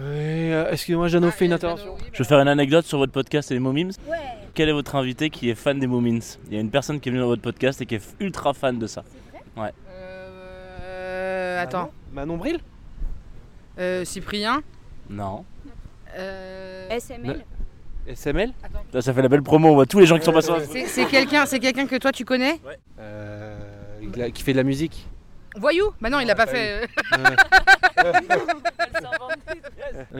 Euh, 0.01 0.71
excusez-moi, 0.71 1.09
Jeannot 1.09 1.31
fait 1.31 1.47
une 1.47 1.53
intervention. 1.53 1.97
Je 2.13 2.19
vais 2.19 2.25
faire 2.29 2.41
une 2.41 2.49
anecdote 2.49 2.85
sur 2.87 2.99
votre 2.99 3.13
podcast 3.13 3.51
et 3.51 3.55
les 3.55 3.61
Momims. 3.61 3.93
Ouais. 4.09 4.17
Quel 4.55 4.69
est 4.69 4.73
votre 4.73 4.97
invité 4.97 5.31
qui 5.31 5.49
est 5.51 5.55
fan 5.55 5.79
des 5.79 5.87
Moomins 5.87 6.19
Il 6.49 6.55
y 6.55 6.57
a 6.59 6.61
une 6.61 6.71
personne 6.71 7.01
qui 7.01 7.09
est 7.09 7.13
venue 7.13 7.23
dans 7.23 7.29
votre 7.29 7.41
podcast 7.43 7.81
et 7.81 7.87
qui 7.87 7.95
est 7.95 8.15
ultra 8.21 8.53
fan 8.53 8.79
de 8.79 8.87
ça. 8.87 9.03
Euh, 10.85 11.63
attends, 11.63 11.91
Manon 12.13 12.37
Bril? 12.37 12.59
Euh, 13.79 14.05
Cyprien? 14.05 14.63
Non. 15.09 15.45
Euh, 16.17 16.89
SML. 16.91 17.45
SML 18.07 18.53
Là, 18.93 19.01
ça 19.01 19.15
fait 19.15 19.23
la 19.23 19.29
belle 19.29 19.43
promo, 19.43 19.69
on 19.69 19.75
voit 19.75 19.87
tous 19.87 20.01
les 20.01 20.07
gens 20.07 20.19
qui 20.19 20.25
sont 20.25 20.33
passés. 20.33 20.53
c'est 20.87 21.07
quelqu'un, 21.07 21.47
c'est 21.47 21.61
quelqu'un 21.61 21.87
que 21.87 21.97
toi 21.97 22.13
tu 22.13 22.25
connais? 22.25 22.61
Euh, 22.99 23.57
il 24.03 24.21
a- 24.21 24.31
Qui 24.31 24.43
fait 24.43 24.53
de 24.53 24.59
la 24.59 24.65
musique 24.65 25.07
Voyou 25.57 25.93
Bah 26.01 26.09
non, 26.11 26.21
il 26.21 26.31
a 26.31 26.35
pas 26.35 26.47
fait. 26.47 26.89
Euh, 27.17 27.27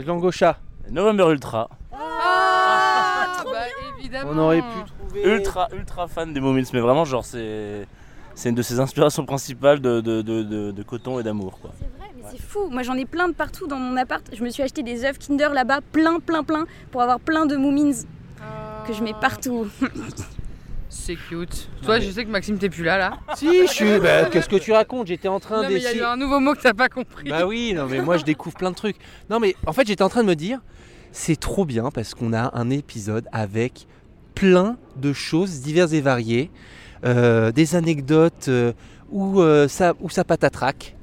Langocha. 0.07 0.59
November 0.91 1.25
Ultra. 1.31 1.69
Ah, 1.93 3.43
bah 3.45 3.65
évidemment. 3.99 4.31
On 4.35 4.39
aurait 4.39 4.61
pu 4.63 4.85
trouver. 4.87 5.23
Ultra, 5.25 5.69
ultra 5.73 6.09
fan 6.09 6.33
des 6.35 6.41
Moomins, 6.41 6.65
mais 6.73 6.81
vraiment, 6.81 7.05
genre, 7.05 7.25
c'est. 7.25 7.87
C'est 8.35 8.49
une 8.49 8.55
de 8.55 8.63
ses 8.63 8.81
inspirations 8.81 9.27
principales 9.27 9.79
de, 9.81 10.01
de, 10.01 10.23
de, 10.23 10.43
de- 10.43 10.71
de 10.71 10.83
coton 10.83 11.21
et 11.21 11.23
d'amour, 11.23 11.59
quoi. 11.61 11.71
C'est 11.79 11.85
vrai, 11.99 12.11
mais 12.17 12.23
c'est 12.31 12.41
fou. 12.41 12.69
Moi 12.71 12.83
j'en 12.83 12.95
ai 12.95 13.05
plein 13.05 13.29
de 13.29 13.35
partout 13.35 13.67
dans 13.67 13.77
mon 13.77 13.95
appart. 13.99 14.25
Je 14.33 14.43
me 14.43 14.49
suis 14.49 14.63
acheté 14.63 14.83
des 14.83 15.05
œufs 15.05 15.19
Kinder 15.19 15.51
là-bas, 15.53 15.81
plein, 15.93 16.19
plein, 16.19 16.43
plein, 16.43 16.65
pour 16.91 17.03
avoir 17.03 17.21
plein 17.21 17.45
de 17.45 17.57
moomins 17.57 17.93
que 18.87 18.95
je 18.95 19.03
mets 19.03 19.13
partout. 19.21 19.69
C'est 20.95 21.17
cute. 21.17 21.69
Toi, 21.83 22.01
je 22.01 22.11
sais 22.11 22.23
que 22.25 22.29
Maxime, 22.31 22.59
t'es 22.59 22.69
plus 22.69 22.85
là 22.85 22.99
là. 22.99 23.19
Si, 23.35 23.67
je 23.67 23.73
suis. 23.73 23.99
bah, 23.99 24.27
Qu'est-ce 24.27 24.49
que 24.49 24.57
tu 24.57 24.73
racontes? 24.73 25.07
J'étais 25.07 25.27
en 25.29 25.41
train 25.41 25.63
Non, 25.63 25.69
mais 25.71 25.77
il 25.77 25.83
y 25.83 25.87
a 25.87 25.89
d'essayer. 25.89 26.01
eu 26.03 26.05
un 26.05 26.19
nouveau 26.19 26.39
mot 26.39 26.53
que 26.55 26.61
t'as 26.61 26.75
pas 26.75 26.91
compris. 26.91 27.31
Bah 27.31 27.47
oui, 27.47 27.73
non 27.75 27.87
mais 27.87 28.01
moi 28.03 28.19
je 28.19 28.25
découvre 28.25 28.57
plein 28.57 28.71
de 28.71 28.77
trucs. 28.77 28.97
Non 29.31 29.41
mais 29.41 29.57
en 29.67 29.73
fait 29.73 29.87
j'étais 29.87 30.03
en 30.03 30.11
train 30.11 30.23
de 30.23 30.29
me 30.29 30.37
dire, 30.37 30.61
c'est 31.11 31.41
trop 31.41 31.65
bien 31.65 31.91
parce 31.91 32.13
qu'on 32.15 32.35
a 32.35 32.51
un 32.59 32.69
épisode 32.69 33.27
avec 33.33 33.87
plein 34.35 34.77
de 34.97 35.15
choses 35.15 35.61
diverses 35.63 35.93
et 35.95 36.03
variées, 36.03 36.51
euh, 37.07 37.53
des 37.53 37.75
anecdotes 37.75 38.49
euh, 38.49 38.73
où, 39.11 39.41
euh, 39.41 39.69
ça, 39.69 39.95
où 40.01 40.11
ça 40.11 40.25
patatraque 40.25 40.95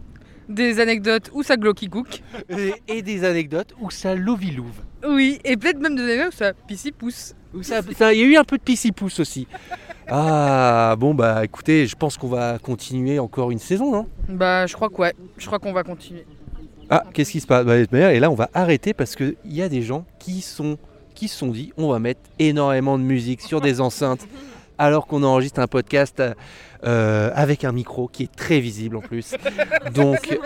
Des 0.49 0.79
anecdotes 0.79 1.31
où 1.33 1.41
ça 1.41 1.57
glocky 1.57 1.89
cook. 1.89 2.21
et, 2.49 2.73
et 2.87 3.01
des 3.01 3.23
anecdotes 3.23 3.73
où 3.81 3.89
ça 3.89 4.13
lovilouve. 4.13 4.81
Oui, 5.07 5.39
et 5.43 5.57
peut-être 5.57 5.79
même 5.79 5.95
des 5.95 6.03
anecdotes 6.03 6.33
où 6.33 6.37
ça 6.37 6.53
pissi 6.53 6.91
pousse. 6.91 7.33
Où 7.53 7.63
ça- 7.63 7.81
ça- 7.97 8.13
Il 8.13 8.19
y 8.19 8.23
a 8.23 8.25
eu 8.25 8.35
un 8.37 8.43
peu 8.43 8.57
de 8.57 8.63
pissi-pouce 8.63 9.19
aussi. 9.19 9.47
Ah 10.07 10.95
bon 10.97 11.13
bah 11.13 11.43
écoutez, 11.45 11.85
je 11.85 11.95
pense 11.95 12.17
qu'on 12.17 12.27
va 12.29 12.57
continuer 12.59 13.19
encore 13.19 13.51
une 13.51 13.59
saison, 13.59 13.91
non 13.91 14.07
Bah, 14.27 14.65
je 14.65 14.73
crois 14.73 14.89
que 14.89 14.95
ouais. 14.95 15.13
Je 15.37 15.45
crois 15.45 15.59
qu'on 15.59 15.73
va 15.73 15.83
continuer. 15.83 16.25
Ah, 16.89 17.03
qu'est-ce 17.13 17.31
qui 17.31 17.39
se 17.39 17.45
passe? 17.47 17.65
Bah, 17.65 17.77
Et 17.77 18.19
là, 18.19 18.31
on 18.31 18.35
va 18.35 18.49
arrêter 18.55 18.93
parce 18.95 19.15
qu'il 19.15 19.35
y 19.45 19.61
a 19.61 19.69
des 19.69 19.81
gens 19.83 20.05
qui 20.17 20.41
sont 20.41 20.77
qui 21.13 21.27
se 21.27 21.37
sont 21.37 21.47
dit 21.49 21.71
on 21.77 21.89
va 21.89 21.99
mettre 21.99 22.21
énormément 22.39 22.97
de 22.97 23.03
musique 23.03 23.41
sur 23.41 23.61
des 23.61 23.81
enceintes 23.81 24.25
alors 24.79 25.05
qu'on 25.05 25.21
enregistre 25.23 25.59
un 25.59 25.67
podcast 25.67 26.23
euh, 26.85 27.31
avec 27.35 27.63
un 27.65 27.71
micro 27.73 28.07
qui 28.07 28.23
est 28.23 28.35
très 28.35 28.59
visible 28.61 28.95
en 28.97 29.01
plus. 29.01 29.33
Donc, 29.93 30.39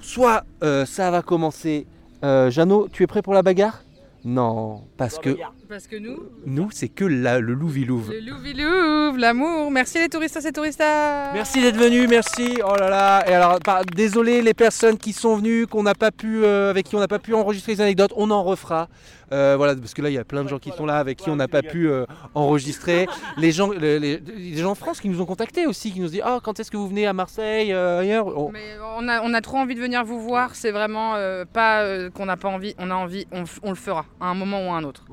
soit 0.00 0.44
euh, 0.64 0.84
ça 0.86 1.10
va 1.10 1.22
commencer. 1.22 1.86
Euh, 2.24 2.50
Jeannot, 2.50 2.88
tu 2.90 3.02
es 3.02 3.06
prêt 3.06 3.20
pour 3.22 3.34
la 3.34 3.42
bagarre? 3.42 3.82
Non, 4.24 4.80
parce 4.96 5.18
que 5.18 5.36
Parce 5.68 5.88
que 5.88 5.96
nous, 5.96 6.18
Nous, 6.46 6.68
c'est 6.72 6.88
que 6.88 7.04
la- 7.04 7.40
le 7.40 7.52
louvilouve. 7.54 8.12
le 8.12 8.20
louvilouve, 8.20 9.18
l'amour. 9.18 9.70
Merci 9.72 9.98
les 9.98 10.08
touristas 10.08 10.40
et 10.46 10.52
touristas. 10.52 11.32
Merci 11.32 11.60
d'être 11.60 11.76
venu, 11.76 12.06
merci. 12.06 12.60
Oh 12.64 12.76
là 12.78 12.88
là. 12.88 13.28
Et 13.28 13.34
alors, 13.34 13.58
désolé 13.96 14.42
les 14.42 14.54
personnes 14.54 14.96
qui 14.96 15.12
sont 15.12 15.36
venues, 15.36 15.66
qu'on 15.66 15.82
n'a 15.82 15.94
pas 15.96 16.12
pu, 16.12 16.44
euh, 16.44 16.70
avec 16.70 16.86
qui 16.86 16.94
on 16.94 17.00
n'a 17.00 17.08
pas 17.08 17.18
pu 17.18 17.34
enregistrer 17.34 17.72
les 17.72 17.80
anecdotes, 17.80 18.12
on 18.16 18.30
en 18.30 18.44
refera. 18.44 18.88
Euh, 19.32 19.54
voilà, 19.56 19.74
parce 19.74 19.92
que 19.92 20.02
là, 20.02 20.08
il 20.08 20.12
y 20.12 20.18
a 20.18 20.24
plein 20.24 20.44
de 20.44 20.48
gens 20.48 20.60
qui 20.60 20.70
sont 20.70 20.86
là, 20.86 20.98
avec 20.98 21.18
qui 21.18 21.30
on 21.30 21.36
n'a 21.36 21.48
pas 21.48 21.62
pu 21.62 21.88
euh, 21.90 22.06
enregistrer. 22.34 23.08
Les 23.36 23.50
gens, 23.50 23.70
les, 23.72 23.98
les- 23.98 24.18
les 24.20 24.56
gens 24.56 24.70
en 24.70 24.74
France 24.76 25.00
qui 25.00 25.08
nous 25.08 25.20
ont 25.20 25.26
contactés 25.26 25.66
aussi, 25.66 25.90
qui 25.92 25.98
nous 26.00 26.06
disent, 26.08 26.22
ah, 26.24 26.38
quand 26.44 26.60
est-ce 26.60 26.70
que 26.70 26.76
vous 26.76 26.86
venez 26.88 27.06
à 27.08 27.12
Marseille, 27.12 27.72
euh, 27.72 28.00
ailleurs? 28.00 28.28
On- 28.38 28.50
Mais 28.52 28.76
on 28.96 29.08
a, 29.08 29.20
on 29.22 29.34
a 29.34 29.40
trop 29.40 29.56
envie 29.56 29.74
de 29.74 29.80
venir 29.80 30.04
vous 30.04 30.20
voir. 30.20 30.54
C'est 30.54 30.70
vraiment 30.70 31.16
euh, 31.16 31.44
pas 31.44 31.82
euh, 31.82 32.08
qu'on 32.10 32.26
n'a 32.26 32.36
pas 32.36 32.48
envie. 32.48 32.74
On 32.78 32.88
a 32.92 32.94
envie. 32.94 33.26
On, 33.32 33.70
le 33.70 33.74
fera 33.74 34.04
à 34.20 34.26
un 34.26 34.34
moment 34.34 34.64
ou 34.64 34.70
à 34.72 34.76
un 34.76 34.84
autre. 34.84 35.04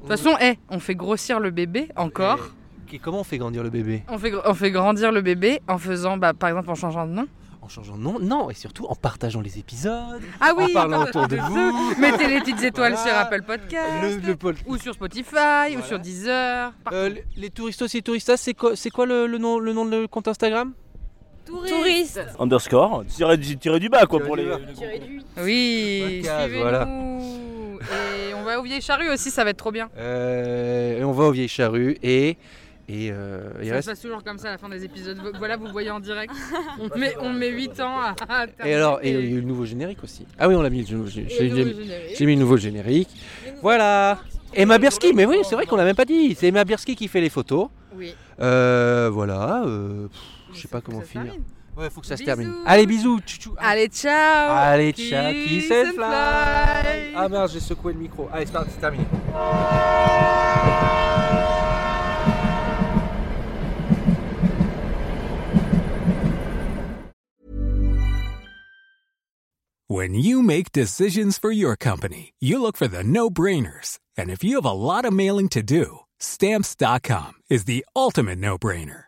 Toute 0.00 0.08
façon, 0.08 0.36
eh, 0.40 0.58
on 0.70 0.78
fait 0.80 0.94
grossir 0.94 1.40
le 1.40 1.50
bébé 1.50 1.88
encore. 1.96 2.50
Et 2.92 2.98
comment 2.98 3.20
on 3.20 3.24
fait 3.24 3.38
grandir 3.38 3.62
le 3.62 3.70
bébé 3.70 4.02
On 4.08 4.16
fait, 4.18 4.32
on 4.46 4.54
fait 4.54 4.70
grandir 4.70 5.12
le 5.12 5.20
bébé 5.20 5.60
en 5.68 5.76
faisant, 5.78 6.16
bah, 6.16 6.32
par 6.32 6.48
exemple, 6.48 6.70
en 6.70 6.74
changeant 6.74 7.06
de 7.06 7.12
nom. 7.12 7.26
En 7.60 7.68
changeant 7.68 7.98
de 7.98 8.02
nom 8.02 8.18
Non, 8.18 8.48
et 8.48 8.54
surtout 8.54 8.86
en 8.86 8.94
partageant 8.94 9.42
les 9.42 9.58
épisodes, 9.58 10.22
Ah 10.40 10.52
oui, 10.56 10.64
en 10.70 10.72
parlant 10.72 11.02
autour 11.04 11.28
de 11.28 11.36
vous. 11.36 11.94
Mettez 12.00 12.26
les 12.28 12.40
petites 12.40 12.62
étoiles 12.62 12.94
Voilà. 12.94 13.10
sur 13.10 13.18
Apple 13.18 13.42
Podcast. 13.42 13.90
Le, 14.22 14.26
le 14.26 14.36
pôle- 14.36 14.54
Ou 14.66 14.78
sur 14.78 14.94
Spotify, 14.94 15.76
ou 15.78 15.82
sur 15.82 15.98
Deezer. 15.98 16.72
Euh, 16.92 17.10
les- 17.36 17.50
touristos 17.50 17.94
et 17.94 18.00
touristas, 18.00 18.38
c'est 18.38 18.54
quoi, 18.54 18.74
c'est 18.74 18.88
quoi 18.88 19.04
le, 19.04 19.26
le 19.26 19.36
nom, 19.36 19.58
le 19.58 19.74
nom 19.74 19.84
de 19.84 19.90
le 19.90 20.06
compte 20.08 20.28
Instagram? 20.28 20.72
Touriste. 21.44 22.20
Underscore, 22.38 23.04
tiré, 23.06 23.36
du- 23.36 23.56
tiré 23.58 23.80
du 23.80 23.88
bas 23.88 24.04
quoi 24.06 24.18
Tiré 24.20 24.26
pour 24.28 24.36
du 24.36 24.42
les. 24.44 24.48
bas. 24.48 24.58
Oui, 25.42 26.00
Podcast, 26.22 26.40
suivez-nous. 26.42 26.62
voilà. 26.62 26.88
Et 28.28 28.34
on 28.34 28.37
va 28.48 28.58
au 28.60 28.62
Vieille 28.62 28.80
Charrue 28.82 29.08
aussi, 29.10 29.30
ça 29.30 29.44
va 29.44 29.50
être 29.50 29.56
trop 29.58 29.70
bien. 29.72 29.88
Euh, 29.96 30.98
et 31.00 31.04
on 31.04 31.12
va 31.12 31.24
aux 31.24 31.30
vieilles 31.32 31.48
charrues 31.48 31.96
et 32.02 32.36
et 32.90 33.10
euh, 33.12 33.50
il 33.60 33.68
Ça 33.68 33.74
reste. 33.74 33.84
se 33.88 33.90
passe 33.92 34.00
toujours 34.00 34.24
comme 34.24 34.38
ça 34.38 34.48
à 34.48 34.52
la 34.52 34.58
fin 34.58 34.68
des 34.70 34.82
épisodes. 34.82 35.18
Voilà, 35.36 35.58
vous 35.58 35.66
voyez 35.68 35.90
en 35.90 36.00
direct. 36.00 36.32
On 36.80 36.98
met, 36.98 37.14
on 37.20 37.30
met 37.30 37.48
8 37.50 37.80
ans 37.80 38.00
à. 38.00 38.14
à 38.28 38.46
Et 38.66 38.74
alors 38.74 39.00
et 39.02 39.10
il 39.10 39.14
y 39.14 39.18
a 39.18 39.36
eu 39.36 39.40
le 39.42 39.46
nouveau 39.46 39.66
générique 39.66 40.02
aussi. 40.02 40.26
Ah 40.38 40.48
oui, 40.48 40.54
on 40.54 40.62
l'a 40.62 40.70
mis 40.70 40.82
le 40.84 40.96
nouveau 40.96 41.08
générique. 41.10 41.36
J'ai 42.16 42.24
mis 42.26 42.34
le 42.34 42.40
nouveau 42.40 42.56
générique. 42.56 43.10
Voilà. 43.60 44.18
Emma 44.54 44.78
Birsky, 44.78 45.12
mais 45.12 45.26
oui, 45.26 45.36
c'est 45.44 45.54
vrai 45.54 45.66
qu'on 45.66 45.76
l'a 45.76 45.84
même 45.84 45.96
pas 45.96 46.06
dit. 46.06 46.34
C'est 46.34 46.46
Emma 46.46 46.64
Birsky 46.64 46.96
qui 46.96 47.08
fait 47.08 47.20
les 47.20 47.28
photos. 47.28 47.68
Oui. 47.94 48.14
Euh, 48.40 49.10
voilà. 49.12 49.64
euh, 49.66 50.08
pff, 50.08 50.20
je 50.54 50.60
sais 50.62 50.68
pas 50.68 50.80
comment 50.80 51.02
finir. 51.02 51.26
termine. 51.26 51.44
Ouais, 51.78 51.90
faut 51.90 52.00
que 52.00 52.08
ça 52.08 52.16
se 52.16 52.24
termine. 52.24 52.52
Allez, 52.66 52.86
bisous. 52.86 53.20
tchou, 53.20 53.38
tchou. 53.38 53.54
Allez, 53.56 53.88
ciao 53.88 54.50
Allez, 54.50 54.92
ciao. 54.92 55.32
Kiss 55.32 55.70
and 55.70 55.92
fly. 55.92 55.94
fly. 55.94 57.14
Ah 57.14 57.28
merde, 57.30 57.50
j'ai 57.52 57.60
secoué 57.60 57.92
le 57.92 58.00
micro. 58.00 58.28
Allez, 58.32 58.46
c'est 58.46 58.80
terminé. 58.80 59.04
When 69.90 70.14
you 70.14 70.42
make 70.42 70.72
decisions 70.72 71.38
for 71.38 71.50
your 71.50 71.74
company, 71.74 72.34
you 72.40 72.60
look 72.60 72.76
for 72.76 72.88
the 72.88 73.02
no 73.02 73.30
brainers. 73.30 73.98
And 74.16 74.30
if 74.30 74.44
you 74.44 74.56
have 74.56 74.66
a 74.66 74.72
lot 74.72 75.04
of 75.04 75.12
mailing 75.12 75.48
to 75.50 75.62
do, 75.62 76.00
stamps.com 76.18 77.34
is 77.48 77.64
the 77.64 77.86
ultimate 77.96 78.38
no 78.38 78.58
brainer. 78.58 79.07